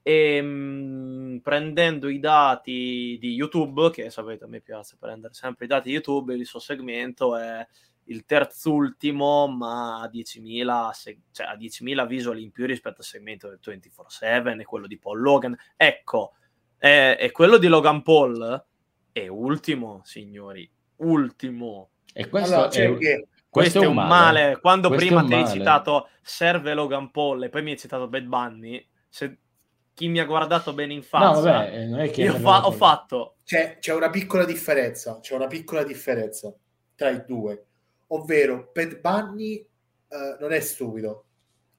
e 0.02 0.40
mh, 0.40 1.40
prendendo 1.42 2.08
i 2.08 2.20
dati 2.20 3.16
di 3.20 3.34
YouTube, 3.34 3.90
che 3.90 4.10
sapete 4.10 4.44
a 4.44 4.46
me 4.48 4.60
piace 4.60 4.96
prendere 4.98 5.34
sempre 5.34 5.64
i 5.64 5.68
dati 5.68 5.88
di 5.88 5.94
YouTube, 5.94 6.34
il 6.34 6.46
suo 6.46 6.60
segmento 6.60 7.36
è 7.36 7.66
il 8.04 8.24
terzultimo, 8.24 9.48
ma 9.48 10.00
a 10.02 10.08
10.000, 10.08 10.90
se- 10.92 11.22
cioè 11.32 11.48
a 11.48 11.56
10.000 11.56 12.06
visual 12.06 12.38
in 12.38 12.52
più 12.52 12.66
rispetto 12.66 12.98
al 12.98 13.04
segmento 13.04 13.48
del 13.48 13.58
24-7 13.60 14.60
e 14.60 14.64
quello 14.64 14.86
di 14.86 14.98
Paul 14.98 15.20
Logan. 15.20 15.56
Ecco, 15.76 16.34
è 16.78 17.28
quello 17.32 17.58
di 17.58 17.66
Logan 17.66 18.02
Paul 18.02 18.64
è 19.10 19.26
ultimo, 19.28 20.02
signori, 20.04 20.70
ultimo. 20.98 21.90
E 22.18 22.28
questo 22.30 22.54
Allora, 22.54 22.68
è, 22.68 22.72
cioè 22.72 22.96
che- 22.96 23.28
Questo, 23.50 23.82
è 23.82 23.86
un 23.86 23.94
male. 23.94 24.58
Quando 24.60 24.88
Questo 24.88 25.06
prima 25.06 25.24
ti 25.24 25.34
hai 25.34 25.42
male. 25.42 25.54
citato 25.54 26.08
serve 26.22 26.72
Logan 26.72 27.10
Paul 27.10 27.44
e 27.44 27.48
poi 27.50 27.62
mi 27.62 27.72
hai 27.72 27.78
citato 27.78 28.08
Bad 28.08 28.24
Bunny, 28.24 28.86
se 29.08 29.38
chi 29.92 30.08
mi 30.08 30.18
ha 30.18 30.24
guardato 30.24 30.72
bene 30.72 30.92
in 30.94 30.98
No, 31.00 31.04
faccia, 31.04 31.40
vabbè, 31.40 31.74
eh, 31.74 31.84
non 31.86 32.00
è 32.00 32.10
che... 32.10 32.22
io 32.22 32.34
fa- 32.34 32.66
ho 32.66 32.72
fatto 32.72 33.36
c'è, 33.44 33.78
c'è 33.78 33.94
una 33.94 34.08
piccola 34.10 34.44
differenza, 34.44 35.20
c'è 35.20 35.34
una 35.34 35.46
piccola 35.46 35.84
differenza 35.84 36.54
tra 36.94 37.10
i 37.10 37.22
due, 37.26 37.66
ovvero 38.08 38.70
Bad 38.72 38.98
Bunny 39.00 39.54
eh, 40.08 40.36
non 40.40 40.52
è 40.52 40.60
stupido, 40.60 41.24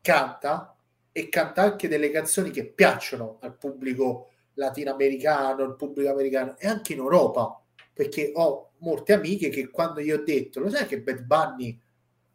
canta 0.02 0.76
e 1.12 1.30
canta 1.30 1.64
anche 1.64 1.88
delle 1.88 2.10
canzoni 2.12 2.50
che 2.52 2.66
piacciono 2.72 3.38
al 3.42 3.56
pubblico 3.58 4.30
latinoamericano, 4.54 5.64
al 5.64 5.76
pubblico 5.76 6.10
americano 6.12 6.56
e 6.58 6.68
anche 6.68 6.94
in 6.94 7.00
Europa, 7.00 7.60
perché 7.94 8.32
ho 8.36 8.67
molte 8.80 9.14
amiche 9.14 9.50
che 9.50 9.70
quando 9.70 10.00
io 10.00 10.18
ho 10.18 10.24
detto, 10.24 10.60
lo 10.60 10.70
sai 10.70 10.86
che 10.86 11.02
Bad 11.02 11.22
Bunny 11.24 11.80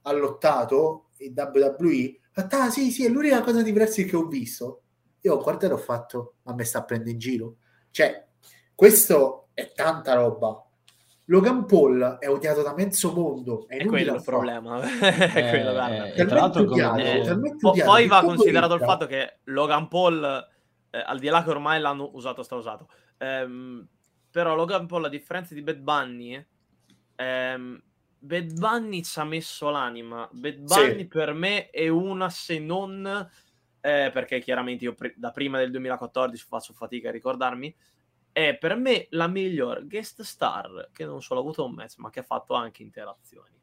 ha 0.02 0.12
lottato 0.12 1.08
in 1.18 1.32
WWE? 1.36 2.18
Ah 2.34 2.70
sì, 2.70 2.90
sì, 2.90 3.04
è 3.04 3.08
l'unica 3.08 3.40
cosa 3.42 3.62
di 3.62 3.70
wrestling 3.72 4.08
che 4.08 4.16
ho 4.16 4.26
visto. 4.26 4.82
Io 5.20 5.34
ho 5.34 5.42
guardato 5.42 5.72
e 5.72 5.76
ho 5.76 5.80
fatto, 5.80 6.34
ma 6.42 6.54
me 6.54 6.64
sta 6.64 6.82
prendendo 6.82 7.12
in 7.12 7.18
giro? 7.18 7.56
Cioè, 7.90 8.26
questo 8.74 9.48
è 9.54 9.70
tanta 9.72 10.14
roba. 10.14 10.64
Logan 11.26 11.66
Paul 11.66 12.16
è 12.18 12.28
odiato 12.28 12.62
da 12.62 12.74
mezzo 12.74 13.12
mondo. 13.12 13.66
È, 13.68 13.76
è 13.76 13.86
quello 13.86 14.14
il 14.14 14.20
fa. 14.20 14.30
problema. 14.32 14.80
è 14.82 15.48
quello, 15.50 15.72
guarda. 15.72 16.12
eh, 16.12 16.20
e 16.20 16.26
tra 16.26 16.40
l'altro 16.40 16.64
come- 16.64 16.84
odiato, 16.84 16.98
Eh, 16.98 17.56
po- 17.58 17.68
odiato 17.70 17.90
poi 17.90 18.06
va 18.08 18.22
considerato 18.22 18.74
il 18.74 18.80
fatto 18.80 19.06
che 19.06 19.38
Logan 19.44 19.86
Paul, 19.88 20.48
eh, 20.90 20.98
al 21.06 21.18
di 21.20 21.28
là 21.28 21.44
che 21.44 21.50
ormai 21.50 21.80
l'hanno 21.80 22.10
usato, 22.14 22.42
sta 22.42 22.56
usato, 22.56 22.88
ehm, 23.18 23.86
però 24.32 24.54
Logan 24.56 24.86
Paul, 24.86 25.04
a 25.04 25.08
differenza 25.08 25.52
di 25.54 25.60
Bad 25.62 25.76
Bunny, 25.78 26.44
ehm, 27.16 27.82
Bad 28.18 28.58
Bunny 28.58 29.02
ci 29.02 29.18
ha 29.20 29.24
messo 29.24 29.68
l'anima. 29.68 30.26
Bad 30.32 30.56
Bunny 30.58 30.98
Sì. 31.00 31.06
per 31.06 31.34
me 31.34 31.68
è 31.70 31.88
una, 31.88 32.30
se 32.30 32.58
non, 32.58 33.04
eh, 33.80 34.10
perché 34.12 34.40
chiaramente 34.40 34.84
io 34.84 34.94
pri- 34.94 35.12
da 35.16 35.30
prima 35.32 35.58
del 35.58 35.70
2014 35.70 36.44
faccio 36.48 36.72
fatica 36.72 37.10
a 37.10 37.12
ricordarmi, 37.12 37.74
è 38.32 38.56
per 38.56 38.76
me 38.76 39.06
la 39.10 39.26
miglior 39.26 39.86
guest 39.86 40.22
star 40.22 40.88
che 40.92 41.04
non 41.04 41.20
solo 41.20 41.40
ha 41.40 41.42
avuto 41.42 41.64
un 41.66 41.72
match, 41.74 41.98
ma 41.98 42.08
che 42.08 42.20
ha 42.20 42.24
fatto 42.24 42.54
anche 42.54 42.82
interazioni 42.82 43.60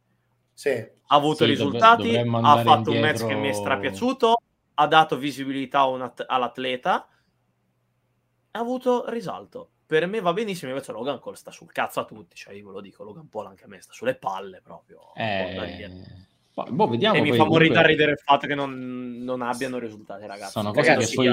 Sì. 0.53 0.69
ha 0.69 1.15
avuto 1.15 1.45
Sì, 1.45 1.49
risultati, 1.49 2.15
ha 2.15 2.57
fatto 2.63 2.91
un 2.91 2.99
match 2.99 3.21
indietro- 3.21 3.27
che 3.27 3.33
mi 3.35 3.49
è 3.49 3.53
strapiaciuto, 3.53 4.41
ha 4.75 4.87
dato 4.87 5.17
visibilità 5.17 5.81
at- 5.81 6.25
all'atleta, 6.27 7.07
ha 8.51 8.59
avuto 8.59 9.09
risalto. 9.09 9.71
Per 9.89 10.05
me 10.05 10.21
va 10.21 10.33
benissimo, 10.33 10.69
invece 10.69 10.91
Logan 10.91 11.17
Paul 11.19 11.35
sta 11.35 11.49
sul 11.49 11.71
cazzo 11.71 11.99
a 11.99 12.05
tutti, 12.05 12.35
cioè 12.35 12.53
io 12.53 12.67
ve 12.67 12.73
lo 12.73 12.79
dico, 12.79 13.03
Logan 13.03 13.27
Paul 13.27 13.47
anche 13.47 13.63
a 13.63 13.67
me 13.67 13.81
sta 13.81 13.91
sulle 13.91 14.13
palle 14.13 14.61
proprio. 14.63 14.99
Eh, 15.15 15.89
poi- 16.53 16.71
boh, 16.71 16.87
vediamo 16.89 17.15
e 17.17 17.21
mi 17.21 17.29
fa 17.35 17.45
morire 17.45 17.73
da 17.73 17.81
ridere 17.81 18.11
il 18.11 18.19
fatto 18.19 18.45
che 18.45 18.53
non, 18.53 19.17
non 19.23 19.41
abbiano 19.41 19.79
risultati, 19.79 20.27
ragazzi. 20.27 20.51
Sono 20.51 20.71
cose 20.73 20.95
che 20.95 21.15
poi 21.15 21.27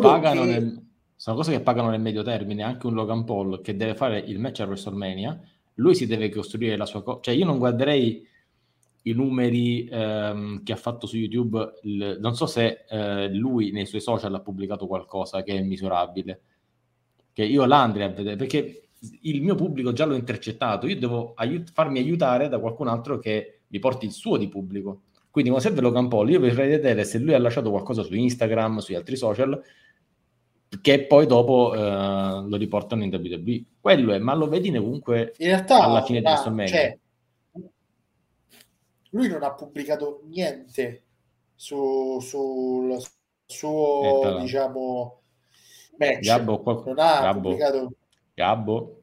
pagano 0.00 0.42
che- 0.42 0.46
nel- 0.46 0.86
sono 1.16 1.34
cose 1.34 1.50
che 1.50 1.60
pagano 1.62 1.90
nel 1.90 2.00
medio 2.00 2.22
termine. 2.22 2.62
Anche 2.62 2.86
un 2.86 2.94
Logan 2.94 3.24
Paul 3.24 3.60
che 3.60 3.74
deve 3.74 3.96
fare 3.96 4.20
il 4.20 4.38
match 4.38 4.60
a 4.60 4.66
WrestleMania, 4.66 5.40
lui 5.74 5.96
si 5.96 6.06
deve 6.06 6.28
costruire 6.28 6.76
la 6.76 6.86
sua 6.86 7.02
cosa. 7.02 7.18
Cioè, 7.22 7.34
io 7.34 7.44
non 7.44 7.58
guarderei 7.58 8.24
i 9.02 9.12
numeri 9.14 9.88
ehm, 9.90 10.62
che 10.62 10.72
ha 10.72 10.76
fatto 10.76 11.08
su 11.08 11.16
YouTube. 11.16 11.72
il- 11.82 12.18
non 12.20 12.36
so 12.36 12.46
se 12.46 12.84
eh, 12.88 13.28
lui 13.34 13.72
nei 13.72 13.86
suoi 13.86 14.00
social 14.00 14.32
ha 14.32 14.40
pubblicato 14.40 14.86
qualcosa 14.86 15.42
che 15.42 15.56
è 15.56 15.60
misurabile. 15.60 16.40
Che 17.34 17.44
io 17.44 17.66
l'andrei 17.66 18.06
a 18.06 18.10
vedere 18.10 18.36
perché 18.36 18.88
il 19.22 19.42
mio 19.42 19.54
pubblico 19.54 19.92
già 19.92 20.06
l'ho 20.06 20.14
intercettato. 20.14 20.86
Io 20.86 20.96
devo 20.98 21.34
aiut- 21.34 21.70
farmi 21.72 21.98
aiutare 21.98 22.48
da 22.48 22.58
qualcun 22.58 22.88
altro 22.88 23.18
che 23.18 23.60
mi 23.66 23.78
porti 23.80 24.06
il 24.06 24.12
suo 24.12 24.38
di 24.38 24.48
pubblico. 24.48 25.02
Quindi, 25.30 25.50
come 25.50 25.60
serve 25.62 25.80
Logan 25.82 26.08
Paul, 26.08 26.30
io 26.30 26.38
vorrei 26.40 26.68
vedere 26.70 27.04
se 27.04 27.18
lui 27.18 27.34
ha 27.34 27.38
lasciato 27.38 27.68
qualcosa 27.70 28.02
su 28.04 28.14
Instagram, 28.14 28.78
sugli 28.78 28.94
altri 28.94 29.16
social, 29.16 29.60
che 30.80 31.06
poi 31.06 31.26
dopo 31.26 31.74
eh, 31.74 31.78
lo 31.80 32.56
riportano 32.56 33.02
in 33.02 33.12
WWE. 33.12 33.64
Quello 33.80 34.12
è, 34.12 34.18
ma 34.18 34.34
lo 34.34 34.48
vedi 34.48 34.70
comunque 34.70 35.34
In 35.38 35.46
realtà, 35.46 35.82
alla 35.82 36.02
fine 36.02 36.20
di 36.20 36.24
WrestleMania. 36.26 36.68
cioè, 36.68 36.98
lui 39.10 39.28
non 39.28 39.42
ha 39.42 39.52
pubblicato 39.52 40.22
niente 40.28 41.02
su, 41.54 42.18
sul 42.20 42.92
Eh, 42.92 43.02
suo, 43.46 44.22
l'altro. 44.22 44.40
diciamo, 44.40 45.22
match. 45.98 46.20
Gabbo, 46.24 46.60
qual- 46.62 46.82
non 46.86 46.98
ha 46.98 47.20
Gabbo, 47.20 47.40
pubblicato 47.40 47.92
Gabbo. 48.34 49.02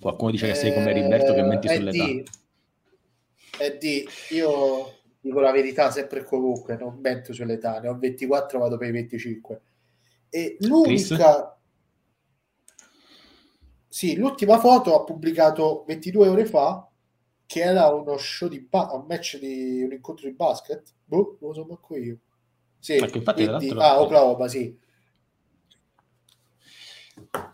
Qualcuno 0.00 0.30
dice 0.30 0.46
che 0.48 0.54
sei 0.54 0.74
come 0.74 0.92
Riberto 0.92 1.32
che 1.32 1.42
menti 1.42 1.66
Eh, 1.68 1.74
sull'età. 1.76 2.04
è 3.58 3.76
di- 3.78 4.06
io 4.30 4.92
dico 5.20 5.40
la 5.40 5.50
verità 5.52 5.90
sempre 5.90 6.20
e 6.20 6.24
comunque, 6.24 6.76
non 6.76 6.98
mento 7.00 7.32
sull'età, 7.32 7.80
ne 7.80 7.88
ho 7.88 7.96
24, 7.98 8.58
vado 8.58 8.76
per 8.76 8.88
i 8.88 8.92
25. 8.92 9.60
E 10.28 10.56
l'unica... 10.60 11.58
Sì, 13.88 14.16
l'ultima 14.16 14.58
foto 14.58 14.94
ha 14.94 15.04
pubblicato 15.04 15.84
22 15.86 16.28
ore 16.28 16.44
fa 16.44 16.86
che 17.46 17.60
era 17.62 17.88
uno 17.88 18.16
show 18.18 18.48
di 18.48 18.60
ba- 18.60 18.90
un 18.92 19.04
match 19.08 19.38
di 19.38 19.82
un 19.82 19.92
incontro 19.92 20.28
di 20.28 20.34
basket. 20.34 20.92
Boh, 21.04 21.38
non 21.40 21.50
lo 21.50 21.54
so 21.54 21.64
manco 21.64 21.96
io. 21.96 22.18
Sì, 22.78 22.98
quindi- 22.98 23.70
ah, 23.78 24.00
Oklahoma, 24.02 24.48
sì. 24.48 24.76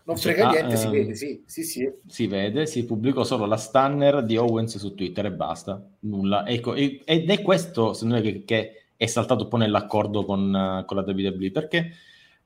Non 0.05 0.17
frega 0.17 0.49
ah, 0.49 0.51
niente, 0.51 0.75
si 0.75 0.85
ehm, 0.85 0.91
vede, 0.91 1.15
sì, 1.15 1.43
sì, 1.45 1.63
sì. 1.63 1.89
Si 2.05 2.27
vede, 2.27 2.65
si 2.65 2.85
pubblicò 2.85 3.23
solo 3.23 3.45
la 3.45 3.55
stunner 3.55 4.23
di 4.23 4.35
Owens 4.35 4.77
su 4.77 4.93
Twitter 4.93 5.27
e 5.27 5.31
basta, 5.31 5.81
nulla. 6.01 6.45
Ecco, 6.45 6.73
ed 6.73 7.29
è 7.29 7.41
questo, 7.41 7.93
secondo 7.93 8.15
me, 8.15 8.21
che, 8.21 8.43
che 8.43 8.85
è 8.97 9.05
saltato 9.05 9.43
un 9.43 9.49
po' 9.49 9.57
nell'accordo 9.57 10.25
con, 10.25 10.83
con 10.85 10.97
la 10.97 11.03
WWE, 11.03 11.51
perché 11.51 11.91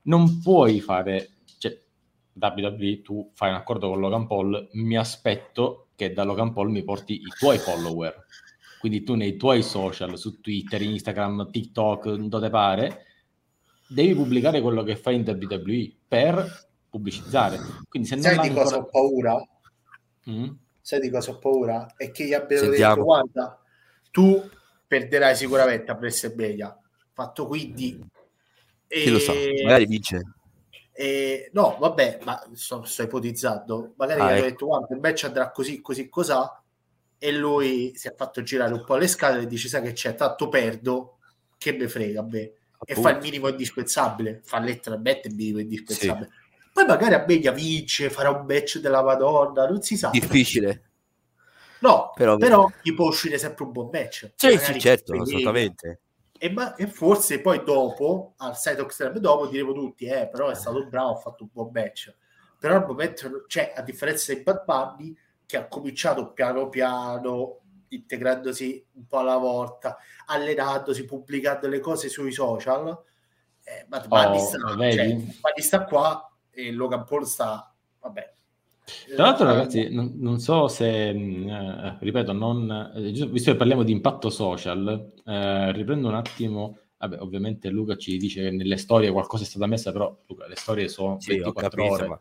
non 0.02 0.40
puoi 0.40 0.80
fare, 0.80 1.30
cioè, 1.58 1.76
WWE, 2.34 3.02
tu 3.02 3.30
fai 3.34 3.50
un 3.50 3.56
accordo 3.56 3.88
con 3.88 3.98
Logan 3.98 4.26
Paul, 4.28 4.68
mi 4.74 4.96
aspetto 4.96 5.88
che 5.96 6.12
da 6.12 6.22
Logan 6.22 6.52
Paul 6.52 6.70
mi 6.70 6.84
porti 6.84 7.14
i 7.14 7.32
tuoi 7.36 7.58
follower. 7.58 8.26
Quindi 8.78 9.02
tu 9.02 9.16
nei 9.16 9.36
tuoi 9.36 9.64
social, 9.64 10.16
su 10.16 10.40
Twitter, 10.40 10.80
Instagram, 10.80 11.50
TikTok, 11.50 12.14
dove 12.14 12.48
pare, 12.50 13.06
devi 13.88 14.14
pubblicare 14.14 14.60
quello 14.60 14.84
che 14.84 14.94
fai 14.94 15.16
in 15.16 15.24
WWE 15.26 15.92
per 16.06 16.67
pubblicizzare. 16.88 17.58
Quindi 17.88 18.08
se 18.08 18.14
non 18.16 18.24
Sai 18.24 18.38
di 18.48 18.54
cosa 18.54 18.76
ancora- 18.76 18.76
ho 18.78 18.84
paura? 18.90 19.48
Mm? 20.30 20.50
sai 20.80 21.00
di 21.00 21.10
cosa 21.10 21.30
ho 21.32 21.38
paura? 21.38 21.86
È 21.96 22.10
che 22.10 22.24
gli 22.24 22.32
abbiano 22.34 22.64
Sentiamo. 22.68 22.94
detto 22.94 23.04
guarda, 23.04 23.62
tu 24.10 24.48
perderai 24.86 25.36
sicuramente 25.36 25.90
a 25.90 25.94
WrestleMania 25.94 26.78
fatto 27.12 27.46
quindi 27.46 28.00
e, 28.86 29.00
Chi 29.02 29.10
lo 29.10 29.18
sa, 29.18 29.32
magari 29.64 29.84
vince. 29.86 30.22
e- 30.92 31.50
no, 31.52 31.76
vabbè, 31.78 32.20
ma 32.24 32.42
sto, 32.54 32.84
sto 32.84 33.02
ipotizzando 33.02 33.92
magari 33.96 34.20
Ah, 34.20 34.24
gli 34.24 34.28
hanno 34.28 34.38
ecco. 34.38 34.48
detto 34.48 34.66
guarda, 34.66 34.94
il 34.94 35.00
match 35.00 35.24
andrà 35.24 35.50
così, 35.50 35.80
così, 35.82 36.08
cos'ha 36.08 36.62
e 37.18 37.32
lui 37.32 37.92
si 37.96 38.08
è 38.08 38.14
fatto 38.14 38.42
girare 38.42 38.72
un 38.72 38.84
po' 38.84 38.96
le 38.96 39.08
scale 39.08 39.42
e 39.42 39.46
dice 39.46 39.68
sai 39.68 39.82
che 39.82 39.92
c'è, 39.92 40.14
tanto 40.14 40.48
perdo 40.48 41.18
che 41.58 41.72
me 41.72 41.86
frega 41.88 42.20
a 42.20 42.24
me 42.24 42.52
e 42.84 42.94
fa 42.94 43.10
il 43.10 43.18
minimo 43.20 43.48
indispensabile 43.48 44.40
fa 44.44 44.58
letteralmente 44.60 45.28
il 45.28 45.34
minimo 45.34 45.58
indispensabile 45.58 46.30
poi 46.78 46.86
magari 46.86 47.14
a 47.14 47.18
Beglia 47.24 47.50
vince 47.50 48.08
farà 48.08 48.30
un 48.30 48.46
match 48.46 48.78
della 48.78 49.02
Madonna 49.02 49.66
non 49.66 49.82
si 49.82 49.96
sa 49.96 50.10
Difficile. 50.10 50.82
No, 51.80 52.12
Però- 52.14 52.36
però, 52.36 52.70
gli 52.82 52.94
può 52.94 53.06
uscire 53.06 53.36
sempre 53.38 53.64
un 53.64 53.72
buon 53.72 53.88
match. 53.92 54.32
Sì, 54.36 54.56
sì, 54.58 54.78
certo, 54.80 55.12
che- 55.12 55.18
assolutamente. 55.20 56.00
E, 56.38 56.50
ma- 56.50 56.74
e 56.76 56.86
forse 56.86 57.40
poi 57.40 57.62
dopo, 57.64 58.34
al 58.38 58.56
side 58.56 58.80
extreme 58.82 59.18
dopo, 59.18 59.46
diremo 59.46 59.72
tutti, 59.72 60.06
eh, 60.06 60.28
però 60.28 60.48
è 60.50 60.54
stato 60.54 60.84
bravo, 60.86 61.10
ha 61.12 61.16
fatto 61.16 61.44
un 61.44 61.50
buon 61.52 61.70
match. 61.72 62.14
Però 62.58 62.76
al 62.76 62.86
momento, 62.86 63.44
cioè, 63.48 63.72
a 63.76 63.82
differenza 63.82 64.32
di 64.32 64.42
Bad 64.42 64.64
Bunny, 64.64 65.16
che 65.46 65.56
ha 65.56 65.66
cominciato 65.66 66.32
piano 66.32 66.68
piano, 66.68 67.58
integrandosi 67.88 68.84
un 68.94 69.06
po' 69.06 69.18
alla 69.18 69.36
volta, 69.36 69.96
allenandosi, 70.26 71.04
pubblicando 71.04 71.66
le 71.68 71.80
cose 71.80 72.08
sui 72.08 72.32
social, 72.32 72.88
eh, 73.64 73.84
Bad 73.88 74.06
Bunny, 74.08 74.36
Oh, 74.38 74.44
sta, 74.44 74.58
cioè, 74.58 75.14
Bad 75.14 75.38
Bunny 75.40 75.62
sta 75.62 75.84
qua 75.84 76.27
e 76.58 76.72
Logan 76.72 77.04
Paul 77.04 77.24
sta, 77.24 77.72
vabbè. 78.00 78.34
Tra 79.14 79.26
l'altro, 79.26 79.44
ragazzi, 79.44 79.90
non, 79.90 80.14
non 80.16 80.40
so 80.40 80.66
se, 80.66 81.12
mh, 81.12 81.48
eh, 81.48 81.96
ripeto, 82.00 82.32
non, 82.32 82.92
eh, 82.96 83.10
visto 83.28 83.52
che 83.52 83.56
parliamo 83.56 83.82
di 83.82 83.92
impatto 83.92 84.30
social, 84.30 85.12
eh, 85.24 85.72
riprendo 85.72 86.08
un 86.08 86.14
attimo 86.14 86.78
Vabbè, 87.00 87.20
ovviamente 87.20 87.68
Luca 87.68 87.96
ci 87.96 88.16
dice 88.16 88.42
che 88.42 88.50
nelle 88.50 88.76
storie 88.76 89.12
qualcosa 89.12 89.44
è 89.44 89.46
stata 89.46 89.66
messa, 89.66 89.92
però 89.92 90.18
Luca, 90.26 90.48
le 90.48 90.56
storie 90.56 90.88
sono 90.88 91.20
Sì, 91.20 91.30
ho 91.30 91.34
24 91.34 91.68
capito, 91.68 91.94
ore. 91.94 92.08
ma 92.08 92.20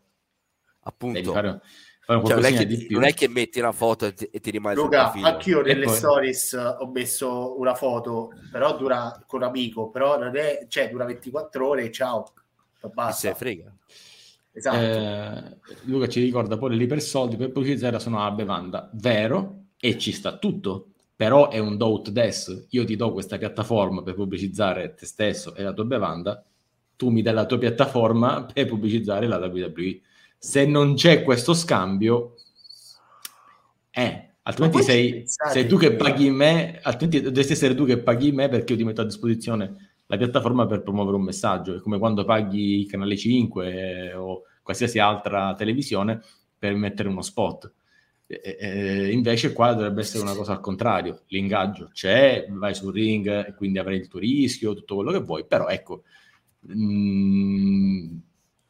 appunto, 0.82 1.32
fare, 1.32 1.62
fare 2.06 2.22
cioè, 2.24 2.36
non, 2.36 2.46
è 2.46 2.54
che, 2.54 2.66
di 2.68 2.78
più. 2.86 2.96
non 3.00 3.08
è 3.08 3.14
che 3.14 3.28
metti 3.28 3.58
una 3.58 3.72
foto 3.72 4.06
e 4.06 4.14
ti, 4.14 4.26
e 4.26 4.40
ti 4.40 4.52
rimane 4.52 4.76
Luca, 4.76 5.12
anch'io 5.14 5.64
nelle 5.64 5.86
poi- 5.86 5.96
stories 5.96 6.54
ho 6.54 6.88
messo 6.92 7.60
una 7.60 7.74
foto, 7.74 8.30
però 8.52 8.78
dura 8.78 9.20
con 9.26 9.42
un 9.42 9.48
amico, 9.48 9.90
però 9.90 10.20
non 10.20 10.36
è, 10.38 10.68
cioè 10.70 10.92
dura 10.92 11.06
24 11.06 11.68
ore 11.68 11.92
ciao, 11.92 12.32
se 12.80 12.90
basta. 12.94 13.30
ne 13.30 13.34
frega. 13.36 13.76
Esatto. 14.58 14.78
Eh, 14.78 15.58
Luca 15.84 16.08
ci 16.08 16.22
ricorda 16.22 16.58
poi 16.58 16.76
lì 16.76 16.88
per 16.88 17.02
soldi 17.02 17.36
per 17.36 17.52
pubblicizzare 17.52 18.00
sono 18.00 18.18
una 18.18 18.32
bevanda. 18.32 18.90
Vero 18.94 19.66
e 19.80 19.98
ci 19.98 20.12
sta 20.12 20.38
tutto. 20.38 20.90
Però 21.16 21.50
è 21.50 21.58
un 21.60 21.78
do 21.78 22.02
des. 22.10 22.68
Io 22.72 22.86
ti 22.86 22.96
do 22.96 23.12
questa 23.12 23.38
piattaforma 23.38 24.04
per 24.04 24.14
pubblicizzare 24.16 24.94
te 24.94 25.06
stesso 25.06 25.56
e 25.56 25.64
la 25.64 25.74
tua 25.74 25.86
bevanda. 25.86 26.44
Tu 26.96 27.10
mi 27.10 27.22
dai 27.22 27.34
la 27.34 27.46
tua 27.46 27.58
piattaforma 27.58 28.46
per 28.52 28.66
pubblicizzare 28.68 29.28
la 29.28 29.38
WWE 29.38 30.02
se 30.38 30.66
non 30.66 30.94
c'è 30.94 31.24
questo 31.24 31.54
scambio 31.54 32.36
eh 33.90 34.36
altrimenti 34.44 34.84
sei, 34.84 35.24
sei 35.26 35.68
tu 35.68 35.78
che 35.78 35.90
che- 35.90 35.96
paghi 35.96 36.30
me 36.30 36.80
altrimenti 36.84 37.22
dovresti 37.22 37.54
essere 37.54 37.76
tu 37.76 37.86
che 37.86 37.98
paghi 37.98 38.32
me 38.32 38.48
perché 38.48 38.74
io 38.74 38.78
ti 38.80 38.86
metto 38.86 39.02
a 39.02 39.06
disposizione 39.06 39.87
la 40.08 40.18
piattaforma 40.18 40.66
per 40.66 40.84
promuovere 40.84 41.18
un 41.18 41.24
messaggio 41.24 41.76
è 41.76 41.80
come 41.82 42.00
quando 42.00 42.24
paghi 42.24 42.80
il 42.80 42.90
canale 42.90 43.18
5 43.18 43.72
eh, 43.72 44.14
o 44.16 44.44
qualsiasi 44.64 45.00
altra 45.00 45.54
televisione 45.54 46.22
per 46.58 46.74
mettere 46.76 47.10
uno 47.10 47.22
spot. 47.22 47.74
Eh, 48.26 48.58
eh, 48.60 49.12
invece 49.12 49.54
qua 49.54 49.74
dovrebbe 49.74 50.02
essere 50.02 50.24
una 50.24 50.34
cosa 50.34 50.54
al 50.54 50.60
contrario, 50.60 51.24
l'ingaggio 51.28 51.90
c'è, 51.94 52.46
vai 52.50 52.76
sul 52.76 52.94
ring 52.94 53.48
e 53.48 53.54
quindi 53.56 53.80
avrai 53.80 53.98
il 53.98 54.08
tuo 54.08 54.20
rischio, 54.20 54.74
tutto 54.74 54.96
quello 54.96 55.12
che 55.12 55.20
vuoi, 55.20 55.46
però 55.46 55.68
ecco, 55.68 56.04
mh, 56.60 58.18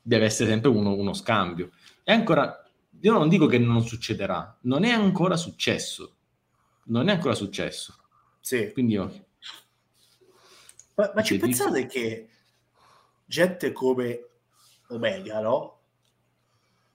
deve 0.01 0.25
essere 0.25 0.49
sempre 0.49 0.69
uno, 0.69 0.93
uno 0.93 1.13
scambio. 1.13 1.71
E 2.03 2.13
ancora, 2.13 2.63
io 2.99 3.13
non 3.13 3.29
dico 3.29 3.47
che 3.47 3.57
non 3.57 3.83
succederà, 3.83 4.57
non 4.61 4.83
è 4.83 4.91
ancora 4.91 5.35
successo, 5.35 6.15
non 6.85 7.09
è 7.09 7.13
ancora 7.13 7.35
successo. 7.35 7.95
Sì. 8.39 8.71
Quindi 8.71 8.93
io, 8.93 9.26
Ma, 10.97 11.11
ma 11.13 11.21
ci 11.21 11.35
dico- 11.35 11.45
pensate 11.45 11.85
che 11.85 12.27
gente 13.25 13.71
come 13.71 14.27
Omega, 14.89 15.39
no? 15.41 15.79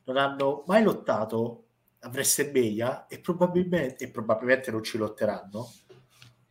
Non 0.05 0.16
hanno 0.16 0.65
mai 0.66 0.83
lottato 0.83 1.66
a 2.01 2.09
WrestleMania 2.09 3.07
e 3.07 3.20
probabilmente, 3.20 4.05
e 4.05 4.11
probabilmente 4.11 4.73
non 4.73 4.83
ci 4.83 4.99
lotteranno, 4.99 5.70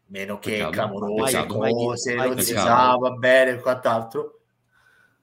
meno 0.06 0.40
che 0.40 0.52
Peccato. 0.52 0.72
clamorose 0.72 1.38
Peccato. 1.42 1.58
cose, 1.58 2.16
non 2.16 2.40
si 2.40 2.54
sa, 2.54 2.96
va 2.96 3.12
bene, 3.12 3.60
quant'altro. 3.60 4.40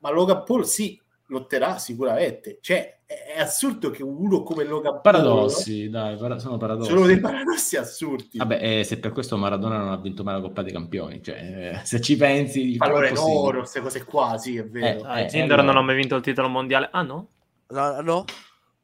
Ma 0.00 0.10
Logan 0.10 0.44
Paul 0.44 0.66
sì, 0.66 1.00
lotterà 1.28 1.78
sicuramente. 1.78 2.59
Cioè, 2.60 3.00
è, 3.06 3.40
assurdo 3.40 3.90
che 3.90 4.02
uno 4.02 4.42
come 4.42 4.64
Logan 4.64 4.92
Paul... 4.92 5.02
paradossi, 5.02 5.88
dai, 5.88 6.16
para- 6.16 6.38
sono 6.38 6.56
paradossi. 6.59 6.90
Sono 6.90 7.06
dei 7.06 7.18
paradossi 7.20 7.76
assurdi. 7.76 8.36
Vabbè, 8.38 8.59
eh, 8.80 8.84
se 8.84 8.98
per 8.98 9.12
questo 9.12 9.36
Maradona 9.36 9.78
non 9.78 9.88
ha 9.92 9.96
vinto 9.96 10.22
mai 10.24 10.34
la 10.34 10.40
Coppa 10.40 10.62
dei 10.62 10.72
Campioni, 10.72 11.22
cioè, 11.22 11.36
eh, 11.80 11.84
se 11.84 12.00
ci 12.00 12.16
pensi, 12.16 12.76
Pallone 12.76 13.12
d'oro, 13.12 13.59
queste 13.60 13.80
cose 13.80 14.05
qua, 14.05 14.36
sì, 14.38 14.56
è 14.56 14.64
vero. 14.66 15.00
Eh, 15.00 15.06
Ah, 15.06 15.20
eh, 15.20 15.28
Zinder 15.30 15.59
allora. 15.59 15.72
non 15.72 15.82
ha 15.82 15.86
mai 15.86 15.96
vinto 15.96 16.16
il 16.16 16.22
titolo 16.22 16.48
mondiale. 16.48 16.88
Ah 16.92 17.02
no? 17.02 17.28
No, 17.68 18.00
no? 18.00 18.24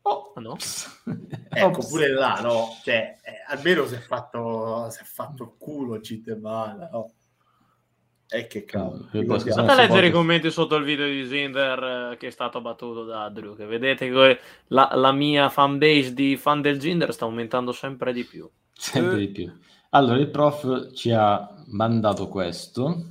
Oh, 0.03 0.33
Ah 0.37 0.41
no? 0.41 0.57
Ecco, 1.49 1.79
Ops. 1.79 1.89
pure 1.89 2.09
là, 2.13 2.39
no? 2.43 2.77
Cioè, 2.83 3.17
eh, 3.23 3.33
almeno 3.47 3.87
si 3.87 3.95
è 3.95 3.99
fatto, 3.99 4.89
si 4.91 5.01
è 5.01 5.05
fatto 5.05 5.43
il 5.45 5.53
culo 5.59 6.01
Citemala, 6.01 6.89
no? 6.93 7.13
E 8.35 8.47
che 8.49 8.65
cavolo. 8.65 9.07
Andate 9.13 9.71
a 9.71 9.75
leggere 9.77 10.09
i 10.09 10.11
commenti 10.11 10.51
sotto 10.51 10.75
il 10.75 10.85
video 10.85 11.07
di 11.07 11.25
Zinder 11.27 12.11
eh, 12.13 12.17
che 12.17 12.27
è 12.27 12.31
stato 12.31 12.61
battuto 12.61 13.05
da 13.05 13.29
Drew. 13.29 13.55
Che 13.55 13.65
vedete 13.67 14.11
che 14.11 14.39
la, 14.69 14.91
la 14.95 15.13
mia 15.13 15.49
fanbase 15.49 16.13
di 16.15 16.37
fan 16.37 16.61
del 16.61 16.81
Zinder 16.81 17.13
sta 17.13 17.27
aumentando 17.27 17.71
sempre 17.71 18.13
di 18.13 18.25
più. 18.25 18.49
Sempre 18.73 19.15
Eh. 19.15 19.19
di 19.19 19.29
più. 19.29 19.53
Allora, 19.91 20.19
il 20.19 20.29
prof 20.31 20.93
ci 20.95 21.13
ha 21.13 21.49
mandato 21.67 22.27
questo. 22.27 23.05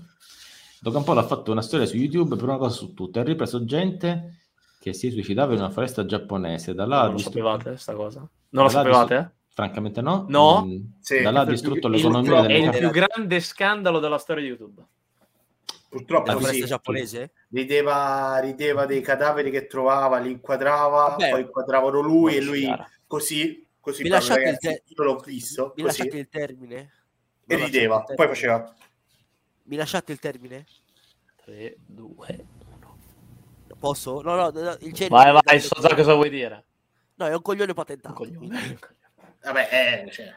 Logan 0.81 1.03
Paul 1.05 1.19
ha 1.19 1.23
fatto 1.23 1.51
una 1.53 1.61
storia 1.61 1.85
su 1.85 1.95
YouTube 1.95 2.35
per 2.35 2.43
una 2.43 2.57
cosa 2.57 2.75
su 2.75 2.93
tutte. 2.93 3.19
Ha 3.19 3.23
ripreso 3.23 3.63
gente 3.63 4.39
che 4.81 4.91
si 4.93 5.09
suicidava 5.09 5.53
in 5.53 5.59
una 5.59 5.69
foresta 5.69 6.05
giapponese. 6.05 6.73
Da 6.73 6.85
là 6.85 7.03
non 7.03 7.11
lo 7.11 7.15
distru- 7.15 7.33
sapevate 7.35 7.77
sta 7.77 7.93
cosa? 7.93 8.19
Non 8.49 8.63
lo 8.65 8.69
sapevate? 8.69 9.15
distru- 9.15 9.41
Francamente 9.55 10.01
no. 10.01 10.25
No? 10.27 10.65
Mm, 10.65 10.81
Sì, 10.99 11.21
da 11.21 11.29
là 11.31 11.41
ha 11.41 11.45
distrutto 11.45 11.87
l'economia 11.87 12.39
il- 12.41 12.45
È 12.47 12.53
il 12.55 12.67
Eh, 12.73 12.79
più 12.79 12.89
grande 12.89 13.39
scandalo 13.39 13.99
della 13.99 14.17
storia 14.17 14.41
di 14.43 14.49
YouTube. 14.49 14.83
Purtroppo 15.93 16.31
La 16.31 16.37
sì, 16.37 16.43
foresta 16.45 16.65
giapponese? 16.65 17.31
rideva, 17.49 18.39
rideva 18.39 18.85
dei 18.87 19.01
cadaveri 19.01 19.51
che 19.51 19.67
trovava, 19.67 20.17
li 20.17 20.31
inquadrava, 20.31 21.09
Vabbè. 21.09 21.29
poi 21.29 21.41
inquadravano 21.41 21.99
lui 21.99 22.35
e 22.35 22.41
lui 22.41 22.61
schiara. 22.61 22.89
così, 23.05 23.67
così 23.79 24.01
Mi 24.01 24.09
il 24.09 24.15
ragazzi, 24.21 24.57
te- 24.67 24.83
io 24.87 25.03
l'ho 25.03 25.17
visto, 25.17 25.73
Mi 25.75 25.83
così, 25.83 25.97
lasciate 25.99 26.17
il 26.17 26.29
termine? 26.29 26.91
e 27.45 27.55
Mi 27.55 27.63
rideva, 27.65 27.97
il 27.97 28.03
poi 28.05 28.15
termine? 28.15 28.33
faceva... 28.35 28.75
Mi 29.65 29.75
lasciate 29.75 30.11
il 30.11 30.19
termine? 30.19 30.65
3, 31.45 31.75
2, 31.85 32.45
1. 32.75 32.97
Posso? 33.79 34.21
No, 34.21 34.33
no, 34.33 34.49
no, 34.49 34.77
il 34.79 34.93
genere- 34.93 35.09
Vai, 35.09 35.39
vai, 35.43 35.59
so 35.59 35.79
già 35.79 35.93
cosa 35.93 36.15
vuoi 36.15 36.31
dire. 36.31 36.65
No, 37.15 37.27
è 37.27 37.35
un 37.35 37.41
coglione 37.43 37.69
Un 37.69 37.75
patentato. 37.75 38.15
coglione. 38.15 38.37
quindi- 38.47 38.77
Vabbè, 39.43 40.03
eh, 40.07 40.11
cioè... 40.11 40.33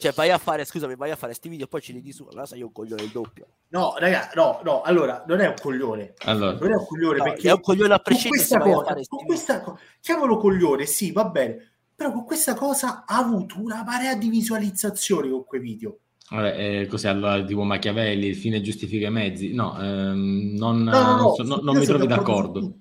Cioè, 0.00 0.12
vai 0.12 0.30
a 0.30 0.38
fare, 0.38 0.64
scusami, 0.64 0.94
vai 0.94 1.10
a 1.10 1.16
fare 1.16 1.34
sti 1.34 1.48
video 1.48 1.66
e 1.66 1.68
poi 1.68 1.80
ci 1.80 1.92
ridi 1.92 2.12
su. 2.12 2.24
Allora 2.30 2.46
sei 2.46 2.62
un 2.62 2.70
coglione 2.70 3.02
il 3.02 3.10
doppio. 3.10 3.46
No, 3.70 3.94
raga, 3.98 4.30
no, 4.36 4.60
no, 4.62 4.82
allora, 4.82 5.24
non 5.26 5.40
è 5.40 5.48
un 5.48 5.56
coglione. 5.60 6.14
Allora, 6.24 6.52
Non 6.52 6.70
è 6.70 6.76
un 6.76 6.86
coglione 6.86 7.18
No, 7.18 7.24
perché 7.24 7.48
è 7.48 7.52
un 7.52 7.60
coglione 7.60 7.94
a 7.94 7.96
con 7.96 8.04
prescindere 8.04 8.36
questa 8.46 8.58
se 8.58 8.62
vai 8.62 8.72
a 8.72 8.74
cosa, 8.76 9.06
con 9.08 9.26
questa 9.26 9.60
co- 9.60 9.78
chiamalo 10.00 10.36
coglione, 10.36 10.86
sì, 10.86 11.10
va 11.10 11.24
bene, 11.24 11.72
però 11.96 12.12
con 12.12 12.24
questa 12.24 12.54
cosa 12.54 13.04
ha 13.06 13.16
avuto 13.18 13.56
una 13.60 13.82
marea 13.84 14.14
di 14.14 14.28
visualizzazioni 14.28 15.30
con 15.30 15.44
quei 15.44 15.60
video. 15.60 15.98
vabbè, 16.30 16.80
eh, 16.82 16.86
cos'è 16.86 17.08
allora 17.08 17.42
tipo 17.42 17.64
Machiavelli, 17.64 18.28
il 18.28 18.36
fine 18.36 18.60
giustifica 18.60 19.08
i 19.08 19.10
mezzi? 19.10 19.52
No, 19.52 19.76
ehm, 19.82 20.54
non, 20.56 20.82
No, 20.84 21.02
no, 21.02 21.16
no, 21.16 21.34
so- 21.34 21.42
no- 21.42 21.58
non 21.60 21.76
mi 21.76 21.84
trovi 21.84 22.06
d'accordo. 22.06 22.76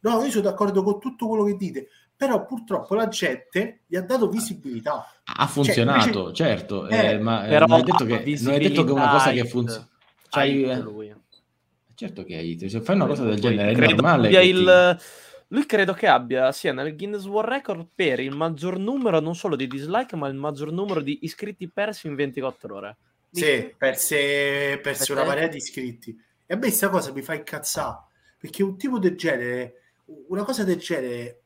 No, 0.00 0.22
io 0.22 0.30
sono 0.30 0.42
d'accordo 0.42 0.82
con 0.84 1.00
tutto 1.00 1.26
quello 1.26 1.44
che 1.44 1.56
dite, 1.56 1.88
però 2.16 2.44
purtroppo 2.46 2.94
la 2.94 3.08
gente 3.08 3.80
gli 3.86 3.96
ha 3.96 4.02
dato 4.02 4.28
visibilità. 4.28 5.06
Ha 5.24 5.46
funzionato, 5.46 6.18
invece- 6.20 6.34
certo, 6.34 6.86
Eh, 6.88 7.12
eh, 7.12 7.18
ma 7.18 7.46
eh, 7.46 7.48
Però 7.48 7.66
non, 7.66 7.80
è 7.80 7.82
detto 7.82 8.04
che, 8.04 8.38
non 8.40 8.52
è 8.54 8.58
detto 8.58 8.84
che 8.84 8.92
una 8.92 9.10
cosa 9.10 9.30
che 9.32 9.44
funziona. 9.46 9.88
Hai 10.30 10.62
eh, 10.64 11.16
certo 11.94 12.24
che 12.24 12.36
hai, 12.36 12.68
se 12.68 12.80
fai 12.80 12.96
una 12.96 13.06
cosa 13.06 13.24
del 13.24 13.40
genere 13.40 13.72
è 13.72 13.76
normale. 13.88 14.28
che 14.28 14.42
il- 14.42 14.98
Lui 15.48 15.66
credo 15.66 15.92
che 15.92 16.08
abbia 16.08 16.50
sia 16.50 16.72
nel 16.72 16.96
Guinness 16.96 17.26
World 17.26 17.48
Record 17.50 17.86
per 17.94 18.18
il 18.18 18.34
maggior 18.34 18.78
numero 18.78 19.20
non 19.20 19.36
solo 19.36 19.54
di 19.54 19.68
dislike, 19.68 20.16
ma 20.16 20.26
il 20.26 20.34
maggior 20.34 20.72
numero 20.72 21.00
di 21.00 21.18
iscritti 21.22 21.68
persi 21.68 22.08
in 22.08 22.16
24 22.16 22.74
ore. 22.74 22.96
Sì, 23.30 23.72
perse, 23.76 24.80
perse 24.82 25.12
una 25.12 25.24
marea 25.24 25.46
di 25.46 25.58
iscritti. 25.58 26.10
E 26.46 26.54
a 26.54 26.56
me 26.56 26.62
questa 26.62 26.88
cosa 26.88 27.12
mi 27.12 27.22
fa 27.22 27.34
incazzare, 27.34 27.98
perché 28.38 28.62
un 28.62 28.76
tipo 28.76 28.98
del 28.98 29.16
genere, 29.16 29.74
una 30.28 30.42
cosa 30.44 30.64
del 30.64 30.78
genere, 30.78 31.42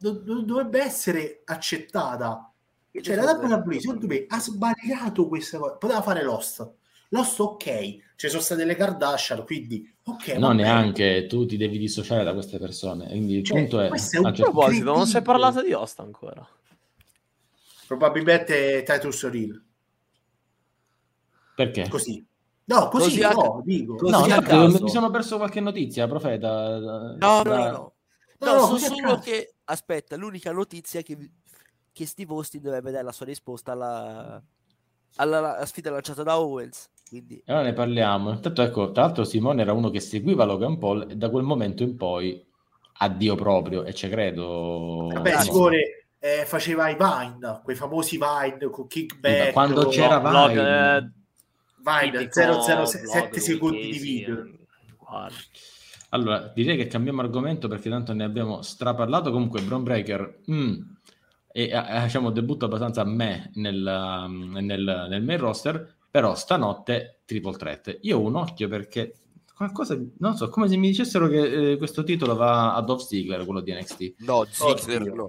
non 0.00 0.44
dovrebbe 0.46 0.80
essere 0.82 1.42
accettata. 1.44 2.50
Cioè, 3.00 3.14
la 3.16 3.32
WWE, 3.32 3.80
secondo 3.80 4.06
me, 4.06 4.24
ha 4.28 4.40
sbagliato 4.40 5.28
questa 5.28 5.58
cosa. 5.58 5.74
Poteva 5.74 6.02
fare 6.02 6.22
Lost. 6.24 6.68
Lost, 7.10 7.38
ok. 7.40 7.96
Ci 8.16 8.28
sono 8.28 8.40
state 8.42 8.64
le 8.64 8.74
Kardashian, 8.76 9.44
quindi, 9.44 9.92
ok. 10.04 10.28
No, 10.38 10.52
neanche 10.52 11.26
tu 11.26 11.46
ti 11.46 11.56
devi 11.56 11.78
dissociare 11.78 12.24
da 12.24 12.32
queste 12.32 12.58
persone. 12.58 13.06
Quindi 13.08 13.36
il 13.38 13.44
Cioè, 13.44 13.58
punto 13.60 13.80
è. 13.80 13.88
è 13.88 13.88
un 13.88 13.92
a 13.92 14.28
A 14.28 14.30
un 14.30 14.34
certo- 14.34 14.50
proposito, 14.52 14.84
non 14.94 15.06
si 15.06 15.16
è 15.16 15.22
parlato 15.22 15.62
di 15.62 15.72
Host 15.72 16.00
ancora. 16.00 16.46
Probabilmente 17.86 18.82
Titus 18.84 19.22
O'Neill. 19.24 19.62
Perché? 21.54 21.88
Così. 21.88 22.24
No, 22.64 22.88
così, 22.88 23.04
Così 23.04 23.22
a- 23.22 23.30
no, 23.32 23.62
dico. 23.64 23.96
così 23.96 24.12
No, 24.12 24.18
a 24.18 24.26
no, 24.36 24.40
caso. 24.42 24.82
mi 24.82 24.90
sono 24.90 25.10
perso 25.10 25.36
qualche 25.38 25.60
notizia, 25.60 26.06
profeta. 26.06 26.78
No, 26.78 27.16
no, 27.18 27.42
no, 27.42 27.42
no. 27.42 27.62
No, 27.62 27.92
No, 28.42 28.52
no, 28.54 28.74
a 28.74 28.78
solo 28.78 29.18
che 29.18 29.54
aspetta, 29.70 30.16
l'unica 30.16 30.52
notizia 30.52 31.00
è 31.00 31.02
che, 31.02 31.16
che 31.92 32.06
Steve 32.06 32.32
Austin 32.32 32.62
dovrebbe 32.62 32.90
dare 32.90 33.04
la 33.04 33.12
sua 33.12 33.26
risposta 33.26 33.72
alla, 33.72 34.42
alla, 35.16 35.38
alla 35.38 35.66
sfida 35.66 35.90
lanciata 35.90 36.22
da 36.22 36.38
Owens. 36.38 36.88
Quindi 37.08 37.42
E 37.44 37.52
ora 37.52 37.62
ne 37.62 37.72
parliamo. 37.72 38.30
Intanto, 38.30 38.62
ecco, 38.62 38.92
tra 38.92 39.02
l'altro, 39.02 39.24
Simone 39.24 39.62
era 39.62 39.72
uno 39.72 39.90
che 39.90 39.98
seguiva 40.00 40.44
Logan 40.44 40.78
Paul 40.78 41.06
e 41.10 41.16
da 41.16 41.28
quel 41.28 41.42
momento 41.42 41.82
in 41.82 41.96
poi 41.96 42.46
addio 42.98 43.34
proprio, 43.34 43.84
e 43.84 43.94
ci 43.94 44.08
credo. 44.08 45.08
Vabbè, 45.12 45.32
no. 45.32 45.40
Simone 45.40 45.78
eh, 46.18 46.44
faceva 46.44 46.88
i 46.88 46.96
Vine, 46.96 47.60
quei 47.64 47.74
famosi 47.74 48.18
Vine 48.18 48.70
con 48.70 48.86
kickback. 48.86 49.52
Quando 49.52 49.88
c'era 49.88 50.20
Blog, 50.20 50.50
Vine. 50.50 50.96
eh, 50.96 51.10
Vine, 51.82 52.28
tipico 52.28 52.62
007 52.86 53.02
blog 53.02 53.36
secondi 53.38 53.90
di 53.90 53.98
video. 53.98 54.46
guarda. 54.98 55.34
Allora, 56.10 56.50
direi 56.54 56.76
che 56.76 56.86
cambiamo 56.86 57.20
argomento 57.22 57.68
perché 57.68 57.88
tanto 57.88 58.12
ne 58.12 58.24
abbiamo 58.24 58.62
straparlato. 58.62 59.30
Comunque, 59.30 59.62
Bron 59.62 59.82
Breaker 59.82 60.40
mm, 60.50 60.74
e, 61.52 61.62
eh, 61.64 62.00
diciamo, 62.02 62.30
debutto 62.30 62.64
abbastanza 62.66 63.02
a 63.02 63.04
me 63.04 63.50
nel, 63.54 63.84
um, 64.26 64.56
nel, 64.60 65.06
nel 65.08 65.22
main 65.22 65.38
roster. 65.38 65.96
Però 66.10 66.34
stanotte 66.34 67.20
triple 67.24 67.56
threat. 67.56 67.98
Io 68.02 68.18
ho 68.18 68.22
un 68.22 68.34
occhio 68.34 68.66
perché 68.66 69.14
qualcosa, 69.54 69.96
non 70.18 70.36
so, 70.36 70.48
come 70.48 70.68
se 70.68 70.76
mi 70.76 70.88
dicessero 70.88 71.28
che 71.28 71.72
eh, 71.72 71.76
questo 71.76 72.02
titolo 72.02 72.34
va 72.34 72.74
a 72.74 72.80
Dolph 72.80 73.02
Ziggler, 73.02 73.44
quello 73.44 73.60
di 73.60 73.72
NXT. 73.72 74.14
No, 74.18 74.44
Ziggler 74.50 75.12
no. 75.12 75.26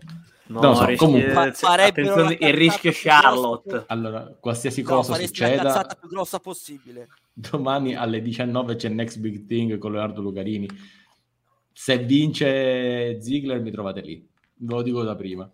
No, 0.48 0.62
lo 0.62 0.74
so, 0.74 0.86
rischia- 0.86 1.08
comunque- 1.08 1.34
Fa- 1.34 1.52
farebbero 1.52 2.14
attenzione, 2.14 2.38
la 2.40 2.48
il 2.48 2.54
rischio 2.54 2.92
più 2.92 3.00
Charlotte. 3.02 3.84
Allora, 3.88 4.36
qualsiasi 4.40 4.82
No, 4.82 4.90
cosa 4.90 5.12
la 5.18 5.26
succeda, 5.26 5.64
cazzata 5.64 5.96
più 5.96 6.10
grossa 6.10 6.40
possibile. 6.40 7.08
Domani 7.34 7.96
alle 7.96 8.22
19 8.22 8.76
c'è 8.76 8.90
Next 8.90 9.20
Big 9.20 9.46
Thing 9.46 9.78
con 9.78 9.92
Leonardo 9.92 10.22
Lucarini. 10.22 10.68
Se 11.72 11.98
vince 12.00 13.22
Ziggler 13.22 13.62
mi 13.62 13.72
trovate 13.72 14.02
lì, 14.02 14.28
ve 14.56 14.74
lo 14.74 14.82
dico 14.82 15.04
da 15.04 15.16
prima. 15.16 15.50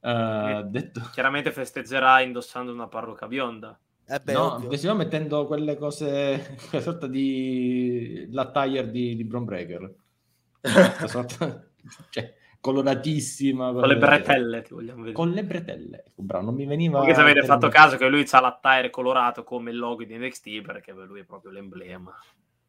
Eh, 0.00 0.62
detto... 0.66 1.10
Chiaramente 1.12 1.52
festeggerà 1.52 2.20
indossando 2.20 2.72
una 2.72 2.88
parrucca 2.88 3.28
bionda. 3.28 3.78
Eh 4.04 4.18
beh, 4.18 4.32
no, 4.32 4.68
stiamo 4.72 4.96
mettendo 4.96 5.46
quelle 5.46 5.76
cose, 5.76 6.56
quella 6.68 6.84
sorta 6.84 7.06
di 7.06 8.26
l'attire 8.30 8.90
di, 8.90 9.14
di 9.14 9.24
Bron 9.24 9.44
Breaker. 9.44 9.94
Questa 10.60 11.06
sorta, 11.06 11.68
cioè, 12.10 12.34
coloratissima. 12.62 13.72
Con 13.72 13.88
le 13.88 13.96
bretelle, 13.98 14.62
ti 14.62 14.72
vogliamo 14.72 14.98
vedere. 14.98 15.14
Con 15.14 15.30
le 15.32 15.44
bretelle. 15.44 16.04
Ecco, 16.06 16.22
bravo, 16.22 16.44
non 16.46 16.54
mi 16.54 16.64
veniva... 16.64 17.00
Anche 17.00 17.14
se 17.14 17.20
avete 17.20 17.40
fatto 17.42 17.68
termine. 17.68 17.80
caso 17.82 17.96
che 17.96 18.08
lui 18.08 18.24
ha 18.30 18.40
l'attire 18.40 18.88
colorato 18.88 19.44
come 19.44 19.70
il 19.72 19.76
logo 19.76 20.04
di 20.04 20.16
NXT 20.16 20.62
perché 20.62 20.94
per 20.94 21.06
lui 21.06 21.20
è 21.20 21.24
proprio 21.24 21.50
l'emblema. 21.50 22.16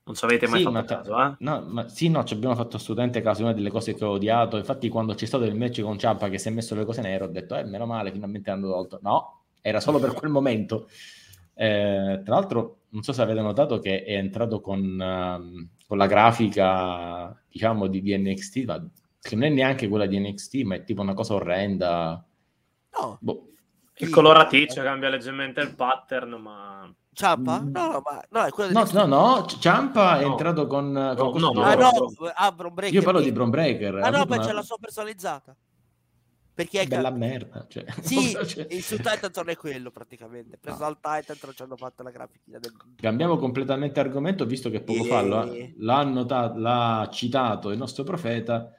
Non 0.06 0.16
ci 0.16 0.26
avete 0.26 0.48
mai 0.48 0.58
Sì, 0.58 0.64
fatto 0.66 0.76
ma- 0.76 0.84
caso, 0.84 1.24
eh? 1.24 1.36
No, 1.40 1.62
ma 1.70 1.88
sì, 1.88 2.10
no, 2.10 2.24
ci 2.26 2.34
abbiamo 2.34 2.56
fatto 2.56 2.76
assolutamente 2.76 3.22
caso, 3.22 3.44
una 3.44 3.54
delle 3.54 3.70
cose 3.70 3.94
che 3.94 4.04
ho 4.04 4.10
odiato. 4.10 4.58
Infatti, 4.58 4.90
quando 4.90 5.14
c'è 5.14 5.26
stato 5.26 5.46
il 5.46 5.56
match 5.56 5.82
con 5.82 5.98
Ciampa 5.98 6.28
che 6.28 6.40
si 6.40 6.50
è 6.50 6.52
messo 6.52 6.76
le 6.76 6.84
cose 6.86 7.02
nere, 7.02 7.24
ho 7.24 7.28
detto, 7.28 7.56
eh, 7.56 7.64
meno 7.64 7.86
male, 7.86 8.12
finalmente 8.12 8.50
hanno 8.50 8.70
tolto. 8.70 9.00
No, 9.02 9.44
era 9.62 9.80
solo 9.80 10.00
per 10.00 10.14
quel 10.14 10.32
momento. 10.32 10.90
Eh, 11.54 12.22
tra 12.26 12.34
l'altro, 12.36 12.80
non 12.90 13.04
so 13.04 13.14
se 13.14 13.22
avete 13.22 13.42
notato 13.42 13.78
che 13.80 14.04
è 14.04 14.16
entrato 14.16 14.60
con, 14.60 15.00
ehm, 15.00 15.70
con 15.88 15.98
la 15.98 16.08
grafica, 16.08 17.40
diciamo, 17.48 17.88
di, 17.88 18.02
di 18.02 18.18
NXT, 18.18 18.58
ma 18.66 18.86
che 19.24 19.36
non 19.36 19.46
è 19.46 19.50
neanche 19.50 19.88
quella 19.88 20.06
di 20.06 20.20
NXT, 20.20 20.56
ma 20.64 20.76
è 20.76 20.84
tipo 20.84 21.02
una 21.02 21.14
cosa 21.14 21.34
orrenda. 21.36 22.24
No, 23.00 23.18
Boh. 23.22 23.48
Il 23.98 24.10
coloraticcio 24.10 24.82
cambia 24.82 25.08
leggermente 25.10 25.62
il 25.62 25.74
pattern, 25.76 26.32
ma 26.34 26.94
Ciampa? 27.14 27.62
Mm. 27.62 27.72
No, 27.72 27.92
no, 27.92 28.02
ma 28.04 28.24
no, 28.30 28.46
è 28.48 28.50
quello 28.50 28.72
No, 28.78 28.84
di 28.86 28.94
no, 28.94 29.06
no, 29.06 29.46
Ciampa 29.46 30.20
è 30.20 30.24
No. 30.26 30.32
entrato 30.32 30.66
con... 30.68 31.14
con 31.16 31.40
No, 31.40 31.52
no, 31.52 31.62
Ah, 31.62 31.76
no, 31.76 31.92
ah, 32.34 32.52
Bron 32.52 32.74
Breaker. 32.74 32.96
Io 32.96 33.04
parlo 33.04 33.22
di 33.22 33.32
Bron 33.32 33.50
Breaker. 33.52 33.96
Ah, 33.96 34.10
no, 34.10 34.26
ma 34.28 34.36
una- 34.36 34.46
c'è 34.46 34.52
la 34.52 34.64
sua 34.64 34.78
personalizzata. 34.80 35.56
Perché 36.56 36.82
è 36.82 36.88
bella 36.88 37.10
ca- 37.12 37.16
merda. 37.16 37.66
Cioè. 37.70 37.86
Sì, 38.02 38.32
Cioè, 38.46 38.68
il 38.72 38.82
su 38.84 38.98
Titan 38.98 39.48
è 39.48 39.56
quello 39.56 39.90
praticamente. 39.92 40.58
Preso 40.58 40.80
No. 40.80 40.84
dal 40.86 40.96
Titan 40.96 41.38
non 41.44 41.54
ci 41.56 41.62
hanno 41.62 41.76
fatto 41.78 42.04
la 42.04 42.10
grafica 42.12 42.58
del... 42.60 42.74
Cambiamo 43.00 43.38
completamente 43.38 44.00
argomento, 44.00 44.46
visto 44.46 44.70
che 44.72 44.82
poco 44.82 45.04
Eh. 45.04 45.08
fa 45.08 45.22
lo- 45.22 45.52
l'ha, 45.78 45.98
annota- 46.00 46.54
l'ha 46.56 47.10
citato 47.12 47.70
il 47.70 47.78
nostro 47.78 48.04
profeta, 48.04 48.72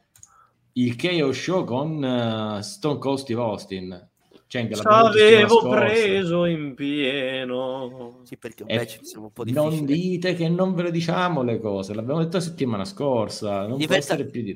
il 0.75 0.97
KO 0.97 1.33
Show 1.33 1.65
con 1.65 2.05
eh, 2.05 2.63
Stone 2.63 2.99
Cold 2.99 3.19
Steve 3.19 3.41
Austin. 3.41 4.09
Cioè, 4.47 4.63
anche 4.63 4.75
ci 4.77 4.83
l'abbiamo 4.85 5.09
detto 5.09 5.19
settimana 5.19 5.45
avevo 5.45 5.61
scorsa. 5.61 5.85
preso 5.85 6.45
in 6.45 6.75
pieno. 6.75 8.21
Sì, 8.25 8.37
perché 8.37 8.63
un 8.63 8.75
match 8.77 8.99
siamo 9.03 9.25
un 9.27 9.33
po' 9.33 9.43
difficile. 9.45 9.71
non 9.77 9.85
dite 9.85 10.35
che 10.35 10.49
non 10.49 10.75
ve 10.75 10.83
le 10.85 10.91
diciamo 10.93 11.43
le 11.43 11.59
cose, 11.59 11.93
l'abbiamo 11.95 12.21
detto 12.23 12.37
la 12.37 12.43
settimana 12.43 12.85
scorsa, 12.85 13.61
non 13.61 13.69
può 13.69 13.77
Diventa- 13.79 13.97
essere 13.97 14.27
più 14.27 14.43
di 14.43 14.53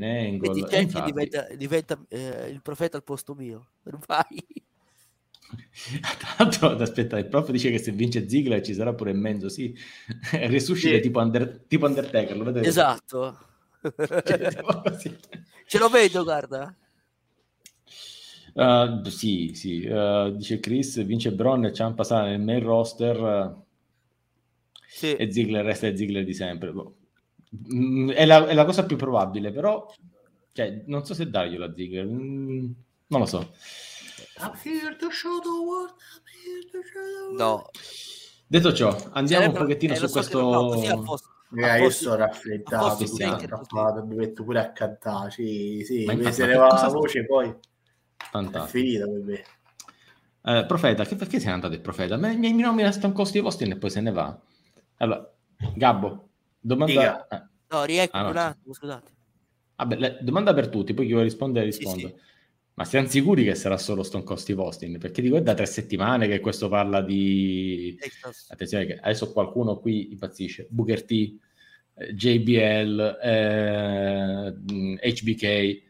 Cenci 0.68 0.84
infatti- 0.98 1.10
diventa, 1.12 1.46
diventa 1.56 1.98
eh, 2.08 2.48
il 2.50 2.60
profeta 2.62 2.96
al 2.96 3.02
posto 3.02 3.34
mio. 3.34 3.70
Vai. 4.06 4.44
Tra 6.18 6.34
l'altro, 6.38 6.68
aspetta, 6.76 7.18
il 7.18 7.26
prof 7.26 7.50
dice 7.50 7.70
che 7.70 7.78
se 7.78 7.90
vince 7.90 8.28
Ziggler 8.28 8.60
ci 8.60 8.74
sarà 8.74 8.92
pure 8.92 9.10
in 9.12 9.18
mezzo, 9.20 9.48
sì. 9.48 9.74
Resuscita 10.32 10.96
Sì. 10.96 11.00
tipo, 11.00 11.20
Under- 11.20 11.64
tipo 11.66 11.86
Undertaker, 11.86 12.36
lo 12.36 12.44
vedete? 12.44 12.68
Esatto. 12.68 13.38
Cioè, 13.96 14.54
tipo 14.54 14.82
così. 14.82 15.16
Ce 15.68 15.78
lo 15.78 15.88
vedo, 15.88 16.24
guarda. 16.24 16.74
Uh, 18.54 19.04
sì, 19.08 19.52
sì, 19.54 19.84
uh, 19.86 20.30
dice 20.34 20.58
Chris, 20.60 21.04
vince 21.04 21.32
Bron 21.32 21.64
e 21.66 21.72
Ciampa 21.72 22.02
sarà 22.02 22.26
nel 22.26 22.40
main 22.40 22.60
roster 22.62 23.20
uh, 23.20 23.64
Sì. 24.88 25.14
e 25.14 25.30
Ziggler 25.30 25.64
resta 25.64 25.86
il 25.86 25.96
Ziggler 25.96 26.24
di 26.24 26.34
sempre. 26.34 26.72
Boh. 26.72 26.94
Mm, 27.72 28.10
è, 28.10 28.24
la, 28.26 28.46
è 28.48 28.54
la 28.54 28.64
cosa 28.64 28.84
più 28.84 28.96
probabile, 28.96 29.52
però 29.52 29.86
cioè, 30.52 30.82
non 30.86 31.04
so 31.04 31.14
se 31.14 31.28
darglielo 31.30 31.66
a 31.66 31.72
Ziggler, 31.74 32.04
Mm, 32.06 32.70
non 33.08 33.20
lo 33.20 33.26
so. 33.26 33.52
No. 37.36 37.70
Detto 38.46 38.72
ciò, 38.72 38.88
andiamo 39.12 39.44
un 39.44 39.52
Sarebbe- 39.52 39.58
pochettino 39.58 39.92
eh, 39.92 39.96
su 39.96 40.06
so 40.06 40.20
che 40.20 40.20
questo... 40.20 40.40
non- 40.40 40.80
no, 40.80 41.04
così 41.48 41.62
a 41.64 41.78
posto- 41.78 42.14
Raga, 42.14 42.14
a 42.14 42.14
io 42.14 42.14
a 42.14 42.16
raffreddato, 42.16 42.94
sono 42.96 43.06
Ziggler, 43.06 43.38
strappato, 43.38 44.04
mi 44.04 44.14
metto 44.16 44.44
pure 44.44 44.60
a 44.60 44.72
cantare, 44.72 45.30
sì, 45.30 45.82
sì, 45.84 46.04
Ma 46.04 46.14
mi 46.14 46.32
se 46.32 46.46
ne 46.46 46.56
va 46.56 46.66
la 46.68 46.76
sta- 46.76 46.88
voce 46.88 47.24
poi, 47.26 47.48
è 47.48 47.54
Fantastico. 48.30 48.68
finita 48.78 49.06
per 49.06 49.20
me. 49.22 49.44
Eh, 50.40 50.64
profeta, 50.66 51.04
che, 51.04 51.16
perché 51.16 51.40
se 51.40 51.46
n'è 51.46 51.52
andato 51.52 51.74
il 51.74 51.80
profeta? 51.80 52.16
Ma 52.16 52.28
mi, 52.28 52.52
mi 52.52 52.62
nomina 52.62 52.90
Cold 53.12 53.22
Steve 53.28 53.44
Austin 53.46 53.72
e 53.72 53.76
poi 53.76 53.90
se 53.90 54.00
ne 54.00 54.12
va. 54.12 54.38
Allora, 54.98 55.30
Gabbo, 55.74 56.28
domanda... 56.60 56.92
Dica. 56.92 57.26
eh, 57.28 57.46
No, 57.70 57.84
riecco 57.84 58.16
Ah, 58.16 58.22
no, 58.22 58.28
un 58.30 58.36
sì. 58.36 58.38
attimo, 58.42 58.74
scusate. 58.74 59.10
Vabbè, 59.76 59.96
le- 59.96 60.18
domanda 60.22 60.54
per 60.54 60.68
tutti, 60.68 60.94
poi 60.94 61.04
chi 61.04 61.10
vuole 61.12 61.26
rispondere 61.26 61.70
Sì, 61.70 61.78
risponde. 61.78 62.08
sì. 62.08 62.14
Ma 62.78 62.84
siamo 62.84 63.08
sicuri 63.08 63.42
che 63.42 63.56
sarà 63.56 63.76
solo 63.76 64.04
Stone 64.04 64.22
Cold 64.22 64.38
Steve 64.38 64.62
Austin? 64.62 64.98
Perché 64.98 65.20
dico 65.20 65.36
è 65.36 65.42
da 65.42 65.54
tre 65.54 65.66
settimane 65.66 66.28
che 66.28 66.38
questo 66.38 66.68
parla 66.68 67.00
di... 67.00 67.96
Texas. 67.98 68.46
Attenzione 68.50 68.86
che 68.86 68.98
adesso 69.00 69.32
qualcuno 69.32 69.78
qui 69.78 70.12
impazzisce. 70.12 70.68
Booker 70.70 71.04
T, 71.04 71.10
eh, 71.10 72.14
JBL, 72.14 73.18
eh, 73.20 74.54
HBK. 75.12 75.82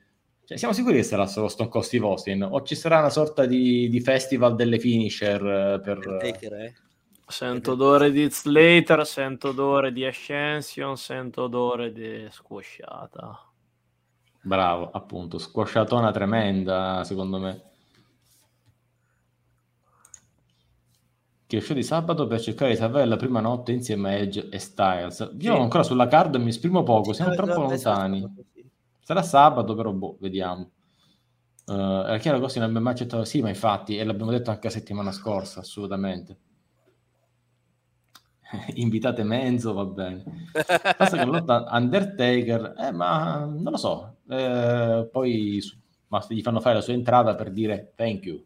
Cioè, 0.47 0.57
siamo 0.57 0.73
sicuri 0.73 0.95
che 0.95 1.03
sarà 1.03 1.27
solo 1.27 1.49
Stone 1.49 1.69
Cold 1.69 1.85
Steve 1.85 2.07
Austin? 2.07 2.43
O 2.43 2.63
ci 2.63 2.75
sarà 2.75 3.01
una 3.01 3.11
sorta 3.11 3.45
di, 3.45 3.91
di 3.91 4.01
festival 4.01 4.55
delle 4.55 4.79
finisher 4.79 5.45
eh, 5.45 5.81
per... 5.83 5.99
Undertaker, 5.99 6.53
eh. 6.55 6.75
Sento 7.27 7.73
odore 7.73 8.11
di 8.11 8.31
Slater, 8.31 9.07
sento 9.07 9.49
odore 9.49 9.93
di 9.93 10.07
Ascension, 10.07 10.97
sento 10.97 11.43
odore 11.43 11.93
di 11.93 12.27
squasciata. 12.31 13.48
Bravo, 14.43 14.91
appunto, 14.91 15.39
squasciatona 15.39 16.11
tremenda, 16.11 17.05
secondo 17.05 17.39
me. 17.39 17.63
Che 21.47 21.61
show 21.63 21.75
di 21.75 21.83
sabato 21.83 22.27
per 22.27 22.41
cercare 22.41 22.73
di 22.73 22.77
salvare 22.77 23.07
la 23.07 23.17
prima 23.17 23.41
notte 23.41 23.73
insieme 23.73 24.11
a 24.11 24.13
Edge 24.19 24.49
e 24.51 24.59
Styles. 24.59 25.19
Io 25.41 25.55
Sì. 25.55 25.61
ancora 25.61 25.83
sulla 25.83 26.07
card 26.07 26.37
mi 26.37 26.51
esprimo 26.51 26.83
poco, 26.83 27.13
siamo 27.15 27.33
Eh, 27.33 27.37
troppo 27.37 27.61
lontani. 27.63 28.21
sì. 28.53 28.71
Sarà 29.01 29.23
sabato, 29.23 29.75
però 29.75 29.93
boh, 29.93 30.17
vediamo. 30.21 30.71
Uh, 31.67 31.73
era 32.07 32.19
chiaro 32.19 32.39
che 32.39 32.45
Austin 32.45 32.63
non 32.63 32.71
abbiamo 32.71 32.87
mai 32.87 32.95
accettato, 32.95 33.25
sì, 33.25 33.41
ma 33.43 33.49
infatti, 33.49 33.97
e 33.99 34.05
l'abbiamo 34.05 34.31
detto 34.31 34.51
anche 34.51 34.67
la 34.69 34.73
settimana 34.73 35.13
scorsa, 35.13 35.61
assolutamente. 35.61 36.39
Invitate 38.77 39.23
Menzo, 39.25 39.73
va 39.75 39.85
bene. 39.85 40.25
Basta 40.97 41.17
che 41.19 41.25
lotta 41.25 41.67
Undertaker, 41.71 42.75
eh, 42.79 42.91
ma 42.93 43.45
non 43.45 43.71
lo 43.73 43.77
so. 43.77 44.17
Eh, 44.29 45.09
poi 45.11 45.61
ma 46.09 46.25
gli 46.29 46.41
fanno 46.43 46.61
fare 46.61 46.77
la 46.77 46.81
sua 46.81 46.93
entrata 46.95 47.35
per 47.35 47.51
dire 47.51 47.93
thank 47.95 48.25
you, 48.25 48.43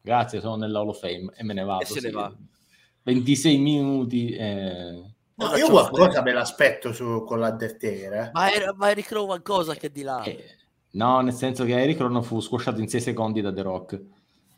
grazie, 0.00 0.40
sono 0.40 0.56
nella 0.56 0.78
Hall 0.80 0.88
of 0.88 0.98
Fame 1.00 1.32
e 1.36 1.42
me 1.44 1.52
ne 1.54 1.62
vado. 1.64 1.82
E 1.82 1.86
se 1.86 2.00
ne 2.00 2.08
sì. 2.08 2.14
va. 2.14 2.34
26 3.02 3.58
minuti. 3.58 4.30
eh. 4.32 5.02
No, 5.34 5.56
io 5.56 5.68
qualcosa 5.70 6.22
me 6.22 6.32
l'aspetto 6.32 6.92
su, 6.92 7.24
con 7.26 7.38
l'Undertaker, 7.40 8.12
eh. 8.12 8.30
Ma, 8.32 8.52
era, 8.52 8.72
ma 8.74 8.90
Eric 8.90 9.10
Rowan 9.12 9.42
cosa 9.42 9.74
che 9.74 9.90
di 9.90 10.02
là? 10.02 10.22
Eh, 10.22 10.44
no, 10.92 11.20
nel 11.20 11.32
senso 11.32 11.64
che 11.64 11.80
Eric 11.80 11.98
Rowan 11.98 12.22
fu 12.22 12.38
squasciato 12.40 12.80
in 12.80 12.88
6 12.88 13.00
secondi 13.00 13.40
da 13.40 13.52
The 13.52 13.62
Rock. 13.62 13.92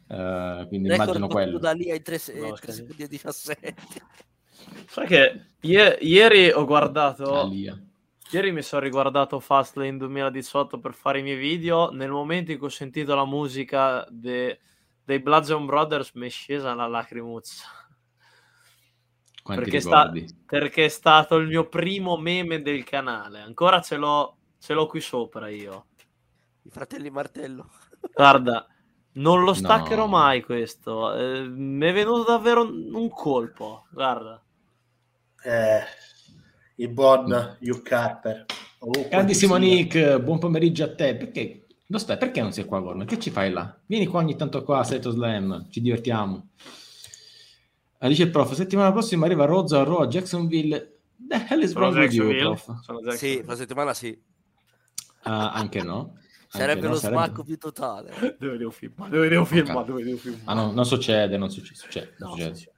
Eh, 0.06 0.64
quindi 0.68 0.88
Record 0.88 1.08
immagino 1.08 1.26
quello. 1.28 1.58
da 1.58 1.72
lì 1.72 1.90
ai 1.90 2.02
3, 2.02 2.14
No, 2.34 2.56
scherzo. 2.56 2.72
secondi 2.72 3.02
e 3.04 3.08
17. 3.08 3.74
Sai 4.88 5.06
che 5.06 5.40
ie- 5.60 5.98
ieri 6.00 6.50
ho 6.50 6.64
guardato, 6.66 7.40
Alia. 7.42 7.80
Ieri 8.36 8.52
mi 8.52 8.62
sono 8.62 8.82
riguardato 8.82 9.38
Fastlane 9.40 9.96
2018 9.96 10.78
per 10.78 10.94
fare 10.94 11.20
i 11.20 11.22
miei 11.22 11.36
video. 11.36 11.90
Nel 11.90 12.10
momento 12.10 12.50
in 12.52 12.58
cui 12.58 12.66
ho 12.66 12.70
sentito 12.70 13.14
la 13.14 13.24
musica 13.24 14.04
de- 14.10 14.60
dei 15.04 15.20
Bludgeon 15.20 15.66
Brothers 15.66 16.12
mi 16.14 16.26
è 16.26 16.30
scesa 16.30 16.74
la 16.74 16.86
lacrimuzza. 16.86 17.66
Quanti 19.42 19.62
Perché 19.64 19.80
sta-? 19.80 20.10
Perché 20.46 20.84
è 20.86 20.88
stato 20.88 21.36
il 21.36 21.48
mio 21.48 21.68
primo 21.68 22.16
meme 22.16 22.62
del 22.62 22.82
canale. 22.84 23.40
Ancora 23.40 23.80
ce 23.82 23.96
l'ho, 23.96 24.36
ce 24.58 24.72
l'ho 24.74 24.86
qui 24.86 25.00
sopra 25.00 25.48
io. 25.48 25.86
I 26.62 26.70
fratelli 26.70 27.10
Martello. 27.10 27.68
Guarda, 28.12 28.66
non 29.12 29.44
lo 29.44 29.52
staccherò 29.52 30.04
No. 30.04 30.10
mai 30.10 30.42
questo. 30.42 31.14
Eh, 31.14 31.46
mi 31.46 31.86
è 31.86 31.92
venuto 31.92 32.24
davvero 32.24 32.62
un 32.62 32.94
un 32.94 33.08
colpo. 33.10 33.86
Guarda. 33.90 34.42
Eh, 35.42 35.82
il 36.76 36.88
buon 36.88 37.56
Hugh 37.60 37.82
Carper. 37.82 38.46
Ovunque 38.80 39.08
Grandissimo. 39.10 39.56
Nick, 39.56 40.18
buon 40.20 40.38
pomeriggio 40.38 40.84
a 40.84 40.94
te. 40.94 41.14
Perché, 41.16 41.66
dove 41.86 42.02
stai? 42.02 42.18
Perché 42.18 42.40
non 42.40 42.52
sei 42.52 42.64
qua, 42.64 42.80
Gorno? 42.80 43.04
Che 43.04 43.18
ci 43.18 43.30
fai 43.30 43.50
là? 43.50 43.76
Vieni 43.86 44.06
qua 44.06 44.20
ogni 44.20 44.36
tanto 44.36 44.62
qua 44.62 44.80
a 44.80 44.84
Seto 44.84 45.10
Slam, 45.10 45.68
ci 45.70 45.80
divertiamo. 45.80 46.48
Ah, 47.98 48.08
dice 48.08 48.24
il 48.24 48.30
prof, 48.30 48.52
settimana 48.52 48.92
prossima 48.92 49.24
arriva 49.24 49.46
Rozzo 49.46 49.78
a 49.78 49.84
Raw 49.84 50.02
a 50.02 50.06
Jacksonville. 50.06 50.98
The 51.26 51.46
hell 51.48 51.62
is 51.62 51.70
Sono 51.70 51.86
wrong 51.86 51.96
with 51.98 52.12
you, 52.12 52.28
Jacksonville? 52.30 52.82
prof? 52.84 53.16
Sì, 53.16 53.42
la 53.46 53.56
settimana 53.56 53.94
sì. 53.94 54.18
Ah, 55.22 55.52
anche 55.52 55.82
no. 55.82 56.16
Anche 56.54 56.66
Sarebbe 56.66 56.82
no, 56.82 56.88
lo 56.90 56.96
sarebbe- 56.96 57.22
smacco 57.22 57.42
più 57.44 57.56
totale. 57.56 58.36
Dove 58.38 58.58
devo 58.58 58.70
filmare? 58.70 59.10
Dove 59.10 59.28
devo 59.28 59.44
filmare? 59.46 59.86
Dove 59.86 60.04
devo 60.04 60.16
filmare? 60.18 60.42
Ah, 60.44 60.52
no, 60.54 60.70
non 60.72 60.84
succede, 60.84 61.36
non 61.38 61.50
succede, 61.50 61.74
succede, 61.76 62.14
non 62.18 62.30
No, 62.30 62.36
non 62.44 62.54
succede, 62.54 62.72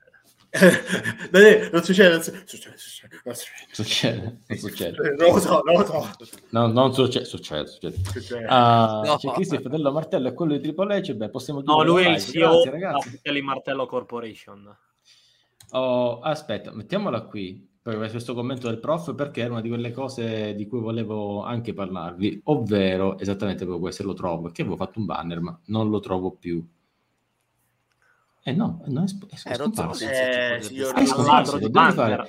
non 1.71 1.83
succede, 1.83 2.23
succede, 2.23 2.77
succede, 2.77 3.21
non 3.25 3.35
succede. 3.35 3.67
Succede, 3.73 4.39
non 4.47 4.59
succede. 4.59 5.15
Non 5.17 5.33
lo 5.35 5.39
so, 5.41 5.63
non 5.65 5.75
lo 5.77 5.85
so. 5.85 6.09
No, 6.51 6.67
non 6.69 6.93
succede, 6.95 7.25
succede, 7.25 7.67
succede. 7.67 7.97
Succede. 8.05 8.47
Ah, 8.49 9.03
No. 9.05 9.17
C'è 9.17 9.31
Cristo, 9.33 9.55
il 9.57 9.61
fratello 9.61 9.93
Martello, 9.93 10.29
è 10.29 10.35
quello 10.35 10.53
di 10.57 10.61
Triple 10.61 11.01
H. 11.01 11.15
Beh, 11.15 11.31
possiamo 11.31 11.61
No, 11.61 11.65
chiudere 11.77 11.89
lui 11.89 12.03
è 12.05 12.09
il. 12.11 12.21
CEO. 12.21 12.63
Fratelli 12.63 13.43
Martello 13.43 13.87
Corporation. 13.87 14.77
Oh, 15.71 16.21
aspetta, 16.21 16.73
mettiamola 16.73 17.23
qui 17.23 17.69
per 17.83 17.97
questo 18.11 18.35
commento 18.35 18.69
del 18.69 18.79
prof 18.81 19.15
perché 19.15 19.43
era 19.43 19.53
una 19.53 19.61
di 19.61 19.69
quelle 19.69 19.93
cose 19.93 20.55
di 20.55 20.67
cui 20.67 20.81
volevo 20.81 21.43
anche 21.43 21.73
parlarvi, 21.73 22.41
ovvero 22.45 23.19
esattamente 23.19 23.59
proprio 23.65 23.81
questo 23.81 24.03
lo 24.05 24.15
trovo, 24.15 24.43
perché 24.43 24.63
avevo 24.63 24.77
fatto 24.77 24.99
un 24.99 25.05
banner 25.07 25.41
ma 25.41 25.59
non 25.67 25.89
lo 25.91 26.01
trovo 26.01 26.33
più. 26.33 26.65
Eh 28.49 28.53
no, 28.53 28.81
no 28.87 29.03
è, 29.03 29.09
sp- 29.09 29.27
è 29.27 29.53
Eh, 29.53 29.57
non 29.57 29.75
so 29.75 29.81
scomparso. 29.83 29.95
se- 30.07 30.55
Eh, 30.55 30.63
signor 30.63 30.95
È 30.95 31.01
Al 31.01 31.07
scomparso, 31.09 31.59
fare. 31.95 32.29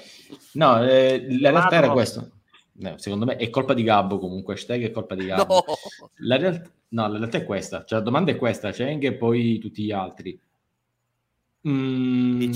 No, 0.53 0.83
eh, 0.83 1.27
la 1.39 1.49
realtà 1.51 1.75
era 1.75 1.91
questo. 1.91 2.31
No, 2.79 2.97
secondo 2.97 3.25
me 3.25 3.35
è 3.35 3.51
colpa 3.51 3.75
di 3.75 3.83
Gabbo 3.83 4.17
comunque, 4.17 4.55
hashtag 4.55 4.83
è 4.85 4.91
colpa 4.91 5.13
di 5.13 5.25
Gabbo. 5.27 5.63
No, 5.67 6.09
La 6.15 6.37
realtà, 6.37 6.71
no, 6.89 7.07
la 7.07 7.17
realtà 7.19 7.37
è 7.37 7.45
questa, 7.45 7.83
cioè 7.85 7.99
la 7.99 8.03
domanda 8.03 8.31
è 8.31 8.35
questa, 8.35 8.71
Cheng 8.71 9.03
e 9.03 9.13
poi 9.13 9.59
tutti 9.59 9.83
gli 9.83 9.91
altri. 9.91 10.39
Mm, 11.67 12.51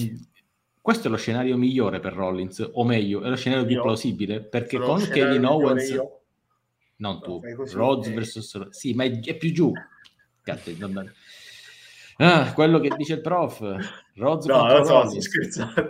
questo 0.81 1.07
è 1.07 1.11
lo 1.11 1.17
scenario 1.17 1.55
migliore 1.55 1.99
per 1.99 2.13
Rollins, 2.13 2.67
o 2.73 2.83
meglio, 2.83 3.21
è 3.21 3.29
lo 3.29 3.35
scenario 3.35 3.65
più 3.65 3.79
plausibile, 3.79 4.41
perché 4.41 4.77
Sono 4.77 4.93
con 4.93 5.07
Kevin 5.07 5.45
Owens, 5.45 5.89
io. 5.89 6.21
non 6.95 7.13
No, 7.13 7.19
tu, 7.19 7.41
Rhodes 7.73 8.07
eh. 8.07 8.13
versus... 8.13 8.69
Sì, 8.69 8.93
ma 8.95 9.03
è, 9.03 9.19
è 9.19 9.38
più 9.38 9.51
giù. 9.51 9.71
Cazzo, 10.41 10.71
bene. 10.71 11.13
Ah, 12.23 12.53
quello 12.53 12.80
che 12.80 12.89
dice 12.95 13.14
il 13.15 13.22
prof, 13.22 13.60
Rhodes 14.15 14.45
No, 14.45 14.65
non 14.68 14.77
so, 14.77 14.84
sto 14.84 14.93
Rollins. 15.02 15.26
scherzando. 15.26 15.89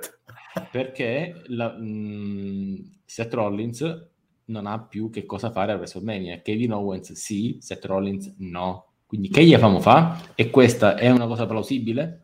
perché 0.71 1.41
la, 1.47 1.69
mh, 1.77 3.01
Seth 3.05 3.33
Rollins 3.33 4.09
non 4.45 4.65
ha 4.65 4.81
più 4.81 5.09
che 5.09 5.25
cosa 5.25 5.51
fare 5.51 5.71
a 5.73 5.75
WrestleMania. 5.75 6.41
Kevin 6.41 6.73
Owens 6.73 7.11
sì, 7.13 7.57
Seth 7.59 7.85
Rollins 7.85 8.33
no. 8.37 8.87
Quindi 9.05 9.29
che 9.29 9.43
gli 9.43 9.55
famo 9.57 9.79
fa? 9.81 10.21
E 10.35 10.49
questa 10.49 10.95
è 10.95 11.09
una 11.09 11.27
cosa 11.27 11.45
plausibile? 11.45 12.21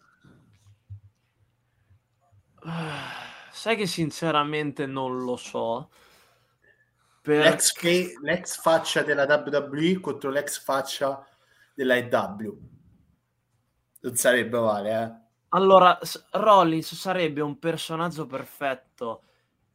Ah, 2.64 3.16
Sai 3.52 3.76
che 3.76 3.88
sinceramente 3.88 4.86
non 4.86 5.24
lo 5.24 5.36
so. 5.36 5.90
Per... 7.22 7.40
L'ex, 7.44 7.74
l'ex 8.22 8.62
faccia 8.62 9.04
della 9.04 9.26
WWE 9.26 10.00
contro 10.00 10.30
l'ex 10.30 10.62
faccia 10.64 11.26
della 11.74 11.96
EW. 11.98 12.58
Non 14.08 14.16
sarebbe 14.16 14.58
male, 14.58 15.04
eh. 15.04 15.26
Allora, 15.50 16.00
Rollins 16.32 16.96
sarebbe 16.96 17.42
un 17.42 17.60
personaggio 17.60 18.26
perfetto 18.26 19.24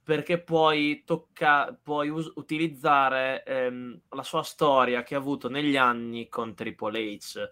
perché 0.02 0.40
puoi, 0.40 1.02
tocca- 1.04 1.78
puoi 1.80 2.08
us- 2.08 2.32
utilizzare 2.36 3.44
ehm, 3.44 4.00
la 4.08 4.22
sua 4.22 4.42
storia 4.42 5.02
che 5.02 5.14
ha 5.14 5.18
avuto 5.18 5.50
negli 5.50 5.76
anni 5.76 6.30
con 6.30 6.54
Triple 6.54 6.98
H. 6.98 7.50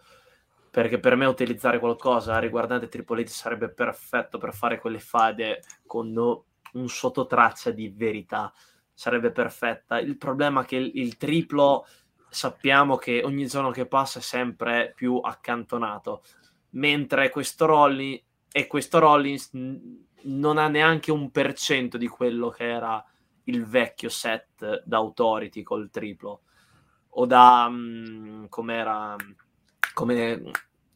Perché 0.71 0.99
per 0.99 1.17
me 1.17 1.27
utilizzare 1.27 1.79
qualcosa 1.79 2.39
riguardante 2.39 2.89
Triple 2.89 3.25
H 3.25 3.27
sarebbe 3.27 3.69
perfetto 3.69 4.39
per 4.39 4.55
fare 4.55 4.81
quelle 4.81 5.01
fade 5.01 5.63
con 5.85 6.17
un 6.17 6.89
sottotraccia 6.89 7.73
di 7.73 7.91
verità. 7.91 8.51
Sarebbe 8.95 9.33
perfetta. 9.33 9.99
Il 10.01 10.17
problema 10.17 10.63
è 10.63 10.65
che 10.65 10.77
il, 10.77 10.93
il 10.95 11.19
triplo 11.19 11.87
sappiamo 12.31 12.97
che 12.97 13.23
ogni 13.23 13.47
giorno 13.47 13.71
che 13.71 13.87
passa 13.87 14.21
è 14.21 14.23
sempre 14.23 14.93
più 14.95 15.17
accantonato 15.17 16.23
mentre 16.71 17.31
questo 17.31 17.67
Rollins 17.67 18.23
e 18.53 18.67
questo 18.67 18.99
Rollins 18.99 19.51
non 20.23 20.59
ha 20.59 20.69
neanche 20.69 21.11
un 21.11 21.31
per 21.31 21.55
cento 21.55 21.97
di 21.97 22.09
quello 22.09 22.51
che 22.51 22.65
era 22.65 23.05
il 23.45 23.65
vecchio 23.65 24.09
set 24.09 24.83
da 24.85 24.99
Authority 24.99 25.63
col 25.63 25.91
triplo. 25.91 26.43
O 27.15 27.27
da 27.27 27.69
mh, 27.69 28.49
com'era 28.49 29.17
come 29.95 30.53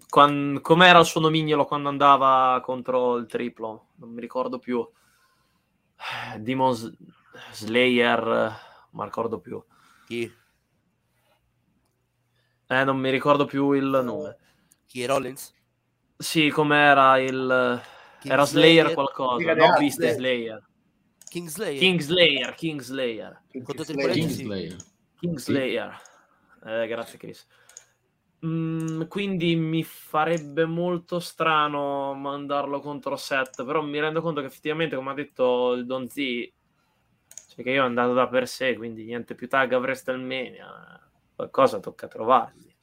com'era 0.08 0.98
il 1.00 1.04
suo 1.04 1.20
nomignolo 1.20 1.64
quando 1.64 1.88
andava 1.88 2.60
contro 2.62 3.16
il 3.16 3.26
triplo? 3.26 3.88
Non 3.96 4.10
mi 4.10 4.20
ricordo 4.20 4.58
più. 4.58 4.86
Demon 6.38 6.74
Slayer 7.52 8.52
ma 8.90 9.04
ricordo 9.04 9.40
più. 9.40 9.62
Chi? 10.06 10.32
eh 12.66 12.84
non 12.84 12.98
mi 12.98 13.10
ricordo 13.10 13.44
più 13.44 13.72
il 13.72 14.00
nome. 14.04 14.36
Chi 14.86 15.02
è 15.02 15.06
Rollins? 15.06 15.52
Sì 16.16 16.48
com'era 16.50 17.18
il 17.18 17.82
Era 18.22 18.44
Slayer 18.44 18.94
qualcosa, 18.94 19.36
Dica 19.36 19.54
non 19.54 19.70
ragazzi. 19.70 19.80
Beast 19.80 20.14
Slayer. 20.16 20.62
Kingslayer? 21.28 21.78
Kingslayer, 21.80 22.54
Kingslayer, 22.54 23.42
H, 23.50 23.82
sì. 23.82 23.94
Kingslayer. 23.94 24.76
Kingslayer. 25.18 26.00
Eh, 26.64 26.86
grazie 26.86 27.18
Chris. 27.18 27.46
Mm, 28.46 29.02
quindi 29.08 29.56
mi 29.56 29.82
farebbe 29.82 30.64
molto 30.66 31.18
strano 31.18 32.14
mandarlo 32.14 32.78
contro 32.80 33.16
Seth, 33.16 33.64
però 33.64 33.82
mi 33.82 33.98
rendo 33.98 34.20
conto 34.20 34.40
che 34.40 34.46
effettivamente, 34.46 34.96
come 34.96 35.10
ha 35.10 35.14
detto 35.14 35.72
il 35.72 35.86
Don 35.86 36.08
Z, 36.08 36.14
cioè 36.16 37.64
che 37.64 37.70
io 37.70 37.82
è 37.82 37.86
andato 37.86 38.12
da 38.12 38.28
per 38.28 38.46
sé, 38.46 38.76
quindi 38.76 39.04
niente 39.04 39.34
più 39.34 39.48
tag 39.48 39.72
a 39.72 39.78
WrestleMania, 39.78 41.00
qualcosa 41.34 41.80
tocca 41.80 42.06
trovargli. 42.06 42.73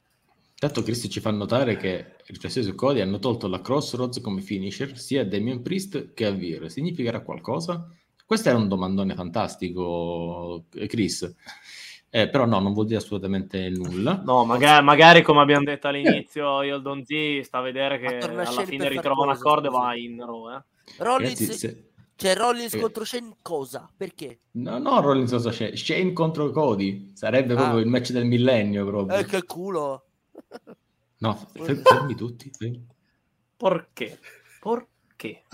Tanto 0.62 0.84
Cristi 0.84 1.10
ci 1.10 1.18
fa 1.18 1.32
notare 1.32 1.76
che 1.76 2.18
riflessioni 2.26 2.64
su 2.64 2.76
Cody 2.76 3.00
hanno 3.00 3.18
tolto 3.18 3.48
la 3.48 3.60
Crossroads 3.60 4.20
come 4.20 4.40
finisher 4.42 4.96
sia 4.96 5.22
a 5.22 5.24
Damien 5.24 5.60
Priest 5.60 6.14
che 6.14 6.24
a 6.24 6.30
Veer. 6.30 6.70
Significherà 6.70 7.20
qualcosa? 7.22 7.88
Questo 8.24 8.48
era 8.48 8.58
un 8.58 8.68
domandone 8.68 9.16
fantastico, 9.16 10.66
eh, 10.74 10.86
Chris. 10.86 11.34
Eh, 12.10 12.28
però 12.28 12.46
no, 12.46 12.60
non 12.60 12.74
vuol 12.74 12.86
dire 12.86 12.98
assolutamente 13.00 13.68
nulla. 13.70 14.22
No, 14.24 14.44
magari, 14.44 14.84
magari 14.84 15.22
come 15.22 15.40
abbiamo 15.40 15.64
detto 15.64 15.88
all'inizio, 15.88 16.62
io 16.62 16.76
il 16.76 16.82
Don 16.82 17.04
Z 17.04 17.40
sta 17.42 17.58
a 17.58 17.62
vedere 17.62 17.98
che 17.98 18.18
alla 18.18 18.44
fine 18.64 18.88
ritrova 18.88 19.24
un 19.24 19.30
accordo 19.30 19.66
e 19.66 19.70
va 19.72 19.96
in 19.96 20.24
Raw, 20.24 20.48
eh. 20.48 20.62
Rollins, 20.98 21.40
Ragazzi, 21.40 21.58
se- 21.58 21.88
cioè 22.14 22.36
Rollins 22.36 22.74
Eh. 22.74 22.78
contro 22.78 23.04
Shane 23.04 23.34
cosa? 23.42 23.90
Perché? 23.96 24.38
No, 24.52 24.78
no, 24.78 25.00
Rollins 25.00 25.32
contro 25.32 25.50
Shane. 25.50 25.74
Shane 25.74 26.12
contro 26.12 26.50
Cody. 26.52 27.10
Sarebbe 27.14 27.56
proprio 27.56 27.78
Ah. 27.78 27.80
il 27.80 27.88
match 27.88 28.12
del 28.12 28.26
millennio 28.26 28.86
proprio. 28.86 29.18
Eh, 29.18 29.24
che 29.24 29.42
culo! 29.42 30.04
No, 31.18 31.34
fer- 31.52 31.82
fermi 31.82 32.14
tutti. 32.14 32.50
fermi. 32.50 32.84
Perché? 33.56 34.18
Perché? 34.60 35.44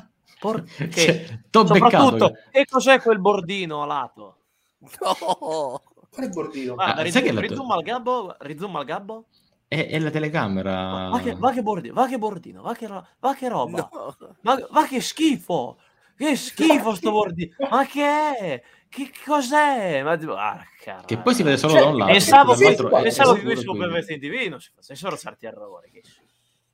Perché? 0.41 0.91
Cioè, 0.91 1.41
t'ho 1.51 1.65
beccato. 1.65 2.05
Soprattutto, 2.19 2.33
che 2.51 2.65
cos'è 2.65 3.01
quel 3.01 3.21
bordino 3.21 3.83
a 3.83 3.87
lato? 3.87 4.37
No! 4.79 5.83
Quale 6.11 6.29
bordino? 6.31 6.75
Guarda, 6.75 7.03
Ah, 7.03 7.11
sai 7.11 7.23
che 7.23 7.31
rizum, 7.31 7.35
la- 7.35 7.41
rizum 7.41 7.71
al 7.73 7.83
gabbo, 7.83 8.37
rizum 8.41 8.77
al 8.77 8.85
gabbo. 8.85 9.25
È, 9.67 9.87
è 9.89 9.99
la 9.99 10.11
telecamera. 10.11 11.09
Va 11.11 11.21
che, 11.21 11.35
va 11.35 11.53
che 11.53 11.63
bordino, 11.63 11.93
va 11.95 12.07
che 12.07 12.19
bordino, 12.19 12.63
va 12.63 12.75
che, 12.75 12.87
ro- 12.87 13.07
va 13.19 13.35
che 13.35 13.49
roba. 13.49 13.89
No! 13.93 14.17
Va, 14.41 14.67
va 14.71 14.87
che 14.87 15.01
schifo! 15.01 15.79
Che 16.17 16.35
schifo 16.37 16.95
sto 16.95 17.11
bordino! 17.13 17.55
Ma 17.71 17.85
che 17.85 18.03
è? 18.39 18.63
Che 18.89 19.11
cos'è? 19.25 20.03
Ma, 20.03 20.13
ah. 20.13 20.65
Che 21.05 21.19
poi 21.19 21.35
si 21.35 21.43
vede 21.43 21.57
solo 21.59 21.73
Cioè, 21.75 21.83
da 21.83 21.89
un 21.89 21.97
lato. 21.99 22.13
Pensavo, 22.13 22.53
che, 22.55 22.59
dall'altro 22.63 22.97
è 22.97 23.03
pensavo 23.03 23.33
che 23.35 23.57
su 23.57 23.65
quindi. 23.67 23.87
Wrestling 23.87 24.21
TV 24.21 24.49
non 24.51 24.61
si 24.61 24.71
facessero 24.75 25.17
certi 25.17 25.47
errori. 25.47 25.91
Che 25.91 26.01
schifo. 26.03 26.23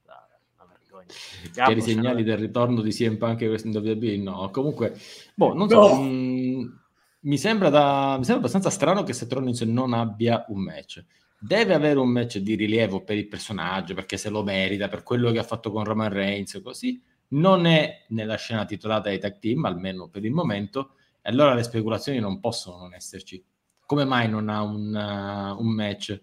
Dai, 0.04 0.16
Una 0.56 0.68
vergogna. 0.72 1.06
Chiari 1.52 1.74
Gabbo, 1.74 1.80
segnali 1.80 2.22
del 2.22 2.36
ritorno 2.38 2.80
di 2.82 2.90
CM 2.90 3.16
Punk 3.16 3.40
Wrestling 3.40 3.74
WWE? 3.76 4.16
No, 4.18 4.50
comunque, 4.50 4.96
boh, 5.34 5.52
non 5.54 5.68
so, 5.68 5.80
No. 5.80 6.02
mh, 6.02 6.80
mi, 7.20 7.38
sembra 7.38 7.68
da, 7.70 8.10
mi 8.16 8.24
sembra 8.24 8.36
abbastanza 8.36 8.70
strano 8.70 9.02
che 9.02 9.12
Seth 9.12 9.32
Rollins 9.32 9.62
non 9.62 9.92
abbia 9.92 10.44
un 10.48 10.62
match. 10.62 11.04
Deve 11.38 11.74
avere 11.74 11.98
un 11.98 12.08
match 12.08 12.38
di 12.38 12.54
rilievo 12.54 13.02
per 13.02 13.16
il 13.16 13.26
personaggio, 13.28 13.92
perché 13.94 14.16
se 14.16 14.30
lo 14.30 14.42
merita, 14.44 14.88
per 14.88 15.02
quello 15.02 15.30
che 15.32 15.38
ha 15.38 15.42
fatto 15.42 15.70
con 15.72 15.84
Roman 15.84 16.10
Reigns, 16.12 16.60
così. 16.62 17.02
Non 17.26 17.66
è 17.66 18.04
nella 18.10 18.36
scena 18.36 18.64
titolata 18.64 19.08
dei 19.08 19.18
tag 19.18 19.38
team, 19.40 19.64
almeno 19.64 20.08
per 20.08 20.24
il 20.24 20.30
momento, 20.30 20.92
allora 21.24 21.54
le 21.54 21.62
speculazioni 21.62 22.18
non 22.18 22.40
possono 22.40 22.78
non 22.78 22.94
esserci. 22.94 23.42
Come 23.86 24.04
mai 24.04 24.28
non 24.28 24.48
ha 24.48 24.62
un, 24.62 24.94
uh, 24.94 25.60
un 25.60 25.68
match? 25.68 26.20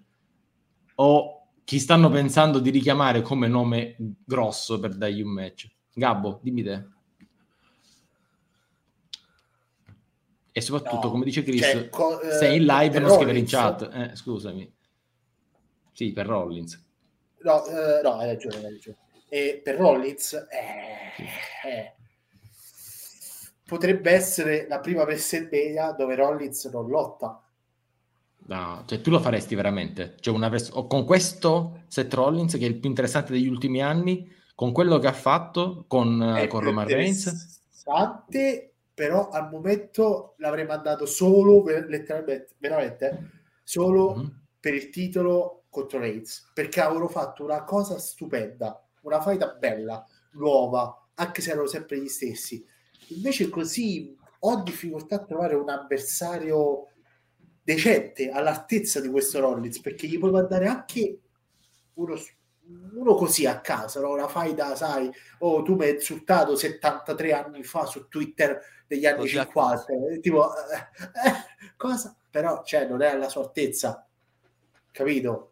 O 0.95 1.47
chi 1.63 1.79
stanno 1.79 2.09
pensando 2.09 2.59
di 2.59 2.69
richiamare 2.69 3.21
come 3.21 3.47
nome 3.47 3.95
grosso 4.25 4.79
per 4.79 4.95
dargli 4.95 5.21
un 5.21 5.31
match? 5.31 5.67
Gabbo, 5.93 6.39
dimmi 6.41 6.63
te. 6.63 6.85
E 10.53 10.59
soprattutto, 10.59 11.05
No, 11.07 11.11
come 11.11 11.23
dice 11.23 11.43
Chris, 11.43 11.61
cioè, 11.61 11.89
co- 11.89 12.19
eh, 12.19 12.31
sei 12.31 12.57
in 12.57 12.65
live 12.65 12.85
e 12.87 12.89
per 12.89 13.01
non 13.01 13.11
scrivere 13.11 13.39
in 13.39 13.45
chat. 13.45 13.89
Eh, 13.93 14.15
scusami. 14.15 14.73
Sì, 15.93 16.11
per 16.11 16.25
Rollins. 16.25 16.83
No, 17.43 17.65
eh, 17.65 18.01
no, 18.01 18.15
hai 18.15 18.27
ragione, 18.27 18.55
hai 18.57 18.63
ragione. 18.63 18.97
E 19.29 19.61
per 19.63 19.75
Rollins, 19.75 20.33
eh, 20.33 21.69
eh, 21.69 21.95
potrebbe 23.71 24.11
essere 24.11 24.67
la 24.67 24.81
prima 24.81 25.03
WrestleMania 25.03 25.93
dove 25.93 26.15
Rollins 26.15 26.65
non 26.65 26.89
lotta. 26.89 27.41
No, 28.43 28.83
cioè 28.87 29.01
tu 29.01 29.09
lo 29.11 29.19
faresti 29.19 29.55
veramente? 29.55 30.15
Cioè 30.19 30.33
una 30.33 30.49
vers- 30.49 30.71
con 30.87 31.05
questo 31.05 31.83
Seth 31.87 32.13
Rollins, 32.13 32.53
che 32.53 32.65
è 32.65 32.67
il 32.67 32.79
più 32.79 32.89
interessante 32.89 33.31
degli 33.31 33.47
ultimi 33.47 33.81
anni, 33.81 34.29
con 34.55 34.71
quello 34.73 34.97
che 34.99 35.07
ha 35.07 35.13
fatto 35.13 35.85
con, 35.87 36.21
È 36.31 36.47
Eh, 36.47 36.47
con 36.47 36.59
più 36.59 36.67
Roman 36.67 36.87
Reigns? 36.89 37.39
interessante, 37.83 38.73
però 38.93 39.29
al 39.29 39.49
momento 39.49 40.35
l'avrei 40.37 40.65
mandato 40.65 41.05
solo, 41.05 41.63
letteralmente, 41.65 42.55
veramente, 42.57 43.23
solo 43.63 44.15
Mhm. 44.15 44.41
per 44.59 44.73
il 44.73 44.89
titolo 44.89 45.63
contro 45.69 45.99
Reigns, 45.99 46.51
perché 46.53 46.81
avevano 46.81 47.07
fatto 47.07 47.43
una 47.43 47.63
cosa 47.63 47.97
stupenda, 47.97 48.81
una 49.01 49.21
faida 49.21 49.47
bella, 49.59 50.05
nuova, 50.31 51.07
anche 51.15 51.41
se 51.41 51.51
erano 51.51 51.67
sempre 51.67 51.99
gli 52.01 52.07
stessi. 52.07 52.65
Invece 53.07 53.49
così 53.49 54.15
ho 54.39 54.61
difficoltà 54.63 55.15
a 55.15 55.25
trovare 55.25 55.55
un 55.55 55.69
avversario 55.69 56.87
decente 57.63 58.29
all'altezza 58.29 58.99
di 58.99 59.09
questo 59.09 59.39
Rollins, 59.39 59.79
perché 59.81 60.07
gli 60.07 60.17
puoi 60.17 60.31
mandare 60.31 60.67
anche 60.67 61.19
uno, 61.95 62.15
uno 62.93 63.15
così 63.15 63.45
a 63.45 63.59
casa, 63.61 63.99
no? 64.01 64.11
una 64.11 64.27
faida, 64.27 64.75
sai, 64.75 65.09
oh 65.39 65.61
tu 65.61 65.75
mi 65.75 65.85
hai 65.85 65.93
insultato 65.93 66.55
73 66.55 67.33
anni 67.33 67.63
fa 67.63 67.85
su 67.85 68.07
Twitter 68.07 68.59
degli 68.87 69.05
anni 69.05 69.19
Così 69.19 69.37
a 69.37 69.45
50, 69.45 69.85
eh, 70.11 70.19
tipo, 70.19 70.49
eh, 70.53 70.75
eh, 71.27 71.73
cosa? 71.77 72.15
Però, 72.29 72.63
cioè, 72.63 72.87
non 72.87 73.01
è 73.01 73.07
alla 73.07 73.29
sua 73.29 73.43
altezza, 73.43 74.07
capito? 74.91 75.51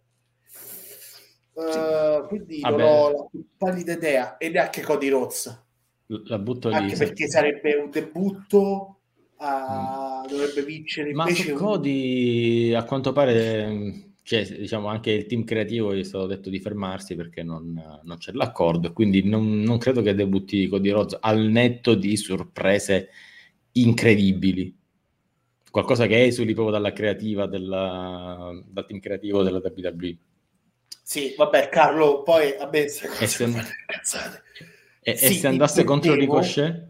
Eh, 1.54 2.26
quindi 2.28 2.62
non 2.62 2.72
Vabbè. 2.72 2.84
ho 2.84 3.12
la 3.12 3.28
più 3.30 3.46
pallida 3.58 3.94
idea 3.94 4.38
e 4.38 4.50
neanche 4.50 4.82
Cody 4.82 5.10
Rhodes 5.10 5.68
La 6.12 6.40
butto 6.40 6.70
lì. 6.70 6.76
anche 6.76 6.96
perché 6.96 7.28
sarebbe 7.28 7.76
un 7.76 7.92
debutto 7.92 9.00
ah, 9.38 10.26
dovrebbe 10.28 10.64
vincere 10.64 11.12
Mm. 11.12 11.16
Ma 11.16 11.24
invece 11.28 11.44
su 11.44 11.52
un- 11.52 11.58
Cody, 11.58 12.74
a 12.74 12.84
quanto 12.84 13.12
pare, 13.14 14.14
cioè, 14.24 14.44
diciamo, 14.46 14.88
anche 14.88 15.12
il 15.12 15.26
team 15.28 15.44
creativo 15.44 15.94
gli 15.94 16.00
è 16.00 16.04
stato 16.04 16.26
detto 16.26 16.50
di 16.50 16.60
fermarsi 16.60 17.16
perché 17.16 17.44
non, 17.44 17.80
non 18.04 18.18
c'è 18.18 18.32
l'accordo 18.32 18.88
e 18.88 18.94
quindi 18.94 19.24
non, 19.24 19.62
non 19.62 19.78
credo 19.78 20.02
che 20.02 20.16
debutti 20.16 20.68
Cody 20.68 20.90
Rhodes 20.90 21.18
al 21.22 21.42
netto 21.42 21.94
di 21.94 22.18
sorprese 22.18 23.10
incredibili. 23.74 24.76
Qualcosa 25.70 26.08
che 26.08 26.24
esuli 26.26 26.54
proprio 26.56 26.74
dalla 26.74 26.92
creativa, 26.92 27.46
della, 27.46 28.50
dal 28.66 28.86
team 28.88 29.00
creativo 29.00 29.44
della 29.44 29.62
WWE. 29.64 30.18
sì 31.04 31.36
vabbè 31.38 31.70
Carlo 31.70 32.24
poi 32.24 32.56
a 32.58 32.66
me 32.66 32.82
queste 32.82 33.08
cose 33.08 33.28
se- 33.28 33.46
mi 33.48 33.54
E, 35.02 35.12
e 35.12 35.16
Sì, 35.18 35.34
se 35.36 35.48
andasse 35.48 35.84
contro 35.84 36.14
Ricochet? 36.14 36.88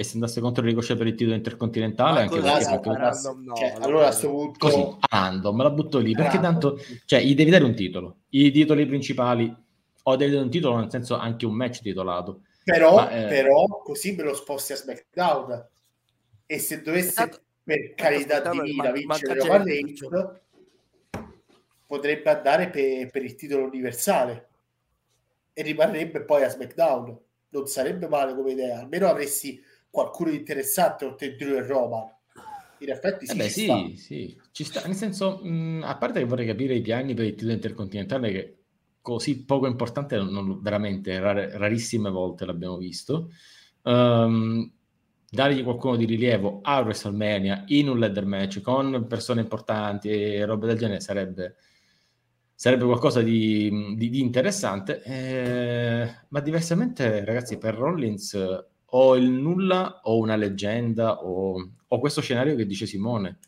E 0.00 0.04
se 0.04 0.14
andasse 0.14 0.40
contro 0.40 0.62
Ricochet 0.64 0.96
per 0.96 1.06
il 1.08 1.14
titolo 1.14 1.34
intercontinentale? 1.34 2.20
Anche 2.20 2.40
perché, 2.40 2.58
Esatto, 2.58 2.90
perché- 2.90 2.98
random 3.04 3.42
no, 3.44 3.54
cioè, 3.56 3.74
allora- 3.80 4.06
a 4.08 4.10
sto 4.12 4.30
punto 4.30 4.58
così, 4.58 4.80
a 4.80 5.06
random, 5.10 5.62
la 5.62 5.70
butto 5.70 5.98
lì, 5.98 6.12
perché 6.12 6.36
Random. 6.36 6.52
tanto, 6.60 6.78
cioè, 7.04 7.20
gli 7.22 7.34
devi 7.34 7.50
dare 7.50 7.64
un 7.64 7.74
titolo. 7.74 8.16
I 8.30 8.50
titoli 8.52 8.86
principali, 8.86 9.52
o 10.04 10.16
devi 10.16 10.30
dare 10.32 10.44
un 10.44 10.50
titolo, 10.50 10.76
nel 10.78 10.90
senso 10.90 11.16
anche 11.16 11.46
un 11.46 11.54
match 11.54 11.80
titolato. 11.80 12.42
però, 12.62 12.94
Ma, 12.96 13.10
eh, 13.10 13.28
però 13.28 13.64
così 13.82 14.14
me 14.14 14.22
lo 14.24 14.34
sposti 14.34 14.72
a 14.72 14.76
SmackDown 14.76 15.68
e 16.46 16.58
se 16.58 16.82
dovesse 16.82 17.08
Esatto. 17.08 17.40
per 17.64 17.94
carità 17.94 18.52
man- 18.52 18.92
vincere 18.92 19.40
Roman. 19.40 19.64
Reigns 19.64 20.00
potrebbe 21.86 22.30
andare 22.30 22.68
per, 22.68 23.10
per 23.10 23.24
il 23.24 23.34
titolo 23.34 23.64
universale 23.64 24.48
e 25.54 25.62
rimarrebbe 25.62 26.22
poi 26.24 26.42
a 26.44 26.48
SmackDown 26.50 27.18
non 27.50 27.66
sarebbe 27.66 28.08
male 28.08 28.34
come 28.34 28.52
idea 28.52 28.80
almeno 28.80 29.08
avresti 29.08 29.60
qualcuno 29.90 30.30
di 30.30 30.36
interessante 30.36 31.04
oltre 31.04 31.34
Drew 31.34 31.56
e 31.56 31.66
Roman 31.66 32.10
in 32.78 32.90
effetti 32.90 33.26
sì, 33.26 33.32
Eh 33.32 33.36
beh, 33.36 33.48
ci 33.50 33.50
sta. 33.50 33.92
sì, 33.92 33.96
sì, 33.96 34.40
ci 34.52 34.64
sta. 34.64 34.82
Nel 34.86 34.94
senso, 34.96 35.40
mh, 35.44 35.82
a 35.84 35.96
parte 35.98 36.20
che 36.20 36.24
vorrei 36.26 36.46
capire 36.46 36.74
i 36.74 36.80
piani 36.80 37.14
per 37.14 37.26
il 37.26 37.32
titolo 37.34 37.52
intercontinentale, 37.52 38.30
che 38.32 38.58
così 39.02 39.44
poco 39.44 39.66
importante, 39.66 40.16
non- 40.16 40.60
veramente 40.62 41.18
rare- 41.18 41.56
rarissime 41.58 42.10
volte 42.10 42.44
l'abbiamo 42.46 42.76
visto. 42.78 43.30
Ehm, 43.82 44.70
dargli 45.30 45.62
qualcuno 45.62 45.96
di 45.96 46.06
rilievo 46.06 46.60
a 46.62 46.80
WrestleMania 46.80 47.64
in 47.68 47.88
un 47.88 47.98
ladder 47.98 48.24
match 48.24 48.60
con 48.62 49.06
persone 49.06 49.42
importanti 49.42 50.08
e 50.08 50.44
robe 50.46 50.66
del 50.68 50.78
genere 50.78 51.00
sarebbe, 51.00 51.56
sarebbe 52.58 52.86
qualcosa 52.86 53.22
di, 53.22 53.94
di- 53.94 54.10
di 54.10 54.18
interessante. 54.20 55.00
eh, 55.04 56.12
ma 56.30 56.40
diversamente, 56.40 57.24
ragazzi, 57.24 57.56
per 57.56 57.74
Rollins 57.76 58.64
o 58.84 59.14
il 59.16 59.30
nulla 59.30 60.00
o 60.02 60.18
una 60.18 60.34
leggenda 60.34 61.22
o, 61.22 61.70
o 61.86 61.98
questo 62.00 62.20
scenario 62.20 62.56
che 62.56 62.66
dice 62.66 62.84
Simone. 62.86 63.38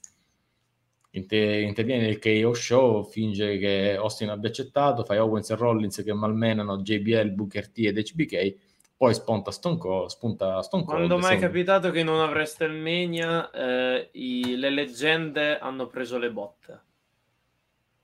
Inter- 1.10 1.62
interviene 1.62 2.04
nel 2.04 2.20
KO 2.20 2.54
show, 2.54 3.02
finge 3.04 3.58
che 3.58 3.96
Austin 3.96 4.28
abbia 4.28 4.48
accettato, 4.48 5.02
fai 5.02 5.18
Owens 5.18 5.50
e 5.50 5.56
Rollins 5.56 6.02
che 6.04 6.12
malmenano 6.14 6.78
JBL, 6.80 7.30
Booker 7.32 7.68
T 7.68 7.78
ed 7.78 7.98
HBK, 8.00 8.54
poi 8.96 9.12
spunta 9.12 9.50
Stone 9.50 9.76
Cold. 9.76 10.08
Spunta 10.10 10.62
Stone 10.62 10.84
Cold 10.84 10.96
Quando 11.08 11.18
mai 11.18 11.36
è 11.36 11.40
capitato 11.40 11.90
che 11.90 12.04
non 12.04 12.20
avreste 12.20 12.62
il 12.62 12.74
Mania, 12.74 13.50
eh, 13.50 14.10
i- 14.12 14.54
le 14.56 14.70
leggende 14.70 15.58
hanno 15.58 15.88
preso 15.88 16.16
le 16.16 16.30
botte 16.30 16.80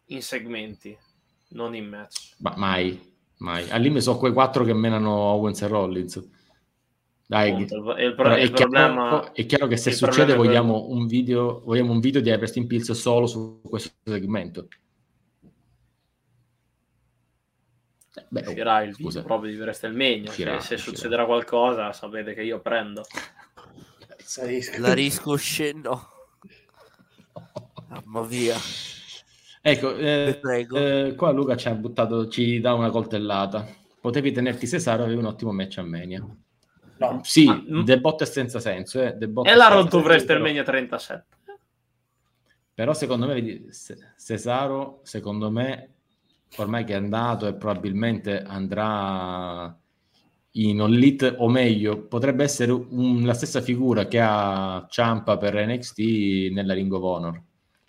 in 0.07 0.23
segmenti, 0.23 0.97
non 1.51 1.75
in 1.75 1.89
match. 1.89 2.35
Ma 2.39 2.55
mai, 2.57 3.15
mai. 3.39 3.69
Al 3.71 3.81
limite 3.81 4.03
sono 4.03 4.19
quei 4.19 4.33
quattro 4.33 4.65
che 4.65 4.75
menano 4.75 5.11
Owens 5.11 5.63
e 5.63 5.67
Rollins. 5.67 6.29
Dai, 7.29 7.51
Appunto, 7.51 7.97
il, 7.97 8.15
pro- 8.15 8.37
il 8.37 8.43
è, 8.43 8.53
chiaro, 8.53 8.55
problema 8.55 9.33
è 9.33 9.47
chiaro 9.47 9.67
che 9.67 9.77
se 9.77 9.91
succede 9.91 10.37
vogliamo 10.37 10.87
un, 10.91 11.09
video, 11.09 11.61
vogliamo 11.65 11.91
un 11.91 11.99
video 11.99 12.21
di 12.21 12.31
Everstin 12.31 12.69
Pills 12.69 12.93
solo 12.93 13.27
su 13.27 13.61
questo 13.65 13.91
segmento. 14.05 14.69
Eh, 18.15 18.27
beh, 18.29 18.41
oh, 18.41 18.51
uscirà 18.51 18.83
il 18.83 18.91
video 18.91 19.11
scusa. 19.11 19.23
proprio 19.25 19.51
di 19.51 19.59
WrestleMania. 19.59 20.31
Uscirà, 20.31 20.61
se, 20.61 20.67
se 20.69 20.75
uscirà. 20.75 20.97
succederà 20.97 21.27
qualcosa, 21.27 21.93
sapete 21.93 22.33
che 22.33 22.43
io 22.43 22.61
prendo. 22.61 23.03
La 24.79 24.93
riscoscendo. 24.95 26.09
Mamma 27.89 28.27
mia. 28.27 28.57
Ecco, 29.69 29.97
eh, 29.97 30.41
eh, 30.45 31.15
qua 31.17 31.33
Luca 31.33 31.57
ci 31.57 31.67
ha 31.67 31.75
buttato, 31.75 32.29
ci 32.29 32.61
dà 32.61 32.73
una 32.75 32.91
coltellata. 32.91 33.67
Potevi 34.01 34.31
tenerti 34.31 34.69
Cesaro, 34.69 35.03
avevi 35.03 35.19
un 35.19 35.25
ottimo 35.25 35.51
match 35.51 35.79
a 35.79 35.83
Mania. 35.83 36.25
no, 36.99 37.21
Sì, 37.25 37.49
Ah, 37.49 37.61
mm. 37.69 37.83
The 37.83 37.99
Bot 37.99 38.23
è 38.23 38.27
senza 38.27 38.61
senso. 38.61 39.03
Eh. 39.03 39.17
The 39.19 39.27
Bot 39.27 39.45
E 39.45 39.51
è 39.51 39.55
la 39.57 39.65
senza 39.65 39.75
Road 39.75 39.89
to 39.89 39.97
senso, 39.97 40.07
WrestleMania 40.07 40.63
37. 40.63 41.25
Però, 42.75 42.95
secondo 42.95 43.27
me, 43.27 43.65
Cesaro, 44.17 45.01
secondo 45.03 45.51
me, 45.51 45.95
ormai 46.59 46.85
che 46.85 46.93
è 46.93 46.97
andato 46.97 47.49
e 47.49 47.55
probabilmente 47.55 48.41
andrà 48.43 49.77
in 50.53 50.81
All 50.81 50.95
Elite, 50.95 51.35
o 51.39 51.49
meglio, 51.49 52.07
potrebbe 52.07 52.45
essere 52.45 52.71
un- 52.71 53.25
la 53.25 53.35
stessa 53.35 53.61
figura 53.61 54.07
che 54.07 54.21
ha 54.23 54.87
Ciampa 54.89 55.37
per 55.39 55.57
NXT 55.57 56.53
nella 56.53 56.73
Ring 56.73 56.93
of 56.93 57.03
Honor. 57.03 57.43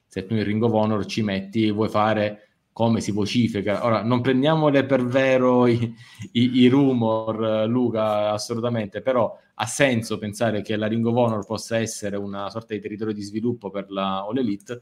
Se 0.07 0.25
tu 0.25 0.33
in 0.35 0.43
Ring 0.43 0.61
of 0.63 0.71
Honor 0.73 1.05
ci 1.05 1.21
metti, 1.21 1.69
vuoi 1.71 1.89
fare 1.89 2.41
come 2.71 3.01
si 3.01 3.11
vocifera. 3.11 3.83
Ora, 3.85 4.03
non 4.03 4.21
prendiamole 4.21 4.85
per 4.85 5.03
vero 5.05 5.65
i, 5.67 5.93
i- 6.33 6.51
i 6.59 6.67
rumor, 6.67 7.67
Luca, 7.67 8.31
assolutamente, 8.31 9.01
però 9.01 9.35
ha 9.55 9.65
senso 9.65 10.17
pensare 10.19 10.61
che 10.61 10.75
la 10.75 10.87
Ring 10.87 11.05
of 11.05 11.15
Honor 11.15 11.45
possa 11.45 11.77
essere 11.79 12.15
una 12.17 12.49
sorta 12.49 12.73
di 12.75 12.79
territorio 12.79 13.13
di 13.13 13.21
sviluppo 13.23 13.69
per 13.71 13.89
la 13.89 14.19
All 14.23 14.37
Elite 14.37 14.79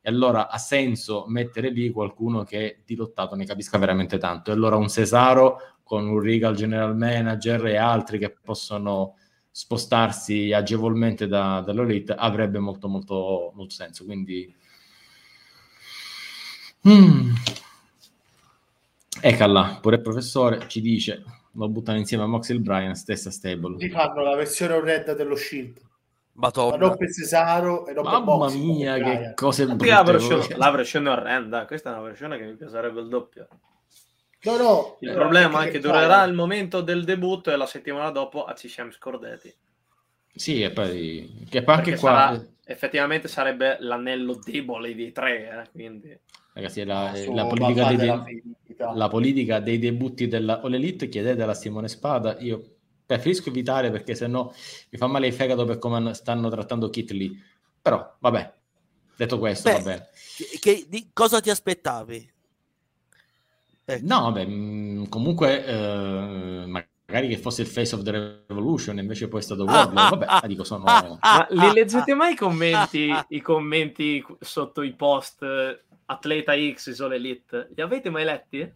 e 0.00 0.10
allora 0.10 0.48
ha 0.48 0.58
senso 0.58 1.24
mettere 1.28 1.70
lì 1.70 1.90
qualcuno 1.90 2.44
che 2.44 2.82
di 2.84 2.94
lottato 2.94 3.34
ne 3.34 3.44
capisca 3.46 3.78
veramente 3.78 4.18
tanto. 4.18 4.50
E 4.50 4.54
allora 4.54 4.76
un 4.76 4.88
Cesaro 4.88 5.58
con 5.82 6.06
un 6.06 6.20
Regal 6.20 6.54
General 6.54 6.94
Manager 6.96 7.66
e 7.66 7.76
altri 7.76 8.18
che 8.18 8.30
possono 8.42 9.14
spostarsi 9.50 10.52
agevolmente 10.52 11.26
da, 11.26 11.60
dall'Elite 11.64 12.12
avrebbe 12.14 12.58
molto 12.58 12.88
molto 12.88 13.52
molto 13.54 13.74
senso. 13.74 14.04
Quindi 14.04 14.54
Mm. 16.86 17.32
Ecco 19.20 19.46
là, 19.46 19.78
pure 19.80 19.96
il 19.96 20.02
professore 20.02 20.68
ci 20.68 20.80
dice 20.80 21.22
lo 21.52 21.68
buttano 21.68 21.98
insieme 21.98 22.22
a 22.22 22.26
Moxley 22.26 22.60
Bryan 22.60 22.94
stessa 22.94 23.30
stable. 23.30 23.76
rifanno 23.78 24.22
la 24.22 24.36
versione 24.36 24.80
red 24.80 25.12
dello 25.16 25.34
Shield 25.34 25.80
ma 26.34 26.52
Madonna. 26.54 26.76
non 26.76 26.96
per 26.96 27.12
Cesaro 27.12 27.86
e 27.88 27.94
Mamma 27.94 28.36
ma 28.36 28.50
mia, 28.50 28.94
che 28.94 29.00
Bryan. 29.00 29.34
cose 29.34 29.64
La 29.64 29.74
brutte. 29.74 30.02
versione, 30.12 30.56
la 30.56 30.70
versione 30.70 31.08
orrenda, 31.08 31.64
questa 31.66 31.90
è 31.90 31.92
una 31.94 32.02
versione 32.02 32.38
che 32.38 32.44
mi 32.44 32.54
piacerebbe 32.54 33.00
il 33.00 33.08
doppio. 33.08 33.48
no 34.42 34.56
no 34.56 34.96
Il 35.00 35.08
eh, 35.08 35.14
problema 35.14 35.64
è 35.64 35.70
che 35.70 35.80
durerà 35.80 36.22
il 36.22 36.34
momento 36.34 36.80
del 36.80 37.02
debutto 37.02 37.50
e 37.50 37.56
la 37.56 37.66
settimana 37.66 38.10
dopo 38.10 38.44
ah, 38.44 38.54
ci 38.54 38.68
siamo 38.68 38.92
scordati. 38.92 39.52
Sì, 40.32 40.62
e 40.62 40.70
poi 40.70 41.44
che 41.50 41.64
poi 41.64 41.74
anche 41.74 41.96
qua 41.96 42.08
sarà- 42.10 42.46
effettivamente 42.66 43.26
sarebbe 43.26 43.78
l'anello 43.80 44.38
debole 44.40 44.94
dei 44.94 45.10
tre, 45.10 45.64
eh, 45.64 45.70
quindi 45.72 46.16
ragazzi, 46.58 46.84
la, 46.84 47.12
su 47.14 47.32
la 47.32 47.46
politica 47.46 47.92
dei, 47.92 48.42
la 48.94 49.08
politica 49.08 49.60
dei 49.60 49.78
debutti 49.78 50.28
della 50.28 50.60
All 50.60 50.74
Elite 50.74 51.08
chiedetela 51.08 51.52
a 51.52 51.54
Simone 51.54 51.88
Spada, 51.88 52.38
io 52.40 52.62
preferisco 53.06 53.48
evitare 53.48 53.90
perché 53.90 54.14
sennò 54.14 54.52
mi 54.90 54.98
fa 54.98 55.06
male 55.06 55.28
il 55.28 55.32
fegato 55.32 55.64
per 55.64 55.78
come 55.78 56.12
stanno 56.14 56.48
trattando 56.48 56.90
Kit 56.90 57.10
lì. 57.12 57.36
Però, 57.80 58.16
vabbè, 58.18 58.52
detto 59.16 59.38
questo, 59.38 59.70
Beh, 59.70 59.76
va 59.76 59.82
bene. 59.82 60.08
Che, 60.36 60.58
che- 60.58 60.86
di 60.88 61.10
cosa 61.12 61.40
ti 61.40 61.50
aspettavi? 61.50 62.32
Ecco. 63.84 64.06
No, 64.06 64.20
vabbè, 64.22 64.44
mh, 64.44 65.08
comunque 65.08 65.64
eh, 65.64 66.64
magari 66.66 67.28
che 67.28 67.38
fosse 67.38 67.62
il 67.62 67.68
Face 67.68 67.94
of 67.94 68.02
the 68.02 68.44
Revolution, 68.46 68.98
invece 68.98 69.28
poi 69.28 69.40
è 69.40 69.42
stato 69.42 69.64
Wardlow. 69.64 70.10
Vabbè, 70.10 70.26
ma 70.26 70.46
dico, 70.46 70.64
sono... 70.64 70.84
Ma 70.84 71.46
li 71.48 71.72
leggete 71.72 72.12
mai 72.14 72.32
i 72.32 72.36
commenti, 72.36 73.10
i 73.28 73.40
commenti 73.40 74.22
sotto 74.40 74.82
i 74.82 74.92
post 74.92 75.42
Atleta 76.10 76.54
X, 76.54 76.86
Isole 76.86 77.16
Elite? 77.16 77.68
Li 77.74 77.82
avete 77.82 78.08
mai 78.10 78.24
letti? 78.24 78.72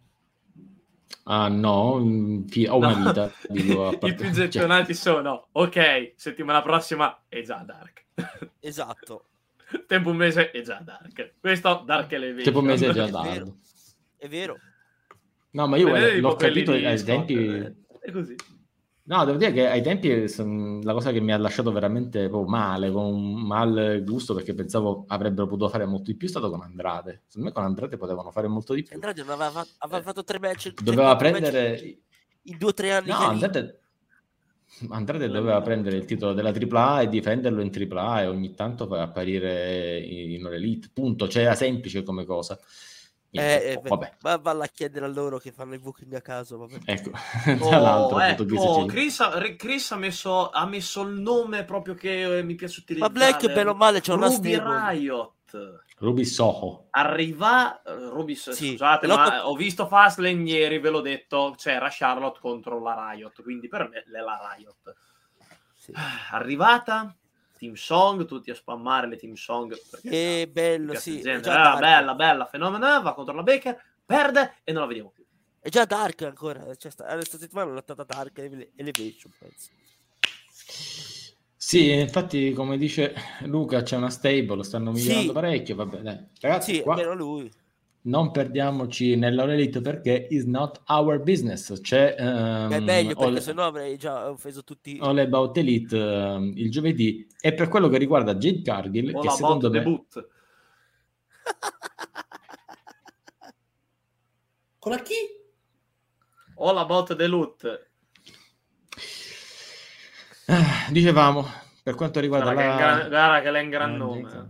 Ah 1.25 1.47
no, 1.47 1.99
mh, 1.99 2.47
fi- 2.47 2.67
ho 2.67 2.77
una 2.77 2.95
No. 2.97 3.05
vita. 3.07 3.31
dico, 3.49 3.89
I 4.01 4.13
più 4.13 4.31
cioè, 4.33 4.47
gettonati 4.47 4.93
sono, 4.93 5.47
ok, 5.51 6.13
settimana 6.15 6.61
prossima 6.61 7.23
è 7.27 7.41
già 7.41 7.57
Dark. 7.65 8.05
Esatto, 8.59 9.25
Tempo 9.87 10.09
un 10.11 10.17
mese 10.17 10.51
è 10.51 10.61
già 10.61 10.79
Dark. 10.83 11.33
Questo 11.39 11.83
Dark 11.85 12.11
Elevation. 12.11 12.43
tipo 12.43 12.59
un 12.59 12.65
mese 12.65 12.87
è 12.89 12.91
già 12.93 13.05
È 13.05 13.11
tardi. 13.11 13.29
vero. 13.29 13.55
è 14.17 14.27
vero. 14.27 14.57
No, 15.51 15.67
ma 15.67 15.77
io 15.77 15.87
guarda, 15.89 16.07
i 16.11 16.19
l'ho 16.19 16.35
capito 16.35 16.71
ai 16.71 16.97
Scott, 16.97 17.05
tempi... 17.07 17.33
eh, 17.35 17.73
È 17.99 18.11
così. 18.11 18.35
No, 19.05 19.25
devo 19.25 19.37
dire 19.37 19.51
che 19.51 19.67
ai 19.67 19.81
tempi 19.81 20.29
son- 20.29 20.79
la 20.81 20.93
cosa 20.93 21.11
che 21.11 21.19
mi 21.19 21.33
ha 21.33 21.37
lasciato 21.37 21.73
veramente 21.73 22.29
male, 22.29 22.89
con 22.89 23.03
un 23.05 23.33
mal 23.41 24.01
gusto, 24.05 24.33
perché 24.33 24.53
pensavo 24.53 25.03
avrebbero 25.07 25.45
potuto 25.45 25.67
fare 25.67 25.85
molto 25.85 26.11
di 26.11 26.15
più, 26.15 26.27
è 26.27 26.29
stato 26.29 26.49
con 26.49 26.61
Andrade. 26.61 27.23
Secondo 27.27 27.49
me 27.49 27.53
con 27.53 27.65
Andrade 27.65 27.97
potevano 27.97 28.31
fare 28.31 28.47
molto 28.47 28.73
di 28.73 28.83
più. 28.83 28.95
Andrade 28.95 29.19
aveva, 29.21 29.49
fatto- 29.49 29.71
aveva 29.79 30.01
fatto 30.01 30.23
tre 30.23 30.39
match. 30.39 30.81
Doveva 30.81 31.15
prendere... 31.17 31.97
in 32.43 32.57
due 32.57 32.69
o 32.69 32.73
tre 32.73 32.93
anni. 32.93 33.09
No. 33.09 33.17
Andrade... 33.17 33.79
Andrade 34.89 35.27
doveva 35.27 35.61
prendere 35.61 35.97
il 35.97 36.05
titolo 36.05 36.33
della 36.33 36.51
AAA 36.51 37.01
e 37.01 37.09
difenderlo 37.09 37.61
in 37.61 37.71
AAA 37.71 38.21
e 38.21 38.27
ogni 38.27 38.55
tanto 38.55 38.85
apparire 38.85 39.99
in 39.99 40.45
All 40.45 40.53
Elite. 40.53 40.89
Punto. 40.93 41.27
Cioè, 41.27 41.43
era 41.43 41.55
semplice 41.55 42.03
come 42.03 42.25
cosa. 42.25 42.57
Eh, 43.35 43.71
eh, 43.71 43.75
oh, 43.77 43.81
beh, 43.81 43.89
vabbè, 43.89 44.13
ma 44.21 44.37
valla 44.37 44.65
a 44.65 44.67
chiedere 44.67 45.05
a 45.05 45.07
loro 45.07 45.39
che 45.39 45.51
fanno 45.51 45.73
il 45.73 45.79
booking 45.79 46.13
a 46.13 46.21
caso. 46.21 46.57
Vabbè. 46.57 46.79
ecco. 46.85 47.11
Oh, 47.63 47.69
Tra 47.69 47.79
l'altro, 47.79 48.17
ho 48.17 48.21
ecco, 48.21 48.43
avuto 48.43 48.55
questo 48.55 48.85
Chris, 48.85 49.19
ha, 49.19 49.55
Chris 49.57 49.91
ha 49.91 49.95
messo, 49.97 50.49
ha 50.49 50.65
messo 50.65 51.01
il 51.01 51.19
nome 51.19 51.63
proprio 51.63 51.95
che 51.95 52.37
eh, 52.37 52.43
mi 52.43 52.55
piace 52.55 52.77
Ma 52.77 52.83
utilizzare. 52.83 53.11
Black, 53.11 53.53
bene 53.53 53.69
o 53.69 53.73
male, 53.73 54.01
c'è 54.01 54.13
una 54.13 54.27
Ruby. 54.27 54.61
Riot. 54.61 55.81
Ruby 55.97 56.25
Soho. 56.25 56.87
Arriva 56.91 57.81
eh, 57.81 57.93
Ruby, 57.93 58.35
Sì, 58.35 58.71
scusate, 58.71 59.07
ma 59.07 59.47
ho 59.47 59.55
visto 59.55 59.87
Fastlane 59.87 60.43
ieri, 60.43 60.79
ve 60.79 60.89
l'ho 60.89 61.01
detto, 61.01 61.53
c'era 61.57 61.87
Charlotte 61.89 62.39
contro 62.39 62.79
la 62.81 63.11
Riot, 63.11 63.41
quindi 63.41 63.67
per 63.67 63.89
me 63.89 63.99
è 63.99 64.21
la 64.21 64.55
Riot. 64.55 64.95
Sì. 65.73 65.91
Arrivata, 66.31 67.15
Team 67.63 67.75
Song, 67.75 68.25
tutti 68.25 68.51
a 68.51 68.55
spammare 68.55 69.07
le 69.07 69.15
Team 69.15 69.35
Song. 69.35 69.73
Che 70.01 70.49
bello, 70.51 70.93
sì. 70.95 71.21
È 71.21 71.39
Ah, 71.45 71.77
bella, 71.79 72.13
bella, 72.13 72.45
fenomena, 72.45 72.99
va 72.99 73.13
contro 73.13 73.33
la 73.33 73.43
Baker, 73.43 73.81
perde 74.05 74.55
e 74.65 74.73
non 74.73 74.81
la 74.81 74.87
vediamo 74.87 75.11
più. 75.11 75.23
È 75.61 75.69
già 75.69 75.85
Dark 75.85 76.23
ancora. 76.23 76.75
Cioè, 76.75 76.91
sta, 76.91 77.05
questa 77.13 77.37
settimana 77.37 77.69
l'ho 77.69 77.75
lottata 77.75 78.03
Dark 78.03 78.37
Ele- 78.39 78.71
Elevation, 78.75 79.31
penso. 79.39 79.69
Sì, 81.55 81.91
infatti, 81.91 82.51
come 82.51 82.77
dice 82.77 83.15
Luca, 83.43 83.81
c'è 83.81 83.95
una 83.95 84.09
stable, 84.09 84.63
stanno 84.63 84.91
migliorando 84.91 85.27
Sì. 85.27 85.31
parecchio. 85.33 85.75
Vabbè, 85.75 85.97
dai. 85.99 86.27
Ragazzi, 86.41 86.75
Sì, 86.75 86.81
qua 86.81 86.95
almeno 86.95 87.13
lui. 87.15 87.49
Non 88.05 88.31
perdiamoci 88.31 89.15
nella 89.15 89.43
Elite 89.43 89.81
perché 89.81 90.27
is 90.29 90.43
not 90.45 90.81
our 90.87 91.21
business. 91.21 91.79
C'è 91.81 92.15
ehm, 92.17 92.71
È 92.71 92.79
meglio 92.79 93.15
perché 93.15 93.23
All, 93.23 93.37
sennò 93.39 93.65
avrei 93.65 93.97
già 93.97 94.29
offeso 94.29 94.63
tutti. 94.63 94.97
All 95.01 95.17
About 95.17 95.57
Elite 95.57 95.97
ehm, 95.97 96.53
il 96.55 96.71
giovedì. 96.71 97.27
E 97.39 97.53
per 97.53 97.69
quello 97.69 97.87
che 97.89 97.97
riguarda 97.97 98.35
Jade 98.35 98.61
Cargill, 98.61 99.15
All 99.15 99.21
che 99.21 99.29
secondo 99.29 99.69
me 99.69 99.77
debut. 99.79 100.27
Con 104.79 104.91
la 104.91 104.99
chi? 104.99 105.13
All 106.55 106.77
about 106.77 107.15
the 107.15 107.27
loot. 107.27 107.87
Ah, 110.47 110.87
dicevamo, 110.89 111.47
per 111.81 111.95
quanto 111.95 112.19
riguarda 112.19 112.51
Guarda, 112.51 112.61
che 112.61 112.67
è 112.67 112.85
la... 112.85 112.91
un 112.91 112.97
gran, 112.99 113.09
guarda 113.09 113.41
che 113.41 113.51
lei 113.51 113.61
è 113.61 113.63
un 113.63 113.69
gran 113.69 113.91
la 113.91 113.97
nome. 113.97 114.21
Jade- 114.21 114.49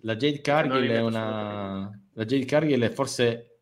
La 0.00 0.16
Jade 0.16 0.40
Cargill 0.40 0.90
è 0.90 1.00
una... 1.00 2.03
La 2.14 2.24
Jade 2.24 2.44
Cargill 2.44 2.82
è 2.82 2.90
forse 2.90 3.54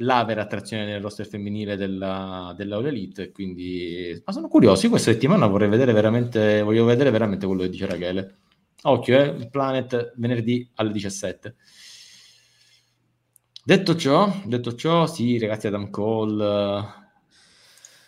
la 0.00 0.24
vera 0.24 0.42
attrazione 0.42 0.84
nel 0.84 1.00
roster 1.00 1.26
femminile 1.26 1.76
della, 1.76 2.52
della 2.56 2.76
All 2.76 2.86
Elite 2.86 3.30
quindi 3.32 4.20
ma 4.24 4.32
sono 4.32 4.48
curioso 4.48 4.84
io 4.84 4.90
questa 4.90 5.12
settimana 5.12 5.46
vorrei 5.46 5.68
vedere 5.68 5.92
veramente 5.92 6.60
voglio 6.60 6.84
vedere 6.84 7.10
veramente 7.10 7.46
quello 7.46 7.62
che 7.62 7.70
dice 7.70 7.86
Rachele. 7.86 8.38
Occhio 8.82 9.18
eh, 9.18 9.26
il 9.28 9.48
Planet 9.48 10.12
venerdì 10.16 10.70
alle 10.74 10.92
17 10.92 11.56
detto 13.64 13.96
ciò 13.96 14.42
detto 14.44 14.74
ciò 14.74 15.06
sì 15.06 15.38
ragazzi 15.38 15.66
Adam 15.66 15.88
Cole 15.88 16.44
eh, 16.44 16.84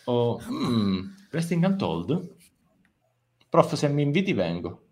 oh, 0.04 0.40
mm, 0.50 1.06
Wrestling 1.30 1.64
Untold 1.64 2.36
prof 3.48 3.74
se 3.74 3.88
mi 3.88 4.02
inviti 4.02 4.34
vengo 4.34 4.87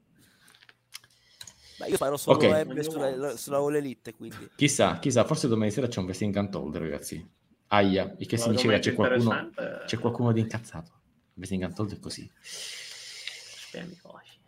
Ma 1.79 1.87
io 1.87 1.97
sparo 1.97 2.17
solo 2.17 2.37
Ok. 2.37 2.67
M 2.67 2.81
sulla, 2.81 3.37
sulla 3.37 3.59
All 3.59 3.75
Elite, 3.75 4.15
quindi. 4.15 4.51
chissà 4.57 4.99
chissà 4.99 5.25
forse 5.25 5.49
domani 5.49 5.71
sera 5.71 5.89
c'è 5.89 5.99
un 5.99 6.07
Wrestling 6.07 6.35
Untold 6.35 6.77
ragazzi 6.77 7.29
aia 7.69 8.15
il 8.19 8.27
che 8.27 8.37
significa 8.37 8.79
c'è 8.79 8.95
qualcuno 8.95 9.51
c'è 9.85 9.99
qualcuno 9.99 10.33
di 10.33 10.41
incazzato 10.41 10.97
Wrestling 11.37 11.65
Untold 11.65 11.93
è 11.95 11.99
così. 12.01 12.31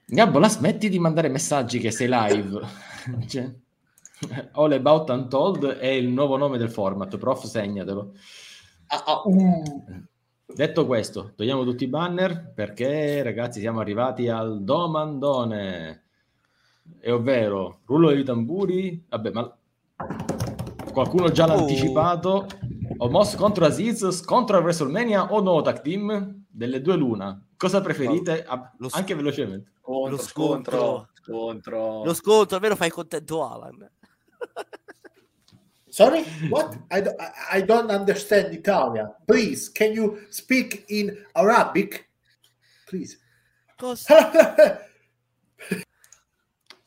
Gabbo, 0.06 0.38
la 0.38 0.48
smetti 0.48 0.88
di 0.88 0.98
mandare 0.98 1.28
messaggi 1.28 1.78
che 1.78 1.90
sei 1.90 2.08
live. 2.10 2.60
cioè, 3.28 3.50
All 4.52 4.72
About 4.72 5.10
Untold 5.10 5.66
è 5.76 5.86
il 5.86 6.08
nuovo 6.08 6.36
nome 6.38 6.56
del 6.56 6.70
format, 6.70 7.16
prof, 7.18 7.44
segnatelo. 7.44 8.14
Ah, 8.86 9.04
ah, 9.04 9.22
uh. 9.24 9.62
Detto 10.46 10.86
questo, 10.86 11.34
togliamo 11.36 11.62
tutti 11.62 11.84
i 11.84 11.88
banner 11.88 12.52
perché, 12.54 13.22
ragazzi, 13.22 13.60
siamo 13.60 13.80
arrivati 13.80 14.28
al 14.28 14.64
domandone. 14.64 16.04
E 17.00 17.10
ovvero, 17.12 17.80
rullo 17.86 18.10
dei 18.10 18.24
tamburi. 18.24 19.04
Vabbè, 19.08 19.30
ma 19.30 19.56
qualcuno 20.92 21.30
già 21.30 21.46
l'ha 21.46 21.54
Oh. 21.56 21.60
anticipato. 21.60 22.46
Omos 22.98 23.34
contro 23.36 23.64
Aziz, 23.66 24.22
contro 24.24 24.56
a 24.56 24.60
WrestleMania 24.60 25.32
o 25.32 25.40
no 25.40 25.60
tag 25.62 25.80
team? 25.82 26.44
Delle 26.48 26.80
due 26.80 26.96
l'una. 26.96 27.40
Cosa 27.56 27.80
preferite? 27.80 28.44
Ah, 28.44 28.72
Lo- 28.78 28.88
Anche 28.92 29.14
velocemente. 29.14 29.70
Scontro, 29.80 30.10
Lo 30.10 30.18
scontro. 30.18 30.72
scontro, 30.78 31.08
scontro. 31.22 32.04
Lo 32.04 32.14
scontro, 32.14 32.56
almeno 32.56 32.76
fai 32.76 32.90
contento 32.90 33.44
Alan. 33.46 33.88
Sorry? 35.88 36.22
What? 36.50 36.74
I, 36.90 37.00
do- 37.02 37.14
I- 37.18 37.58
I 37.58 37.64
don't 37.64 37.90
understand 37.90 38.52
Italian. 38.52 39.14
Please, 39.24 39.70
can 39.72 39.92
you 39.92 40.18
speak 40.28 40.84
in 40.88 41.16
Arabic? 41.32 42.08
Please. 42.86 43.18
Cosa? 43.76 44.80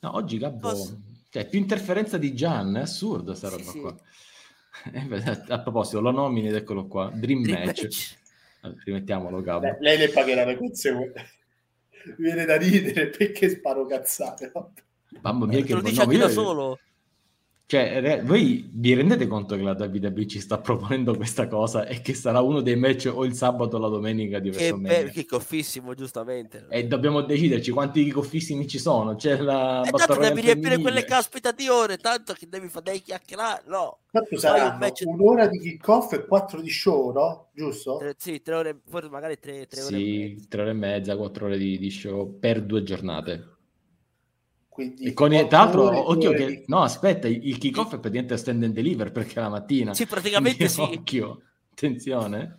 No, 0.04 0.16
oggi 0.16 0.40
Gabbo, 0.40 0.70
Cosa? 0.70 0.98
cioè 1.30 1.48
più 1.48 1.60
interferenza 1.60 2.18
di 2.18 2.34
Gian, 2.34 2.76
è 2.76 2.82
assurdo 2.82 3.36
sta 3.36 3.50
Sì, 3.50 3.58
roba 3.58 3.72
sì. 3.72 3.80
qua. 3.80 3.96
Eh, 4.94 5.02
beh, 5.02 5.44
A 5.50 5.60
proposito, 5.60 6.00
lo 6.00 6.12
nomini 6.12 6.48
ed 6.48 6.56
eccolo 6.56 6.88
qua, 6.88 7.12
Dream, 7.14 7.44
Dream 7.44 7.66
Match. 7.66 7.82
match. 7.84 8.18
Eh, 8.64 8.74
Rimettiamolo 8.86 9.42
Gabbo. 9.42 9.66
Lei- 9.66 9.78
Lei 9.80 9.98
le 10.00 10.10
pagherà 10.10 10.44
le 10.46 10.58
conseguenze. 10.58 11.30
Mi 12.06 12.14
viene 12.18 12.46
da 12.46 12.58
ridere 12.58 13.10
perché 13.10 13.50
sparo 13.50 13.86
cazzate. 13.86 14.52
Mamma 15.22 15.46
mia 15.46 15.62
che 15.62 15.74
lo 15.76 15.82
ma 15.82 15.90
anche 15.90 16.16
io- 16.16 16.20
da 16.20 16.30
solo. 16.30 16.80
Cioè, 17.72 18.02
re- 18.02 18.22
voi 18.22 18.70
vi 18.70 18.94
rendete 18.94 19.28
conto 19.28 19.56
che 19.56 19.62
la 19.62 19.78
WWE 19.80 20.28
ci 20.28 20.42
sta 20.42 20.58
proponendo 20.60 21.16
questa 21.16 21.48
cosa 21.48 21.86
e 21.86 22.02
che 22.02 22.14
sarà 22.14 22.42
uno 22.42 22.60
dei 22.60 22.76
match 22.76 23.10
o 23.10 23.24
il 23.24 23.34
sabato 23.34 23.78
o 23.78 23.80
la 23.80 23.88
domenica 23.88 24.40
di 24.40 24.50
WrestleMania? 24.50 25.04
che 25.06 25.26
coffissimo, 25.26 25.94
giustamente. 25.94 26.66
E 26.70 26.86
dobbiamo 26.86 27.22
deciderci 27.22 27.72
quanti 27.72 28.12
coffissimi 28.12 28.68
ci 28.68 28.78
sono. 28.78 29.16
C'è 29.16 29.38
la 29.38 29.84
E 29.86 29.90
Battle 29.90 30.06
tanto 30.06 30.22
devi 30.22 30.42
riempire 30.42 30.72
femminile. 30.72 30.82
quelle 30.82 31.06
caspita 31.06 31.54
di 31.54 31.70
ore, 31.70 31.96
tanto 31.96 32.34
che 32.34 32.50
devi 32.50 32.68
fare 32.68 32.92
dei 32.92 33.02
chiacchierare. 33.02 33.64
No, 33.68 34.00
Tanto 34.12 34.36
un 34.36 34.78
match- 34.78 35.04
un'ora 35.06 35.48
di 35.48 35.58
kick-off 35.58 36.12
e 36.12 36.26
quattro 36.26 36.60
di 36.60 36.70
show, 36.70 37.14
no? 37.14 37.52
Giusto? 37.56 37.96
tre, 38.00 38.16
sì, 38.18 38.42
tre 38.42 38.56
ore, 38.56 38.82
forse 38.86 39.08
magari 39.08 39.40
tre, 39.40 39.66
tre 39.68 39.82
ore. 39.82 39.96
e 39.96 39.98
Sì, 39.98 40.20
mezza. 40.34 40.46
tre 40.50 40.62
ore 40.64 40.72
e 40.72 40.74
mezza, 40.74 41.16
quattro 41.16 41.46
ore 41.46 41.58
di, 41.58 41.78
di 41.78 41.90
show 41.90 42.38
per 42.38 42.62
due 42.64 42.84
giornate. 42.84 43.60
Quindi 44.72 45.04
E 45.04 45.14
con, 45.14 45.30
tra 45.30 45.48
l'altro, 45.50 46.08
ore 46.08 46.18
che... 46.36 46.46
di- 46.46 46.64
No, 46.68 46.82
aspetta, 46.82 47.28
il 47.28 47.46
il 47.46 47.58
kick-off 47.58 47.94
è 47.96 48.00
praticamente 48.00 48.38
stand 48.38 48.64
and 48.64 48.74
deliver 48.74 49.12
perché 49.12 49.40
è 49.40 49.42
la 49.44 49.50
mattina. 49.50 49.94
Sì, 49.94 50.06
praticamente 50.06 50.66
Quindi, 50.66 50.74
sì. 50.74 50.82
Occhio, 50.82 51.42
attenzione. 51.72 52.58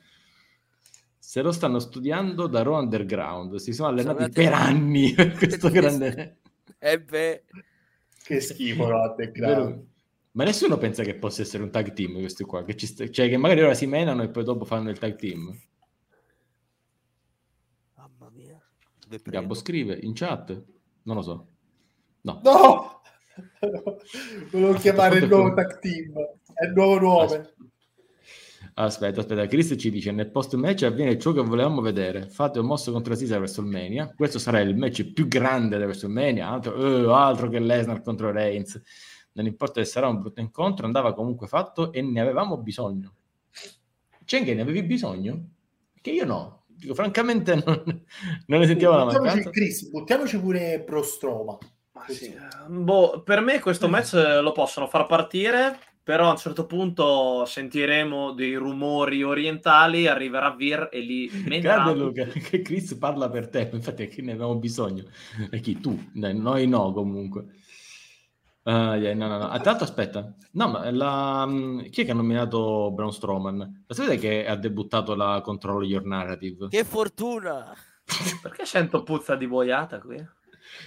Se 1.19 1.41
lo 1.41 1.53
stanno 1.53 1.79
studiando 1.79 2.47
da 2.47 2.63
Raw 2.63 2.75
Underground, 2.79 3.57
si 3.57 3.73
sono 3.73 3.89
allenati 3.89 4.25
andati- 4.25 4.41
per 4.43 4.53
anni 4.53 5.15
per 5.15 5.33
questo 5.39 5.71
grande... 5.71 6.41
E 6.81 6.99
beh, 7.01 7.43
Che 8.23 8.41
schifo, 8.41 8.87
no? 8.87 9.15
Vero? 9.33 9.87
Ma 10.33 10.45
nessuno 10.45 10.79
pensa 10.79 11.03
che 11.03 11.17
possa 11.17 11.43
essere 11.43 11.63
un 11.63 11.71
tag 11.71 11.93
team 11.93 12.19
questo 12.19 12.47
qua, 12.47 12.65
che 12.65 12.77
ci 12.77 12.87
sta- 12.87 13.09
cioè 13.11 13.29
che 13.29 13.37
magari 13.37 13.63
ora 13.63 13.75
si 13.75 13.87
menano 13.87 14.23
e 14.23 14.31
poi 14.31 14.45
dopo 14.45 14.65
fanno 14.65 14.91
il 14.91 14.99
tag 14.99 15.17
team. 15.17 15.55
Vi 19.09 19.19
prego. 19.19 19.41
Gabbo 19.41 19.55
scrive 19.55 19.99
in 20.03 20.15
chat, 20.15 20.65
non 21.03 21.17
lo 21.17 21.23
so. 21.23 21.52
No. 22.23 22.41
No! 22.43 23.01
Volevo 24.51 24.75
chiamare 24.75 25.19
il 25.19 25.29
nuovo 25.29 25.55
tag 25.55 25.79
team. 25.79 26.13
È 26.55 26.65
il 26.67 26.73
nuovo 26.73 26.99
nome. 26.99 27.55
Aspetta, 28.75 29.21
aspetta, 29.21 29.47
Chris 29.47 29.75
ci 29.79 29.91
dice 29.91 30.13
nel 30.13 30.31
post 30.31 30.55
match 30.55 30.85
avviene 30.85 31.19
ciò 31.19 31.33
che 31.33 31.43
volevamo 31.43 31.83
vedere. 31.83 32.29
Fate 32.29 32.59
un 32.59 32.67
mosso 32.67 32.91
contro 32.91 33.15
Caesar 33.15 33.37
a 33.37 33.41
WrestleMania. 33.41 34.15
Questo 34.17 34.39
sarà 34.39 34.61
il 34.61 34.77
match 34.77 35.13
più 35.13 35.29
grande 35.29 35.77
da 35.79 35.85
WrestleMania, 35.85 36.49
altro, 36.49 36.75
eh, 36.77 37.13
altro 37.13 37.49
che 37.49 37.59
Lesnar 37.59 38.01
contro 38.01 38.31
Reigns. 38.31 38.81
Non 39.33 39.47
importa 39.47 39.83
se 39.83 39.91
sarà 39.91 40.09
un 40.09 40.21
brutto 40.21 40.41
incontro, 40.41 40.87
andava 40.87 41.13
comunque 41.13 41.49
fatto 41.49 41.93
e 41.93 42.01
ne 42.01 42.21
avevamo 42.21 42.57
bisogno. 42.59 43.15
C'è 44.25 44.43
che 44.43 44.55
ne 44.55 44.63
avevi 44.63 44.83
bisogno? 44.85 45.49
Che 46.01 46.11
io 46.11 46.25
no. 46.25 46.65
Dico, 46.67 46.95
francamente 46.95 47.55
non, 47.65 47.83
non 48.47 48.61
ne 48.61 48.67
sentivo 48.67 48.93
la 48.93 49.05
Buttiamoci, 49.05 49.35
mancanza. 49.35 49.51
Chris, 49.51 49.91
buttiamoci 49.91 50.41
pure 50.41 50.83
Pro 50.85 51.03
Stroma. 51.03 51.59
Ma 51.59 51.69
sì, 52.09 52.35
boh, 52.69 53.23
per 53.25 53.41
me 53.41 53.61
questo 53.61 53.89
match 53.89 54.15
eh, 54.15 54.41
lo 54.41 54.53
possono 54.53 54.87
far 54.87 55.07
partire, 55.07 55.79
però 56.03 56.29
a 56.29 56.33
un 56.33 56.37
certo 56.37 56.67
punto 56.67 57.45
sentiremo 57.45 58.33
dei 58.33 58.55
rumori 58.55 59.23
orientali, 59.23 60.07
arriverà 60.07 60.51
Vir 60.51 60.89
e 60.91 61.01
li 61.01 61.31
menderà. 61.47 61.83
Grande 61.83 61.99
Luca, 62.01 62.25
che 62.25 62.63
Chris 62.63 62.95
parla 62.95 63.29
per 63.31 63.49
te, 63.49 63.71
infatti 63.73 64.05
è 64.05 64.09
che 64.09 64.23
ne 64.23 64.33
avevamo 64.33 64.57
bisogno. 64.57 65.05
E 65.51 65.61
chi? 65.61 65.81
Tu? 65.81 66.11
Dai, 66.13 66.37
noi 66.37 66.67
no 66.67 66.93
comunque. 66.93 67.47
Ah, 68.65 68.97
yeah, 68.97 69.15
no, 69.15 69.27
no, 69.27 69.39
no. 69.39 69.49
Ah, 69.49 69.59
tra 69.59 69.71
l'altro 69.71 69.89
aspetta, 69.89 70.35
no, 70.53 70.69
ma 70.69 70.91
la, 70.91 71.45
mm, 71.47 71.81
chi 71.91 72.03
è 72.03 72.05
che 72.05 72.13
ha 72.13 72.15
nominato 72.15 72.93
Braun 72.93 73.13
Strowman? 73.13 73.85
Lo 73.87 73.95
sapete 73.95 74.19
che 74.19 74.47
ha 74.47 74.55
debuttato 74.55 75.17
la 75.17 75.41
Control 75.43 75.85
Your 75.85 76.05
Narrative? 76.05 76.69
Che 76.69 76.85
fortuna! 76.85 77.75
Perché 78.41 78.65
sento 78.65 79.03
puzza 79.03 79.35
di 79.35 79.49
boiata 79.49 79.99
qui? 79.99 80.25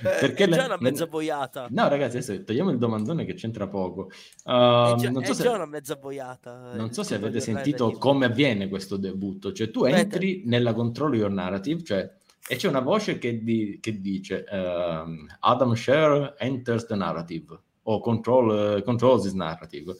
Eh, 0.04 0.18
Perché 0.20 0.46
è 0.46 0.48
già 0.50 0.66
una 0.66 0.78
mezza 0.80 1.08
boiata. 1.08 1.68
No, 1.70 1.88
ragazzi, 1.88 2.18
adesso 2.18 2.44
togliamo 2.44 2.72
il 2.72 2.78
domandone 2.78 3.26
che 3.26 3.34
c'entra 3.34 3.68
poco. 3.68 4.10
è 4.44 4.52
Uh, 4.52 4.96
già, 4.96 5.10
non 5.10 5.24
è 5.24 5.26
so 5.26 5.34
se... 5.34 5.44
già 5.44 5.52
una 5.52 5.66
mezza 5.66 5.96
boiata. 5.96 6.74
Non 6.74 6.88
il 6.88 6.94
so 6.94 7.04
se 7.04 7.16
avete 7.16 7.40
sentito 7.40 7.92
come 7.92 8.26
avviene 8.26 8.68
questo 8.68 8.98
debutto, 8.98 9.52
cioè 9.54 9.70
tu 9.72 9.86
entri 9.86 10.44
nella 10.46 10.74
Control 10.74 11.16
Your 11.16 11.32
Narrative, 11.32 11.84
cioè, 11.84 12.14
e 12.48 12.56
c'è 12.58 12.68
una 12.68 12.82
voce 12.82 13.18
che, 13.18 13.42
di- 13.44 13.80
che 13.82 14.00
dice 14.02 14.44
ehm, 14.44 15.28
Adam 15.40 15.74
Sher 15.74 16.36
enters 16.38 16.86
the 16.86 16.96
narrative 16.96 17.58
o 17.84 18.00
control, 18.00 18.78
eh, 18.78 18.84
controls 18.84 19.24
this 19.24 19.34
narrative. 19.34 19.96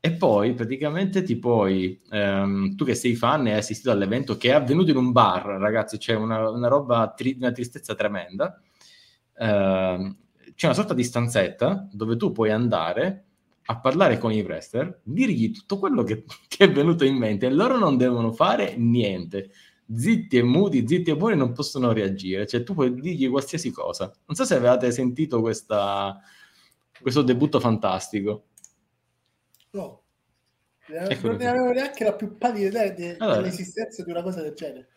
E 0.00 0.12
poi 0.12 0.52
praticamente 0.52 1.22
ti 1.22 1.36
puoi, 1.38 1.98
ehm, 2.10 2.74
tu 2.76 2.84
che 2.84 2.94
sei 2.94 3.14
fan 3.14 3.46
e 3.46 3.52
hai 3.52 3.58
assistito 3.58 3.90
all'evento 3.90 4.36
che 4.36 4.50
è 4.50 4.52
avvenuto 4.52 4.90
in 4.90 4.98
un 4.98 5.12
bar, 5.12 5.46
ragazzi, 5.58 5.96
c'è 5.96 6.14
una, 6.14 6.50
una 6.50 6.68
roba, 6.68 7.12
tri- 7.16 7.36
una 7.38 7.52
tristezza 7.52 7.94
tremenda. 7.94 8.60
Ehm, 9.38 10.16
c'è 10.54 10.66
una 10.66 10.74
sorta 10.74 10.94
di 10.94 11.02
stanzetta 11.04 11.88
dove 11.90 12.16
tu 12.16 12.32
puoi 12.32 12.50
andare 12.50 13.24
a 13.66 13.80
parlare 13.80 14.18
con 14.18 14.30
i 14.32 14.42
wrestler, 14.42 15.00
dirgli 15.02 15.50
tutto 15.50 15.78
quello 15.78 16.02
che, 16.02 16.24
che 16.48 16.64
è 16.64 16.72
venuto 16.72 17.04
in 17.04 17.16
mente 17.16 17.46
e 17.46 17.50
loro 17.50 17.78
non 17.78 17.96
devono 17.96 18.32
fare 18.32 18.76
niente. 18.76 19.50
Zitti 19.92 20.38
e 20.38 20.42
muti, 20.42 20.86
zitti 20.86 21.10
e 21.10 21.16
buoni 21.16 21.36
non 21.36 21.52
possono 21.52 21.92
reagire, 21.92 22.46
cioè 22.46 22.62
tu 22.62 22.72
puoi 22.72 22.94
dirgli 22.94 23.28
qualsiasi 23.28 23.70
cosa. 23.70 24.10
Non 24.26 24.34
so 24.34 24.44
se 24.44 24.54
avevate 24.54 24.90
sentito 24.90 25.40
questa, 25.40 26.18
questo 27.00 27.22
debutto 27.22 27.60
fantastico. 27.60 28.44
No. 29.72 30.02
Ecco 30.86 31.28
non 31.28 31.36
ne 31.36 31.46
avevo 31.46 31.70
neanche 31.72 32.04
la 32.04 32.14
più 32.14 32.36
pallida 32.36 32.84
idea 32.84 32.92
de- 32.92 33.16
Allora. 33.18 33.40
dell'esistenza 33.40 34.04
di 34.04 34.10
una 34.10 34.22
cosa 34.22 34.42
del 34.42 34.54
genere. 34.54 34.88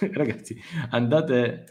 Ragazzi, 0.12 0.60
andate 0.90 1.66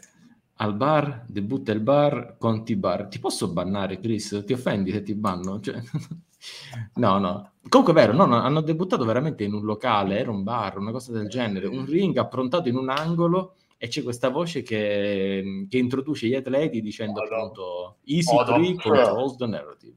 al 0.56 0.74
bar, 0.74 1.24
debutta 1.26 1.72
il 1.72 1.80
bar, 1.80 2.36
conti 2.38 2.76
bar. 2.76 3.08
Ti 3.08 3.18
posso 3.18 3.48
bannare, 3.48 3.98
Chris? 3.98 4.42
Ti 4.46 4.52
offendi 4.52 4.92
se 4.92 5.02
ti 5.02 5.14
banno? 5.14 5.60
Cioè, 5.60 5.80
no, 6.94 7.18
no. 7.18 7.50
Comunque 7.68 7.94
è 7.94 8.06
vero, 8.06 8.12
no, 8.16 8.26
no, 8.26 8.36
hanno 8.36 8.60
debuttato 8.60 9.04
veramente 9.04 9.44
in 9.44 9.54
un 9.54 9.64
locale, 9.64 10.18
era 10.18 10.30
un 10.30 10.42
bar, 10.42 10.78
una 10.78 10.90
cosa 10.90 11.12
del 11.12 11.28
genere, 11.28 11.66
un 11.66 11.86
ring 11.86 12.16
approntato 12.16 12.68
in 12.68 12.76
un 12.76 12.90
angolo 12.90 13.54
e 13.78 13.88
c'è 13.88 14.02
questa 14.02 14.28
voce 14.28 14.62
che, 14.62 15.66
che 15.68 15.78
introduce 15.78 16.26
gli 16.26 16.34
atleti 16.34 16.80
dicendo 16.80 17.20
Madonna. 17.20 17.36
appunto 17.36 17.96
Easy 18.04 18.34
Madonna. 18.34 18.64
3 18.64 18.74
controls 18.74 19.36
the 19.36 19.46
narrative. 19.46 19.96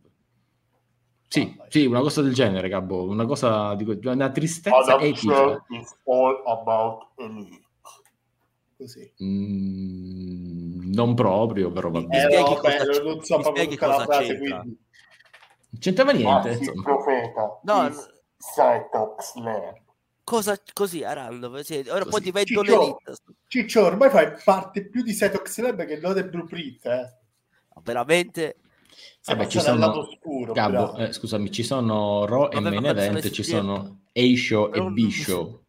Sì, 1.28 1.58
sì, 1.68 1.86
una 1.86 2.00
cosa 2.00 2.22
del 2.22 2.34
genere, 2.34 2.70
Gabbo, 2.70 3.04
una 3.04 3.26
cosa 3.26 3.76
di 3.76 3.84
una 4.06 4.30
tristezza 4.30 4.98
epica. 5.00 5.64
is 5.70 5.96
all 6.06 6.42
about 6.46 7.08
elite. 7.18 7.65
Così. 8.78 9.14
Mm, 9.24 10.92
non 10.94 11.14
proprio, 11.16 11.72
però 11.72 11.90
va 11.92 12.02
bene. 12.02 12.30
Eh, 12.30 12.40
no, 12.42 12.60
beh, 12.62 12.78
c- 12.78 13.02
non 13.04 13.24
so 13.24 13.38
proprio 13.40 13.68
cosa 13.78 14.04
frase, 14.04 14.26
c'entra? 14.38 14.60
quindi... 14.60 14.78
Non 15.70 15.80
c'entrava 15.80 16.12
niente. 16.12 16.50
Ah, 16.50 16.56
sì, 16.58 16.72
profeta. 16.82 17.60
No, 17.64 17.82
Land. 19.36 19.84
Cosa 20.24 20.60
così 20.74 21.04
a 21.04 21.14
random? 21.14 21.62
Sì, 21.62 21.86
ora 21.88 22.00
Così. 22.00 22.10
poi 22.10 22.22
divento 22.22 22.64
Ciccio. 22.64 22.80
l'elite. 22.80 23.14
Ciccio, 23.48 23.86
ormai 23.86 24.10
fai 24.10 24.34
parte 24.44 24.86
più 24.88 25.04
di 25.04 25.14
Cytox 25.14 25.60
Lab 25.60 25.86
che 25.86 25.98
non 25.98 26.14
del 26.14 26.30
Blueprint, 26.30 26.86
eh. 26.86 27.14
Veramente 27.84 28.56
Sei 29.22 29.36
Vabbè, 29.36 29.48
ci 29.50 29.58
passato 29.58 29.76
al 29.76 29.82
sono- 29.82 29.94
lato 29.94 30.08
oscuro, 30.10 30.54
Gabbo, 30.54 30.96
eh, 30.98 31.12
scusami, 31.14 31.52
ci 31.52 31.64
sono 31.64 32.26
Raw 32.26 32.46
e 32.46 32.56
Vabbè, 32.56 32.60
Main 32.62 32.74
ma 32.76 32.82
penso 32.94 33.02
Event, 33.02 33.24
alle 33.24 33.32
ci 33.34 33.44
sono 33.44 34.00
A-Show 34.14 34.74
e 34.74 34.78
non- 34.80 34.94
B-Show. 34.94 35.64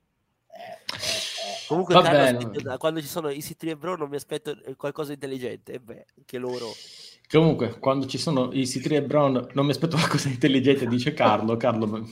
Comunque, 1.66 1.94
Va 1.94 2.02
Carlo, 2.02 2.50
bene. 2.50 2.76
quando 2.78 3.00
ci 3.00 3.06
sono 3.06 3.28
i 3.30 3.42
Citri 3.42 3.70
e 3.70 3.76
Bro 3.76 3.96
non 3.96 4.08
mi 4.08 4.16
aspetto 4.16 4.56
qualcosa 4.76 5.08
di 5.08 5.14
intelligente. 5.14 5.72
E 5.72 5.80
beh, 5.80 6.06
anche 6.18 6.38
loro. 6.38 6.70
Comunque, 7.28 7.78
quando 7.78 8.06
ci 8.06 8.18
sono 8.18 8.52
i 8.52 8.62
C3 8.62 8.92
e 8.92 9.02
Brown, 9.02 9.48
non 9.52 9.64
mi 9.64 9.72
aspetto 9.72 9.96
qualcosa 9.98 10.28
di 10.28 10.34
intelligente, 10.34 10.86
dice 10.86 11.12
Carlo. 11.12 11.56
Carlo, 11.56 11.86
ma- 11.88 12.04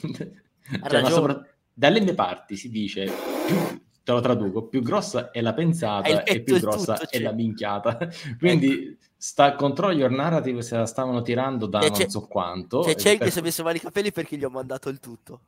cioè, 0.88 1.04
sopra- 1.10 1.46
dalle 1.72 2.00
mie 2.00 2.14
parti 2.14 2.56
si 2.56 2.68
dice, 2.68 3.10
più- 3.46 3.82
te 4.02 4.12
lo 4.12 4.20
traduco, 4.20 4.64
più 4.64 4.82
grossa 4.82 5.30
è 5.30 5.40
la 5.40 5.54
pensata 5.54 6.24
e 6.24 6.42
più 6.42 6.58
grossa 6.58 6.94
tutto, 6.94 7.10
è 7.10 7.16
cioè. 7.16 7.22
la 7.22 7.32
minchiata. 7.32 7.98
Quindi 8.38 8.98
sta 9.16 9.54
Control 9.54 9.96
Your 9.96 10.10
Narrative 10.10 10.62
se 10.62 10.76
la 10.76 10.86
stavano 10.86 11.22
tirando 11.22 11.66
da 11.66 11.80
Cioè, 11.80 11.90
non 11.90 12.10
so 12.10 12.26
quanto. 12.26 12.82
Cioè, 12.82 12.94
c'è 12.96 13.16
per- 13.16 13.26
che 13.26 13.32
si 13.32 13.38
è 13.38 13.42
messo 13.42 13.62
male 13.62 13.76
i 13.76 13.80
capelli 13.80 14.10
perché 14.10 14.36
gli 14.36 14.44
ho 14.44 14.50
mandato 14.50 14.88
il 14.88 14.98
tutto. 15.00 15.40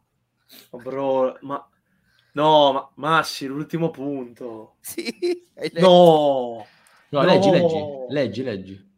Oh, 0.70 0.78
bro, 0.78 1.36
ma... 1.40 1.68
No, 2.36 2.70
ma 2.72 2.90
Massi, 2.96 3.46
l'ultimo 3.46 3.90
punto. 3.90 4.76
Sì, 4.80 5.06
hai 5.54 5.70
letto. 5.72 5.80
No! 5.80 6.66
No, 7.08 7.20
No! 7.22 7.26
leggi, 7.26 7.50
leggi, 7.50 7.84
leggi, 8.10 8.42
leggi. 8.42 8.94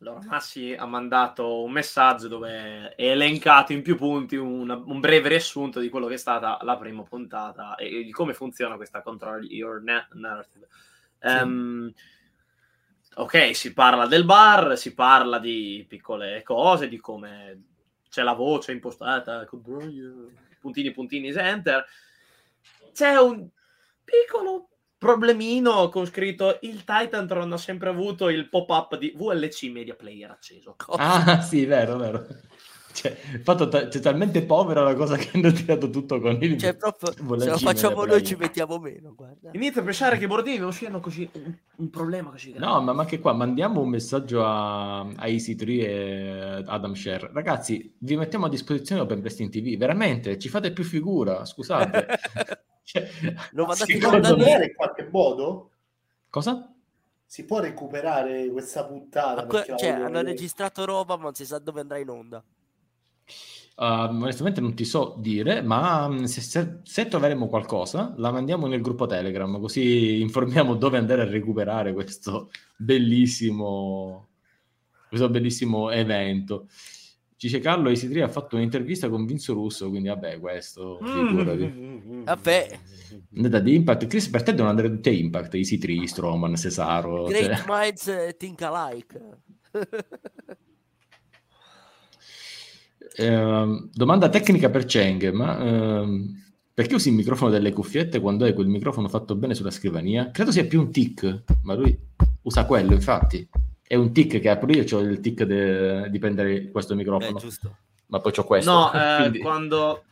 Allora, 0.00 0.20
Massi 0.26 0.74
ha 0.74 0.84
mandato 0.84 1.62
un 1.62 1.72
messaggio 1.72 2.28
dove 2.28 2.94
è 2.94 3.10
elencato 3.10 3.72
in 3.72 3.80
più 3.80 3.96
punti 3.96 4.36
una- 4.36 4.76
un 4.76 5.00
breve 5.00 5.30
riassunto 5.30 5.80
di 5.80 5.88
quello 5.88 6.06
che 6.06 6.14
è 6.14 6.18
stata 6.18 6.58
la 6.62 6.76
prima 6.76 7.02
puntata 7.02 7.76
e 7.76 8.04
di 8.04 8.10
come 8.10 8.34
funziona 8.34 8.76
questa 8.76 9.00
Control 9.00 9.44
Your 9.50 9.82
Na- 9.82 10.06
Narrative. 10.12 10.68
Ehm, 11.20 11.92
ok, 13.14 13.56
si 13.56 13.72
parla 13.72 14.06
del 14.06 14.24
bar, 14.26 14.76
si 14.76 14.92
parla 14.92 15.38
di 15.38 15.84
piccole 15.88 16.42
cose, 16.42 16.88
di 16.88 16.98
come 16.98 17.62
c'è 18.10 18.22
la 18.22 18.34
voce 18.34 18.72
impostata, 18.72 19.46
puntini, 20.60 20.90
puntini, 20.92 21.28
enter. 21.30 21.84
C'è 22.98 23.14
un 23.14 23.46
piccolo 24.02 24.70
problemino 24.98 25.88
con 25.88 26.04
scritto 26.04 26.58
il 26.62 26.82
Titantron 26.82 27.52
ha 27.52 27.56
sempre 27.56 27.90
avuto 27.90 28.28
il 28.28 28.48
pop-up 28.48 28.98
di 28.98 29.14
VLC 29.16 29.70
Media 29.70 29.94
Player 29.94 30.28
acceso. 30.28 30.74
Cosa? 30.76 30.98
Ah, 31.38 31.40
sì, 31.40 31.64
vero, 31.64 31.96
vero. 31.96 32.26
Cioè, 32.92 33.16
fatto 33.44 33.68
ta- 33.68 33.88
cioè, 33.88 34.02
talmente 34.02 34.42
povera 34.42 34.82
la 34.82 34.96
cosa 34.96 35.14
che 35.14 35.30
hanno 35.32 35.52
tirato 35.52 35.90
tutto 35.90 36.18
con 36.18 36.38
il... 36.40 36.58
Cioè, 36.58 36.74
proprio, 36.74 37.12
se 37.38 37.50
lo 37.50 37.58
facciamo 37.58 38.04
noi 38.04 38.24
ci 38.24 38.34
mettiamo 38.34 38.78
meno, 38.80 39.14
guarda. 39.14 39.50
Inizio 39.52 39.82
a 39.82 39.84
pensare 39.84 40.18
che 40.18 40.24
i 40.24 40.26
bordini 40.26 40.58
non 40.58 40.72
siano 40.72 40.98
così 40.98 41.30
un, 41.34 41.56
un 41.76 41.90
problema 41.90 42.30
così 42.30 42.50
grande. 42.50 42.66
No, 42.66 42.80
ma, 42.80 42.92
ma 42.94 43.04
che 43.04 43.20
qua 43.20 43.32
mandiamo 43.32 43.80
un 43.80 43.90
messaggio 43.90 44.44
a, 44.44 45.02
a 45.02 45.26
Easy3 45.26 45.68
e 45.68 46.62
Adam 46.66 46.94
Share. 46.94 47.30
Ragazzi, 47.32 47.94
vi 47.98 48.16
mettiamo 48.16 48.46
a 48.46 48.48
disposizione 48.48 49.02
Open 49.02 49.20
Wrestling 49.20 49.52
TV. 49.52 49.76
Veramente, 49.76 50.36
ci 50.36 50.48
fate 50.48 50.72
più 50.72 50.82
figura, 50.82 51.44
scusate. 51.44 52.06
Cioè, 52.88 53.06
Lo 53.52 53.66
mandate 53.66 53.84
si 53.84 53.92
in 53.92 53.98
può 53.98 54.10
recuperare 54.12 54.64
in 54.64 54.74
qualche 54.74 55.08
modo? 55.12 55.70
cosa? 56.30 56.72
Si 57.26 57.44
può 57.44 57.60
recuperare 57.60 58.48
questa 58.48 58.86
puntata? 58.86 59.44
Que- 59.44 59.64
cioè, 59.76 59.92
voglio 59.92 60.06
hanno 60.06 60.22
registrato 60.22 60.86
roba, 60.86 61.16
ma 61.16 61.24
non 61.24 61.34
si 61.34 61.44
sa 61.44 61.58
dove 61.58 61.82
andrà 61.82 61.98
in 61.98 62.08
onda. 62.08 62.42
Uh, 63.76 63.84
onestamente 64.22 64.62
non 64.62 64.74
ti 64.74 64.86
so 64.86 65.16
dire, 65.18 65.60
ma 65.60 66.08
mm, 66.08 66.24
se, 66.24 66.40
se- 66.40 66.78
se 66.82 67.06
troveremo 67.08 67.46
qualcosa, 67.46 68.14
la 68.16 68.32
mandiamo 68.32 68.66
nel 68.66 68.80
gruppo 68.80 69.04
Telegram, 69.06 69.60
così 69.60 70.22
informiamo 70.22 70.74
dove 70.74 70.96
andare 70.96 71.20
a 71.22 71.26
recuperare 71.26 71.92
questo 71.92 72.50
bellissimo, 72.74 74.28
questo 75.08 75.28
bellissimo 75.28 75.90
evento. 75.90 76.68
Dice 77.40 77.60
Carlo 77.60 77.88
Easy 77.88 78.20
ha 78.20 78.26
fatto 78.26 78.56
un'intervista 78.56 79.08
con 79.08 79.24
Vinzo 79.24 79.52
Russo, 79.52 79.88
quindi 79.90 80.08
vabbè, 80.08 80.40
questo 80.40 80.98
figurati. 81.00 81.72
Mm. 81.72 82.24
Vabbè, 82.24 82.78
Andata 83.36 83.60
di 83.60 83.74
Impact. 83.76 84.06
Chris, 84.08 84.28
per 84.28 84.42
te 84.42 84.50
devono 84.50 84.70
andare 84.70 84.90
tutte 84.90 85.10
a 85.10 85.12
Impact, 85.12 85.54
Easy 85.54 85.78
3, 85.78 86.06
Strowman, 86.08 86.56
Cesaro. 86.56 87.24
great 87.26 87.54
cioè. 87.54 87.64
minds 87.68 88.08
eh, 88.08 88.34
think 88.36 88.60
alike. 88.62 89.20
Ehm, 93.20 93.90
domanda 93.92 94.28
tecnica 94.28 94.70
per 94.70 94.84
Cheng, 94.84 95.32
ma 95.32 95.58
ehm, 95.58 96.40
perché 96.72 96.94
usi 96.94 97.08
il 97.08 97.16
microfono 97.16 97.50
delle 97.50 97.72
cuffiette 97.72 98.20
quando 98.20 98.44
hai 98.44 98.54
quel 98.54 98.68
microfono 98.68 99.08
fatto 99.08 99.34
bene 99.34 99.54
sulla 99.54 99.72
scrivania? 99.72 100.30
Credo 100.30 100.52
sia 100.52 100.64
più 100.66 100.78
un 100.78 100.92
tic, 100.92 101.42
ma 101.64 101.74
lui 101.74 101.98
usa 102.42 102.64
quello, 102.64 102.92
infatti. 102.92 103.48
È 103.88 103.94
un 103.94 104.12
tic 104.12 104.38
che 104.38 104.48
apro 104.50 104.70
io, 104.70 104.84
ho 104.96 105.00
il 105.00 105.18
tic 105.20 105.42
de- 105.44 106.10
di 106.10 106.18
prendere 106.18 106.70
questo 106.70 106.92
Eh, 106.92 106.96
microfono, 106.96 107.38
giusto. 107.38 107.76
ma 108.08 108.20
poi 108.20 108.32
ho 108.36 108.44
questo. 108.44 108.70
No, 108.70 108.92
eh, 108.92 109.16
quindi- 109.20 109.38
quando... 109.40 110.04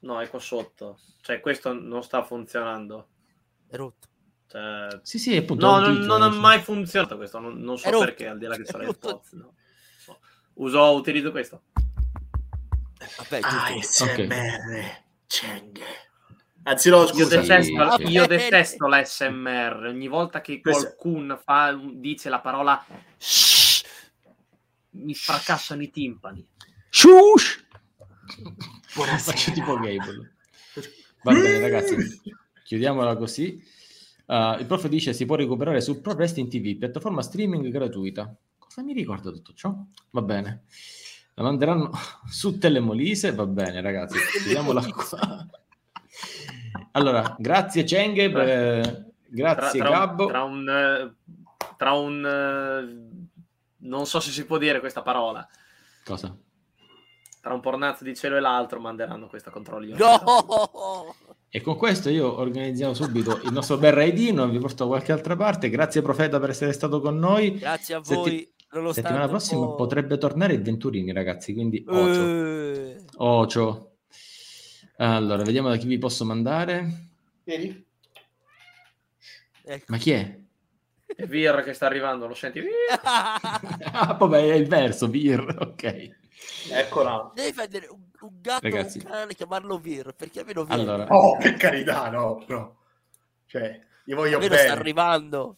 No, 0.00 0.20
è 0.20 0.28
qua 0.28 0.38
sotto. 0.40 0.98
Cioè, 1.20 1.40
questo 1.40 1.72
non 1.72 2.02
sta 2.02 2.22
funzionando. 2.24 3.08
È 3.68 3.76
rotto. 3.76 4.08
Cioè, 4.48 5.00
Sì, 5.02 5.18
sì, 5.18 5.36
appunto. 5.36 5.66
No, 5.66 5.78
non, 5.78 5.94
tic, 5.96 6.04
non 6.04 6.22
ha 6.22 6.28
mai 6.28 6.60
funzionato 6.60 7.16
questo, 7.16 7.38
non, 7.38 7.58
non 7.60 7.78
so 7.78 7.98
perché, 7.98 8.26
al 8.28 8.38
di 8.38 8.46
là 8.46 8.56
che 8.56 8.64
le 8.76 8.84
rotto. 8.86 9.22
No. 9.32 9.54
So. 9.98 10.18
Uso, 10.54 10.82
utilizzo 10.94 11.30
questo. 11.30 11.62
Vabbè, 13.18 13.38
Ah, 13.42 13.72
giusto. 13.72 14.04
ASMR. 14.04 15.04
Anzi, 16.68 16.90
no, 16.90 17.02
Io 17.02 17.06
scusa. 17.06 17.40
detesto, 17.40 17.96
sì. 17.96 18.02
io 18.10 18.26
detesto 18.26 18.88
l'SMR. 18.88 19.84
Ogni 19.86 20.08
volta 20.08 20.40
che 20.40 20.60
qualcuno 20.60 21.36
fa, 21.36 21.78
dice 21.94 22.28
la 22.28 22.40
parola 22.40 22.84
"shh", 23.16 23.84
mi 24.90 25.14
fracassano 25.14 25.82
i 25.82 25.90
timpani. 25.90 26.44
Shush! 26.90 27.64
Buonasera. 28.94 29.36
Faccio 29.36 29.52
tipo 29.52 29.74
Gable. 29.78 30.34
Va 31.22 31.32
bene, 31.32 31.60
ragazzi, 31.60 31.94
chiudiamola 32.64 33.16
così. 33.16 33.62
Uh, 34.26 34.58
il 34.58 34.66
prof 34.66 34.88
dice 34.88 35.12
si 35.12 35.24
può 35.24 35.36
recuperare 35.36 35.80
su 35.80 36.00
Pro 36.00 36.14
Wrestling 36.14 36.48
TV, 36.48 36.76
piattaforma 36.78 37.22
streaming 37.22 37.68
gratuita. 37.68 38.34
Cosa 38.58 38.82
mi 38.82 38.92
ricorda 38.92 39.30
tutto 39.30 39.52
ciò? 39.54 39.72
Va 40.10 40.22
bene. 40.22 40.64
La 41.34 41.44
manderanno 41.44 41.90
su 42.28 42.58
Telemolise, 42.58 43.32
va 43.34 43.46
bene, 43.46 43.80
ragazzi. 43.80 44.18
Chiudiamola 44.42 44.82
qua. 44.90 45.48
Allora, 46.92 47.34
grazie 47.38 47.84
Cenghe, 47.84 48.30
per- 48.30 48.80
Tra, 48.82 49.04
grazie 49.28 49.80
tra 49.80 49.88
un, 49.90 49.94
Gabbo. 49.94 50.26
tra 50.26 50.42
un, 50.44 50.68
eh, 50.68 51.14
tra 51.76 51.92
un, 51.92 52.24
eh, 52.24 53.24
non 53.78 54.06
so 54.06 54.20
se 54.20 54.30
si 54.30 54.44
può 54.46 54.58
dire 54.58 54.80
questa 54.80 55.02
parola. 55.02 55.46
Cosa? 56.04 56.36
Tra 57.40 57.54
un 57.54 57.60
pornazzo 57.60 58.02
di 58.04 58.14
cielo 58.16 58.36
e 58.36 58.40
l'altro 58.40 58.80
manderanno 58.80 59.28
questa 59.28 59.50
controllo. 59.50 59.96
No! 59.96 61.14
E 61.48 61.60
con 61.60 61.76
questo 61.76 62.10
io 62.10 62.38
organizziamo 62.38 62.92
subito 62.92 63.40
il 63.44 63.52
nostro 63.52 63.76
bel 63.78 63.92
raidino, 63.92 64.48
vi 64.48 64.58
porto 64.58 64.82
da 64.84 64.90
qualche 64.90 65.12
altra 65.12 65.36
parte. 65.36 65.70
Grazie 65.70 66.02
Profeta 66.02 66.38
per 66.40 66.50
essere 66.50 66.72
stato 66.72 67.00
con 67.00 67.16
noi. 67.18 67.56
Grazie 67.56 67.94
a 67.94 68.00
Setti- 68.02 68.18
voi. 68.20 68.52
nonostante 68.72 69.00
Settimana 69.08 69.24
un 69.24 69.30
prossima 69.30 69.60
po'- 69.64 69.74
potrebbe 69.76 70.18
tornare 70.18 70.54
il 70.54 70.62
Venturini, 70.62 71.12
ragazzi, 71.12 71.54
quindi 71.54 71.84
ocio. 71.86 72.20
Eh, 72.28 73.04
Ocio. 73.18 73.95
Allora, 74.98 75.42
vediamo 75.42 75.68
da 75.68 75.76
chi 75.76 75.86
vi 75.86 75.98
posso 75.98 76.24
mandare. 76.24 77.08
Vedi? 77.44 77.84
ecco. 79.64 79.84
Ma 79.88 79.96
chi 79.98 80.10
è? 80.12 80.38
È 81.06 81.26
Vir 81.26 81.62
che 81.64 81.72
sta 81.72 81.86
arrivando, 81.86 82.26
lo 82.26 82.34
senti? 82.34 82.60
ah, 83.02 84.16
vabbè, 84.18 84.38
è 84.38 84.54
il 84.54 84.66
verso, 84.68 85.06
Vir, 85.08 85.40
ok. 85.58 86.10
Eccola. 86.70 87.30
Devi 87.34 87.52
prendere 87.52 87.86
un, 87.88 88.00
un 88.20 88.40
gatto 88.40 88.68
Ragazzi. 88.68 88.98
un 88.98 89.04
cane 89.04 89.32
e 89.32 89.34
chiamarlo 89.34 89.78
Vir, 89.78 90.14
perché 90.14 90.40
almeno 90.40 90.64
viene. 90.64 90.82
Allora, 90.82 91.06
Oh, 91.10 91.36
per 91.36 91.54
carità, 91.54 92.10
no, 92.10 92.44
no. 92.48 92.76
Cioè, 93.46 93.80
io 94.04 94.16
voglio 94.16 94.34
almeno 94.36 94.54
bene. 94.54 94.68
sta 94.68 94.78
arrivando. 94.78 95.56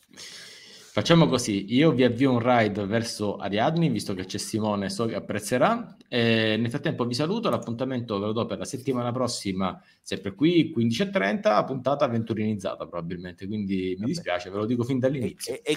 Facciamo 0.91 1.27
così. 1.27 1.73
Io 1.75 1.93
vi 1.93 2.03
avvio 2.05 2.33
un 2.33 2.39
ride 2.41 2.85
verso 2.87 3.37
Ariadne, 3.37 3.89
visto 3.91 4.15
che 4.15 4.25
c'è 4.25 4.39
Simone, 4.39 4.89
so 4.91 5.07
che 5.07 5.15
apprezzerà. 5.15 5.97
E 6.09 6.57
nel 6.59 6.71
frattempo 6.71 7.05
vi 7.05 7.15
saluto, 7.15 7.51
l'appuntamento 7.51 8.19
ve 8.19 8.27
lo 8.27 8.33
do 8.33 8.47
per 8.47 8.59
la 8.59 8.65
settimana 8.65 9.13
prossima, 9.13 9.81
sempre 10.01 10.35
qui, 10.35 10.73
15.30, 10.75 11.65
puntata 11.65 12.05
avventurinizzata 12.07 12.87
probabilmente, 12.87 13.47
quindi 13.47 13.91
mi 13.91 13.95
Vabbè. 13.97 14.07
dispiace, 14.07 14.51
ve 14.51 14.57
lo 14.57 14.67
dico 14.67 14.83
fin 14.85 14.99
dall'inizio. 14.99 15.55
e, 15.55 15.61
e 15.65 15.77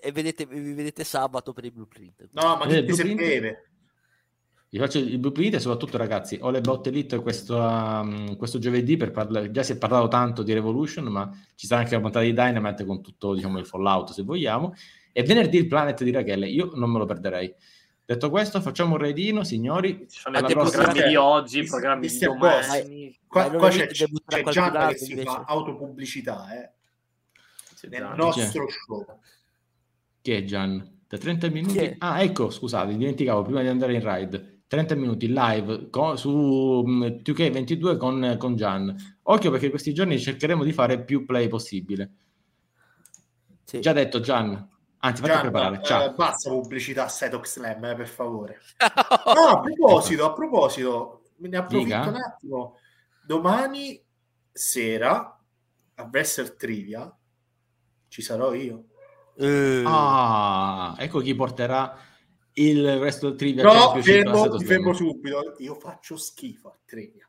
e 0.00 0.12
vedete, 0.12 0.46
vi 0.46 0.72
vedete 0.74 1.04
sabato 1.04 1.52
per 1.52 1.64
il 1.64 1.72
blueprint. 1.72 2.28
No, 2.32 2.56
ma 2.56 2.64
Eh, 2.64 2.68
che 2.68 2.84
ti 2.84 2.92
se 2.94 3.02
Blueprint? 3.04 3.20
beve? 3.20 3.69
Vi 4.72 4.78
faccio 4.78 4.98
il 4.98 5.18
blueprint 5.18 5.54
e 5.54 5.58
soprattutto 5.58 5.96
ragazzi, 5.96 6.38
ho 6.40 6.50
le 6.50 6.60
botte 6.60 6.90
elite 6.90 7.18
questo, 7.18 7.56
um, 7.56 8.36
questo 8.36 8.60
giovedì 8.60 8.96
per 8.96 9.10
parlare, 9.10 9.50
già 9.50 9.64
si 9.64 9.72
è 9.72 9.76
parlato 9.76 10.06
tanto 10.06 10.44
di 10.44 10.52
Revolution, 10.52 11.06
ma 11.06 11.28
ci 11.56 11.66
sarà 11.66 11.80
anche 11.80 11.94
la 11.96 12.00
puntata 12.00 12.24
di 12.24 12.32
Dynamite 12.32 12.84
con 12.84 13.02
tutto 13.02 13.34
diciamo, 13.34 13.58
il 13.58 13.66
fallout 13.66 14.12
se 14.12 14.22
vogliamo, 14.22 14.72
e 15.10 15.24
venerdì 15.24 15.56
il 15.58 15.66
Planet 15.66 16.04
di 16.04 16.12
Rachele, 16.12 16.46
io 16.48 16.70
non 16.74 16.88
me 16.88 16.98
lo 16.98 17.04
perderei. 17.04 17.52
Detto 18.04 18.30
questo, 18.30 18.60
facciamo 18.60 18.92
un 18.92 19.00
raidino, 19.00 19.42
signori. 19.42 20.06
Ci 20.08 20.20
sono 20.20 20.38
Alla 20.38 20.48
i 20.48 20.52
programmi 20.52 21.02
di 21.02 21.16
oggi, 21.16 21.58
i 21.60 21.64
programmi 21.64 22.06
di 22.06 22.18
domani. 22.18 23.18
Qua, 23.26 23.42
Ma 23.42 23.48
non 23.48 23.58
qua 23.58 23.68
è 23.68 23.72
c'è, 23.72 23.86
c'è 23.88 24.06
qualcun 24.24 24.52
Gianna 24.52 24.86
che 24.88 24.98
si 24.98 25.10
invece. 25.10 25.30
fa 25.30 25.44
autopubblicità, 25.48 26.46
eh, 26.62 26.70
C'è 27.74 27.88
nel 27.88 28.00
già- 28.00 28.14
nostro 28.14 28.66
show. 28.68 29.18
Che 30.22 30.36
è 30.36 30.44
Gian? 30.44 30.98
Da 31.08 31.18
30 31.18 31.48
minuti? 31.48 31.96
Ah, 31.98 32.22
ecco, 32.22 32.50
scusate, 32.50 32.96
dimenticavo 32.96 33.42
prima 33.42 33.62
di 33.62 33.68
andare 33.68 33.94
in 33.94 34.00
ride. 34.02 34.59
30 34.70 34.94
minuti 34.94 35.26
live 35.26 35.90
co- 35.90 36.14
su 36.14 36.84
mm, 36.86 37.02
2K22 37.24 37.96
con, 37.96 38.36
con 38.38 38.54
Gian. 38.54 38.94
Occhio 39.22 39.50
perché 39.50 39.68
questi 39.68 39.92
giorni 39.92 40.16
cercheremo 40.16 40.62
di 40.62 40.72
fare 40.72 41.02
più 41.02 41.26
play 41.26 41.48
possibile. 41.48 42.10
Sì. 43.64 43.80
Già 43.80 43.92
detto 43.92 44.20
Gian, 44.20 44.50
anzi 44.98 45.22
fatti 45.22 45.32
Gianna, 45.32 45.40
preparare. 45.50 45.76
eh, 45.80 45.84
Ciao. 45.84 46.12
basta 46.14 46.50
pubblicità 46.50 47.04
a 47.04 47.08
Setox 47.08 47.52
Slam, 47.54 47.84
eh, 47.84 47.94
per 47.96 48.06
favore. 48.06 48.60
No, 49.34 49.40
a 49.48 49.60
proposito, 49.60 50.24
a 50.24 50.32
proposito, 50.32 51.22
me 51.38 51.48
ne 51.48 51.56
approfitto 51.56 51.84
Dica. 51.96 52.08
un 52.08 52.14
attimo. 52.16 52.76
Domani 53.26 54.00
sera 54.52 55.36
a 55.94 56.08
Wrestle 56.12 56.54
Trivia 56.54 57.12
ci 58.06 58.22
sarò 58.22 58.52
io. 58.54 58.84
Eh, 59.36 59.82
Ah, 59.84 60.94
ecco 60.96 61.18
chi 61.20 61.34
porterà 61.34 61.96
il 62.68 62.98
resto 62.98 63.28
del 63.28 63.38
trivia 63.38 63.62
No, 63.62 64.00
fermo, 64.02 64.58
fermo 64.58 64.92
subito. 64.92 65.54
Io 65.58 65.74
faccio 65.74 66.16
schifo 66.16 66.68
a 66.68 66.78
trivia. 66.84 67.28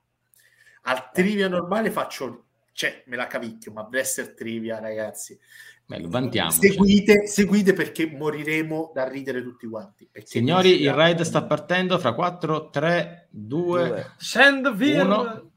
Al 0.84 1.12
trivia 1.12 1.48
normale 1.48 1.92
faccio, 1.92 2.46
cioè, 2.72 3.04
me 3.06 3.16
la 3.16 3.28
cavicchio, 3.28 3.72
ma 3.72 3.88
Wrestler 3.90 4.34
Trivia, 4.34 4.80
ragazzi. 4.80 5.38
Bello, 5.86 6.08
vantiamoci. 6.10 6.70
Seguite, 6.70 7.28
seguite 7.28 7.74
perché 7.74 8.08
moriremo 8.08 8.92
da 8.94 9.08
ridere 9.08 9.44
tutti 9.44 9.68
quanti. 9.68 10.10
Signori, 10.24 10.82
il 10.82 10.94
ride 10.94 11.24
sta 11.24 11.44
partendo 11.44 12.00
fra 12.00 12.14
4, 12.14 12.70
3, 12.70 13.28
2. 13.30 13.88
due. 13.88 14.12
Send 14.18 14.74
Vir. 14.74 15.04
Uno. 15.04 15.52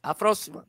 A 0.00 0.14
prossima. 0.14 0.64